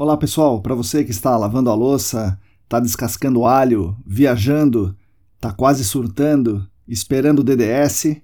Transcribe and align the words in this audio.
Olá 0.00 0.16
pessoal, 0.16 0.62
para 0.62 0.76
você 0.76 1.02
que 1.02 1.10
está 1.10 1.36
lavando 1.36 1.68
a 1.70 1.74
louça, 1.74 2.38
está 2.62 2.78
descascando 2.78 3.44
alho, 3.44 3.96
viajando, 4.06 4.96
está 5.34 5.52
quase 5.52 5.84
surtando, 5.84 6.64
esperando 6.86 7.40
o 7.40 7.42
DDS, 7.42 8.16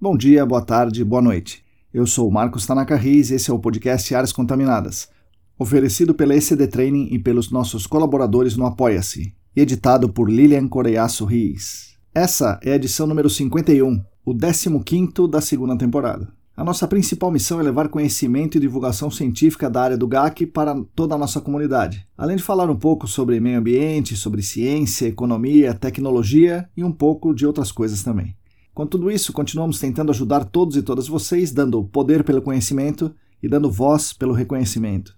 bom 0.00 0.16
dia, 0.16 0.46
boa 0.46 0.62
tarde, 0.62 1.04
boa 1.04 1.20
noite. 1.20 1.62
Eu 1.92 2.06
sou 2.06 2.26
o 2.26 2.32
Marcos 2.32 2.64
Tanaka 2.64 2.96
Riz 2.96 3.28
e 3.28 3.34
esse 3.34 3.50
é 3.50 3.52
o 3.52 3.58
podcast 3.58 4.14
Áreas 4.14 4.32
Contaminadas, 4.32 5.10
oferecido 5.58 6.14
pela 6.14 6.34
ECD 6.34 6.66
Training 6.66 7.08
e 7.10 7.18
pelos 7.18 7.50
nossos 7.50 7.86
colaboradores 7.86 8.56
no 8.56 8.64
Apoia-se, 8.64 9.34
e 9.54 9.60
editado 9.60 10.08
por 10.08 10.30
Lilian 10.30 10.68
Coreiaço 10.68 11.26
Riz. 11.26 11.98
Essa 12.14 12.58
é 12.62 12.72
a 12.72 12.76
edição 12.76 13.06
número 13.06 13.28
51, 13.28 14.02
o 14.24 14.34
15 14.34 15.28
da 15.30 15.42
segunda 15.42 15.76
temporada. 15.76 16.39
A 16.60 16.62
nossa 16.62 16.86
principal 16.86 17.30
missão 17.30 17.58
é 17.58 17.62
levar 17.62 17.88
conhecimento 17.88 18.58
e 18.58 18.60
divulgação 18.60 19.10
científica 19.10 19.70
da 19.70 19.80
área 19.80 19.96
do 19.96 20.06
GAC 20.06 20.44
para 20.44 20.78
toda 20.94 21.14
a 21.14 21.18
nossa 21.18 21.40
comunidade, 21.40 22.06
além 22.18 22.36
de 22.36 22.42
falar 22.42 22.68
um 22.68 22.76
pouco 22.76 23.08
sobre 23.08 23.40
meio 23.40 23.58
ambiente, 23.58 24.14
sobre 24.14 24.42
ciência, 24.42 25.06
economia, 25.06 25.72
tecnologia 25.72 26.68
e 26.76 26.84
um 26.84 26.92
pouco 26.92 27.34
de 27.34 27.46
outras 27.46 27.72
coisas 27.72 28.02
também. 28.02 28.36
Com 28.74 28.86
tudo 28.86 29.10
isso, 29.10 29.32
continuamos 29.32 29.78
tentando 29.78 30.12
ajudar 30.12 30.44
todos 30.44 30.76
e 30.76 30.82
todas 30.82 31.08
vocês, 31.08 31.50
dando 31.50 31.82
poder 31.82 32.24
pelo 32.24 32.42
conhecimento 32.42 33.10
e 33.42 33.48
dando 33.48 33.70
voz 33.70 34.12
pelo 34.12 34.34
reconhecimento. 34.34 35.16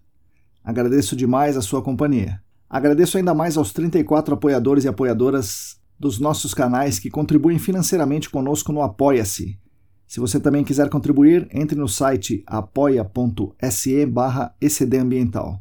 Agradeço 0.63 1.17
demais 1.17 1.57
a 1.57 1.61
sua 1.61 1.83
companhia. 1.83 2.41
Agradeço 2.71 3.19
ainda 3.19 3.35
mais 3.35 3.57
aos 3.57 3.73
34 3.73 4.35
apoiadores 4.35 4.85
e 4.85 4.89
apoiadoras 4.89 5.77
dos 5.99 6.21
nossos 6.21 6.55
canais 6.55 7.01
que 7.01 7.11
contribuem 7.11 7.59
financeiramente 7.59 8.31
conosco 8.31 8.73
no 8.73 8.81
Apoia-se 8.81 9.61
se 10.13 10.21
você 10.21 10.39
também 10.39 10.63
quiser 10.63 10.91
contribuir, 10.91 11.49
entre 11.55 11.75
no 11.75 11.89
site 11.89 12.45
apoia.se 12.47 14.05
barra 14.05 14.55
ecdambiental. 14.61 15.59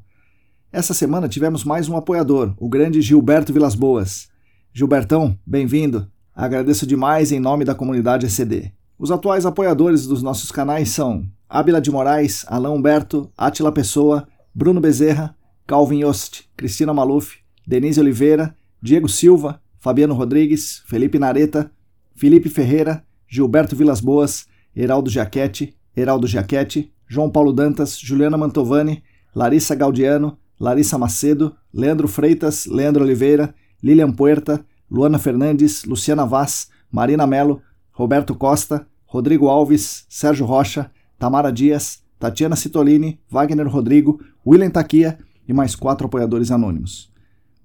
Essa 0.74 0.94
semana 0.94 1.30
tivemos 1.30 1.64
mais 1.64 1.88
um 1.88 1.96
apoiador, 1.96 2.54
o 2.58 2.68
grande 2.68 3.02
Gilberto 3.02 3.54
Vilas 3.54 3.76
Boas. 3.76 4.28
Gilbertão, 4.74 5.40
bem-vindo. 5.48 6.06
Agradeço 6.36 6.86
demais 6.86 7.32
em 7.32 7.40
nome 7.40 7.64
da 7.64 7.74
comunidade 7.74 8.26
ECD. 8.26 8.74
Os 9.00 9.10
atuais 9.10 9.46
apoiadores 9.46 10.06
dos 10.06 10.22
nossos 10.22 10.52
canais 10.52 10.90
são 10.90 11.25
Ábila 11.48 11.80
de 11.80 11.90
Moraes, 11.90 12.44
Alain 12.46 12.74
Humberto, 12.74 13.31
Atila 13.38 13.72
Pessoa, 13.72 14.28
Bruno 14.54 14.81
Bezerra, 14.81 15.34
Calvin 15.66 16.02
Yost, 16.02 16.50
Cristina 16.58 16.94
Maluf, 16.94 17.38
Denise 17.66 18.02
Oliveira, 18.02 18.54
Diego 18.81 19.08
Silva, 19.08 19.62
Fabiano 19.80 20.14
Rodrigues, 20.14 20.84
Felipe 20.88 21.18
Nareta, 21.18 21.72
Felipe 22.18 22.50
Ferreira, 22.50 23.02
Gilberto 23.31 23.78
Vilas 23.78 24.02
Boas, 24.02 24.46
Heraldo 24.76 25.09
Jaquete, 25.09 25.76
Heraldo 25.96 26.28
Jaquete, 26.28 26.92
João 27.08 27.30
Paulo 27.30 27.52
Dantas, 27.52 28.00
Juliana 28.00 28.38
Mantovani, 28.38 29.04
Larissa 29.36 29.76
Gaudiano, 29.76 30.38
Larissa 30.59 30.98
Macedo, 30.98 31.56
Leandro 31.74 32.08
Freitas, 32.08 32.66
Leandro 32.66 33.04
Oliveira, 33.04 33.54
Lilian 33.84 34.12
Puerta, 34.12 34.64
Luana 34.90 35.18
Fernandes, 35.18 35.84
Luciana 35.86 36.26
Vaz, 36.26 36.70
Marina 36.92 37.26
Melo, 37.26 37.62
Roberto 37.92 38.36
Costa, 38.36 38.86
Rodrigo 39.06 39.48
Alves, 39.48 40.06
Sérgio 40.08 40.46
Rocha, 40.46 40.92
Tamara 41.18 41.52
Dias, 41.52 42.02
Tatiana 42.20 42.56
Citolini, 42.56 43.20
Wagner 43.30 43.68
Rodrigo, 43.68 44.22
William 44.46 44.70
Taquia 44.70 45.18
e 45.48 45.54
mais 45.54 45.76
quatro 45.76 46.06
apoiadores 46.06 46.52
anônimos. 46.52 47.12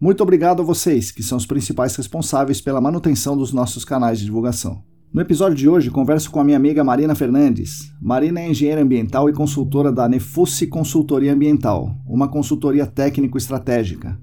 Muito 0.00 0.22
obrigado 0.22 0.60
a 0.60 0.64
vocês, 0.64 1.10
que 1.10 1.22
são 1.22 1.38
os 1.38 1.46
principais 1.46 1.94
responsáveis 1.96 2.60
pela 2.60 2.80
manutenção 2.80 3.36
dos 3.36 3.52
nossos 3.52 3.84
canais 3.84 4.18
de 4.18 4.24
divulgação. 4.24 4.82
No 5.16 5.22
episódio 5.22 5.56
de 5.56 5.66
hoje, 5.66 5.90
converso 5.90 6.30
com 6.30 6.40
a 6.40 6.44
minha 6.44 6.58
amiga 6.58 6.84
Marina 6.84 7.14
Fernandes. 7.14 7.90
Marina 7.98 8.38
é 8.38 8.50
engenheira 8.50 8.82
ambiental 8.82 9.30
e 9.30 9.32
consultora 9.32 9.90
da 9.90 10.06
Nefussi 10.06 10.66
Consultoria 10.66 11.32
Ambiental, 11.32 11.96
uma 12.06 12.28
consultoria 12.28 12.84
técnico-estratégica. 12.84 14.20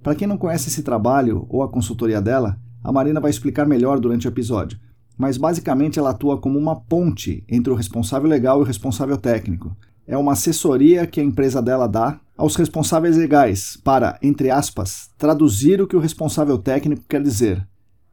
Para 0.00 0.14
quem 0.14 0.28
não 0.28 0.38
conhece 0.38 0.68
esse 0.68 0.84
trabalho 0.84 1.44
ou 1.48 1.60
a 1.60 1.68
consultoria 1.68 2.22
dela, 2.22 2.56
a 2.84 2.92
Marina 2.92 3.18
vai 3.18 3.32
explicar 3.32 3.66
melhor 3.66 3.98
durante 3.98 4.28
o 4.28 4.30
episódio, 4.30 4.78
mas 5.18 5.36
basicamente 5.36 5.98
ela 5.98 6.10
atua 6.10 6.38
como 6.38 6.56
uma 6.56 6.76
ponte 6.76 7.44
entre 7.48 7.72
o 7.72 7.74
responsável 7.74 8.28
legal 8.28 8.60
e 8.60 8.62
o 8.62 8.64
responsável 8.64 9.16
técnico. 9.16 9.76
É 10.06 10.16
uma 10.16 10.34
assessoria 10.34 11.04
que 11.04 11.20
a 11.20 11.24
empresa 11.24 11.60
dela 11.60 11.88
dá 11.88 12.20
aos 12.36 12.54
responsáveis 12.54 13.16
legais 13.16 13.76
para, 13.82 14.16
entre 14.22 14.52
aspas, 14.52 15.10
traduzir 15.18 15.82
o 15.82 15.88
que 15.88 15.96
o 15.96 16.00
responsável 16.00 16.58
técnico 16.58 17.02
quer 17.08 17.24
dizer 17.24 17.66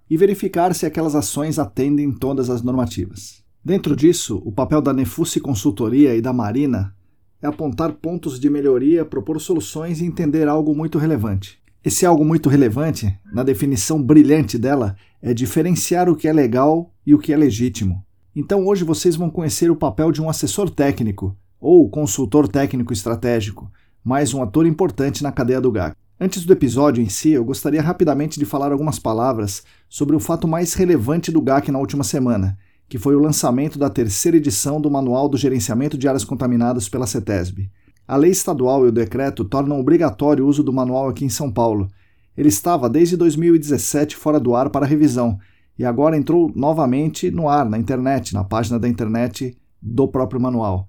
e 0.10 0.18
verificar 0.18 0.74
se 0.74 0.86
aquelas 0.86 1.16
ações 1.16 1.58
atendem 1.58 2.12
todas 2.12 2.50
as 2.50 2.62
normativas. 2.62 3.44
Dentro 3.64 3.96
disso, 3.96 4.42
o 4.46 4.52
papel 4.52 4.82
da 4.82 4.94
Nefussi 4.94 5.40
Consultoria 5.40 6.16
e 6.16 6.22
da 6.22 6.32
Marina 6.32 6.96
é 7.42 7.48
apontar 7.48 7.94
pontos 7.94 8.40
de 8.40 8.50
melhoria, 8.50 9.04
propor 9.04 9.42
soluções 9.42 10.02
e 10.02 10.06
entender 10.06 10.48
algo 10.48 10.76
muito 10.76 10.98
relevante. 10.98 11.60
Esse 11.84 12.06
algo 12.06 12.26
muito 12.26 12.50
relevante, 12.50 13.16
na 13.32 13.44
definição 13.44 14.02
brilhante 14.02 14.58
dela, 14.58 14.96
é 15.22 15.34
diferenciar 15.34 16.10
o 16.10 16.16
que 16.16 16.28
é 16.28 16.34
legal 16.34 16.92
e 17.06 17.14
o 17.14 17.20
que 17.20 17.32
é 17.32 17.38
legítimo. 17.38 18.04
Então 18.36 18.66
hoje 18.66 18.84
vocês 18.84 19.16
vão 19.16 19.30
conhecer 19.30 19.72
o 19.72 19.76
papel 19.76 20.12
de 20.12 20.22
um 20.22 20.30
assessor 20.30 20.70
técnico 20.70 21.38
ou 21.60 21.90
consultor 21.90 22.48
técnico 22.48 22.92
estratégico, 22.92 23.72
mais 24.04 24.34
um 24.34 24.44
ator 24.44 24.66
importante 24.66 25.24
na 25.24 25.32
cadeia 25.32 25.62
do 25.62 25.72
GAC. 25.72 25.96
Antes 26.18 26.46
do 26.46 26.54
episódio 26.54 27.04
em 27.04 27.10
si, 27.10 27.32
eu 27.32 27.44
gostaria 27.44 27.82
rapidamente 27.82 28.40
de 28.40 28.46
falar 28.46 28.72
algumas 28.72 28.98
palavras 28.98 29.64
sobre 29.90 30.16
o 30.16 30.20
fato 30.20 30.48
mais 30.48 30.74
relevante 30.74 31.30
do 31.30 31.42
GAC 31.42 31.70
na 31.70 31.80
última 31.80 32.06
semana, 32.06 32.58
que 32.88 32.98
foi 32.98 33.18
o 33.18 33.20
lançamento 33.20 33.78
da 33.78 33.90
terceira 33.90 34.38
edição 34.38 34.80
do 34.80 34.90
Manual 34.90 35.28
do 35.28 35.36
Gerenciamento 35.36 35.98
de 35.98 36.08
Áreas 36.08 36.24
Contaminadas 36.24 36.88
pela 36.88 37.06
CETESB. 37.06 37.70
A 38.08 38.16
lei 38.16 38.32
estadual 38.32 38.86
e 38.86 38.90
o 38.90 38.94
decreto 38.94 39.44
tornam 39.44 39.78
obrigatório 39.78 40.46
o 40.46 40.48
uso 40.48 40.64
do 40.64 40.72
manual 40.72 41.10
aqui 41.10 41.26
em 41.26 41.30
São 41.30 41.52
Paulo. 41.52 41.90
Ele 42.38 42.48
estava 42.48 42.90
desde 42.90 43.18
2017 43.18 44.16
fora 44.16 44.40
do 44.40 44.56
ar 44.56 44.70
para 44.70 44.86
revisão 44.86 45.38
e 45.78 45.84
agora 45.84 46.16
entrou 46.16 46.50
novamente 46.56 47.30
no 47.30 47.50
ar, 47.50 47.70
na 47.70 47.78
internet, 47.78 48.34
na 48.34 48.46
página 48.46 48.80
da 48.80 48.88
internet 48.88 49.58
do 49.82 50.08
próprio 50.08 50.40
manual, 50.40 50.88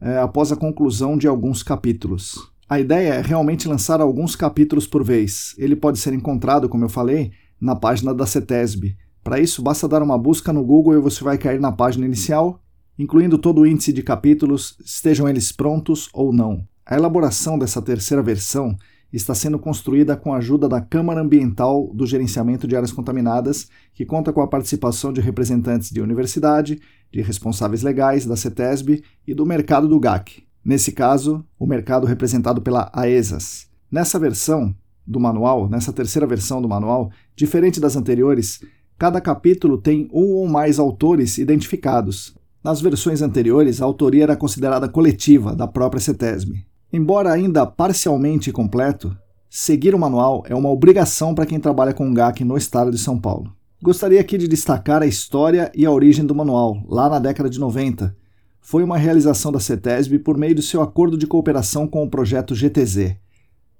é, 0.00 0.18
após 0.18 0.50
a 0.50 0.56
conclusão 0.56 1.16
de 1.16 1.28
alguns 1.28 1.62
capítulos. 1.62 2.53
A 2.68 2.80
ideia 2.80 3.14
é 3.14 3.20
realmente 3.20 3.68
lançar 3.68 4.00
alguns 4.00 4.34
capítulos 4.34 4.86
por 4.86 5.04
vez. 5.04 5.54
Ele 5.58 5.76
pode 5.76 5.98
ser 5.98 6.14
encontrado, 6.14 6.68
como 6.68 6.84
eu 6.84 6.88
falei, 6.88 7.32
na 7.60 7.76
página 7.76 8.14
da 8.14 8.24
CETESB. 8.24 8.96
Para 9.22 9.38
isso, 9.38 9.62
basta 9.62 9.86
dar 9.86 10.02
uma 10.02 10.16
busca 10.16 10.52
no 10.52 10.64
Google 10.64 10.94
e 10.94 11.00
você 11.00 11.22
vai 11.22 11.36
cair 11.36 11.60
na 11.60 11.72
página 11.72 12.06
inicial, 12.06 12.62
incluindo 12.98 13.36
todo 13.36 13.60
o 13.60 13.66
índice 13.66 13.92
de 13.92 14.02
capítulos, 14.02 14.78
estejam 14.84 15.28
eles 15.28 15.52
prontos 15.52 16.08
ou 16.12 16.32
não. 16.32 16.66
A 16.86 16.94
elaboração 16.96 17.58
dessa 17.58 17.82
terceira 17.82 18.22
versão 18.22 18.76
está 19.12 19.34
sendo 19.34 19.58
construída 19.58 20.16
com 20.16 20.32
a 20.32 20.38
ajuda 20.38 20.68
da 20.68 20.80
Câmara 20.80 21.20
Ambiental 21.20 21.90
do 21.94 22.06
Gerenciamento 22.06 22.66
de 22.66 22.76
Áreas 22.76 22.92
Contaminadas, 22.92 23.68
que 23.92 24.06
conta 24.06 24.32
com 24.32 24.40
a 24.40 24.48
participação 24.48 25.12
de 25.12 25.20
representantes 25.20 25.90
de 25.90 26.00
universidade, 26.00 26.80
de 27.12 27.20
responsáveis 27.20 27.82
legais 27.82 28.26
da 28.26 28.36
CETESB 28.36 29.02
e 29.26 29.34
do 29.34 29.46
mercado 29.46 29.86
do 29.86 30.00
GAC. 30.00 30.43
Nesse 30.64 30.92
caso, 30.92 31.44
o 31.58 31.66
mercado 31.66 32.06
representado 32.06 32.62
pela 32.62 32.90
AESAS. 32.94 33.68
Nessa 33.90 34.18
versão 34.18 34.74
do 35.06 35.20
manual, 35.20 35.68
nessa 35.68 35.92
terceira 35.92 36.26
versão 36.26 36.62
do 36.62 36.68
manual, 36.68 37.10
diferente 37.36 37.78
das 37.78 37.96
anteriores, 37.96 38.60
cada 38.96 39.20
capítulo 39.20 39.76
tem 39.76 40.08
um 40.10 40.32
ou 40.32 40.48
mais 40.48 40.78
autores 40.78 41.36
identificados. 41.36 42.34
Nas 42.62 42.80
versões 42.80 43.20
anteriores, 43.20 43.82
a 43.82 43.84
autoria 43.84 44.22
era 44.22 44.36
considerada 44.36 44.88
coletiva 44.88 45.54
da 45.54 45.68
própria 45.68 46.00
CETESB. 46.00 46.64
Embora 46.90 47.30
ainda 47.30 47.66
parcialmente 47.66 48.50
completo, 48.50 49.14
seguir 49.50 49.94
o 49.94 49.98
manual 49.98 50.44
é 50.48 50.54
uma 50.54 50.70
obrigação 50.70 51.34
para 51.34 51.44
quem 51.44 51.60
trabalha 51.60 51.92
com 51.92 52.14
GAC 52.14 52.42
no 52.42 52.56
estado 52.56 52.90
de 52.90 52.98
São 52.98 53.18
Paulo. 53.18 53.52
Gostaria 53.82 54.18
aqui 54.18 54.38
de 54.38 54.48
destacar 54.48 55.02
a 55.02 55.06
história 55.06 55.70
e 55.74 55.84
a 55.84 55.90
origem 55.90 56.24
do 56.24 56.34
manual, 56.34 56.82
lá 56.88 57.06
na 57.10 57.18
década 57.18 57.50
de 57.50 57.60
90, 57.60 58.16
foi 58.64 58.82
uma 58.82 58.96
realização 58.96 59.52
da 59.52 59.60
CETESB 59.60 60.20
por 60.20 60.38
meio 60.38 60.54
do 60.54 60.62
seu 60.62 60.80
acordo 60.80 61.18
de 61.18 61.26
cooperação 61.26 61.86
com 61.86 62.02
o 62.02 62.08
projeto 62.08 62.54
GTZ. 62.54 63.14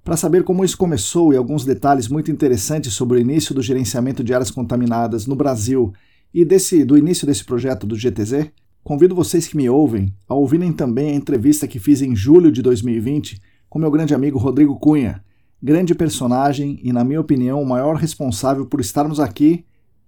Para 0.03 0.15
saber 0.15 0.43
como 0.43 0.63
isso 0.63 0.77
começou 0.77 1.33
e 1.33 1.37
alguns 1.37 1.65
detalhes 1.65 2.07
muito 2.07 2.31
interessantes 2.31 2.93
sobre 2.93 3.17
o 3.17 3.19
início 3.19 3.55
do 3.55 3.63
gerenciamento 3.63 4.23
de 4.23 4.31
áreas 4.31 4.51
contaminadas 4.51 5.25
no 5.25 5.35
Brasil 5.35 5.91
e 6.31 6.45
desse, 6.45 6.85
do 6.85 6.95
início 6.95 7.25
desse 7.25 7.43
projeto 7.43 7.87
do 7.87 7.95
GTZ, 7.95 8.51
convido 8.83 9.15
vocês 9.15 9.47
que 9.47 9.57
me 9.57 9.67
ouvem 9.67 10.13
a 10.29 10.35
ouvirem 10.35 10.71
também 10.71 11.09
a 11.09 11.15
entrevista 11.15 11.67
que 11.67 11.79
fiz 11.79 12.03
em 12.03 12.15
julho 12.15 12.51
de 12.51 12.61
2020 12.61 13.41
com 13.67 13.79
meu 13.79 13.89
grande 13.89 14.13
amigo 14.13 14.37
Rodrigo 14.37 14.77
Cunha, 14.77 15.23
grande 15.61 15.95
personagem 15.95 16.79
e, 16.83 16.93
na 16.93 17.03
minha 17.03 17.19
opinião, 17.19 17.59
o 17.59 17.67
maior 17.67 17.95
responsável 17.95 18.67
por 18.67 18.79
estarmos 18.79 19.19
aqui 19.19 19.65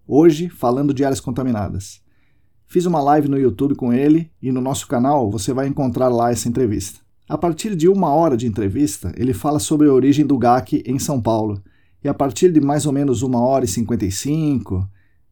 hoje 0.07 0.50
falando 0.50 0.94
de 0.94 1.03
áreas 1.03 1.19
contaminadas. 1.19 2.06
Fiz 2.67 2.85
uma 2.85 3.01
live 3.01 3.29
no 3.29 3.39
YouTube 3.39 3.75
com 3.75 3.93
ele 3.93 4.29
e 4.41 4.51
no 4.51 4.59
nosso 4.59 4.87
canal 4.87 5.31
você 5.31 5.53
vai 5.53 5.67
encontrar 5.67 6.09
lá 6.09 6.31
essa 6.31 6.49
entrevista. 6.49 6.99
A 7.27 7.37
partir 7.37 7.75
de 7.75 7.87
uma 7.87 8.09
hora 8.13 8.35
de 8.35 8.45
entrevista, 8.45 9.13
ele 9.15 9.33
fala 9.33 9.57
sobre 9.57 9.87
a 9.87 9.93
origem 9.93 10.25
do 10.25 10.37
GAC 10.37 10.83
em 10.85 10.99
São 10.99 11.21
Paulo. 11.21 11.63
E 12.03 12.09
a 12.09 12.13
partir 12.13 12.51
de 12.51 12.59
mais 12.59 12.85
ou 12.85 12.91
menos 12.91 13.21
uma 13.21 13.39
hora 13.39 13.63
e 13.63 13.67
55, 13.69 14.85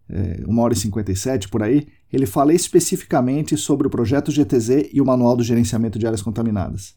é, 0.10 0.44
uma 0.48 0.64
hora 0.64 0.74
e 0.74 0.78
57 0.78 1.50
por 1.50 1.62
aí, 1.62 1.88
ele 2.12 2.26
fala 2.26 2.54
especificamente 2.54 3.58
sobre 3.58 3.86
o 3.86 3.90
projeto 3.90 4.32
GTZ 4.32 4.90
e 4.94 5.02
o 5.02 5.06
Manual 5.06 5.36
do 5.36 5.44
Gerenciamento 5.44 6.00
de 6.00 6.06
Áreas 6.06 6.22
Contaminadas. 6.22 6.96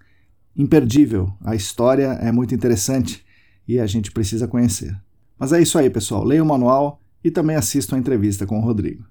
Imperdível, 0.57 1.33
a 1.45 1.57
história 1.57 2.19
é 2.21 2.31
muito 2.31 2.55
interessante 2.55 3.25
e 3.67 3.81
a 3.81 3.87
gente 3.87 4.13
precisa 4.13 4.47
conhecer. 4.47 4.97
Mas 5.37 5.53
é 5.53 5.61
isso 5.61 5.79
aí, 5.79 5.91
pessoal. 5.91 6.25
Leia 6.25 6.43
o 6.43 6.47
manual 6.47 7.01
e 7.23 7.31
também 7.31 7.57
assistam 7.57 7.97
a 7.97 7.99
entrevista 7.99 8.47
com 8.47 8.59
o 8.59 8.63
Rodrigo. 8.63 9.05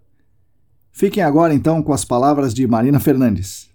Fiquem 0.98 1.22
agora 1.22 1.54
então 1.54 1.84
com 1.84 1.94
as 1.94 2.04
palavras 2.04 2.56
de 2.56 2.66
Marina 2.66 3.00
Fernandes. 3.00 3.72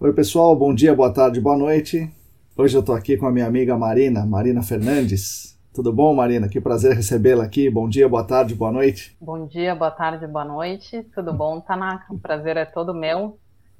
Oi, 0.00 0.12
pessoal, 0.12 0.56
bom 0.56 0.74
dia, 0.74 0.92
boa 0.96 1.12
tarde, 1.12 1.40
boa 1.40 1.56
noite. 1.56 2.12
Hoje 2.56 2.76
eu 2.76 2.80
estou 2.80 2.96
aqui 2.96 3.16
com 3.16 3.24
a 3.24 3.30
minha 3.30 3.46
amiga 3.46 3.78
Marina, 3.78 4.26
Marina 4.26 4.64
Fernandes. 4.64 5.56
Tudo 5.72 5.92
bom, 5.92 6.12
Marina? 6.12 6.48
Que 6.48 6.60
prazer 6.60 6.96
recebê-la 6.96 7.44
aqui. 7.44 7.70
Bom 7.70 7.88
dia, 7.88 8.08
boa 8.08 8.24
tarde, 8.24 8.52
boa 8.52 8.72
noite. 8.72 9.16
Bom 9.20 9.46
dia, 9.46 9.76
boa 9.76 9.92
tarde, 9.92 10.26
boa 10.26 10.44
noite. 10.44 11.06
Tudo 11.14 11.32
bom, 11.32 11.60
Tanaka? 11.60 12.12
O 12.12 12.18
prazer 12.18 12.56
é 12.56 12.64
todo 12.64 12.92
meu. 12.92 13.38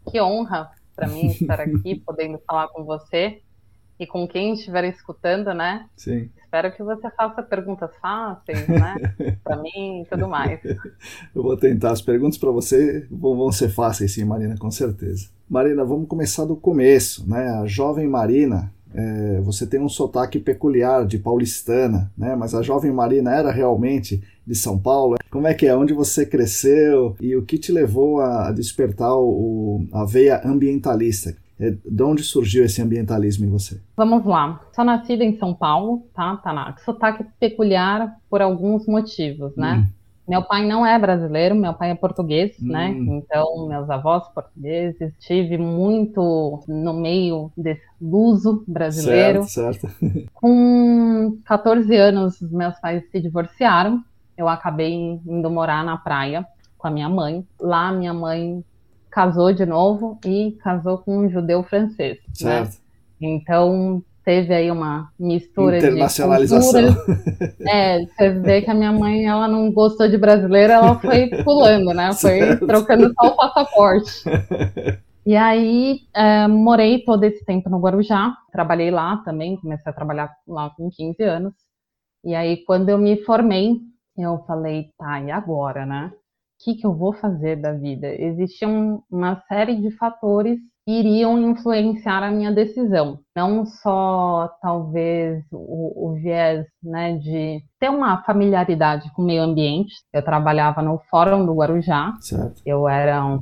Que 0.08 0.20
honra 0.20 0.70
para 0.94 1.08
mim 1.08 1.26
estar 1.26 1.58
aqui, 1.60 1.96
podendo 2.06 2.38
falar 2.46 2.68
com 2.68 2.84
você 2.84 3.42
e 3.98 4.06
com 4.06 4.28
quem 4.28 4.52
estiver 4.52 4.84
escutando, 4.84 5.52
né? 5.52 5.88
Sim. 5.96 6.30
Espero 6.52 6.70
que 6.70 6.82
você 6.82 7.08
faça 7.16 7.42
perguntas 7.42 7.90
fáceis, 7.98 8.68
né? 8.68 8.94
para 9.42 9.56
mim 9.56 10.02
e 10.02 10.04
tudo 10.04 10.28
mais. 10.28 10.60
Eu 11.34 11.42
vou 11.42 11.56
tentar. 11.56 11.92
As 11.92 12.02
perguntas 12.02 12.36
para 12.36 12.50
você 12.50 13.06
vão 13.10 13.50
ser 13.50 13.70
fáceis, 13.70 14.12
sim, 14.12 14.22
Marina, 14.26 14.54
com 14.58 14.70
certeza. 14.70 15.30
Marina, 15.48 15.82
vamos 15.82 16.06
começar 16.06 16.44
do 16.44 16.54
começo, 16.54 17.26
né? 17.26 17.48
A 17.48 17.64
jovem 17.64 18.06
Marina, 18.06 18.70
é, 18.94 19.40
você 19.40 19.66
tem 19.66 19.80
um 19.80 19.88
sotaque 19.88 20.38
peculiar 20.38 21.06
de 21.06 21.18
paulistana, 21.18 22.12
né? 22.14 22.36
Mas 22.36 22.54
a 22.54 22.60
jovem 22.60 22.92
Marina 22.92 23.34
era 23.34 23.50
realmente 23.50 24.22
de 24.46 24.54
São 24.54 24.78
Paulo. 24.78 25.16
Como 25.30 25.46
é 25.46 25.54
que 25.54 25.66
é? 25.66 25.74
Onde 25.74 25.94
você 25.94 26.26
cresceu 26.26 27.16
e 27.18 27.34
o 27.34 27.46
que 27.46 27.56
te 27.56 27.72
levou 27.72 28.20
a 28.20 28.52
despertar 28.52 29.16
o, 29.16 29.86
a 29.90 30.04
veia 30.04 30.42
ambientalista? 30.44 31.34
É, 31.62 31.76
de 31.84 32.02
onde 32.02 32.24
surgiu 32.24 32.64
esse 32.64 32.82
ambientalismo 32.82 33.46
em 33.46 33.48
você? 33.48 33.80
Vamos 33.96 34.24
lá. 34.26 34.60
Sou 34.74 34.84
nascida 34.84 35.22
em 35.22 35.38
São 35.38 35.54
Paulo, 35.54 36.04
tá, 36.12 36.36
Tanak? 36.38 36.82
Sotaque 36.82 37.24
peculiar 37.38 38.16
por 38.28 38.42
alguns 38.42 38.84
motivos, 38.88 39.54
né? 39.56 39.86
Hum. 39.86 39.92
Meu 40.28 40.42
pai 40.42 40.66
não 40.66 40.84
é 40.84 40.98
brasileiro, 40.98 41.54
meu 41.54 41.72
pai 41.72 41.92
é 41.92 41.94
português, 41.94 42.56
né? 42.60 42.88
hum. 42.88 43.04
né? 43.04 43.16
Então, 43.18 43.68
meus 43.68 43.88
avós 43.88 44.26
portugueses, 44.34 45.12
tive 45.20 45.56
muito 45.56 46.64
no 46.66 46.94
meio 46.94 47.52
desse 47.56 47.86
luso 48.00 48.64
brasileiro. 48.66 49.44
Certo, 49.44 49.88
certo. 49.88 50.28
Com 50.34 51.38
14 51.44 51.94
anos, 51.94 52.40
meus 52.40 52.76
pais 52.80 53.04
se 53.08 53.20
divorciaram. 53.20 54.02
Eu 54.36 54.48
acabei 54.48 54.92
indo 54.92 55.48
morar 55.48 55.84
na 55.84 55.96
praia 55.96 56.44
com 56.76 56.88
a 56.88 56.90
minha 56.90 57.08
mãe. 57.08 57.46
Lá, 57.60 57.92
minha 57.92 58.12
mãe 58.12 58.64
casou 59.12 59.52
de 59.52 59.66
novo 59.66 60.18
e 60.24 60.52
casou 60.62 60.98
com 60.98 61.18
um 61.18 61.30
judeu 61.30 61.62
francês. 61.62 62.18
Né? 62.40 62.64
Certo. 62.64 62.72
Né? 63.20 63.28
Então, 63.28 64.02
teve 64.24 64.54
aí 64.54 64.70
uma 64.70 65.10
mistura 65.20 65.78
Internacionalização. 65.78 66.82
de 66.82 66.96
culturas. 66.96 67.58
É, 67.60 68.00
você 68.00 68.30
vê 68.30 68.62
que 68.62 68.70
a 68.70 68.74
minha 68.74 68.90
mãe, 68.90 69.26
ela 69.26 69.46
não 69.46 69.70
gostou 69.70 70.08
de 70.08 70.16
brasileiro, 70.16 70.72
ela 70.72 70.98
foi 70.98 71.28
pulando, 71.44 71.92
né? 71.92 72.12
Foi 72.14 72.40
certo. 72.40 72.66
trocando 72.66 73.12
só 73.12 73.28
o 73.28 73.36
passaporte. 73.36 74.24
E 75.24 75.36
aí, 75.36 76.00
é, 76.14 76.48
morei 76.48 77.04
todo 77.04 77.22
esse 77.22 77.44
tempo 77.44 77.70
no 77.70 77.78
Guarujá, 77.78 78.34
trabalhei 78.50 78.90
lá 78.90 79.18
também, 79.18 79.56
comecei 79.56 79.88
a 79.88 79.94
trabalhar 79.94 80.32
lá 80.48 80.70
com 80.70 80.90
15 80.90 81.22
anos. 81.22 81.54
E 82.24 82.34
aí, 82.34 82.64
quando 82.64 82.88
eu 82.88 82.98
me 82.98 83.22
formei, 83.24 83.76
eu 84.16 84.38
falei, 84.46 84.90
tá, 84.98 85.20
e 85.20 85.30
agora, 85.30 85.86
né? 85.86 86.10
O 86.62 86.64
que, 86.64 86.76
que 86.76 86.86
eu 86.86 86.94
vou 86.94 87.12
fazer 87.12 87.56
da 87.56 87.72
vida? 87.72 88.06
Existiam 88.06 89.02
uma 89.10 89.42
série 89.48 89.80
de 89.80 89.90
fatores 89.96 90.60
iriam 90.86 91.36
influenciar 91.40 92.22
a 92.22 92.30
minha 92.30 92.52
decisão. 92.52 93.18
Não 93.34 93.66
só, 93.66 94.48
talvez, 94.62 95.44
o, 95.50 96.10
o, 96.10 96.14
viés 96.14 96.64
né, 96.80 97.18
de 97.18 97.60
ter 97.80 97.88
uma 97.88 98.22
familiaridade 98.22 99.10
com 99.12 99.22
o 99.22 99.24
meio 99.24 99.42
ambiente. 99.42 99.92
Eu 100.12 100.24
trabalhava 100.24 100.80
no 100.82 101.00
Fórum 101.10 101.44
do 101.44 101.52
Guarujá. 101.52 102.14
Certo. 102.20 102.62
Eu 102.64 102.88
era 102.88 103.24
um, 103.26 103.40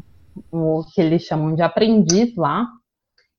um, 0.51 0.79
o 0.79 0.85
que 0.85 0.99
eles 0.99 1.23
chamam 1.23 1.55
de 1.55 1.61
aprendiz 1.61 2.35
lá. 2.37 2.67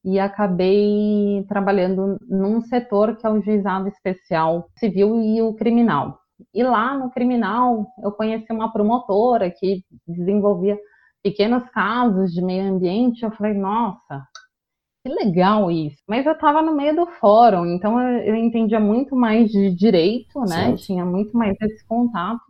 E 0.05 0.19
acabei 0.19 1.43
trabalhando 1.49 2.17
num 2.29 2.61
setor 2.61 3.15
que 3.17 3.25
é 3.25 3.29
o 3.31 3.41
juizado 3.41 3.87
especial 3.87 4.67
civil 4.77 5.19
e 5.23 5.41
o 5.41 5.55
criminal. 5.55 6.20
E 6.53 6.63
lá 6.63 6.97
no 6.97 7.09
criminal 7.11 7.87
eu 8.03 8.11
conheci 8.11 8.51
uma 8.51 8.71
promotora 8.71 9.49
que 9.51 9.83
desenvolvia 10.07 10.77
pequenos 11.23 11.67
casos 11.69 12.31
de 12.31 12.41
meio 12.41 12.73
ambiente, 12.73 13.23
eu 13.23 13.31
falei, 13.31 13.53
nossa, 13.53 14.25
que 15.03 15.13
legal 15.13 15.71
isso. 15.71 15.97
Mas 16.07 16.25
eu 16.25 16.33
estava 16.33 16.61
no 16.61 16.75
meio 16.75 16.95
do 16.95 17.07
fórum, 17.19 17.65
então 17.65 17.99
eu, 17.99 18.35
entendia 18.35 18.79
muito 18.79 19.15
mais 19.15 19.49
de 19.51 19.73
direito, 19.73 20.39
né? 20.41 20.47
Certo. 20.47 20.83
Tinha 20.83 21.05
muito 21.05 21.35
mais 21.35 21.55
esse 21.61 21.85
contato 21.87 22.41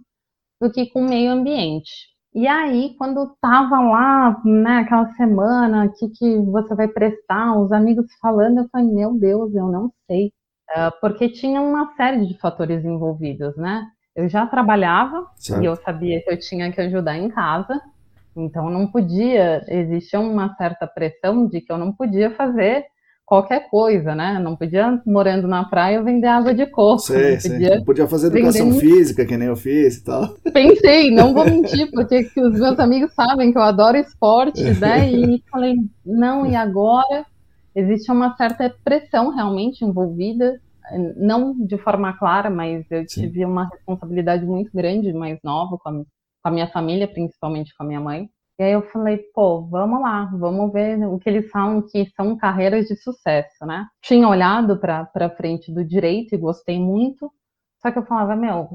do 0.62 0.72
que 0.72 0.88
com 0.88 1.02
o 1.02 1.10
meio 1.10 1.32
ambiente. 1.32 2.12
E 2.34 2.48
aí, 2.48 2.96
quando 2.98 3.24
estava 3.24 3.80
lá, 3.82 4.42
né, 4.46 4.80
aquela 4.80 5.12
semana, 5.16 5.86
o 5.86 5.94
que, 5.94 6.08
que 6.10 6.38
você 6.46 6.74
vai 6.76 6.88
prestar, 6.88 7.60
os 7.60 7.72
amigos 7.74 8.06
falando, 8.22 8.60
eu 8.60 8.70
falei, 8.72 8.88
meu 8.88 9.18
Deus, 9.20 9.54
eu 9.54 9.68
não 9.68 9.92
sei. 10.08 10.32
Uh, 10.76 10.92
porque 11.02 11.30
tinha 11.30 11.62
uma 11.62 11.94
série 11.96 12.26
de 12.26 12.38
fatores 12.38 12.86
envolvidos, 12.86 13.56
né? 13.58 13.86
Eu 14.16 14.30
já 14.30 14.46
trabalhava 14.46 15.26
certo. 15.36 15.62
e 15.62 15.66
eu 15.66 15.76
sabia 15.76 16.22
que 16.22 16.30
eu 16.30 16.38
tinha 16.38 16.72
que 16.72 16.82
ajudar 16.82 17.18
em 17.18 17.30
casa, 17.30 17.82
então 18.36 18.70
não 18.70 18.88
podia, 18.88 19.64
existia 19.68 20.20
uma 20.20 20.54
certa 20.56 20.88
pressão 20.88 21.48
de 21.48 21.62
que 21.62 21.72
eu 21.72 21.78
não 21.78 21.92
podia 21.92 22.32
fazer 22.32 22.86
qualquer 23.32 23.70
coisa, 23.70 24.14
né? 24.14 24.38
Não 24.44 24.58
podia, 24.58 25.02
morando 25.06 25.48
na 25.48 25.64
praia, 25.64 26.04
vender 26.04 26.28
água 26.28 26.54
de 26.54 26.66
coco. 26.66 27.00
Sei, 27.00 27.36
não, 27.36 27.42
podia 27.42 27.76
não 27.78 27.86
podia 27.86 28.08
fazer 28.08 28.28
educação 28.28 28.72
vender... 28.72 28.80
física, 28.82 29.26
que 29.26 29.38
nem 29.38 29.48
eu 29.48 29.56
fiz 29.56 29.96
e 29.96 30.04
tal. 30.04 30.36
Pensei, 30.52 31.10
não 31.12 31.34
vou 31.34 31.46
mentir, 31.48 31.90
porque 31.92 32.30
os 32.38 32.60
meus 32.60 32.78
amigos 32.78 33.14
sabem 33.14 33.54
que 33.54 33.58
eu 33.58 33.62
adoro 33.62 33.96
esporte, 33.96 34.62
né? 34.80 35.10
E 35.10 35.42
falei, 35.50 35.76
não, 36.06 36.46
e 36.46 36.58
agora? 36.58 37.26
Existe 37.76 38.12
uma 38.12 38.36
certa 38.36 38.74
pressão 38.84 39.30
realmente 39.30 39.86
envolvida, 39.86 40.60
não 41.16 41.54
de 41.66 41.78
forma 41.78 42.18
clara, 42.18 42.50
mas 42.50 42.86
eu 42.92 43.08
Sim. 43.08 43.22
tive 43.22 43.46
uma 43.46 43.70
responsabilidade 43.70 44.46
muito 44.46 44.72
grande, 44.74 45.14
mais 45.14 45.40
nova, 45.44 45.78
com 45.78 45.90
a 45.90 46.04
com 46.42 46.50
a 46.50 46.52
minha 46.52 46.68
família, 46.68 47.08
principalmente 47.08 47.76
com 47.76 47.84
a 47.84 47.88
minha 47.88 48.00
mãe. 48.00 48.30
E 48.60 48.64
aí 48.64 48.74
eu 48.74 48.82
falei, 48.90 49.18
pô, 49.34 49.62
vamos 49.68 50.02
lá, 50.02 50.26
vamos 50.38 50.72
ver 50.72 50.98
o 51.08 51.18
que 51.18 51.30
eles 51.30 51.50
falam 51.50 51.82
que 51.82 52.06
são 52.16 52.38
carreiras 52.38 52.88
de 52.88 52.96
sucesso, 52.96 53.66
né? 53.66 53.88
Tinha 54.02 54.28
olhado 54.28 54.78
para 54.78 55.30
frente 55.36 55.72
do 55.72 55.84
direito 55.84 56.36
e 56.36 56.38
gostei 56.38 56.80
muito, 56.80 57.32
só 57.82 57.92
que 57.92 57.98
eu 57.98 58.06
falava, 58.06 58.36
meu, 58.36 58.70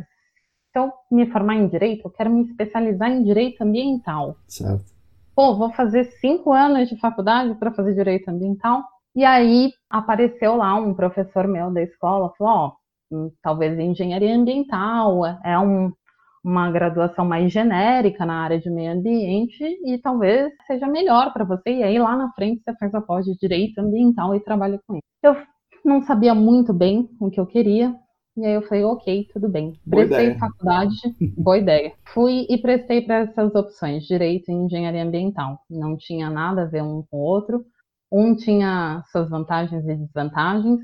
se 0.72 0.78
eu 0.78 0.92
me 1.10 1.30
formar 1.30 1.54
em 1.54 1.68
direito, 1.68 2.06
eu 2.06 2.10
quero 2.10 2.30
me 2.30 2.42
especializar 2.42 3.10
em 3.10 3.22
direito 3.22 3.62
ambiental. 3.62 4.36
Certo. 4.48 4.95
Pô, 5.36 5.54
vou 5.54 5.70
fazer 5.74 6.04
cinco 6.18 6.50
anos 6.50 6.88
de 6.88 6.98
faculdade 6.98 7.54
para 7.56 7.70
fazer 7.70 7.94
direito 7.94 8.26
ambiental. 8.30 8.82
E 9.14 9.22
aí 9.22 9.70
apareceu 9.90 10.56
lá 10.56 10.74
um 10.76 10.94
professor 10.94 11.46
meu 11.46 11.70
da 11.70 11.82
escola, 11.82 12.32
falou, 12.38 12.54
ó, 12.54 12.72
oh, 13.12 13.30
talvez 13.42 13.78
engenharia 13.78 14.34
ambiental 14.34 15.26
é 15.44 15.58
um, 15.58 15.92
uma 16.42 16.70
graduação 16.70 17.26
mais 17.26 17.52
genérica 17.52 18.24
na 18.24 18.42
área 18.44 18.58
de 18.58 18.70
meio 18.70 18.92
ambiente 18.92 19.62
e 19.84 19.98
talvez 19.98 20.50
seja 20.66 20.86
melhor 20.88 21.34
para 21.34 21.44
você. 21.44 21.70
E 21.70 21.82
aí 21.82 21.98
lá 21.98 22.16
na 22.16 22.32
frente 22.32 22.62
você 22.64 22.74
faz 22.78 22.94
a 22.94 23.02
pós 23.02 23.26
de 23.26 23.36
direito 23.36 23.78
ambiental 23.78 24.34
e 24.34 24.40
trabalha 24.40 24.80
com 24.86 24.94
isso. 24.94 25.02
Eu 25.22 25.36
não 25.84 26.00
sabia 26.00 26.34
muito 26.34 26.72
bem 26.72 27.10
o 27.20 27.30
que 27.30 27.38
eu 27.38 27.46
queria. 27.46 27.94
E 28.36 28.44
aí 28.44 28.52
eu 28.52 28.62
falei, 28.62 28.84
ok, 28.84 29.28
tudo 29.32 29.48
bem. 29.48 29.80
Boa 29.84 30.04
prestei 30.04 30.26
ideia. 30.26 30.38
faculdade, 30.38 30.94
boa 31.38 31.58
ideia. 31.58 31.92
Fui 32.12 32.46
e 32.50 32.58
prestei 32.58 33.00
para 33.00 33.20
essas 33.20 33.54
opções, 33.54 34.04
direito 34.06 34.50
e 34.50 34.54
engenharia 34.54 35.02
ambiental. 35.02 35.58
Não 35.70 35.96
tinha 35.96 36.28
nada 36.28 36.62
a 36.62 36.66
ver 36.66 36.82
um 36.82 37.02
com 37.10 37.16
o 37.16 37.20
outro. 37.20 37.64
Um 38.12 38.36
tinha 38.36 39.02
suas 39.10 39.30
vantagens 39.30 39.84
e 39.86 39.96
desvantagens. 39.96 40.80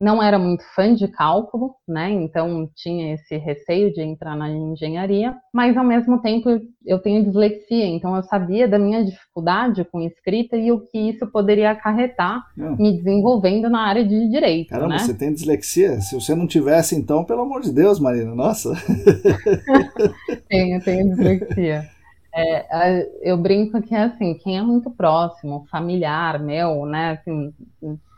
Não 0.00 0.22
era 0.22 0.38
muito 0.38 0.62
fã 0.74 0.94
de 0.94 1.08
cálculo, 1.08 1.74
né? 1.86 2.10
Então 2.10 2.70
tinha 2.76 3.14
esse 3.14 3.36
receio 3.36 3.92
de 3.92 4.00
entrar 4.00 4.36
na 4.36 4.48
engenharia, 4.48 5.34
mas 5.52 5.76
ao 5.76 5.84
mesmo 5.84 6.20
tempo 6.20 6.48
eu 6.86 6.98
tenho 7.00 7.24
dislexia, 7.24 7.86
então 7.86 8.14
eu 8.14 8.22
sabia 8.22 8.68
da 8.68 8.78
minha 8.78 9.04
dificuldade 9.04 9.84
com 9.84 10.00
escrita 10.00 10.56
e 10.56 10.70
o 10.70 10.80
que 10.80 11.10
isso 11.10 11.26
poderia 11.26 11.72
acarretar 11.72 12.40
não. 12.56 12.76
me 12.76 12.96
desenvolvendo 12.96 13.68
na 13.68 13.80
área 13.80 14.06
de 14.06 14.28
direito. 14.30 14.68
Caramba, 14.68 14.94
né? 14.94 14.98
você 15.00 15.14
tem 15.14 15.32
dislexia? 15.32 16.00
Se 16.00 16.14
você 16.14 16.34
não 16.34 16.46
tivesse, 16.46 16.94
então, 16.94 17.24
pelo 17.24 17.42
amor 17.42 17.62
de 17.62 17.72
Deus, 17.72 17.98
Marina, 17.98 18.34
nossa. 18.34 18.72
tenho, 20.48 20.80
tenho 20.80 21.08
dislexia. 21.08 21.88
É, 22.32 23.08
eu 23.22 23.36
brinco 23.36 23.82
que 23.82 23.94
é 23.94 24.04
assim, 24.04 24.34
quem 24.34 24.58
é 24.58 24.62
muito 24.62 24.90
próximo, 24.90 25.66
familiar 25.68 26.38
meu, 26.38 26.86
né, 26.86 27.18
assim, 27.20 27.52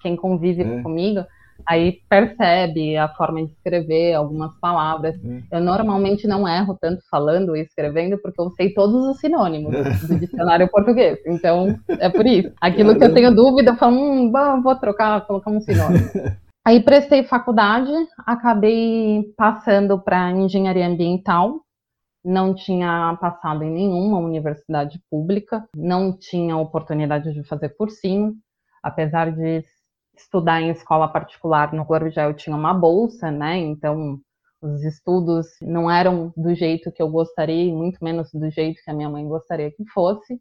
quem 0.02 0.14
convive 0.14 0.62
é. 0.62 0.82
comigo, 0.82 1.24
aí 1.66 1.98
percebe 2.08 2.96
a 2.96 3.08
forma 3.08 3.44
de 3.44 3.52
escrever 3.52 4.14
algumas 4.14 4.52
palavras. 4.58 5.14
É. 5.24 5.56
Eu 5.56 5.60
normalmente 5.60 6.26
não 6.26 6.46
erro 6.46 6.76
tanto 6.80 7.02
falando 7.10 7.56
e 7.56 7.60
escrevendo 7.60 8.18
porque 8.18 8.40
eu 8.40 8.50
sei 8.50 8.72
todos 8.72 9.06
os 9.06 9.18
sinônimos 9.18 9.72
do 10.08 10.18
dicionário 10.18 10.68
português. 10.68 11.18
Então, 11.26 11.78
é 11.88 12.08
por 12.08 12.26
isso. 12.26 12.52
Aquilo 12.60 12.96
que 12.96 13.04
eu 13.04 13.14
tenho 13.14 13.34
dúvida, 13.34 13.72
eu 13.72 13.76
falo, 13.76 13.96
hum, 13.96 14.32
vou 14.62 14.76
trocar, 14.76 15.26
colocar 15.26 15.50
um 15.50 15.60
sinônimo. 15.60 16.08
Aí 16.64 16.82
prestei 16.82 17.24
faculdade, 17.24 17.90
acabei 18.18 19.32
passando 19.36 19.98
para 19.98 20.30
engenharia 20.30 20.86
ambiental. 20.86 21.62
Não 22.22 22.54
tinha 22.54 23.16
passado 23.18 23.64
em 23.64 23.70
nenhuma 23.70 24.18
universidade 24.18 25.00
pública, 25.10 25.66
não 25.74 26.14
tinha 26.14 26.54
oportunidade 26.56 27.32
de 27.32 27.42
fazer 27.44 27.70
cursinho, 27.70 28.34
apesar 28.82 29.32
de 29.32 29.64
estudar 30.20 30.60
em 30.60 30.70
escola 30.70 31.08
particular 31.08 31.72
no 31.72 31.82
Guarujá 31.82 32.24
eu 32.24 32.34
tinha 32.34 32.54
uma 32.54 32.74
bolsa, 32.74 33.30
né? 33.30 33.56
Então 33.56 34.20
os 34.62 34.84
estudos 34.84 35.46
não 35.62 35.90
eram 35.90 36.32
do 36.36 36.54
jeito 36.54 36.92
que 36.92 37.02
eu 37.02 37.08
gostaria, 37.08 37.74
muito 37.74 38.02
menos 38.04 38.30
do 38.32 38.50
jeito 38.50 38.82
que 38.84 38.90
a 38.90 38.94
minha 38.94 39.08
mãe 39.08 39.26
gostaria 39.26 39.70
que 39.70 39.84
fosse. 39.86 40.40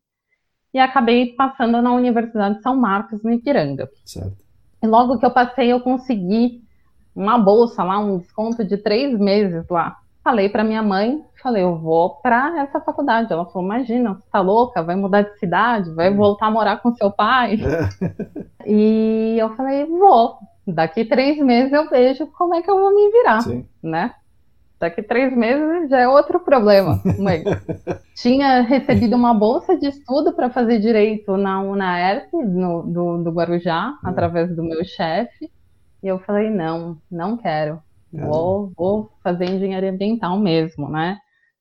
E 0.74 0.78
acabei 0.78 1.34
passando 1.34 1.82
na 1.82 1.92
Universidade 1.94 2.58
de 2.58 2.62
São 2.62 2.76
Marcos, 2.76 3.24
no 3.24 3.32
Ipiranga. 3.32 3.90
Certo. 4.06 4.38
E 4.82 4.88
logo 4.88 5.18
que 5.18 5.26
eu 5.26 5.32
passei, 5.32 5.72
eu 5.72 5.80
consegui 5.80 6.62
uma 7.16 7.38
bolsa 7.38 7.84
lá, 7.84 8.00
um 8.00 8.20
desconto 8.20 8.64
de 8.64 8.78
três 8.78 9.18
meses 9.18 9.68
lá. 9.70 9.98
Falei 10.30 10.48
para 10.48 10.64
minha 10.64 10.84
mãe, 10.84 11.26
falei, 11.42 11.64
eu 11.64 11.76
vou 11.76 12.12
para 12.22 12.62
essa 12.62 12.80
faculdade. 12.80 13.34
Ela 13.34 13.48
falou, 13.48 13.68
imagina, 13.68 14.14
você 14.14 14.30
tá 14.32 14.40
louca, 14.40 14.84
vai 14.84 14.96
mudar 14.96 15.24
de 15.24 15.40
cidade, 15.40 15.90
vai 15.90 16.12
hum. 16.12 16.18
voltar 16.18 16.46
a 16.46 16.52
morar 16.52 16.78
com 16.84 16.94
seu 16.94 17.10
pai. 17.10 17.58
É. 17.60 18.40
E 18.72 19.38
eu 19.40 19.56
falei, 19.56 19.86
vou. 19.86 20.38
Daqui 20.68 21.04
três 21.04 21.40
meses 21.40 21.74
eu 21.74 21.90
vejo 21.90 22.28
como 22.28 22.54
é 22.54 22.62
que 22.62 22.70
eu 22.70 22.80
vou 22.80 22.94
me 22.94 23.12
virar, 23.12 23.42
Sim. 23.42 23.66
né? 23.82 24.14
Daqui 24.80 25.02
três 25.02 25.36
meses 25.36 25.90
já 25.90 25.98
é 25.98 26.08
outro 26.08 26.40
problema. 26.42 27.02
Mãe. 27.18 27.44
Tinha 28.14 28.62
recebido 28.62 29.16
uma 29.16 29.34
bolsa 29.34 29.76
de 29.76 29.88
estudo 29.88 30.34
para 30.34 30.52
fazer 30.52 30.78
direito 30.78 31.38
na 31.38 31.60
UNAERP, 31.60 32.32
no, 32.34 32.84
do, 32.84 33.24
do 33.24 33.32
Guarujá, 33.32 33.90
hum. 33.90 34.08
através 34.08 34.56
do 34.56 34.62
meu 34.62 34.86
chefe. 34.86 35.50
E 36.04 36.08
eu 36.08 36.20
falei, 36.20 36.52
não, 36.52 36.98
não 37.10 37.36
quero. 37.36 37.82
Vou, 38.12 38.72
vou 38.76 39.12
fazer 39.24 39.46
engenharia 39.46 39.92
ambiental 39.92 40.38
mesmo, 40.40 40.90
né? 40.90 41.18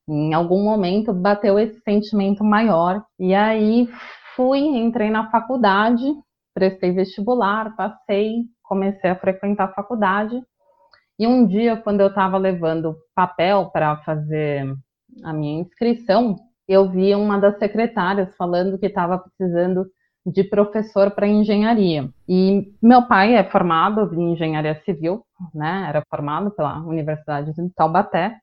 Em 0.08 0.32
algum 0.32 0.64
momento 0.64 1.12
bateu 1.12 1.58
esse 1.58 1.80
sentimento 1.80 2.42
maior. 2.42 3.04
E 3.18 3.34
aí 3.34 3.88
fui, 4.34 4.60
entrei 4.60 5.10
na 5.10 5.30
faculdade, 5.30 6.04
prestei 6.54 6.92
vestibular, 6.92 7.76
passei, 7.76 8.44
comecei 8.62 9.10
a 9.10 9.18
frequentar 9.18 9.64
a 9.64 9.74
faculdade. 9.74 10.40
E 11.18 11.26
um 11.26 11.46
dia, 11.46 11.76
quando 11.76 12.00
eu 12.00 12.08
estava 12.08 12.38
levando 12.38 12.96
papel 13.14 13.70
para 13.70 13.96
fazer 13.98 14.64
a 15.24 15.32
minha 15.32 15.60
inscrição, 15.60 16.36
eu 16.66 16.88
vi 16.90 17.14
uma 17.14 17.38
das 17.38 17.58
secretárias 17.58 18.34
falando 18.36 18.78
que 18.78 18.86
estava 18.86 19.18
precisando 19.18 19.86
de 20.26 20.44
professor 20.44 21.10
para 21.10 21.26
engenharia. 21.26 22.08
E 22.28 22.72
meu 22.82 23.02
pai 23.06 23.34
é 23.34 23.44
formado 23.44 24.12
em 24.14 24.32
engenharia 24.32 24.80
civil, 24.84 25.22
né? 25.54 25.86
Era 25.88 26.02
formado 26.10 26.50
pela 26.50 26.80
Universidade 26.80 27.52
de 27.52 27.70
Taubaté. 27.74 28.36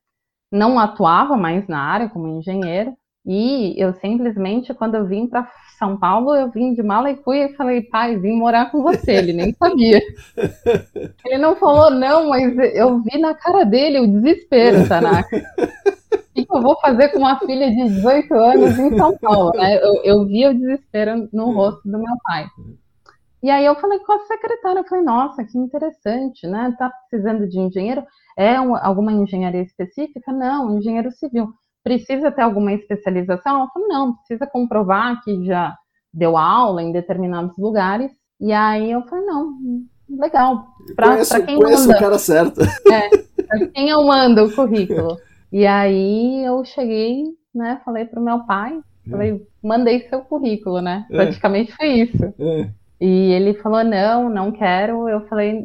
Não 0.52 0.80
atuava 0.80 1.36
mais 1.38 1.68
na 1.68 1.80
área 1.80 2.10
como 2.10 2.28
engenheiro. 2.28 2.96
E 3.26 3.74
eu 3.82 3.94
simplesmente, 3.96 4.74
quando 4.74 4.96
eu 4.96 5.06
vim 5.08 5.28
para 5.28 5.50
São 5.80 5.98
Paulo, 5.98 6.36
eu 6.36 6.52
vim 6.52 6.76
de 6.76 6.84
mala 6.84 7.10
e 7.10 7.18
fui 7.24 7.40
e 7.40 7.56
falei, 7.56 7.82
pai, 7.82 8.18
vim 8.18 8.38
morar 8.38 8.70
com 8.70 8.84
você. 8.84 9.14
Ele 9.14 9.34
nem 9.34 9.52
sabia. 9.54 10.00
Ele 11.26 11.38
não 11.40 11.56
falou 11.56 11.90
não, 11.90 12.30
mas 12.30 12.56
eu 12.76 13.02
vi 13.02 13.18
na 13.18 13.34
cara 13.34 13.64
dele 13.64 14.00
o 14.00 14.08
desespero, 14.08 14.88
Tanaka. 14.88 15.42
O 16.38 16.46
que 16.46 16.58
eu 16.58 16.62
vou 16.62 16.80
fazer 16.80 17.10
com 17.10 17.20
uma 17.20 17.40
filha 17.40 17.70
de 17.70 17.84
18 17.96 18.34
anos 18.34 18.78
em 18.78 18.98
São 18.98 19.18
Paulo? 19.18 19.52
Né? 19.56 19.78
Eu, 19.78 20.04
eu 20.04 20.26
vi 20.26 20.48
o 20.48 20.54
desespero 20.54 21.30
no 21.32 21.52
rosto 21.52 21.82
do 21.86 21.98
meu 21.98 22.16
pai. 22.24 22.46
E 23.42 23.50
aí 23.50 23.66
eu 23.66 23.76
falei 23.76 24.00
com 24.00 24.14
a 24.14 24.20
secretária, 24.22 24.80
eu 24.80 24.86
falei, 24.86 25.04
nossa, 25.04 25.44
que 25.44 25.58
interessante, 25.58 26.48
né? 26.48 26.76
Tá 26.78 26.92
precisando 27.10 27.48
de 27.48 27.60
engenheiro? 27.60 28.04
É 28.38 28.60
um, 28.60 28.76
alguma 28.76 29.12
engenharia 29.12 29.62
específica? 29.62 30.32
Não, 30.32 30.78
engenheiro 30.78 31.12
civil 31.12 31.54
precisa 31.86 32.32
ter 32.32 32.42
alguma 32.42 32.74
especialização? 32.74 33.58
Ela 33.58 33.70
falou, 33.72 33.88
não, 33.88 34.16
precisa 34.16 34.48
comprovar 34.48 35.24
que 35.24 35.46
já 35.46 35.78
deu 36.12 36.36
aula 36.36 36.82
em 36.82 36.92
determinados 36.92 37.56
lugares. 37.58 38.12
E 38.42 38.52
aí 38.52 38.92
eu 38.92 39.04
falei, 39.04 39.26
não, 39.26 39.54
legal. 40.10 40.68
Para 40.96 41.18
quem 41.46 41.60
conheço 41.60 41.88
manda. 41.88 41.98
o 41.98 42.00
cara 42.00 42.18
certo. 42.18 42.62
É, 42.92 43.10
para 43.44 43.68
quem 43.68 43.90
eu 43.90 44.04
mando 44.04 44.46
o 44.46 44.56
currículo. 44.56 45.16
E 45.52 45.66
aí 45.66 46.44
eu 46.44 46.64
cheguei, 46.66 47.24
né, 47.54 47.82
falei 47.86 48.06
pro 48.06 48.22
meu 48.22 48.46
pai, 48.46 48.80
falei, 49.10 49.42
mandei 49.64 50.02
seu 50.10 50.22
currículo, 50.22 50.82
né? 50.82 51.06
É. 51.12 51.16
Praticamente 51.16 51.72
foi 51.72 51.88
isso. 51.88 52.34
É. 52.40 52.70
E 53.00 53.32
ele 53.32 53.54
falou, 53.56 53.84
não, 53.84 54.30
não 54.30 54.52
quero. 54.52 55.08
Eu 55.08 55.28
falei, 55.28 55.64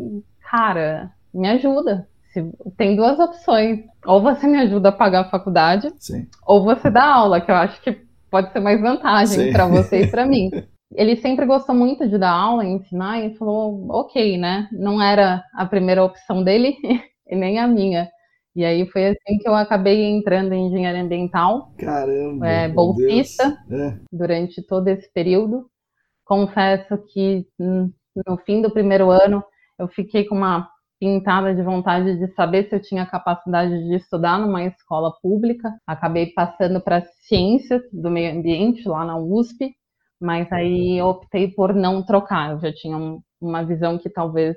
cara, 0.51 1.11
me 1.33 1.49
ajuda. 1.49 2.07
Tem 2.77 2.97
duas 2.97 3.19
opções. 3.19 3.81
Ou 4.07 4.21
você 4.21 4.47
me 4.47 4.59
ajuda 4.59 4.91
a 4.91 4.93
pagar 4.93 5.23
a 5.23 5.31
faculdade, 5.31 5.93
Sim. 5.99 6.27
ou 6.47 6.63
você 6.63 6.91
dá 6.91 7.05
aula, 7.05 7.41
que 7.41 7.51
eu 7.51 7.55
acho 7.55 7.81
que 7.83 7.99
pode 8.31 8.53
ser 8.53 8.61
mais 8.61 8.81
vantagem 8.81 9.53
para 9.53 9.67
você 9.67 10.05
e 10.05 10.11
para 10.11 10.27
mim. 10.27 10.51
Ele 10.95 11.17
sempre 11.17 11.47
gostou 11.47 11.75
muito 11.75 12.09
de 12.09 12.19
dar 12.19 12.33
aula, 12.33 12.65
ensinar, 12.65 13.21
e 13.21 13.37
falou, 13.37 13.87
ok, 13.91 14.37
né? 14.37 14.69
Não 14.73 15.01
era 15.01 15.45
a 15.55 15.65
primeira 15.65 16.03
opção 16.03 16.43
dele 16.43 16.77
e 17.31 17.37
nem 17.37 17.59
a 17.61 17.67
minha. 17.69 18.09
E 18.55 18.65
aí 18.65 18.87
foi 18.91 19.09
assim 19.09 19.39
que 19.39 19.49
eu 19.49 19.55
acabei 19.55 20.05
entrando 20.05 20.53
em 20.53 20.67
engenharia 20.67 21.03
ambiental. 21.03 21.73
Caramba! 21.79 22.47
É, 22.47 22.69
bolsista 22.69 23.57
é. 23.71 23.99
durante 24.13 24.63
todo 24.67 24.89
esse 24.89 25.11
período. 25.13 25.67
Confesso 26.25 26.99
que 27.13 27.47
hum, 27.59 27.93
no 28.27 28.37
fim 28.39 28.61
do 28.61 28.71
primeiro 28.71 29.11
ano 29.11 29.43
eu 29.79 29.89
fiquei 29.89 30.25
com 30.25 30.35
uma 30.35 30.69
pintada 31.01 31.55
de 31.55 31.63
vontade 31.63 32.19
de 32.19 32.33
saber 32.35 32.69
se 32.69 32.77
eu 32.77 32.83
tinha 32.83 33.07
capacidade 33.07 33.73
de 33.89 33.95
estudar 33.95 34.39
numa 34.39 34.65
escola 34.65 35.13
pública. 35.23 35.75
Acabei 35.87 36.27
passando 36.27 36.81
para 36.81 37.03
ciências 37.23 37.83
do 37.91 38.11
meio 38.11 38.37
ambiente 38.37 38.87
lá 38.87 39.05
na 39.05 39.17
USP, 39.17 39.75
mas 40.21 40.53
aí 40.53 40.99
eu 40.99 41.07
optei 41.07 41.49
por 41.49 41.75
não 41.75 42.05
trocar. 42.05 42.53
Eu 42.53 42.61
já 42.61 42.73
tinha 42.73 42.97
um, 42.97 43.23
uma 43.41 43.65
visão 43.65 43.97
que 43.99 44.11
talvez 44.11 44.57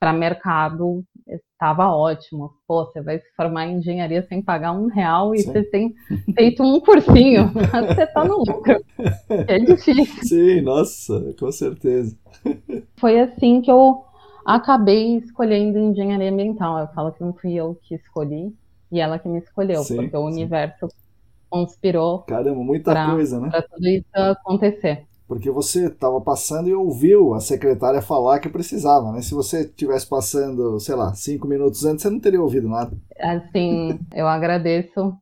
para 0.00 0.12
mercado 0.12 1.04
estava 1.26 1.88
ótimo. 1.88 2.52
Pô, 2.66 2.84
você 2.84 3.00
vai 3.00 3.18
se 3.18 3.34
formar 3.36 3.66
em 3.66 3.78
engenharia 3.78 4.22
sem 4.22 4.42
pagar 4.42 4.72
um 4.72 4.86
real 4.86 5.34
e 5.34 5.38
Sim. 5.38 5.52
você 5.52 5.62
tem 5.64 5.94
feito 6.34 6.62
um 6.62 6.80
cursinho. 6.80 7.50
você 7.94 8.02
está 8.02 8.24
no 8.24 8.38
lucro. 8.38 8.82
É 9.28 9.58
difícil. 9.58 10.24
Sim, 10.24 10.60
nossa, 10.60 11.34
com 11.38 11.50
certeza. 11.50 12.16
Foi 12.96 13.18
assim 13.20 13.60
que 13.60 13.70
eu 13.70 14.04
acabei 14.44 15.16
escolhendo 15.16 15.78
engenharia 15.78 16.30
ambiental. 16.30 16.78
Eu 16.78 16.88
falo 16.88 17.12
que 17.12 17.22
não 17.22 17.32
fui 17.32 17.54
eu 17.54 17.78
que 17.82 17.94
escolhi 17.94 18.54
e 18.92 19.00
ela 19.00 19.18
que 19.18 19.28
me 19.28 19.38
escolheu, 19.38 19.82
sim, 19.82 19.96
porque 19.96 20.16
o 20.16 20.28
sim. 20.28 20.34
universo 20.34 20.88
conspirou. 21.50 22.20
Caramba, 22.20 22.62
muita 22.62 22.92
pra, 22.92 23.10
coisa, 23.10 23.40
né? 23.40 23.50
Para 23.50 23.62
tudo 23.62 23.88
isso 23.88 24.06
acontecer. 24.14 25.06
Porque 25.26 25.50
você 25.50 25.86
estava 25.86 26.20
passando 26.20 26.68
e 26.68 26.74
ouviu 26.74 27.34
a 27.34 27.40
secretária 27.40 28.00
falar 28.00 28.38
que 28.38 28.48
precisava, 28.48 29.10
né? 29.12 29.20
Se 29.22 29.34
você 29.34 29.66
tivesse 29.66 30.08
passando, 30.08 30.78
sei 30.78 30.94
lá, 30.94 31.14
cinco 31.14 31.48
minutos 31.48 31.84
antes, 31.84 32.02
você 32.02 32.10
não 32.10 32.20
teria 32.20 32.40
ouvido 32.40 32.68
nada. 32.68 32.96
Assim, 33.18 33.98
eu 34.14 34.28
agradeço 34.28 35.16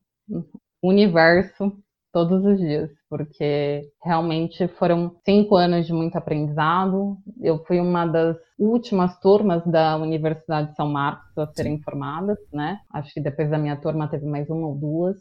o 0.83 0.89
universo 0.89 1.73
todos 2.15 2.45
os 2.45 2.59
dias, 2.59 2.91
porque 3.11 3.91
realmente 4.03 4.69
foram 4.69 5.17
cinco 5.25 5.57
anos 5.57 5.85
de 5.85 5.93
muito 5.93 6.17
aprendizado. 6.17 7.19
Eu 7.41 7.65
fui 7.65 7.81
uma 7.81 8.07
das 8.07 8.37
últimas 8.57 9.19
turmas 9.19 9.67
da 9.67 9.97
Universidade 9.97 10.71
de 10.71 10.77
São 10.77 10.89
Marcos 10.89 11.37
a 11.37 11.53
serem 11.53 11.83
formadas, 11.83 12.39
né? 12.53 12.79
Acho 12.93 13.13
que 13.13 13.21
depois 13.21 13.51
da 13.51 13.59
minha 13.59 13.77
turma 13.77 14.07
teve 14.07 14.27
mais 14.27 14.49
uma 14.49 14.69
ou 14.69 14.77
duas. 14.77 15.17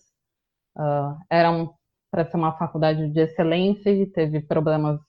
Uh, 0.77 1.17
eram 1.31 1.73
para 2.13 2.29
ser 2.29 2.37
uma 2.37 2.51
faculdade 2.51 3.09
de 3.09 3.19
excelência 3.19 3.89
e 3.89 4.05
teve 4.05 4.39
problemas 4.39 4.99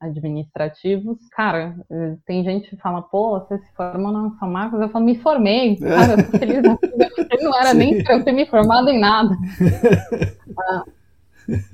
administrativos. 0.00 1.18
Cara, 1.32 1.74
eh, 1.90 2.16
tem 2.24 2.44
gente 2.44 2.70
que 2.70 2.76
fala, 2.76 3.02
pô, 3.02 3.40
você 3.40 3.58
se 3.58 3.74
formou 3.74 4.12
na 4.12 4.30
São 4.38 4.48
Marcos? 4.48 4.80
Eu 4.80 4.88
falo, 4.88 5.04
me 5.04 5.18
formei. 5.18 5.76
Cara, 5.76 6.12
eu 6.12 6.30
tô 6.30 6.38
feliz. 6.38 6.62
Eu 7.32 7.42
não 7.42 7.58
era 7.58 7.70
Sim. 7.70 7.78
nem 7.78 8.04
para 8.04 8.14
eu 8.14 8.24
ter 8.24 8.32
me 8.32 8.46
formado 8.46 8.88
em 8.90 9.00
nada. 9.00 9.34
a, 10.56 10.84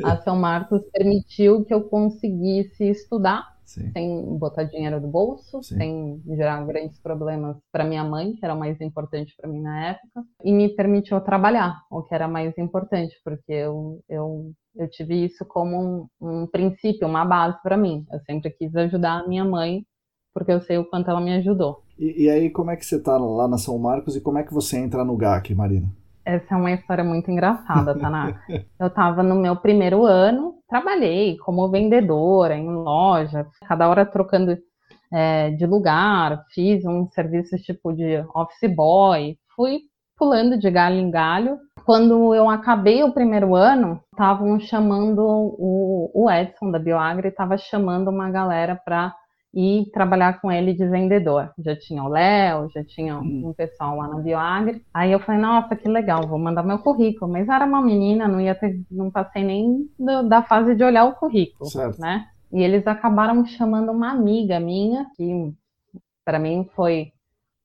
a 0.13 0.17
São 0.23 0.37
Marcos 0.37 0.83
permitiu 0.91 1.65
que 1.65 1.75
eu 1.75 1.83
conseguisse 1.83 2.85
estudar 2.85 3.45
Sim. 3.69 3.91
sem 3.93 4.39
botar 4.39 4.65
dinheiro 4.65 4.99
do 4.99 5.07
bolso, 5.07 5.63
Sim. 5.63 5.77
sem 5.77 6.23
gerar 6.37 6.65
grandes 6.65 6.99
problemas 7.01 7.55
para 7.71 7.85
minha 7.85 8.03
mãe, 8.03 8.35
que 8.35 8.43
era 8.43 8.55
o 8.55 8.59
mais 8.59 8.81
importante 8.81 9.35
para 9.37 9.49
mim 9.51 9.61
na 9.61 9.91
época, 9.91 10.25
e 10.43 10.51
me 10.51 10.71
permitiu 10.71 11.21
trabalhar, 11.21 11.83
o 11.91 12.03
que 12.03 12.15
era 12.15 12.27
mais 12.27 12.57
importante, 12.57 13.15
porque 13.23 13.53
eu, 13.53 14.03
eu, 14.09 14.53
eu 14.79 14.89
tive 14.89 15.25
isso 15.25 15.45
como 15.45 16.09
um, 16.21 16.43
um 16.43 16.47
princípio, 16.47 17.09
uma 17.09 17.25
base 17.25 17.61
para 17.63 17.77
mim. 17.77 18.07
Eu 18.11 18.21
sempre 18.21 18.51
quis 18.51 18.75
ajudar 18.77 19.19
a 19.19 19.29
minha 19.29 19.45
mãe, 19.45 19.85
porque 20.33 20.53
eu 20.53 20.61
sei 20.61 20.79
o 20.79 20.85
quanto 20.85 21.11
ela 21.11 21.21
me 21.21 21.35
ajudou. 21.35 21.83
E, 21.99 22.25
e 22.25 22.31
aí, 22.31 22.49
como 22.49 22.71
é 22.71 22.77
que 22.77 22.87
você 22.87 22.97
está 22.97 23.19
lá 23.19 23.49
na 23.49 23.59
São 23.59 23.77
Marcos 23.77 24.15
e 24.15 24.21
como 24.21 24.39
é 24.39 24.45
que 24.45 24.55
você 24.55 24.79
entra 24.79 25.05
no 25.05 25.17
GAC, 25.17 25.53
Marina? 25.53 25.89
Essa 26.25 26.55
é 26.55 26.57
uma 26.57 26.71
história 26.71 27.03
muito 27.03 27.31
engraçada, 27.31 27.99
Taná. 27.99 28.41
eu 28.79 28.87
estava 28.87 29.23
no 29.23 29.35
meu 29.35 29.57
primeiro 29.57 30.05
ano, 30.05 30.55
trabalhei 30.69 31.37
como 31.39 31.69
vendedora 31.71 32.57
em 32.57 32.69
loja, 32.69 33.47
cada 33.67 33.89
hora 33.89 34.07
trocando 34.07 34.57
é, 35.13 35.51
de 35.51 35.67
lugar, 35.67 36.45
fiz 36.55 36.85
um 36.85 37.09
serviço 37.09 37.57
tipo 37.57 37.93
de 37.93 38.19
office 38.35 38.75
boy, 38.75 39.37
fui 39.57 39.81
pulando 40.19 40.59
de 40.59 40.71
galho 40.71 40.97
em 40.97 41.11
galho. 41.11 41.59
Quando 41.85 42.35
eu 42.35 42.51
acabei 42.51 43.03
o 43.03 43.13
primeiro 43.13 43.55
ano, 43.55 44.03
estavam 44.13 44.59
chamando 44.61 45.21
o, 45.21 46.11
o 46.13 46.31
Edson 46.31 46.71
da 46.71 46.79
Bioagri, 46.79 47.29
estava 47.29 47.57
chamando 47.57 48.09
uma 48.09 48.31
galera 48.31 48.79
para 48.85 49.15
e 49.55 49.91
trabalhar 49.93 50.41
com 50.41 50.53
ele 50.53 50.75
de 50.75 50.87
vendedor. 50.87 51.51
Já 51.59 51.75
tinha 51.75 52.05
o 52.05 52.09
Léo, 52.09 52.69
já 52.75 52.85
tinha 52.85 53.19
um 53.19 53.55
pessoal 53.57 53.97
lá 53.97 54.07
na 54.07 54.21
Bioagri. 54.21 54.85
Aí 54.93 55.11
eu 55.11 55.21
falei, 55.21 55.41
nossa, 55.41 55.75
que 55.75 55.89
legal, 55.89 56.27
vou 56.27 56.39
mandar 56.39 56.63
meu 56.63 56.79
currículo. 56.79 57.33
Mas 57.33 57.49
era 57.49 57.65
uma 57.65 57.81
menina, 57.81 58.29
não 58.29 58.41
ia 58.41 58.55
ter, 58.55 58.79
não 58.91 59.11
passei 59.11 59.43
nem 59.43 59.89
do, 59.99 60.29
da 60.29 60.43
fase 60.43 60.75
de 60.75 60.85
olhar 60.85 61.05
o 61.07 61.15
currículo, 61.15 61.71
certo. 61.71 61.99
né? 61.99 62.27
E 62.53 62.63
eles 62.63 62.87
acabaram 62.87 63.45
chamando 63.47 63.91
uma 63.91 64.11
amiga 64.11 64.61
minha, 64.61 65.07
que 65.17 65.53
para 66.25 66.39
mim 66.39 66.69
foi 66.75 67.13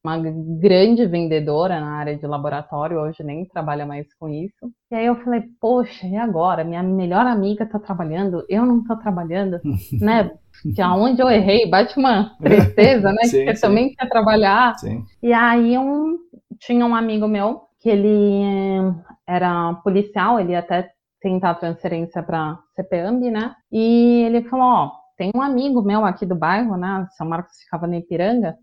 uma 0.03 0.17
grande 0.19 1.05
vendedora 1.05 1.79
na 1.79 1.93
área 1.93 2.17
de 2.17 2.27
laboratório, 2.27 2.99
hoje 2.99 3.23
nem 3.23 3.45
trabalha 3.45 3.85
mais 3.85 4.13
com 4.15 4.27
isso. 4.27 4.69
E 4.91 4.95
aí 4.95 5.05
eu 5.05 5.15
falei, 5.23 5.43
poxa, 5.61 6.05
e 6.05 6.17
agora? 6.17 6.63
Minha 6.65 6.83
melhor 6.83 7.25
amiga 7.25 7.65
tá 7.65 7.79
trabalhando, 7.79 8.45
eu 8.49 8.65
não 8.65 8.83
tô 8.83 8.97
trabalhando, 8.97 9.61
né? 10.01 10.29
Que 10.75 10.81
aonde 10.81 11.21
eu 11.21 11.29
errei, 11.29 11.69
bate 11.69 11.97
uma 11.97 12.35
tristeza, 12.37 13.13
né? 13.13 13.23
sim, 13.31 13.45
que 13.45 13.55
sim. 13.55 13.61
também 13.61 13.93
quer 13.93 14.09
trabalhar. 14.09 14.77
Sim. 14.77 15.05
E 15.21 15.31
aí 15.31 15.77
um, 15.77 16.17
tinha 16.59 16.85
um 16.85 16.93
amigo 16.93 17.27
meu 17.27 17.61
que 17.79 17.89
ele 17.89 18.93
era 19.25 19.73
policial, 19.85 20.37
ele 20.37 20.51
ia 20.51 20.59
até 20.59 20.89
tentar 21.21 21.55
transferência 21.55 22.21
para 22.21 22.59
CPAMB, 22.75 23.31
né? 23.31 23.55
E 23.71 24.23
ele 24.25 24.43
falou, 24.43 24.65
ó, 24.65 24.91
tem 25.17 25.31
um 25.33 25.41
amigo 25.41 25.81
meu 25.81 26.03
aqui 26.03 26.25
do 26.25 26.35
bairro, 26.35 26.75
né? 26.75 27.07
São 27.17 27.25
Marcos 27.25 27.55
ficava 27.63 27.87
na 27.87 27.97
Ipiranga, 27.97 28.57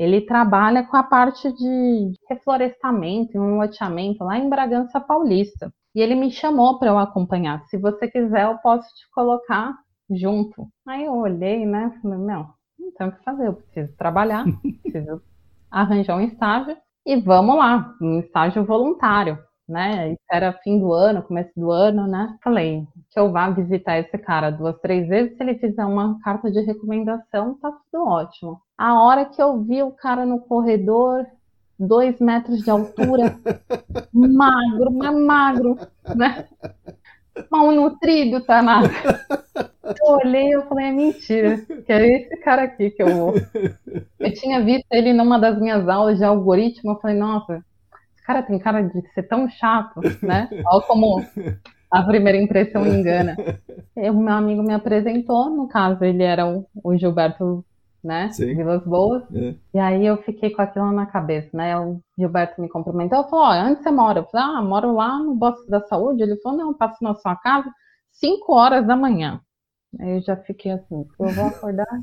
ele 0.00 0.22
trabalha 0.22 0.82
com 0.82 0.96
a 0.96 1.02
parte 1.02 1.52
de 1.52 2.12
reflorestamento 2.26 3.32
e 3.34 3.38
um 3.38 3.58
loteamento 3.58 4.24
lá 4.24 4.38
em 4.38 4.48
Bragança 4.48 4.98
Paulista. 4.98 5.70
E 5.94 6.00
ele 6.00 6.14
me 6.14 6.30
chamou 6.30 6.78
para 6.78 6.88
eu 6.88 6.98
acompanhar. 6.98 7.62
Se 7.66 7.76
você 7.76 8.08
quiser, 8.08 8.44
eu 8.44 8.56
posso 8.58 8.88
te 8.94 9.06
colocar 9.12 9.76
junto. 10.10 10.66
Aí 10.88 11.04
eu 11.04 11.12
olhei, 11.12 11.66
né? 11.66 11.92
Falei, 12.00 12.18
meu, 12.18 12.46
não 12.78 12.92
tem 12.96 13.08
o 13.08 13.12
que 13.12 13.22
fazer, 13.22 13.48
eu 13.48 13.52
preciso 13.52 13.94
trabalhar, 13.98 14.46
preciso 14.82 15.20
arranjar 15.70 16.16
um 16.16 16.22
estágio 16.22 16.78
e 17.04 17.16
vamos 17.16 17.56
lá, 17.58 17.94
um 18.00 18.20
estágio 18.20 18.64
voluntário 18.64 19.38
né? 19.70 20.12
Isso 20.12 20.22
era 20.30 20.52
fim 20.52 20.78
do 20.78 20.92
ano, 20.92 21.22
começo 21.22 21.52
do 21.56 21.70
ano, 21.70 22.06
né? 22.06 22.36
Falei 22.42 22.86
que 23.10 23.18
eu 23.18 23.30
vá 23.30 23.48
visitar 23.50 23.98
esse 23.98 24.18
cara 24.18 24.50
duas, 24.50 24.78
três 24.80 25.08
vezes. 25.08 25.36
Se 25.36 25.42
ele 25.42 25.58
fizer 25.58 25.84
uma 25.84 26.18
carta 26.20 26.50
de 26.50 26.60
recomendação, 26.60 27.54
tá 27.54 27.72
tudo 27.90 28.06
ótimo. 28.06 28.60
A 28.76 29.02
hora 29.02 29.24
que 29.24 29.40
eu 29.40 29.62
vi 29.62 29.82
o 29.82 29.92
cara 29.92 30.26
no 30.26 30.40
corredor, 30.40 31.26
dois 31.78 32.18
metros 32.20 32.62
de 32.62 32.70
altura, 32.70 33.38
magro, 34.12 34.92
mas 34.92 35.16
magro, 35.16 35.78
né? 36.14 36.48
Mal 37.50 37.70
nutrido, 37.72 38.40
Tanaka. 38.40 39.24
Eu 39.84 40.14
olhei 40.14 40.54
e 40.54 40.62
falei, 40.62 40.86
é 40.86 40.92
mentira, 40.92 41.58
que 41.58 41.92
é 41.92 42.06
esse 42.16 42.36
cara 42.38 42.64
aqui 42.64 42.90
que 42.90 43.02
eu 43.02 43.08
vou. 43.08 43.34
Eu 44.18 44.32
tinha 44.34 44.62
visto 44.62 44.86
ele 44.90 45.12
numa 45.12 45.38
das 45.38 45.58
minhas 45.58 45.88
aulas 45.88 46.18
de 46.18 46.24
algoritmo, 46.24 46.92
eu 46.92 47.00
falei, 47.00 47.16
nossa, 47.16 47.64
cara 48.30 48.42
tem 48.42 48.58
cara 48.58 48.82
de 48.82 49.02
ser 49.12 49.24
tão 49.24 49.48
chato, 49.48 50.00
né? 50.22 50.48
Olha 50.66 50.82
como 50.86 51.24
a 51.90 52.02
primeira 52.04 52.38
impressão 52.38 52.86
engana. 52.86 53.36
O 53.96 54.14
meu 54.14 54.32
amigo 54.32 54.62
me 54.62 54.72
apresentou, 54.72 55.50
no 55.50 55.68
caso, 55.68 56.02
ele 56.04 56.22
era 56.22 56.46
o, 56.46 56.64
o 56.82 56.96
Gilberto, 56.96 57.62
né? 58.02 58.30
Sim. 58.30 58.54
Vilas 58.54 58.82
Boas. 58.82 59.22
É. 59.34 59.54
E 59.74 59.78
aí 59.78 60.06
eu 60.06 60.16
fiquei 60.22 60.48
com 60.50 60.62
aquilo 60.62 60.90
na 60.90 61.04
cabeça, 61.04 61.50
né? 61.52 61.78
O 61.78 62.00
Gilberto 62.16 62.62
me 62.62 62.68
cumprimentou, 62.68 63.28
falou, 63.28 63.44
ó, 63.44 63.68
onde 63.68 63.82
você 63.82 63.90
mora? 63.90 64.20
Eu 64.20 64.24
falei, 64.24 64.46
ah, 64.46 64.62
moro 64.62 64.94
lá 64.94 65.18
no 65.18 65.34
Bosque 65.34 65.68
da 65.68 65.80
Saúde. 65.82 66.22
Ele 66.22 66.36
falou, 66.36 66.56
não, 66.56 66.72
passo 66.72 67.02
na 67.02 67.14
sua 67.14 67.36
casa 67.36 67.70
5 68.12 68.54
horas 68.54 68.86
da 68.86 68.96
manhã. 68.96 69.40
Aí 70.00 70.16
eu 70.16 70.22
já 70.22 70.36
fiquei 70.36 70.72
assim, 70.72 71.04
eu 71.18 71.28
vou 71.28 71.46
acordar 71.46 72.00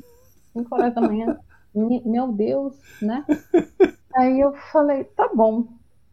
5 0.52 0.72
horas 0.72 0.94
da 0.94 1.00
manhã. 1.00 1.36
Meu 1.74 2.30
Deus, 2.32 2.76
né? 3.02 3.24
Aí 4.14 4.38
eu 4.38 4.52
falei, 4.70 5.02
tá 5.04 5.28
bom, 5.34 5.66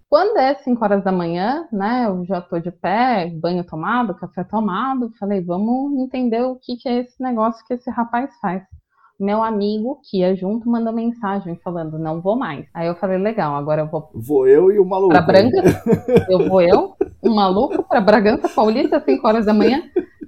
quando 0.10 0.38
é 0.38 0.56
5 0.56 0.84
horas 0.84 1.04
da 1.04 1.12
manhã, 1.12 1.68
né, 1.72 2.06
eu 2.08 2.26
já 2.26 2.39
tô 2.39 2.60
de 2.60 2.72
pé, 2.72 3.28
banho 3.36 3.63
tomado, 3.63 4.15
café 4.15 4.44
tomado, 4.44 5.12
falei, 5.20 5.41
vamos 5.41 6.00
entender 6.00 6.41
o 6.44 6.56
que, 6.56 6.78
que 6.78 6.88
é 6.88 7.00
esse 7.00 7.22
negócio 7.22 7.65
que 7.65 7.74
esse 7.74 7.89
rapaz 7.89 8.30
faz. 8.39 8.63
Meu 9.20 9.41
amigo 9.41 10.02
que 10.04 10.20
ia 10.20 10.36
junto 10.36 10.70
mandou 10.70 10.91
mensagem 10.91 11.56
falando, 11.63 11.98
não 11.98 12.22
vou 12.22 12.38
mais. 12.38 12.65
Aí 12.74 12.88
eu 12.88 12.96
falei, 12.96 13.18
legal, 13.18 13.56
agora 13.56 13.84
eu 13.84 13.88
vou. 13.88 14.10
Vou 14.13 14.46
eu 14.46 14.72
e 14.72 14.78
o 14.78 14.86
maluco. 14.86 15.13
Pra 15.13 15.22
Bragança. 15.22 15.84
eu 16.30 16.50
vou 16.50 16.62
eu, 16.62 16.96
um 17.24 17.34
maluco, 17.34 17.82
pra 17.84 18.02
Bragança 18.02 18.50
Paulista, 18.50 19.00
5 19.00 19.26
horas 19.26 19.46
da 19.46 19.54
manhã. 19.54 19.84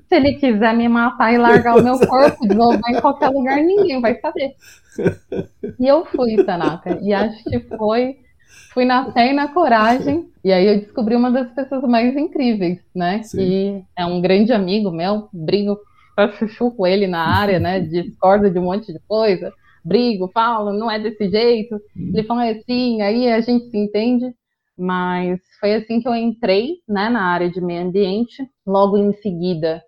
Se 0.08 0.16
ele 0.16 0.36
quiser 0.36 0.74
me 0.74 0.88
matar 0.88 1.34
e 1.34 1.38
largar 1.38 1.76
o 1.76 1.84
meu 1.84 2.00
corpo, 2.00 2.48
devolver 2.48 2.82
em 2.90 3.02
qualquer 3.02 3.28
lugar, 3.28 3.58
ninguém 3.58 4.00
vai 4.00 4.18
saber. 4.22 4.56
E 5.78 5.86
eu 5.86 6.06
fui, 6.06 6.42
Tanaka. 6.46 6.98
E 7.02 7.14
acho 7.14 7.44
que 7.44 7.60
foi 7.76 8.16
fui 8.78 8.86
na 8.86 9.12
fé 9.12 9.32
e 9.32 9.34
na 9.34 9.48
coragem, 9.48 10.30
e 10.46 10.54
aí 10.54 10.68
eu 10.68 10.80
descobri 10.80 11.16
uma 11.16 11.32
das 11.32 11.52
pessoas 11.52 11.82
mais 11.82 12.16
incríveis, 12.16 12.80
né? 12.94 13.24
Sim. 13.24 13.38
Que 13.38 13.84
é 13.96 14.06
um 14.06 14.22
grande 14.22 14.54
amigo 14.54 14.92
meu, 14.92 15.30
brigo 15.34 15.80
pra 16.16 16.32
chuchu 16.34 16.70
com 16.70 16.86
ele 16.86 17.08
na 17.08 17.40
área, 17.40 17.60
né? 17.60 17.80
Discordo 17.90 18.52
de 18.52 18.60
um 18.60 18.66
monte 18.66 18.94
de 18.94 19.00
coisa, 19.08 19.52
brigo, 19.84 20.30
falo, 20.32 20.74
não 20.74 20.92
é 20.92 21.00
desse 21.00 21.28
jeito. 21.28 21.74
Hum. 21.98 22.12
Ele 22.14 22.24
fala 22.28 22.48
assim, 22.52 23.02
aí 23.02 23.32
a 23.32 23.42
gente 23.42 23.68
se 23.72 23.78
entende. 23.78 24.32
Mas 24.80 25.40
foi 25.60 25.74
assim 25.74 26.00
que 26.00 26.08
eu 26.08 26.14
entrei 26.14 26.76
né, 26.88 27.10
na 27.10 27.24
área 27.24 27.50
de 27.50 27.60
meio 27.60 27.82
ambiente. 27.82 28.48
Logo 28.64 28.96
em 28.96 29.12
seguida, 29.24 29.82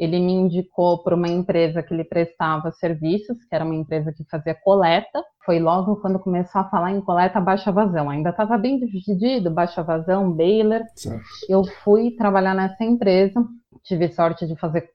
ele 0.00 0.18
me 0.18 0.32
indicou 0.32 1.02
para 1.02 1.14
uma 1.14 1.28
empresa 1.28 1.82
que 1.82 1.92
ele 1.92 2.04
prestava 2.04 2.72
serviços, 2.72 3.44
que 3.44 3.54
era 3.54 3.66
uma 3.66 3.74
empresa 3.74 4.10
que 4.10 4.24
fazia 4.24 4.54
coleta. 4.54 5.22
Foi 5.44 5.60
logo 5.60 5.96
quando 5.96 6.18
começou 6.18 6.62
a 6.62 6.70
falar 6.70 6.90
em 6.90 7.02
coleta 7.02 7.38
baixa 7.38 7.70
vazão. 7.70 8.08
Ainda 8.08 8.30
estava 8.30 8.56
bem 8.56 8.80
dividido, 8.80 9.50
baixa 9.50 9.82
vazão, 9.82 10.32
baler. 10.32 10.82
Certo. 10.96 11.22
Eu 11.50 11.62
fui 11.84 12.12
trabalhar 12.12 12.54
nessa 12.54 12.82
empresa, 12.82 13.44
tive 13.82 14.10
sorte 14.10 14.46
de 14.46 14.56
fazer 14.56 14.88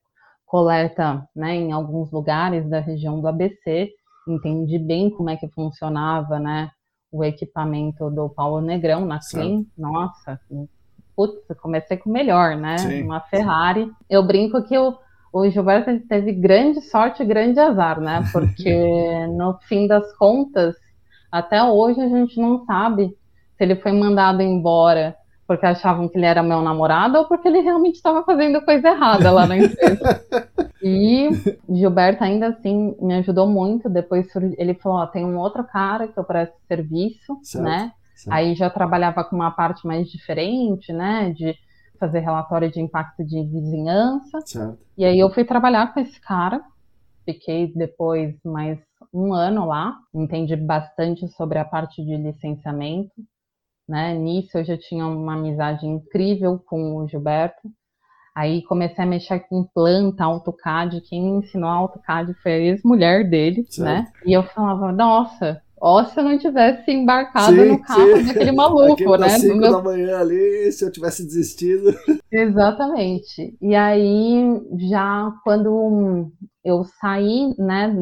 coleta 0.43 1.23
né, 1.35 1.53
em 1.53 1.71
alguns 1.71 2.11
lugares 2.11 2.67
da 2.67 2.79
região 2.79 3.21
do 3.21 3.27
ABC, 3.27 3.91
entendi 4.27 4.79
bem 4.79 5.11
como 5.11 5.29
é 5.29 5.37
que 5.37 5.47
funcionava 5.49 6.39
né, 6.39 6.71
o 7.11 7.23
equipamento 7.23 8.09
do 8.09 8.27
Paulo 8.27 8.59
Negrão 8.59 9.05
na 9.05 9.19
Clean. 9.19 9.63
Nossa, 9.77 10.39
putz, 11.15 11.35
comecei 11.61 11.97
com 11.97 12.09
o 12.09 12.13
melhor, 12.13 12.55
né? 12.55 12.77
Sim, 12.77 13.03
uma 13.03 13.21
Ferrari. 13.21 13.85
Sim. 13.85 13.91
Eu 14.09 14.23
brinco 14.23 14.61
que 14.63 14.77
o, 14.77 14.95
o 15.31 15.49
Gilberto 15.49 15.99
teve 16.07 16.31
grande 16.33 16.81
sorte 16.81 17.23
e 17.23 17.25
grande 17.25 17.59
azar, 17.59 17.99
né? 17.99 18.23
Porque 18.33 19.27
no 19.27 19.57
fim 19.67 19.87
das 19.87 20.15
contas, 20.17 20.75
até 21.31 21.63
hoje 21.63 22.01
a 22.01 22.07
gente 22.07 22.39
não 22.39 22.65
sabe 22.65 23.15
se 23.57 23.63
ele 23.63 23.75
foi 23.75 23.91
mandado 23.91 24.41
embora 24.41 25.15
porque 25.47 25.65
achavam 25.65 26.07
que 26.07 26.17
ele 26.17 26.25
era 26.25 26.41
meu 26.41 26.61
namorado 26.61 27.19
ou 27.19 27.25
porque 27.25 27.47
ele 27.47 27.61
realmente 27.61 27.95
estava 27.95 28.23
fazendo 28.23 28.61
coisa 28.61 28.89
errada 28.89 29.31
lá 29.31 29.45
na 29.45 29.57
empresa. 29.57 30.25
e 30.81 31.29
Gilberto 31.69 32.23
ainda 32.23 32.47
assim 32.47 32.95
me 32.99 33.15
ajudou 33.15 33.47
muito. 33.47 33.87
Depois 33.87 34.27
ele 34.57 34.73
falou: 34.73 34.99
ó, 34.99 35.05
tem 35.05 35.23
um 35.23 35.37
outro 35.37 35.63
cara 35.63 36.07
que 36.07 36.17
eu 36.17 36.23
presto 36.23 36.55
serviço, 36.67 37.37
certo. 37.43 37.63
né? 37.63 37.91
Aí 38.29 38.55
já 38.55 38.69
trabalhava 38.69 39.23
com 39.23 39.35
uma 39.35 39.51
parte 39.51 39.85
mais 39.85 40.09
diferente, 40.09 40.91
né? 40.93 41.31
De 41.31 41.55
fazer 41.99 42.19
relatório 42.19 42.71
de 42.71 42.81
impacto 42.81 43.23
de 43.23 43.43
vizinhança. 43.43 44.41
Certo. 44.45 44.79
E 44.97 45.05
aí 45.05 45.19
eu 45.19 45.29
fui 45.29 45.43
trabalhar 45.43 45.93
com 45.93 45.99
esse 45.99 46.19
cara. 46.19 46.61
fiquei 47.25 47.71
depois 47.73 48.35
mais 48.43 48.79
um 49.13 49.33
ano 49.33 49.65
lá, 49.65 49.97
entendi 50.13 50.55
bastante 50.55 51.27
sobre 51.29 51.57
a 51.57 51.65
parte 51.65 52.03
de 52.03 52.15
licenciamento, 52.17 53.13
né? 53.87 54.13
Nisso 54.13 54.57
eu 54.57 54.65
já 54.65 54.77
tinha 54.77 55.05
uma 55.07 55.33
amizade 55.33 55.85
incrível 55.85 56.59
com 56.59 56.97
o 56.97 57.07
Gilberto. 57.07 57.69
Aí 58.35 58.61
comecei 58.63 59.03
a 59.03 59.07
mexer 59.07 59.39
com 59.47 59.63
planta, 59.63 60.25
AutoCAD. 60.25 61.01
Quem 61.01 61.23
me 61.23 61.39
ensinou 61.39 61.69
AutoCAD 61.69 62.33
foi 62.35 62.51
a 62.51 62.57
ex-mulher 62.57 63.29
dele, 63.29 63.65
certo. 63.69 63.85
né? 63.85 64.11
E 64.25 64.33
eu 64.33 64.43
falava, 64.43 64.91
nossa, 64.91 65.61
ó, 65.79 66.03
se 66.05 66.19
eu 66.19 66.23
não 66.23 66.37
tivesse 66.37 66.91
embarcado 66.91 67.55
sim, 67.55 67.65
no 67.69 67.81
carro 67.81 68.17
sim. 68.17 68.25
daquele 68.25 68.51
maluco, 68.51 69.17
né? 69.17 69.29
Cinco 69.29 69.57
meu... 69.57 69.71
da 69.71 69.81
manhã 69.81 70.19
ali, 70.19 70.71
se 70.71 70.83
eu 70.83 70.91
tivesse 70.91 71.25
desistido. 71.25 71.93
Exatamente. 72.31 73.57
E 73.61 73.75
aí, 73.75 74.61
já 74.89 75.31
quando 75.43 76.31
eu 76.63 76.83
saí, 76.99 77.53
né, 77.57 77.93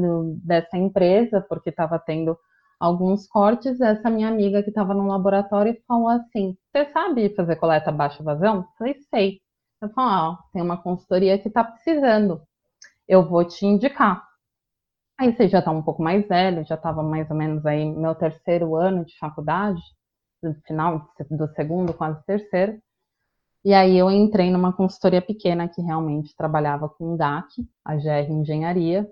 dessa 0.44 0.78
empresa, 0.78 1.46
porque 1.48 1.70
estava 1.70 2.00
tendo 2.00 2.38
alguns 2.80 3.28
cortes, 3.28 3.80
essa 3.80 4.10
minha 4.10 4.28
amiga 4.28 4.62
que 4.62 4.70
estava 4.70 4.94
no 4.94 5.08
laboratório 5.08 5.78
falou 5.88 6.10
assim: 6.10 6.58
Você 6.72 6.86
sabe 6.92 7.34
fazer 7.36 7.56
coleta 7.56 7.92
baixa 7.92 8.24
vazão? 8.24 8.58
Eu 8.58 8.66
falei, 8.78 8.96
sei. 9.10 9.40
Eu 9.82 9.90
falei, 9.90 10.16
ó, 10.16 10.38
tem 10.52 10.62
uma 10.62 10.82
consultoria 10.82 11.38
que 11.38 11.48
está 11.48 11.64
precisando. 11.64 12.42
Eu 13.08 13.28
vou 13.28 13.44
te 13.46 13.66
indicar. 13.66 14.24
Aí 15.20 15.36
você 15.36 15.48
já 15.48 15.60
está 15.60 15.72
um 15.72 15.82
pouco 15.82 16.02
mais 16.02 16.28
velho, 16.28 16.66
já 16.66 16.76
estava 16.76 17.04
mais 17.04 17.30
ou 17.30 17.36
menos 17.38 17.66
aí 17.66 17.86
meu 17.86 18.16
terceiro 18.16 18.76
ano 18.76 19.06
de 19.06 19.18
faculdade, 19.18 19.82
final 20.66 21.10
do 21.30 21.48
segundo, 21.54 21.94
quase 21.94 22.24
terceiro. 22.26 22.80
E 23.66 23.74
aí 23.74 23.98
eu 23.98 24.12
entrei 24.12 24.52
numa 24.52 24.74
consultoria 24.74 25.22
pequena 25.22 25.70
que 25.70 25.82
realmente 25.82 26.36
trabalhava 26.36 26.90
com 26.90 27.16
GAC, 27.18 27.48
a 27.86 27.96
GR 27.96 28.32
Engenharia, 28.32 29.10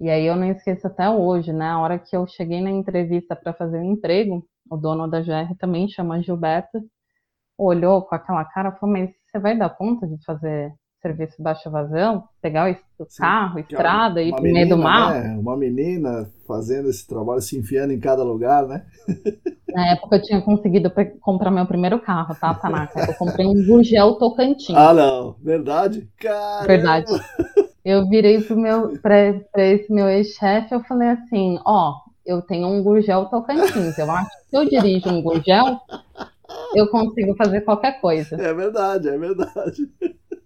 e 0.00 0.10
aí 0.10 0.26
eu 0.26 0.36
não 0.36 0.50
esqueço 0.50 0.86
até 0.86 1.08
hoje, 1.10 1.52
né? 1.52 1.66
A 1.68 1.80
hora 1.80 1.98
que 1.98 2.16
eu 2.16 2.26
cheguei 2.26 2.60
na 2.60 2.70
entrevista 2.70 3.36
para 3.36 3.54
fazer 3.54 3.78
o 3.78 3.84
emprego, 3.84 4.46
o 4.70 4.76
dono 4.76 5.08
da 5.08 5.20
GR 5.20 5.56
também 5.58 5.88
chama 5.88 6.22
Gilberto, 6.22 6.80
olhou 7.58 8.02
com 8.02 8.14
aquela 8.14 8.44
cara 8.44 8.70
e 8.70 8.80
falou: 8.80 8.96
Mas 8.96 9.10
você 9.26 9.38
vai 9.38 9.56
dar 9.56 9.70
conta 9.70 10.06
de 10.06 10.22
fazer 10.24 10.74
serviço 11.02 11.42
baixa 11.42 11.68
vazão? 11.68 12.24
Pegar 12.40 12.70
o 12.70 13.04
Sim, 13.04 13.18
carro, 13.18 13.58
estrada 13.58 14.22
e 14.22 14.28
ir 14.28 14.32
pro 14.32 14.42
meio 14.42 14.68
do 14.68 14.78
mar? 14.78 15.20
Né? 15.22 15.36
Uma 15.36 15.56
menina 15.56 16.30
fazendo 16.46 16.88
esse 16.88 17.06
trabalho, 17.06 17.40
se 17.40 17.58
enfiando 17.58 17.92
em 17.92 18.00
cada 18.00 18.22
lugar, 18.22 18.66
né? 18.66 18.84
Na 19.68 19.92
época 19.92 20.16
eu 20.16 20.22
tinha 20.22 20.40
conseguido 20.40 20.92
comprar 21.20 21.50
meu 21.50 21.66
primeiro 21.66 21.98
carro, 21.98 22.34
tá, 22.38 22.54
Tanaka? 22.54 23.00
Eu 23.08 23.14
comprei 23.14 23.46
um 23.46 23.66
Gurgel 23.66 24.14
Tocantins. 24.16 24.76
Ah, 24.76 24.92
não. 24.92 25.34
Verdade? 25.42 26.08
Caramba. 26.18 26.66
Verdade 26.66 27.12
eu 27.84 28.08
virei 28.08 28.40
pro 28.40 28.56
meu, 28.56 28.98
pra, 29.00 29.34
pra 29.52 29.64
esse 29.64 29.92
meu 29.92 30.08
ex-chefe, 30.08 30.74
eu 30.74 30.82
falei 30.84 31.08
assim, 31.08 31.58
ó, 31.64 31.94
eu 32.24 32.40
tenho 32.42 32.68
um 32.68 32.82
Gurgel 32.82 33.26
Tocantins, 33.26 33.98
eu 33.98 34.10
acho 34.10 34.30
que 34.30 34.50
se 34.50 34.56
eu 34.56 34.68
dirijo 34.68 35.08
um 35.08 35.20
Gurgel, 35.20 35.80
eu 36.74 36.88
consigo 36.88 37.34
fazer 37.36 37.62
qualquer 37.62 38.00
coisa. 38.00 38.36
É 38.36 38.52
verdade, 38.52 39.08
é 39.08 39.18
verdade. 39.18 39.90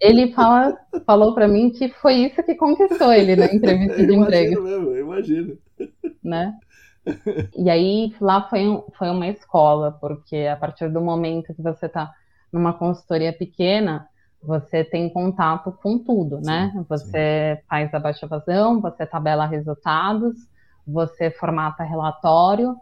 Ele 0.00 0.32
fala, 0.32 0.76
falou 1.06 1.34
para 1.34 1.48
mim 1.48 1.70
que 1.70 1.88
foi 1.88 2.14
isso 2.14 2.42
que 2.42 2.54
conquistou 2.54 3.12
ele 3.12 3.36
na 3.36 3.46
entrevista 3.46 4.06
de 4.06 4.14
emprego. 4.14 4.62
Mesmo, 4.62 4.90
eu 4.90 5.00
imagino. 5.00 5.58
Né? 6.22 6.54
E 7.56 7.70
aí 7.70 8.14
lá 8.20 8.48
foi, 8.48 8.64
foi 8.98 9.08
uma 9.08 9.28
escola, 9.28 9.92
porque 9.92 10.36
a 10.36 10.56
partir 10.56 10.88
do 10.90 11.00
momento 11.00 11.54
que 11.54 11.62
você 11.62 11.86
está 11.86 12.12
numa 12.52 12.72
consultoria 12.72 13.32
pequena, 13.32 14.08
você 14.42 14.84
tem 14.84 15.08
contato 15.08 15.72
com 15.82 15.98
tudo, 15.98 16.38
sim, 16.38 16.46
né? 16.46 16.72
Você 16.88 17.56
sim. 17.56 17.62
faz 17.68 17.94
a 17.94 17.98
baixa 17.98 18.26
vazão, 18.26 18.80
você 18.80 19.06
tabela 19.06 19.46
resultados, 19.46 20.34
você 20.86 21.30
formata 21.30 21.82
relatório, 21.82 22.76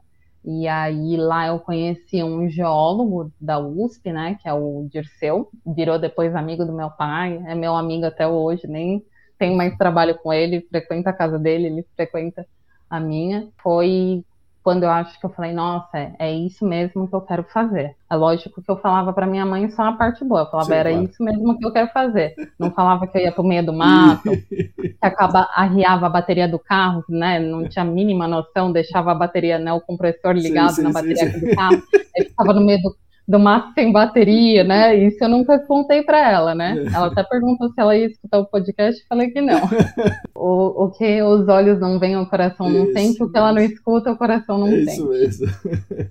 e 0.44 0.68
aí 0.68 1.16
lá 1.16 1.46
eu 1.46 1.58
conheci 1.58 2.22
um 2.22 2.48
geólogo 2.48 3.32
da 3.40 3.58
USP, 3.58 4.12
né, 4.12 4.36
que 4.40 4.48
é 4.48 4.52
o 4.52 4.86
Dirceu, 4.90 5.48
virou 5.66 5.98
depois 5.98 6.34
amigo 6.34 6.64
do 6.64 6.72
meu 6.72 6.90
pai, 6.90 7.42
é 7.46 7.54
meu 7.54 7.74
amigo 7.74 8.04
até 8.04 8.26
hoje, 8.26 8.66
nem 8.66 9.02
tenho 9.38 9.56
mais 9.56 9.76
trabalho 9.76 10.16
com 10.18 10.32
ele, 10.32 10.66
frequenta 10.70 11.10
a 11.10 11.14
casa 11.14 11.38
dele, 11.38 11.66
ele 11.66 11.86
frequenta 11.96 12.46
a 12.88 13.00
minha. 13.00 13.48
Foi 13.62 14.24
quando 14.64 14.84
eu 14.84 14.90
acho 14.90 15.20
que 15.20 15.26
eu 15.26 15.30
falei, 15.30 15.52
nossa, 15.52 16.10
é 16.18 16.32
isso 16.32 16.64
mesmo 16.64 17.06
que 17.06 17.14
eu 17.14 17.20
quero 17.20 17.44
fazer. 17.44 17.94
É 18.10 18.16
lógico 18.16 18.62
que 18.62 18.70
eu 18.70 18.78
falava 18.78 19.12
para 19.12 19.26
minha 19.26 19.44
mãe 19.44 19.68
só 19.68 19.82
a 19.82 19.92
parte 19.92 20.24
boa. 20.24 20.40
Eu 20.40 20.46
falava, 20.46 20.70
Sim, 20.70 20.74
era 20.74 20.90
claro. 20.90 21.04
isso 21.04 21.22
mesmo 21.22 21.58
que 21.58 21.66
eu 21.66 21.72
quero 21.72 21.88
fazer. 21.88 22.34
Não 22.58 22.70
falava 22.70 23.06
que 23.06 23.18
eu 23.18 23.22
ia 23.22 23.30
pro 23.30 23.44
meio 23.44 23.66
do 23.66 23.74
mato, 23.74 24.30
que 24.50 24.96
acaba, 25.02 25.50
arriava 25.54 26.06
a 26.06 26.08
bateria 26.08 26.48
do 26.48 26.58
carro, 26.58 27.04
né? 27.10 27.38
Não 27.38 27.68
tinha 27.68 27.84
a 27.84 27.86
mínima 27.86 28.26
noção, 28.26 28.72
deixava 28.72 29.12
a 29.12 29.14
bateria, 29.14 29.58
né? 29.58 29.70
O 29.70 29.82
compressor 29.82 30.32
ligado 30.32 30.70
sim, 30.70 30.76
sim, 30.76 30.82
na 30.82 30.92
bateria 30.92 31.30
do 31.30 31.54
carro. 31.54 31.82
Aí 32.16 32.24
ficava 32.24 32.54
no 32.54 32.64
meio 32.64 32.80
do 32.80 32.96
do 33.26 33.38
mato 33.38 33.72
sem 33.74 33.90
bateria, 33.90 34.64
né? 34.64 34.94
Isso 35.06 35.22
eu 35.22 35.28
nunca 35.28 35.58
contei 35.60 36.02
para 36.02 36.30
ela, 36.30 36.54
né? 36.54 36.84
Ela 36.94 37.06
até 37.06 37.22
perguntou 37.22 37.68
se 37.70 37.80
ela 37.80 37.96
ia 37.96 38.06
escutar 38.06 38.38
o 38.38 38.46
podcast, 38.46 39.02
e 39.02 39.06
falei 39.06 39.30
que 39.30 39.40
não. 39.40 39.60
O, 40.36 40.84
o 40.84 40.90
que 40.90 41.22
os 41.22 41.48
olhos 41.48 41.80
não 41.80 41.98
veem, 41.98 42.18
o 42.18 42.26
coração 42.26 42.68
não 42.68 42.84
isso, 42.84 42.92
sente, 42.92 43.22
o 43.22 43.30
que 43.30 43.38
ela 43.38 43.50
não 43.50 43.62
escuta, 43.62 44.12
o 44.12 44.16
coração 44.16 44.58
não 44.58 44.68
isso 44.68 44.90
sente. 44.90 45.26
Isso 45.26 45.48
mesmo. 45.48 46.10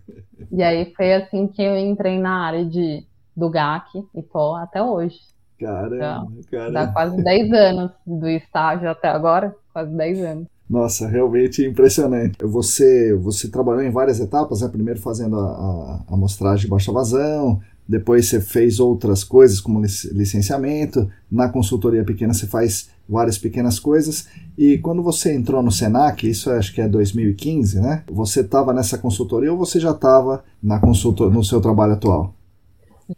E 0.52 0.64
aí 0.64 0.92
foi 0.96 1.14
assim 1.14 1.48
que 1.48 1.62
eu 1.62 1.78
entrei 1.78 2.18
na 2.18 2.46
área 2.46 2.66
de, 2.66 3.06
do 3.36 3.50
GAC 3.50 4.04
e 4.16 4.24
tô 4.24 4.56
até 4.56 4.82
hoje. 4.82 5.20
Caramba, 5.60 6.32
caramba. 6.50 6.72
Dá 6.72 6.88
quase 6.88 7.24
10 7.24 7.54
anos 7.54 7.92
do 8.08 8.28
estágio 8.28 8.90
até 8.90 9.10
agora, 9.10 9.54
quase 9.72 9.96
10 9.96 10.24
anos. 10.24 10.48
Nossa, 10.74 11.08
realmente 11.08 11.64
impressionante. 11.64 12.36
Você, 12.42 13.14
você 13.14 13.48
trabalhou 13.48 13.84
em 13.84 13.92
várias 13.92 14.20
etapas, 14.20 14.62
né? 14.62 14.68
Primeiro 14.68 15.00
fazendo 15.00 15.38
a, 15.38 16.04
a 16.10 16.14
amostragem 16.16 16.66
de 16.66 16.68
baixa 16.68 16.92
vazão, 16.92 17.62
depois 17.88 18.28
você 18.28 18.42
fez 18.42 18.80
outras 18.80 19.24
coisas 19.24 19.62
como 19.62 19.80
licenciamento, 19.80 21.08
na 21.32 21.48
consultoria 21.48 22.04
pequena 22.04 22.34
você 22.34 22.48
faz 22.48 22.90
várias 23.08 23.38
pequenas 23.38 23.80
coisas, 23.80 24.28
e 24.58 24.80
quando 24.80 25.04
você 25.04 25.36
entrou 25.36 25.62
no 25.62 25.72
Senac, 25.72 26.28
isso 26.28 26.50
acho 26.50 26.74
que 26.74 26.82
é 26.82 26.88
2015, 26.88 27.80
né? 27.80 28.04
Você 28.12 28.40
estava 28.40 28.74
nessa 28.74 28.98
consultoria 28.98 29.52
ou 29.52 29.58
você 29.60 29.80
já 29.80 29.92
estava 29.92 30.44
na 30.62 30.80
consultor 30.80 31.32
no 31.32 31.44
seu 31.44 31.62
trabalho 31.62 31.94
atual? 31.94 32.34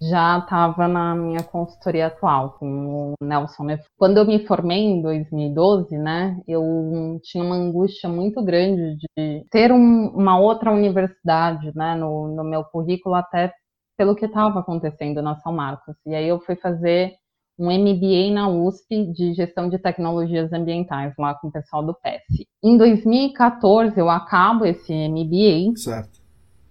Já 0.02 0.40
estava 0.40 0.88
na 0.88 1.16
minha 1.16 1.44
consultoria 1.44 2.08
atual 2.08 2.58
com 2.60 3.14
o 3.20 3.26
Nelson. 3.26 3.66
Quando 3.98 4.18
eu 4.18 4.26
me 4.26 4.46
formei 4.46 4.80
em 4.80 5.02
2012, 5.02 5.98
né, 5.98 6.40
eu 6.48 7.20
tinha 7.24 7.44
uma 7.44 7.56
angústia 7.56 8.10
muito 8.10 8.44
grande 8.44 8.98
de 8.98 9.46
ter 9.50 9.72
um, 9.72 10.08
uma 10.10 10.40
outra 10.40 10.72
universidade, 10.72 11.72
né, 11.76 11.96
no, 11.96 12.28
no 12.28 12.44
meu 12.44 12.64
currículo 12.64 13.16
até 13.16 13.54
pelo 13.98 14.16
que 14.16 14.26
estava 14.26 14.60
acontecendo 14.60 15.22
na 15.22 15.36
São 15.38 15.54
Marcos. 15.54 15.96
E 16.06 16.14
aí 16.14 16.28
eu 16.28 16.40
fui 16.40 16.56
fazer 16.56 17.14
um 17.58 17.72
MBA 17.72 18.34
na 18.34 18.50
USP 18.50 19.06
de 19.14 19.34
gestão 19.34 19.70
de 19.70 19.80
tecnologias 19.80 20.52
ambientais 20.52 21.14
lá 21.18 21.34
com 21.36 21.48
o 21.48 21.52
pessoal 21.52 21.82
do 21.82 21.94
PES. 21.94 22.46
Em 22.62 22.78
2014 22.78 23.98
eu 23.98 24.10
acabo 24.10 24.66
esse 24.66 24.94
MBA. 24.94 25.78
Certo 25.78 26.25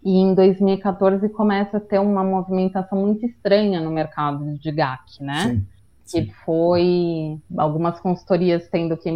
e 0.04 0.18
em 0.18 0.34
2014 0.34 1.26
começa 1.30 1.78
a 1.78 1.80
ter 1.80 1.98
uma 1.98 2.22
movimentação 2.22 2.98
muito 3.00 3.24
estranha 3.24 3.80
no 3.80 3.90
mercado 3.90 4.58
de 4.58 4.70
GAC, 4.70 5.22
né? 5.22 5.48
Sim, 5.48 5.66
sim. 6.04 6.26
Que 6.26 6.32
foi 6.44 7.40
algumas 7.56 7.98
consultorias 8.00 8.68
tendo 8.68 8.98
que 8.98 9.10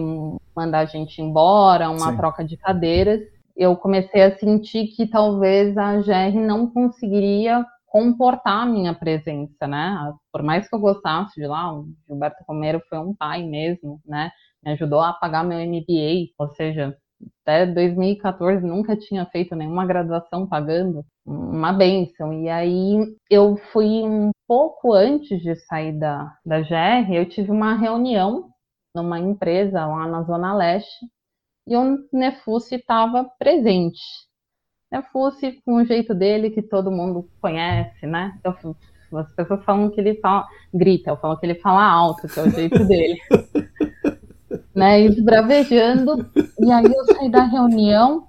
mandar 0.56 0.78
a 0.78 0.86
gente 0.86 1.20
embora, 1.20 1.90
uma 1.90 2.10
sim. 2.10 2.16
troca 2.16 2.42
de 2.42 2.56
cadeiras. 2.56 3.20
Eu 3.54 3.76
comecei 3.76 4.22
a 4.22 4.38
sentir 4.38 4.86
que 4.88 5.06
talvez 5.06 5.76
a 5.76 5.96
GR 5.98 6.40
não 6.40 6.66
conseguiria 6.66 7.66
comportar 7.86 8.62
a 8.62 8.66
minha 8.66 8.94
presença, 8.94 9.66
né? 9.66 10.14
Por 10.32 10.42
mais 10.42 10.68
que 10.68 10.74
eu 10.74 10.78
gostasse 10.78 11.38
de 11.38 11.46
lá, 11.46 11.72
o 11.72 11.86
Gilberto 12.06 12.42
Romero 12.48 12.80
foi 12.88 12.98
um 12.98 13.14
pai 13.14 13.42
mesmo, 13.42 14.00
né? 14.06 14.30
Me 14.64 14.72
ajudou 14.72 15.00
a 15.00 15.12
pagar 15.12 15.44
meu 15.44 15.58
MBA, 15.58 16.32
ou 16.38 16.48
seja, 16.54 16.96
até 17.42 17.66
2014 17.66 18.64
nunca 18.64 18.96
tinha 18.96 19.26
feito 19.26 19.56
nenhuma 19.56 19.86
graduação 19.86 20.46
pagando, 20.46 21.04
uma 21.26 21.72
benção. 21.72 22.32
E 22.32 22.48
aí 22.48 23.16
eu 23.30 23.56
fui 23.72 24.02
um 24.02 24.30
pouco 24.46 24.92
antes 24.92 25.40
de 25.40 25.54
sair 25.56 25.98
da, 25.98 26.32
da 26.44 26.60
GR, 26.60 27.12
eu 27.12 27.28
tive 27.28 27.50
uma 27.50 27.74
reunião 27.74 28.50
numa 28.94 29.18
empresa 29.18 29.86
lá 29.86 30.06
na 30.06 30.22
Zona 30.22 30.54
Leste 30.54 31.06
e 31.66 31.76
o 31.76 31.98
Nefussi 32.12 32.76
estava 32.76 33.24
presente. 33.38 34.00
Nefussi 34.90 35.60
com 35.64 35.76
o 35.76 35.84
jeito 35.84 36.14
dele 36.14 36.50
que 36.50 36.62
todo 36.62 36.90
mundo 36.90 37.28
conhece, 37.40 38.06
né? 38.06 38.38
Eu, 38.42 38.54
as 39.18 39.34
pessoas 39.34 39.64
falam 39.64 39.90
que 39.90 40.00
ele 40.00 40.18
fala, 40.20 40.46
grita, 40.72 41.10
eu 41.10 41.16
falo 41.18 41.38
que 41.38 41.46
ele 41.46 41.56
fala 41.56 41.82
alto, 41.82 42.26
que 42.26 42.40
é 42.40 42.42
o 42.42 42.50
jeito 42.50 42.84
dele. 42.88 43.18
Né, 44.78 45.00
esbravejando. 45.00 46.30
E 46.60 46.70
aí 46.70 46.84
eu 46.84 47.04
saí 47.04 47.30
da 47.30 47.42
reunião 47.42 48.26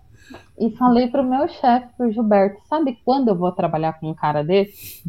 e 0.60 0.72
falei 0.72 1.08
pro 1.08 1.24
meu 1.24 1.48
chefe, 1.48 1.88
pro 1.96 2.12
Gilberto, 2.12 2.60
sabe 2.68 2.98
quando 3.06 3.30
eu 3.30 3.38
vou 3.38 3.52
trabalhar 3.52 4.00
com 4.00 4.10
um 4.10 4.16
cara 4.16 4.44
desse? 4.44 5.04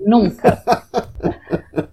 Nunca. 0.00 0.62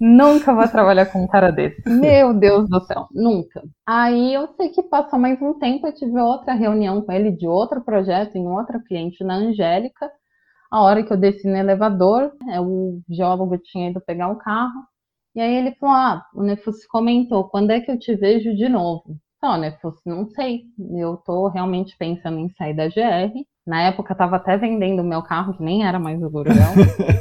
Nunca 0.00 0.54
vou 0.54 0.68
trabalhar 0.68 1.06
com 1.06 1.24
um 1.24 1.26
cara 1.26 1.50
desse. 1.50 1.82
Meu 1.88 2.32
Deus 2.32 2.68
do 2.68 2.80
céu, 2.84 3.08
nunca. 3.10 3.60
Aí 3.84 4.32
eu 4.32 4.46
sei 4.56 4.68
que 4.68 4.80
passou 4.80 5.18
mais 5.18 5.42
um 5.42 5.54
tempo, 5.58 5.88
eu 5.88 5.92
tive 5.92 6.16
outra 6.20 6.54
reunião 6.54 7.02
com 7.02 7.10
ele 7.10 7.32
de 7.32 7.48
outro 7.48 7.80
projeto 7.80 8.36
em 8.36 8.46
outra 8.46 8.78
cliente 8.78 9.24
na 9.24 9.34
Angélica. 9.34 10.08
A 10.70 10.82
hora 10.82 11.02
que 11.02 11.12
eu 11.12 11.16
desci 11.16 11.48
no 11.48 11.56
elevador, 11.56 12.30
é, 12.48 12.60
o 12.60 13.00
geólogo 13.10 13.58
tinha 13.58 13.90
ido 13.90 14.00
pegar 14.00 14.28
o 14.28 14.36
carro. 14.36 14.84
E 15.38 15.40
aí 15.40 15.54
ele 15.54 15.72
falou: 15.76 15.94
Ah, 15.94 16.26
o 16.34 16.42
Nefus 16.42 16.84
comentou, 16.86 17.48
quando 17.48 17.70
é 17.70 17.80
que 17.80 17.88
eu 17.92 17.96
te 17.96 18.12
vejo 18.16 18.56
de 18.56 18.68
novo? 18.68 19.16
Não, 19.40 19.56
Nefus, 19.56 19.94
não 20.04 20.26
sei. 20.26 20.64
Eu 20.96 21.16
tô 21.18 21.46
realmente 21.46 21.96
pensando 21.96 22.40
em 22.40 22.48
sair 22.48 22.74
da 22.74 22.88
GR. 22.88 23.32
Na 23.64 23.82
época 23.82 24.12
eu 24.12 24.16
tava 24.16 24.34
até 24.34 24.56
vendendo 24.58 25.00
o 25.00 25.04
meu 25.04 25.22
carro, 25.22 25.56
que 25.56 25.62
nem 25.62 25.86
era 25.86 25.96
mais 25.96 26.20
o 26.20 26.28
Gurgel, 26.28 26.56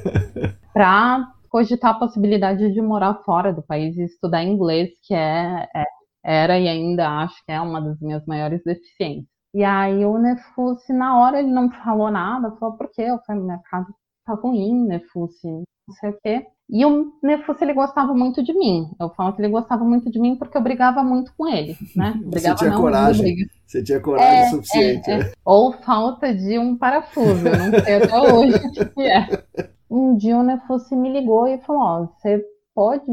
para 0.74 1.32
cogitar 1.48 1.92
a 1.92 2.00
possibilidade 2.00 2.74
de 2.74 2.82
morar 2.82 3.22
fora 3.24 3.54
do 3.54 3.62
país 3.62 3.96
e 3.96 4.06
estudar 4.06 4.44
inglês, 4.44 4.90
que 5.04 5.14
é, 5.14 5.68
é, 5.76 5.86
era 6.26 6.58
e 6.58 6.68
ainda 6.68 7.08
acho 7.20 7.36
que 7.46 7.52
é 7.52 7.62
uma 7.62 7.80
das 7.80 8.00
minhas 8.02 8.26
maiores 8.26 8.64
deficiências. 8.64 9.28
E 9.54 9.64
aí 9.64 10.04
o 10.04 10.18
Nefus, 10.18 10.82
na 10.90 11.20
hora 11.20 11.38
ele 11.38 11.52
não 11.52 11.70
falou 11.70 12.10
nada, 12.10 12.50
falou, 12.56 12.78
por 12.78 12.90
quê? 12.92 13.04
Eu 13.04 13.20
falei, 13.28 13.44
mercado 13.44 13.94
tá 14.26 14.34
ruim, 14.34 14.88
Nefus, 14.88 15.36
não 15.44 15.94
sei 16.00 16.10
o 16.10 16.20
quê. 16.20 16.48
E 16.70 16.86
o 16.86 17.14
Nefus, 17.24 17.62
ele 17.62 17.74
gostava 17.74 18.14
muito 18.14 18.44
de 18.44 18.54
mim. 18.54 18.92
Eu 19.00 19.10
falo 19.12 19.34
que 19.34 19.42
ele 19.42 19.50
gostava 19.50 19.86
muito 19.86 20.12
de 20.12 20.20
mim 20.20 20.36
porque 20.36 20.58
eu 20.58 20.62
brigava 20.62 21.02
muito 21.02 21.34
com 21.38 21.48
ele, 21.48 21.78
né? 21.96 22.14
Brigava, 22.26 22.58
Você 22.58 22.66
tinha 22.66 22.72
não, 22.72 22.82
coragem. 22.82 23.36
Você 23.66 23.84
tinha 23.84 24.00
coragem 24.02 24.40
é, 24.40 24.50
suficiente. 24.50 25.12
É, 25.12 25.20
é. 25.20 25.32
Ou 25.46 25.72
falta 25.72 26.34
de 26.36 26.60
um 26.60 26.78
parafuso, 26.78 27.48
eu 27.48 27.58
não 27.58 27.80
sei 27.80 27.96
até 27.96 28.20
hoje 28.34 28.56
o 28.56 28.90
que 28.90 29.02
é. 29.02 29.44
Um 29.90 30.18
dia 30.18 30.38
o 30.38 30.44
Nefus 30.44 30.90
me 30.92 31.12
ligou 31.12 31.48
e 31.48 31.58
falou, 31.60 31.82
ó, 31.82 32.06
você 32.06 32.44
pode 32.76 33.06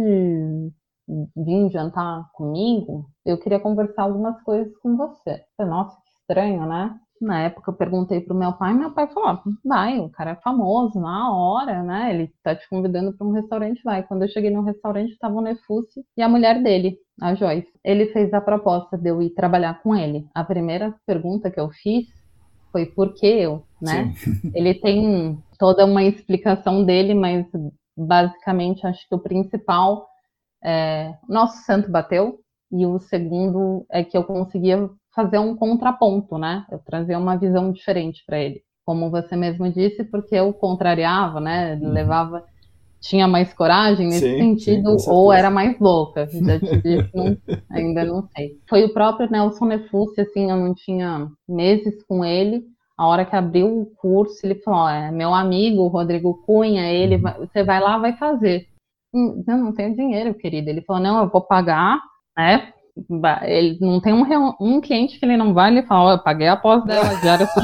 vir 1.37 1.71
jantar 1.71 2.29
comigo? 2.33 3.09
Eu 3.25 3.39
queria 3.39 3.61
conversar 3.61 4.03
algumas 4.03 4.41
coisas 4.43 4.77
com 4.79 4.97
você. 4.97 5.31
Eu 5.31 5.41
falei, 5.57 5.73
Nossa, 5.73 5.97
que 6.05 6.11
estranho, 6.21 6.67
né? 6.67 6.99
Na 7.25 7.41
época 7.41 7.71
eu 7.71 7.75
perguntei 7.75 8.21
pro 8.21 8.35
meu 8.35 8.53
pai, 8.53 8.75
meu 8.75 8.91
pai 8.91 9.09
falou: 9.09 9.41
vai, 9.65 9.99
o 9.99 10.11
cara 10.11 10.33
é 10.33 10.37
famoso, 10.37 11.01
na 11.01 11.35
hora, 11.35 11.83
né? 11.83 12.15
Ele 12.15 12.33
tá 12.43 12.55
te 12.55 12.69
convidando 12.69 13.15
para 13.15 13.27
um 13.27 13.33
restaurante, 13.33 13.83
vai. 13.83 14.03
Quando 14.03 14.23
eu 14.23 14.29
cheguei 14.29 14.51
no 14.51 14.63
restaurante, 14.63 15.13
estava 15.13 15.35
o 15.35 15.41
Nefúcio 15.41 16.05
e 16.17 16.23
a 16.23 16.29
mulher 16.29 16.63
dele, 16.63 16.99
a 17.21 17.35
Joyce. 17.35 17.73
Ele 17.83 18.07
fez 18.07 18.33
a 18.35 18.41
proposta 18.43 18.99
de 18.99 19.09
eu 19.09 19.23
ir 19.23 19.31
trabalhar 19.31 19.83
com 19.83 19.97
ele. 19.97 20.29
A 20.35 20.45
primeira 20.45 20.95
pergunta 21.07 21.51
que 21.51 21.59
eu 21.59 21.71
fiz 21.71 22.07
foi 22.71 22.85
por 22.85 23.15
que 23.15 23.27
eu, 23.27 23.65
né? 23.81 24.13
Sim. 24.17 24.51
Ele 24.53 24.75
tem 24.75 25.39
toda 25.59 25.87
uma 25.87 26.03
explicação 26.03 26.85
dele, 26.85 27.15
mas 27.15 27.47
basicamente 27.97 28.87
acho 28.87 29.09
que 29.09 29.15
o 29.15 29.21
principal 29.21 30.09
é 30.63 31.15
nosso 31.29 31.63
santo 31.65 31.91
bateu 31.91 32.41
e 32.73 32.85
o 32.85 32.99
segundo 32.99 33.87
é 33.91 34.03
que 34.03 34.17
eu 34.17 34.25
conseguia 34.25 34.91
fazer 35.15 35.39
um 35.39 35.57
contraponto, 35.57 36.37
né? 36.39 36.65
Eu 36.71 36.79
trazia 36.79 37.19
uma 37.19 37.37
visão 37.37 37.73
diferente 37.73 38.23
para 38.27 38.39
ele. 38.39 38.63
Como 38.85 39.11
você 39.11 39.35
mesmo 39.37 39.71
disse, 39.71 40.05
porque 40.05 40.35
eu 40.35 40.53
contrariava, 40.53 41.41
né? 41.41 41.75
Uhum. 41.75 41.91
Levava 41.91 42.45
tinha 43.05 43.29
mais 43.29 43.53
coragem 43.53 44.07
nesse 44.07 44.21
sim, 44.21 44.39
sentido 44.39 44.99
sim, 44.99 45.11
ou 45.11 45.31
era 45.31 45.51
mais 45.51 45.79
louca. 45.79 46.27
Já 46.27 46.59
te 46.59 46.77
disse, 46.81 47.11
não, 47.15 47.37
ainda 47.71 48.03
não 48.03 48.27
sei. 48.35 48.59
Foi 48.67 48.83
o 48.83 48.93
próprio 48.95 49.31
Nelson 49.31 49.67
Nefussi, 49.67 50.23
assim, 50.23 50.51
eu 50.51 50.57
não 50.57 50.75
tinha 50.75 51.29
meses 51.47 52.03
com 52.05 52.25
ele. 52.25 52.65
A 52.97 53.07
hora 53.07 53.25
que 53.25 53.37
abriu 53.37 53.67
o 53.67 53.87
curso, 53.97 54.39
ele 54.45 54.55
falou: 54.57 54.89
é 54.89 55.11
meu 55.11 55.35
amigo 55.35 55.87
Rodrigo 55.89 56.43
Cunha, 56.47 56.91
ele 56.91 57.17
uhum. 57.17 57.23
vai, 57.23 57.39
você 57.39 57.63
vai 57.63 57.81
lá, 57.81 57.99
vai 57.99 58.17
fazer. 58.17 58.69
Hum, 59.13 59.45
eu 59.47 59.57
não 59.57 59.73
tenho 59.73 59.95
dinheiro, 59.95 60.33
querido. 60.35 60.71
Ele 60.71 60.81
falou: 60.81 61.03
não, 61.03 61.23
eu 61.23 61.29
vou 61.29 61.43
pagar, 61.43 62.01
né? 62.37 62.73
Ele 63.43 63.79
não 63.81 64.01
tem 64.01 64.13
um, 64.13 64.55
um 64.61 64.81
cliente 64.81 65.19
que 65.19 65.25
ele 65.25 65.37
não 65.37 65.53
vai, 65.53 65.71
ele 65.71 65.83
fala, 65.83 66.11
oh, 66.11 66.13
eu 66.15 66.23
paguei 66.23 66.47
a 66.47 66.57
pós 66.57 66.85
dela 66.85 67.15
diária 67.21 67.49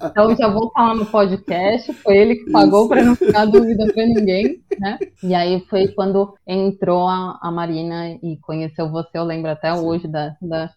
Então 0.00 0.34
já 0.36 0.48
vou 0.48 0.70
falar 0.70 0.94
no 0.94 1.06
podcast, 1.06 1.92
foi 1.92 2.16
ele 2.16 2.36
que 2.36 2.50
pagou 2.52 2.88
para 2.88 3.02
não 3.02 3.16
ficar 3.16 3.46
dúvida 3.46 3.92
para 3.92 4.06
ninguém, 4.06 4.62
né? 4.78 4.96
E 5.22 5.34
aí 5.34 5.60
foi 5.68 5.88
quando 5.88 6.34
entrou 6.46 7.08
a, 7.08 7.38
a 7.42 7.50
Marina 7.50 8.12
e 8.22 8.38
conheceu 8.40 8.88
você, 8.90 9.18
eu 9.18 9.24
lembro 9.24 9.50
até 9.50 9.74
Sim. 9.74 9.84
hoje 9.84 10.06
da, 10.06 10.36
da, 10.40 10.70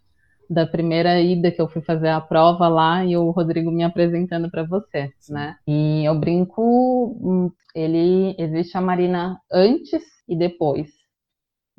da, 0.50 0.66
primeira 0.66 1.22
ida 1.22 1.52
que 1.52 1.62
eu 1.62 1.68
fui 1.68 1.84
fazer 1.84 2.10
a 2.10 2.20
prova 2.20 2.68
lá 2.68 3.06
e 3.06 3.16
o 3.16 3.30
Rodrigo 3.30 3.70
me 3.70 3.84
apresentando 3.84 4.50
para 4.50 4.64
você, 4.64 5.12
né? 5.30 5.56
E 5.68 6.04
eu 6.04 6.16
brinco, 6.20 7.16
hum, 7.22 7.52
ele 7.76 8.36
existe 8.40 8.76
a 8.76 8.82
Marina 8.82 9.40
antes 9.52 10.02
e 10.28 10.36
depois. 10.36 11.01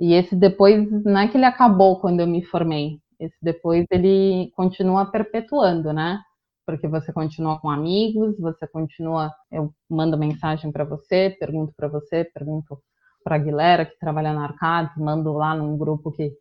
E 0.03 0.15
esse 0.15 0.35
depois, 0.35 0.91
não 1.05 1.21
é 1.21 1.29
que 1.29 1.37
ele 1.37 1.45
acabou 1.45 2.01
quando 2.01 2.19
eu 2.19 2.27
me 2.27 2.45
formei, 2.45 2.99
esse 3.21 3.37
depois 3.41 3.87
ele 3.89 4.51
continua 4.57 5.07
perpetuando, 5.07 5.93
né? 5.93 6.21
Porque 6.67 6.89
você 6.89 7.13
continua 7.13 7.61
com 7.61 7.71
amigos, 7.71 8.37
você 8.37 8.67
continua, 8.67 9.33
eu 9.49 9.73
mando 9.89 10.19
mensagem 10.19 10.73
para 10.73 10.85
você, 10.85 11.37
pergunto 11.39 11.73
para 11.77 11.87
você, 11.87 12.25
pergunto 12.35 12.81
para 13.23 13.37
a 13.37 13.39
Guilherme 13.39 13.87
que 13.87 13.99
trabalha 14.01 14.33
na 14.33 14.43
Arcades, 14.47 14.97
mando 14.97 15.33
lá 15.35 15.55
num 15.55 15.79
grupo 15.79 16.11
que 16.11 16.33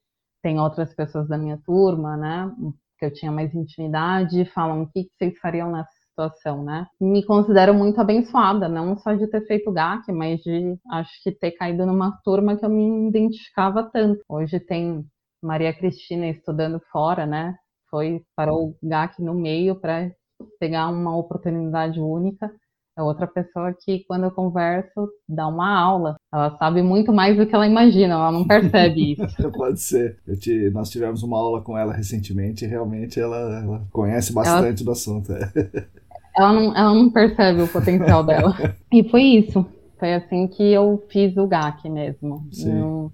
tem 0.41 0.60
outras 0.60 0.95
pessoas 0.95 1.28
da 1.28 1.38
minha 1.38 1.60
turma, 1.63 2.17
né? 2.17 2.52
Que 2.97 3.06
eu 3.06 3.13
tinha 3.13 3.32
mais 3.32 3.54
intimidade, 3.54 4.43
falam 4.45 4.82
o 4.82 4.89
que 4.89 5.08
vocês 5.19 5.38
fariam 5.39 5.71
nessa 5.71 5.91
situação, 6.12 6.63
né? 6.63 6.86
Me 7.00 7.26
considero 7.26 7.74
muito 7.74 8.00
abençoada, 8.00 8.67
não 8.67 8.97
só 8.97 9.13
de 9.13 9.28
ter 9.28 9.45
feito 9.47 9.71
GAC, 9.71 10.12
mas 10.12 10.39
de 10.41 10.78
acho 10.91 11.12
que 11.24 11.32
ter 11.32 11.52
caído 11.52 11.86
numa 11.86 12.19
turma 12.24 12.56
que 12.56 12.65
eu 12.65 12.69
me 12.69 13.08
identificava 13.08 13.84
tanto. 13.91 14.21
Hoje 14.30 14.60
tem 14.60 15.04
Maria 15.41 15.74
Cristina 15.74 16.28
estudando 16.28 16.80
fora, 16.91 17.26
né? 17.26 17.56
Foi 17.89 18.21
para 18.36 18.54
o 18.54 18.76
GAC 18.84 19.21
no 19.21 19.34
meio 19.34 19.76
para 19.76 20.12
pegar 20.60 20.89
uma 20.89 21.17
oportunidade 21.17 22.00
única. 22.00 22.52
É 22.97 23.02
outra 23.02 23.26
pessoa 23.26 23.74
que, 23.74 24.04
quando 24.06 24.26
eu 24.26 24.32
converso, 24.32 25.10
dá 25.28 25.47
uma 25.47 25.80
aula. 25.80 26.17
Ela 26.32 26.58
sabe 26.58 26.82
muito 26.82 27.13
mais 27.13 27.38
do 27.38 27.47
que 27.47 27.56
ela 27.56 27.65
imagina, 27.65 28.15
ela 28.15 28.32
não 28.32 28.45
percebe 28.45 29.13
isso. 29.17 29.52
Pode 29.52 29.80
ser. 29.80 30.19
Te, 30.39 30.69
nós 30.71 30.89
tivemos 30.89 31.24
uma 31.24 31.38
aula 31.38 31.62
com 31.62 31.78
ela 31.78 31.93
recentemente 31.93 32.65
e 32.65 32.67
realmente 32.67 33.19
ela, 33.19 33.38
ela 33.63 33.88
conhece 33.91 34.34
bastante 34.34 34.84
ela... 34.84 34.86
do 34.86 34.91
assunto. 34.91 35.32
É. 35.32 35.91
ela 36.36 36.54
não, 36.54 36.76
ela 36.76 36.94
não 36.94 37.10
percebe 37.10 37.62
o 37.62 37.67
potencial 37.67 38.24
dela. 38.24 38.54
E 38.91 39.08
foi 39.10 39.24
isso. 39.24 39.65
Foi 39.98 40.13
assim 40.13 40.48
que 40.48 40.63
eu 40.63 41.02
fiz 41.10 41.38
o 41.38 41.48
GAC 41.48 41.89
mesmo. 41.89 42.46
Não, 42.65 43.12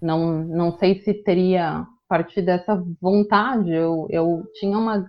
não, 0.00 0.44
não 0.44 0.78
sei 0.78 1.00
se 1.00 1.14
teria, 1.14 1.78
a 1.78 1.86
partir 2.08 2.42
dessa 2.42 2.82
vontade, 3.00 3.70
eu, 3.70 4.08
eu 4.10 4.42
tinha 4.54 4.76
uma, 4.76 5.08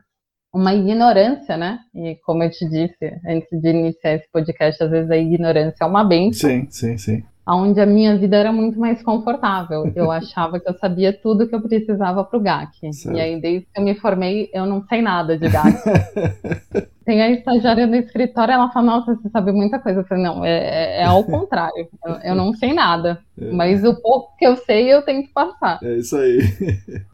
uma 0.54 0.74
ignorância, 0.74 1.58
né? 1.58 1.80
E 1.96 2.16
como 2.24 2.44
eu 2.44 2.52
te 2.52 2.70
disse 2.70 3.20
antes 3.26 3.60
de 3.60 3.70
iniciar 3.70 4.14
esse 4.14 4.30
podcast, 4.32 4.84
às 4.84 4.92
vezes 4.92 5.10
a 5.10 5.18
ignorância 5.18 5.84
é 5.84 5.86
uma 5.86 6.04
benção. 6.04 6.50
Sim, 6.50 6.68
sim, 6.70 6.98
sim 6.98 7.24
onde 7.48 7.80
a 7.82 7.86
minha 7.86 8.18
vida 8.18 8.38
era 8.38 8.52
muito 8.52 8.80
mais 8.80 9.02
confortável. 9.04 9.92
Eu 9.96 10.10
achava 10.12 10.60
que 10.60 10.70
eu 10.70 10.74
sabia 10.78 11.12
tudo 11.12 11.48
que 11.48 11.56
eu 11.56 11.62
precisava 11.62 12.24
para 12.24 12.40
o 12.40 12.42
GAC. 12.42 12.94
Certo. 12.94 13.18
E 13.18 13.22
aí, 13.22 13.42
desde 13.42 13.68
que 13.68 13.80
eu 13.80 13.84
me 13.84 13.96
formei, 13.96 14.50
eu 14.54 14.66
não 14.66 14.86
sei 14.88 15.02
nada 15.02 15.38
de 15.38 15.50
GAC. 15.50 15.78
Tem 17.06 17.22
a 17.22 17.30
estagiária 17.32 17.86
no 17.86 17.96
escritório, 17.98 18.54
ela 18.54 18.72
fala, 18.72 18.86
nossa, 18.86 19.16
você 19.16 19.30
sabe 19.30 19.52
muita 19.52 19.78
coisa. 19.78 20.00
Eu 20.00 20.06
falei, 20.06 20.24
não, 20.24 20.46
é, 20.46 20.52
é, 20.52 21.02
é 21.02 21.04
ao 21.04 21.24
contrário. 21.26 21.90
Eu, 22.06 22.14
eu, 22.24 22.36
não 22.36 22.54
sei 22.54 22.74
nada. 22.74 23.20
É. 23.38 23.52
Mas 23.52 23.84
o 23.84 23.94
pouco 24.02 24.38
que 24.38 24.48
eu 24.48 24.56
sei, 24.56 24.94
eu 24.94 25.02
tenho 25.02 25.24
que 25.24 25.34
passar. 25.34 25.80
É 25.84 25.98
isso 25.98 26.16
aí. 26.16 26.40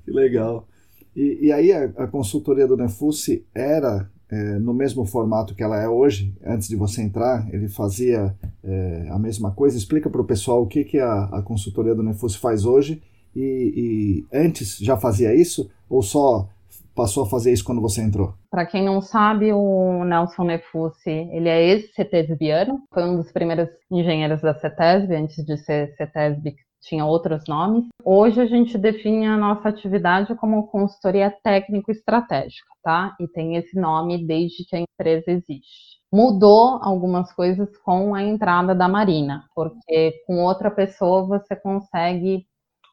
que 0.05 0.11
legal. 0.11 0.67
E, 1.15 1.47
e 1.47 1.51
aí, 1.51 1.71
a, 1.73 1.85
a 2.03 2.07
consultoria 2.07 2.67
do 2.67 2.77
Nefussi 2.77 3.43
era 3.53 4.07
é, 4.31 4.59
no 4.59 4.73
mesmo 4.73 5.05
formato 5.05 5.55
que 5.55 5.63
ela 5.63 5.81
é 5.81 5.87
hoje, 5.87 6.33
antes 6.45 6.67
de 6.67 6.75
você 6.75 7.01
entrar, 7.01 7.47
ele 7.51 7.67
fazia 7.67 8.35
é, 8.63 9.07
a 9.09 9.17
mesma 9.17 9.51
coisa. 9.51 9.77
Explica 9.77 10.09
para 10.09 10.21
o 10.21 10.25
pessoal 10.25 10.61
o 10.61 10.67
que, 10.67 10.83
que 10.83 10.99
a, 10.99 11.23
a 11.25 11.41
consultoria 11.41 11.95
do 11.95 12.03
Nefus 12.03 12.35
faz 12.35 12.65
hoje 12.65 13.01
e, 13.35 14.25
e, 14.31 14.37
antes 14.37 14.77
já 14.77 14.97
fazia 14.97 15.33
isso 15.33 15.69
ou 15.89 16.01
só 16.01 16.47
passou 16.95 17.23
a 17.23 17.29
fazer 17.29 17.53
isso 17.53 17.63
quando 17.63 17.81
você 17.81 18.01
entrou? 18.01 18.33
Para 18.51 18.65
quem 18.65 18.83
não 18.83 19.01
sabe, 19.01 19.53
o 19.53 20.03
Nelson 20.03 20.43
Nefussi, 20.43 21.29
ele 21.31 21.47
é 21.47 21.63
ex-CETESBiano, 21.69 22.81
foi 22.93 23.05
um 23.05 23.15
dos 23.15 23.31
primeiros 23.31 23.69
engenheiros 23.89 24.41
da 24.41 24.53
CETESB, 24.53 25.15
antes 25.15 25.45
de 25.45 25.57
ser 25.57 25.95
CETESB 25.95 26.55
tinha 26.81 27.05
outros 27.05 27.43
nomes. 27.47 27.85
Hoje 28.03 28.39
a 28.41 28.45
gente 28.45 28.77
define 28.77 29.27
a 29.27 29.37
nossa 29.37 29.69
atividade 29.69 30.33
como 30.35 30.67
consultoria 30.67 31.29
técnico-estratégica, 31.43 32.69
tá? 32.83 33.15
E 33.19 33.27
tem 33.27 33.55
esse 33.55 33.79
nome 33.79 34.25
desde 34.25 34.65
que 34.65 34.75
a 34.75 34.79
empresa 34.79 35.31
existe. 35.31 35.99
Mudou 36.11 36.79
algumas 36.81 37.31
coisas 37.33 37.69
com 37.79 38.15
a 38.15 38.23
entrada 38.23 38.73
da 38.73 38.87
Marina, 38.87 39.45
porque 39.53 40.13
com 40.25 40.43
outra 40.43 40.71
pessoa 40.71 41.25
você 41.25 41.55
consegue 41.55 42.45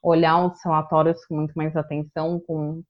olhar 0.03 0.45
os 0.45 0.63
relatórios 0.65 1.25
com 1.27 1.37
muito 1.37 1.55
mais 1.55 1.75
atenção, 1.75 2.41
com 2.47 2.83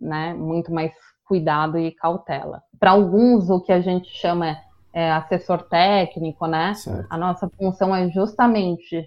né, 0.00 0.34
muito 0.34 0.72
mais 0.72 0.92
cuidado 1.24 1.78
e 1.78 1.92
cautela. 1.92 2.62
Para 2.80 2.92
alguns, 2.92 3.50
o 3.50 3.60
que 3.60 3.72
a 3.72 3.80
gente 3.80 4.08
chama 4.08 4.56
é 4.92 5.12
assessor 5.12 5.62
técnico, 5.64 6.46
né? 6.46 6.74
Certo. 6.74 7.06
A 7.10 7.16
nossa 7.16 7.48
função 7.50 7.94
é 7.94 8.08
justamente 8.08 9.06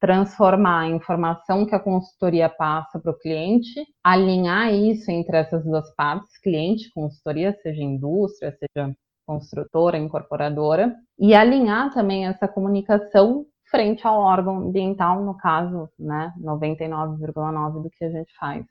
transformar 0.00 0.80
a 0.80 0.88
informação 0.88 1.66
que 1.66 1.74
a 1.74 1.80
consultoria 1.80 2.48
passa 2.48 2.98
para 2.98 3.10
o 3.10 3.18
cliente, 3.18 3.84
alinhar 4.02 4.72
isso 4.72 5.10
entre 5.10 5.36
essas 5.36 5.64
duas 5.64 5.92
partes, 5.94 6.38
cliente, 6.38 6.90
consultoria, 6.92 7.56
seja 7.62 7.82
indústria, 7.82 8.56
seja 8.58 8.94
construtora, 9.26 9.98
incorporadora, 9.98 10.94
e 11.18 11.34
alinhar 11.34 11.92
também 11.92 12.26
essa 12.26 12.48
comunicação 12.48 13.44
frente 13.70 14.06
ao 14.06 14.20
órgão 14.20 14.58
ambiental, 14.68 15.22
no 15.22 15.36
caso, 15.36 15.90
né, 15.98 16.32
99,9% 16.40 17.82
do 17.82 17.90
que 17.90 18.04
a 18.04 18.10
gente 18.10 18.32
faz 18.38 18.64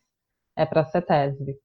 é 0.55 0.65
para 0.65 0.81
a 0.81 0.85
CETESB. 0.85 1.55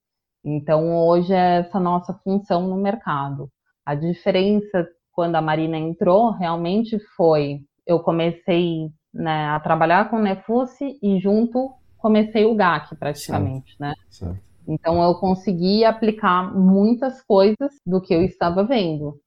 Então, 0.44 0.94
hoje 0.94 1.33
é 1.33 1.61
essa 1.61 1.81
nossa 1.81 2.12
função 2.22 2.68
no 2.68 2.77
mercado. 2.77 3.48
A 3.87 3.94
diferença 3.94 4.87
quando 5.12 5.37
a 5.37 5.42
Marina 5.42 5.79
entrou 5.79 6.31
realmente 6.31 6.98
foi, 7.16 7.61
eu 7.87 8.01
comecei 8.01 8.90
né, 9.12 9.46
a 9.48 9.61
trabalhar 9.61 10.09
com 10.09 10.16
o 10.16 10.22
Nefus 10.22 10.70
e 10.81 11.18
junto 11.20 11.72
comecei 11.98 12.44
o 12.44 12.55
GAC 12.55 12.96
praticamente, 12.96 13.77
certo. 13.77 13.81
né? 13.81 13.94
Certo. 14.09 14.53
Então 14.66 15.03
eu 15.03 15.14
consegui 15.16 15.85
aplicar 15.85 16.55
muitas 16.55 17.22
coisas 17.22 17.72
do 17.87 18.01
que 18.01 18.14
eu 18.14 18.22
estava 18.22 18.64
vendo. 18.64 19.20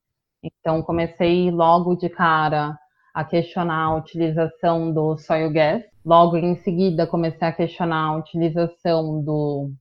Então 0.43 0.82
comecei 0.82 1.52
logo 1.52 1.95
de 1.95 2.10
cara 2.10 2.78
a 3.13 3.24
questionar 3.24 3.86
a 3.86 3.95
utilização 3.95 4.91
do 4.91 5.17
soil 5.17 5.52
gas. 5.52 5.84
Logo 6.04 6.38
em 6.38 6.56
seguida 6.58 7.08
comecei 7.08 7.48
a 7.48 7.54
questionar 7.54 8.08
a 8.08 8.17
utilização 8.17 9.24
do 9.24 9.71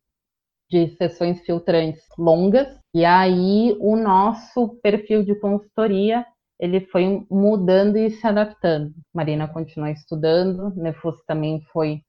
de 0.70 0.88
sessões 0.96 1.40
filtrantes 1.40 2.02
longas. 2.18 2.68
E 2.94 3.04
aí 3.04 3.76
o 3.80 3.96
nosso 3.96 4.80
perfil 4.82 5.24
de 5.24 5.34
consultoria 5.38 6.24
ele 6.58 6.80
foi 6.80 7.26
mudando 7.30 7.96
e 7.96 8.10
se 8.10 8.26
adaptando. 8.26 8.92
Marina 9.12 9.48
continua 9.48 9.90
estudando, 9.90 10.72
Nefus 10.76 11.16
também 11.26 11.60
foi 11.72 12.00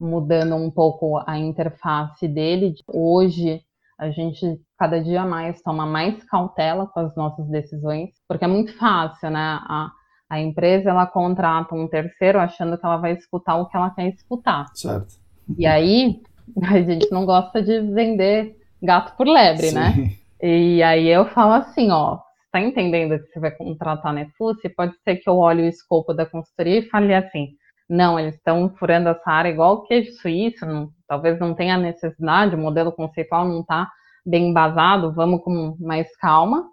mudando 0.00 0.54
um 0.54 0.70
pouco 0.70 1.22
a 1.26 1.38
interface 1.38 2.26
dele. 2.26 2.74
Hoje, 2.88 3.60
a 3.98 4.10
gente 4.10 4.60
cada 4.78 5.02
dia 5.02 5.24
mais 5.24 5.60
toma 5.60 5.84
mais 5.84 6.24
cautela 6.24 6.86
com 6.86 7.00
as 7.00 7.14
nossas 7.14 7.46
decisões, 7.48 8.10
porque 8.26 8.44
é 8.44 8.48
muito 8.48 8.74
fácil, 8.78 9.28
né? 9.30 9.58
A, 9.62 9.90
a 10.30 10.40
empresa 10.40 10.88
ela 10.88 11.06
contrata 11.06 11.74
um 11.74 11.86
terceiro 11.86 12.38
achando 12.38 12.78
que 12.78 12.86
ela 12.86 12.96
vai 12.96 13.12
escutar 13.12 13.56
o 13.56 13.66
que 13.66 13.76
ela 13.76 13.90
quer 13.90 14.08
escutar. 14.08 14.66
Certo. 14.74 15.18
E 15.58 15.66
aí, 15.66 16.22
a 16.62 16.80
gente 16.80 17.10
não 17.10 17.26
gosta 17.26 17.62
de 17.62 17.80
vender 17.80 18.56
gato 18.82 19.16
por 19.16 19.26
lebre, 19.26 19.72
né? 19.72 19.92
Sim. 19.92 20.02
né? 20.02 20.10
E 20.42 20.82
aí 20.82 21.06
eu 21.06 21.26
falo 21.26 21.52
assim, 21.52 21.90
ó, 21.90 22.18
tá 22.50 22.60
entendendo 22.60 23.18
que 23.18 23.32
você 23.32 23.40
vai 23.40 23.50
contratar 23.50 24.10
a 24.10 24.14
Nefus? 24.14 24.56
Pode 24.76 24.94
ser 25.02 25.16
que 25.16 25.28
eu 25.28 25.38
olhe 25.38 25.62
o 25.62 25.68
escopo 25.68 26.12
da 26.12 26.26
consultoria 26.26 26.78
e 26.78 26.88
fale 26.88 27.14
assim, 27.14 27.50
não, 27.88 28.18
eles 28.18 28.34
estão 28.34 28.68
furando 28.78 29.08
essa 29.08 29.30
área 29.30 29.48
igual 29.48 29.74
o 29.74 29.82
queijo 29.82 30.12
suíço, 30.12 30.64
não, 30.66 30.90
talvez 31.08 31.38
não 31.38 31.54
tenha 31.54 31.76
necessidade, 31.76 32.54
o 32.54 32.58
modelo 32.58 32.92
conceitual 32.92 33.46
não 33.46 33.60
está 33.60 33.88
bem 34.24 34.50
embasado, 34.50 35.12
vamos 35.12 35.42
com 35.42 35.76
mais 35.80 36.14
calma. 36.18 36.68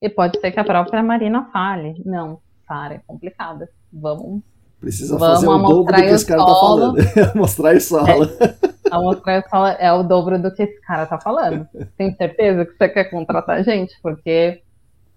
E 0.00 0.08
pode 0.08 0.38
ser 0.40 0.52
que 0.52 0.60
a 0.60 0.64
própria 0.64 1.02
Marina 1.02 1.48
fale, 1.52 1.94
não, 2.04 2.40
essa 2.62 2.74
área 2.74 2.96
é 2.96 3.00
complicada, 3.06 3.68
vamos 3.92 4.42
Precisa 4.80 5.16
Vamos 5.16 5.40
fazer 5.40 5.48
o 5.48 5.58
dobro 5.58 5.86
do 5.86 5.94
que 5.94 6.02
esse 6.02 6.26
cara 6.26 6.42
está 6.42 6.54
falando. 6.54 6.96
mostrar 7.34 7.74
e 7.74 7.80
sola. 7.80 8.28
É, 8.40 8.94
a 8.94 9.00
mostrar 9.00 9.38
e 9.38 9.84
é 9.84 9.92
o 9.92 10.02
dobro 10.02 10.40
do 10.40 10.54
que 10.54 10.62
esse 10.62 10.80
cara 10.82 11.04
está 11.04 11.18
falando. 11.18 11.66
Tem 11.96 12.14
certeza 12.14 12.66
que 12.66 12.72
você 12.76 12.88
quer 12.88 13.04
contratar 13.04 13.56
a 13.56 13.62
gente? 13.62 13.94
Porque 14.02 14.62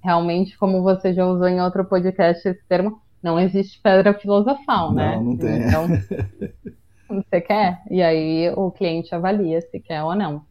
realmente, 0.04 0.58
como 0.58 0.82
você 0.82 1.14
já 1.14 1.26
usou 1.26 1.48
em 1.48 1.62
outro 1.62 1.86
podcast 1.86 2.48
esse 2.48 2.68
termo, 2.68 3.02
não 3.22 3.40
existe 3.40 3.80
pedra 3.82 4.14
filosofal, 4.14 4.94
né? 4.94 5.16
Não, 5.16 5.24
não 5.24 5.38
tem. 5.38 5.64
Então, 5.64 5.88
você 7.10 7.42
quer? 7.42 7.82
E 7.90 8.02
aí 8.02 8.52
o 8.56 8.72
cliente 8.72 9.14
avalia 9.14 9.60
se 9.62 9.80
quer 9.80 10.04
ou 10.04 10.16
não. 10.16 10.44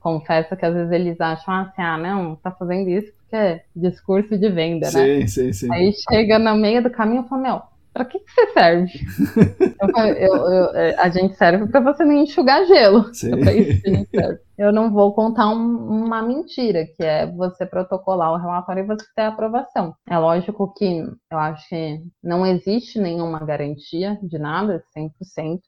Confesso 0.00 0.56
que 0.56 0.64
às 0.64 0.74
vezes 0.74 0.92
eles 0.92 1.20
acham 1.20 1.54
assim, 1.54 1.82
ah, 1.82 1.96
não, 1.96 2.36
tá 2.36 2.50
fazendo 2.50 2.90
isso 2.90 3.12
porque 3.18 3.36
é 3.36 3.62
discurso 3.74 4.38
de 4.38 4.48
venda, 4.50 4.86
sim, 4.86 4.98
né? 4.98 5.20
Sim, 5.22 5.26
sim, 5.26 5.52
sim. 5.52 5.72
Aí 5.72 5.92
chega 6.10 6.38
no 6.38 6.54
meio 6.56 6.82
do 6.82 6.90
caminho 6.90 7.24
e 7.24 7.28
fala, 7.28 7.42
meu, 7.42 7.62
pra 7.92 8.04
que, 8.04 8.18
que 8.18 8.30
você 8.30 8.52
serve? 8.52 8.92
eu, 9.80 10.14
eu, 10.14 10.34
eu, 10.34 10.76
é, 10.76 10.94
a 10.98 11.08
gente 11.08 11.34
serve 11.36 11.66
para 11.66 11.80
você 11.80 12.04
não 12.04 12.12
enxugar 12.12 12.66
gelo. 12.66 13.12
Sim. 13.14 13.32
É 13.32 13.36
pra 13.36 13.52
isso 13.52 13.82
que 13.82 13.88
a 13.88 13.94
gente 13.94 14.10
serve. 14.10 14.40
Eu 14.56 14.72
não 14.72 14.92
vou 14.92 15.12
contar 15.12 15.48
um, 15.48 16.04
uma 16.04 16.22
mentira, 16.22 16.86
que 16.86 17.02
é 17.02 17.26
você 17.26 17.66
protocolar 17.66 18.32
o 18.32 18.36
relatório 18.36 18.84
e 18.84 18.86
você 18.86 19.04
ter 19.16 19.22
a 19.22 19.28
aprovação. 19.28 19.94
É 20.08 20.16
lógico 20.16 20.72
que 20.74 21.02
eu 21.30 21.38
acho 21.38 21.68
que 21.68 22.00
não 22.22 22.46
existe 22.46 23.00
nenhuma 23.00 23.40
garantia 23.44 24.16
de 24.22 24.38
nada, 24.38 24.84
100%, 24.96 25.60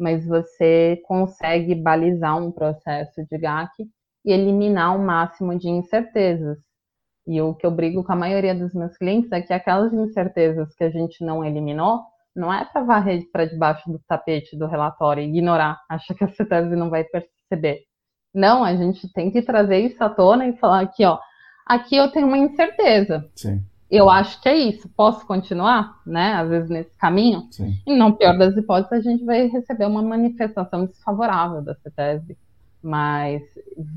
mas 0.00 0.26
você 0.26 1.02
consegue 1.06 1.74
balizar 1.74 2.38
um 2.38 2.50
processo 2.50 3.22
de 3.30 3.38
GAC 3.38 3.70
e 4.24 4.32
eliminar 4.32 4.96
o 4.96 5.04
máximo 5.04 5.58
de 5.58 5.68
incertezas. 5.68 6.58
E 7.26 7.40
o 7.42 7.54
que 7.54 7.66
eu 7.66 7.70
brigo 7.70 8.02
com 8.02 8.12
a 8.12 8.16
maioria 8.16 8.54
dos 8.54 8.72
meus 8.72 8.96
clientes 8.96 9.30
é 9.30 9.42
que 9.42 9.52
aquelas 9.52 9.92
incertezas 9.92 10.74
que 10.74 10.84
a 10.84 10.90
gente 10.90 11.22
não 11.22 11.44
eliminou, 11.44 12.00
não 12.34 12.52
é 12.52 12.64
para 12.64 12.82
varrer 12.82 13.30
para 13.30 13.44
debaixo 13.44 13.90
do 13.92 14.00
tapete 14.08 14.56
do 14.56 14.66
relatório 14.66 15.22
e 15.22 15.28
ignorar, 15.28 15.78
acha 15.88 16.14
que 16.14 16.24
a 16.24 16.28
CETESB 16.28 16.76
não 16.76 16.88
vai 16.88 17.04
perceber. 17.04 17.82
Não, 18.34 18.64
a 18.64 18.74
gente 18.74 19.08
tem 19.12 19.30
que 19.30 19.42
trazer 19.42 19.78
isso 19.80 20.02
à 20.02 20.08
tona 20.08 20.46
e 20.46 20.56
falar 20.56 20.80
aqui, 20.80 21.04
ó, 21.04 21.18
aqui 21.66 21.96
eu 21.96 22.10
tenho 22.10 22.26
uma 22.26 22.38
incerteza. 22.38 23.28
Sim. 23.34 23.62
Eu 23.90 24.08
acho 24.08 24.40
que 24.40 24.48
é 24.48 24.56
isso. 24.56 24.88
Posso 24.96 25.26
continuar, 25.26 26.00
né? 26.06 26.32
Às 26.32 26.48
vezes 26.48 26.70
nesse 26.70 26.96
caminho. 26.96 27.46
Sim. 27.50 27.74
E 27.86 27.94
não 27.94 28.12
pior 28.12 28.38
das 28.38 28.56
hipóteses, 28.56 29.06
a 29.06 29.10
gente 29.10 29.22
vai 29.22 29.46
receber 29.48 29.84
uma 29.84 30.00
manifestação 30.00 30.86
desfavorável 30.86 31.60
da 31.60 31.74
CETESB. 31.74 32.36
Mas 32.82 33.42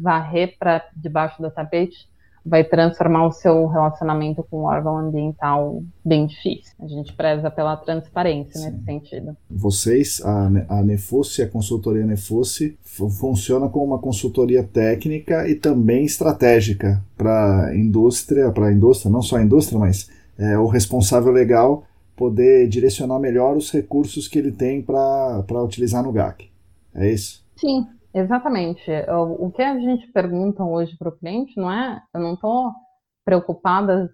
varrer 0.02 0.58
para 0.60 0.86
debaixo 0.96 1.42
do 1.42 1.50
tapete 1.50 2.10
vai 2.46 2.64
transformar 2.64 3.26
o 3.26 3.32
seu 3.32 3.66
relacionamento 3.66 4.46
com 4.50 4.58
o 4.58 4.64
órgão 4.66 4.98
ambiental 4.98 5.82
bem 6.04 6.28
difícil. 6.28 6.74
A 6.80 6.88
gente 6.88 7.12
preza 7.14 7.50
pela 7.50 7.76
transparência 7.76 8.60
Sim. 8.60 8.70
nesse 8.70 8.86
sentido. 8.86 9.36
Vocês, 9.50 10.22
a, 10.24 10.52
a 10.70 10.84
Nefosse, 10.84 11.42
a 11.42 11.50
consultoria 11.50 12.06
Nefosse, 12.06 12.78
funciona 12.84 13.68
como 13.68 13.86
uma 13.86 14.00
consultoria 14.00 14.64
técnica 14.64 15.50
e 15.50 15.56
também 15.56 16.06
estratégica 16.06 17.02
para 17.18 17.68
a 17.68 17.76
indústria, 17.76 18.52
para 18.52 18.68
a 18.68 18.72
indústria, 18.72 19.12
não 19.12 19.24
só 19.24 19.38
a 19.38 19.44
indústria, 19.44 19.80
mas 19.80 20.10
é, 20.38 20.58
o 20.58 20.68
responsável 20.68 21.32
legal 21.32 21.84
poder 22.16 22.68
direcionar 22.68 23.20
melhor 23.20 23.58
os 23.58 23.72
recursos 23.72 24.28
que 24.28 24.38
ele 24.38 24.52
tem 24.52 24.82
para 24.82 25.64
utilizar 25.64 26.04
no 26.04 26.12
GAC. 26.12 26.50
É 26.94 27.12
isso? 27.12 27.44
Sim, 27.58 27.86
Exatamente. 28.16 28.90
O, 29.10 29.52
que 29.52 29.62
a 29.62 29.78
gente 29.78 30.10
pergunta 30.14 30.64
hoje 30.64 30.96
para 30.98 31.10
o 31.10 31.18
cliente 31.18 31.60
não 31.60 31.70
é, 31.70 32.02
eu 32.14 32.22
não 32.22 32.36
estou 32.36 32.72
preocupada 33.26 34.10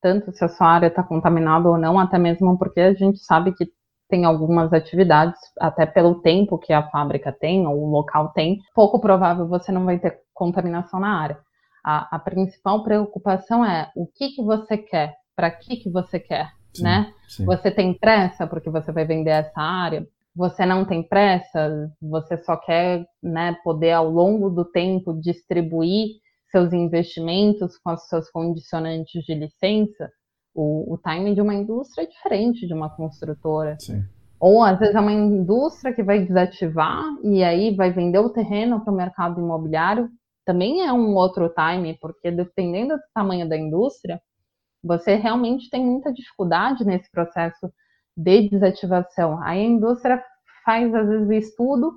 tanto 0.00 0.30
se 0.32 0.44
a 0.44 0.48
sua 0.48 0.68
área 0.68 0.86
está 0.86 1.02
contaminada 1.02 1.68
ou 1.68 1.76
não, 1.76 1.98
até 1.98 2.16
mesmo 2.16 2.56
porque 2.56 2.80
a 2.80 2.94
gente 2.94 3.18
sabe 3.18 3.52
que 3.52 3.66
tem 4.08 4.24
algumas 4.24 4.72
atividades, 4.72 5.38
até 5.58 5.84
pelo 5.84 6.20
tempo 6.20 6.58
que 6.58 6.72
a 6.72 6.88
fábrica 6.90 7.32
tem, 7.32 7.66
ou 7.66 7.82
o 7.82 7.90
local 7.90 8.28
tem, 8.28 8.58
pouco 8.72 9.00
provável 9.00 9.48
você 9.48 9.72
não 9.72 9.84
vai 9.84 9.98
ter 9.98 10.20
contaminação 10.32 11.00
na 11.00 11.20
área. 11.20 11.38
A, 11.84 12.16
a 12.16 12.18
principal 12.20 12.84
preocupação 12.84 13.64
é 13.64 13.90
o 13.96 14.06
que, 14.06 14.30
que 14.30 14.44
você 14.44 14.78
quer, 14.78 15.16
para 15.34 15.50
que, 15.50 15.76
que 15.76 15.90
você 15.90 16.20
quer, 16.20 16.50
sim, 16.72 16.84
né? 16.84 17.12
Sim. 17.28 17.44
Você 17.46 17.70
tem 17.70 17.98
pressa 17.98 18.46
porque 18.46 18.70
você 18.70 18.92
vai 18.92 19.04
vender 19.04 19.30
essa 19.30 19.60
área? 19.60 20.06
Você 20.34 20.64
não 20.64 20.84
tem 20.84 21.02
pressa, 21.02 21.90
você 22.00 22.36
só 22.38 22.56
quer 22.56 23.04
né, 23.22 23.56
poder 23.64 23.92
ao 23.92 24.08
longo 24.08 24.48
do 24.48 24.64
tempo 24.64 25.20
distribuir 25.20 26.20
seus 26.50 26.72
investimentos 26.72 27.78
com 27.78 27.92
os 27.92 28.08
seus 28.08 28.30
condicionantes 28.30 29.24
de 29.24 29.34
licença, 29.34 30.10
o, 30.54 30.94
o 30.94 30.98
timing 30.98 31.34
de 31.34 31.40
uma 31.40 31.54
indústria 31.54 32.04
é 32.04 32.06
diferente 32.06 32.66
de 32.66 32.74
uma 32.74 32.90
construtora. 32.90 33.76
Sim. 33.78 34.04
Ou 34.38 34.62
às 34.62 34.78
vezes 34.78 34.94
é 34.94 35.00
uma 35.00 35.12
indústria 35.12 35.94
que 35.94 36.02
vai 36.02 36.24
desativar 36.24 37.04
e 37.22 37.44
aí 37.44 37.74
vai 37.74 37.92
vender 37.92 38.18
o 38.18 38.30
terreno 38.30 38.82
para 38.82 38.92
o 38.92 38.96
mercado 38.96 39.40
imobiliário. 39.40 40.08
Também 40.44 40.80
é 40.80 40.92
um 40.92 41.14
outro 41.14 41.50
time, 41.50 41.96
porque 42.00 42.30
dependendo 42.30 42.96
do 42.96 43.02
tamanho 43.14 43.48
da 43.48 43.56
indústria, 43.56 44.20
você 44.82 45.14
realmente 45.14 45.68
tem 45.68 45.84
muita 45.84 46.12
dificuldade 46.12 46.84
nesse 46.84 47.10
processo 47.10 47.70
de 48.22 48.48
desativação. 48.50 49.40
Aí 49.42 49.60
a 49.60 49.68
indústria 49.68 50.22
faz, 50.64 50.94
às 50.94 51.08
vezes, 51.08 51.28
o 51.28 51.32
estudo, 51.32 51.92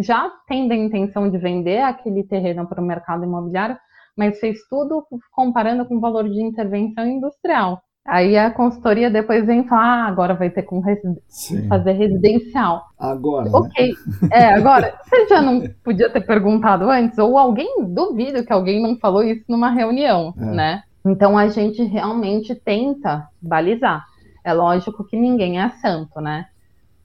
já 0.00 0.30
tendo 0.48 0.72
a 0.72 0.76
intenção 0.76 1.30
de 1.30 1.38
vender 1.38 1.82
aquele 1.82 2.24
terreno 2.24 2.66
para 2.66 2.80
o 2.80 2.84
mercado 2.84 3.24
imobiliário, 3.24 3.76
mas 4.16 4.38
fez 4.38 4.58
tudo 4.68 5.04
comparando 5.32 5.84
com 5.86 5.96
o 5.96 6.00
valor 6.00 6.28
de 6.28 6.42
intervenção 6.42 7.06
industrial. 7.06 7.82
Aí 8.06 8.38
a 8.38 8.52
consultoria 8.52 9.10
depois 9.10 9.44
vem 9.44 9.66
falar, 9.66 10.04
ah, 10.04 10.06
agora 10.06 10.34
vai 10.34 10.48
ter 10.48 10.62
que 10.62 11.68
fazer 11.68 11.92
residencial. 11.92 12.84
Agora. 12.96 13.50
Ok. 13.52 13.94
Né? 14.22 14.28
É, 14.30 14.54
agora, 14.54 14.94
você 15.02 15.26
já 15.26 15.42
não 15.42 15.62
podia 15.82 16.08
ter 16.08 16.20
perguntado 16.20 16.88
antes? 16.88 17.18
Ou 17.18 17.36
alguém, 17.36 17.84
duvido 17.88 18.44
que 18.44 18.52
alguém 18.52 18.80
não 18.80 18.96
falou 18.96 19.24
isso 19.24 19.44
numa 19.48 19.70
reunião, 19.70 20.32
é. 20.38 20.44
né? 20.44 20.82
Então 21.04 21.36
a 21.36 21.48
gente 21.48 21.82
realmente 21.82 22.54
tenta 22.54 23.28
balizar. 23.42 24.04
É 24.46 24.52
lógico 24.52 25.04
que 25.04 25.16
ninguém 25.16 25.60
é 25.60 25.68
santo, 25.70 26.20
né? 26.20 26.48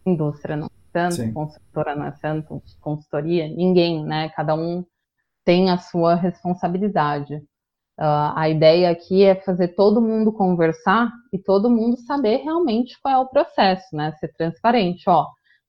indústria 0.06 0.56
não 0.56 0.68
é 0.68 0.70
tanto, 0.94 1.16
Sim. 1.16 1.34
construtora 1.34 1.96
não 1.96 2.06
é 2.06 2.12
tanto, 2.22 2.62
consultoria, 2.80 3.48
ninguém, 3.48 4.06
né? 4.06 4.30
Cada 4.30 4.54
um 4.54 4.86
tem 5.44 5.72
a 5.72 5.78
sua 5.80 6.14
responsabilidade. 6.14 7.36
Uh, 8.00 8.34
a 8.36 8.48
ideia 8.48 8.92
aqui 8.92 9.24
é 9.24 9.34
fazer 9.34 9.70
todo 9.70 10.00
mundo 10.00 10.32
conversar 10.32 11.12
e 11.34 11.39
todo 11.39 11.68
mundo 11.68 11.98
saber 12.02 12.38
realmente 12.38 12.96
qual 13.02 13.14
é 13.16 13.18
o 13.18 13.28
processo, 13.28 13.96
né? 13.96 14.12
Ser 14.20 14.32
transparente, 14.34 15.10
ó. 15.10 15.26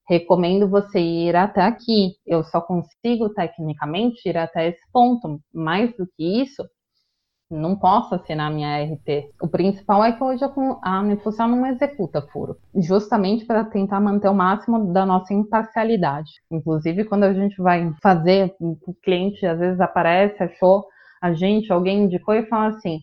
Recomendo 0.07 0.69
você 0.69 1.01
ir 1.01 1.35
até 1.35 1.63
aqui. 1.63 2.17
Eu 2.27 2.45
só 2.45 2.61
consigo 2.61 3.31
tecnicamente 3.31 4.29
ir 4.29 4.37
até 4.37 4.69
esse 4.69 4.83
ponto. 4.93 5.41
Mais 5.55 5.91
do 5.97 6.07
que 6.07 6.43
isso, 6.43 6.63
não 7.53 7.77
posso 7.77 8.15
assinar 8.15 8.51
minha 8.51 8.83
RT. 8.83 9.31
O 9.41 9.49
principal 9.49 10.03
é 10.05 10.13
que 10.13 10.23
hoje 10.23 10.43
a 10.83 11.01
Unifusão 11.01 11.49
não 11.49 11.67
executa 11.67 12.23
furo, 12.23 12.57
justamente 12.75 13.45
para 13.45 13.65
tentar 13.65 14.01
manter 14.01 14.29
o 14.29 14.35
máximo 14.35 14.93
da 14.93 15.05
nossa 15.05 15.35
imparcialidade. 15.35 16.31
Inclusive, 16.51 17.05
quando 17.05 17.25
a 17.25 17.33
gente 17.33 17.61
vai 17.61 17.93
fazer, 18.03 18.55
o 18.61 18.95
cliente 19.03 19.45
às 19.47 19.59
vezes 19.59 19.81
aparece, 19.81 20.43
achou 20.43 20.85
a 21.21 21.33
gente, 21.33 21.73
alguém 21.73 22.05
indicou 22.05 22.35
e 22.35 22.47
fala 22.47 22.69
assim: 22.69 23.01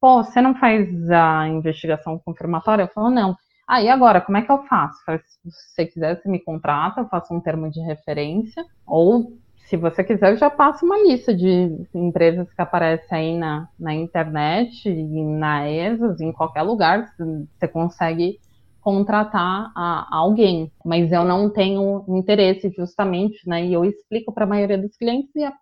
pô, 0.00 0.22
você 0.22 0.40
não 0.40 0.54
faz 0.54 0.88
a 1.10 1.48
investigação 1.48 2.18
confirmatória? 2.18 2.82
Eu 2.82 2.88
falo, 2.88 3.10
não. 3.10 3.36
Ah, 3.66 3.82
e 3.82 3.88
agora, 3.88 4.20
como 4.20 4.38
é 4.38 4.42
que 4.42 4.52
eu 4.52 4.62
faço? 4.64 4.96
Se 5.26 5.50
você 5.50 5.86
quiser, 5.86 6.20
você 6.20 6.28
me 6.28 6.38
contrata, 6.38 7.00
eu 7.00 7.08
faço 7.08 7.34
um 7.34 7.40
termo 7.40 7.68
de 7.68 7.80
referência, 7.80 8.64
ou 8.86 9.32
se 9.66 9.76
você 9.76 10.04
quiser, 10.04 10.32
eu 10.32 10.36
já 10.36 10.48
passo 10.48 10.84
uma 10.84 10.96
lista 10.98 11.34
de 11.34 11.86
empresas 11.92 12.52
que 12.52 12.62
aparecem 12.62 13.08
aí 13.10 13.36
na, 13.36 13.68
na 13.78 13.92
internet 13.94 14.88
e 14.88 15.24
na 15.24 15.68
ESAS, 15.68 16.20
em 16.20 16.32
qualquer 16.32 16.62
lugar, 16.62 17.12
você 17.18 17.66
consegue 17.66 18.38
contratar 18.80 19.72
a, 19.74 20.06
a 20.08 20.18
alguém. 20.18 20.70
Mas 20.84 21.10
eu 21.10 21.24
não 21.24 21.50
tenho 21.50 22.04
interesse 22.08 22.70
justamente, 22.70 23.48
né? 23.48 23.64
E 23.64 23.72
eu 23.72 23.84
explico 23.84 24.32
para 24.32 24.44
a 24.44 24.48
maioria 24.48 24.78
dos 24.78 24.96
clientes 24.96 25.34
e 25.34 25.42
a, 25.42 25.52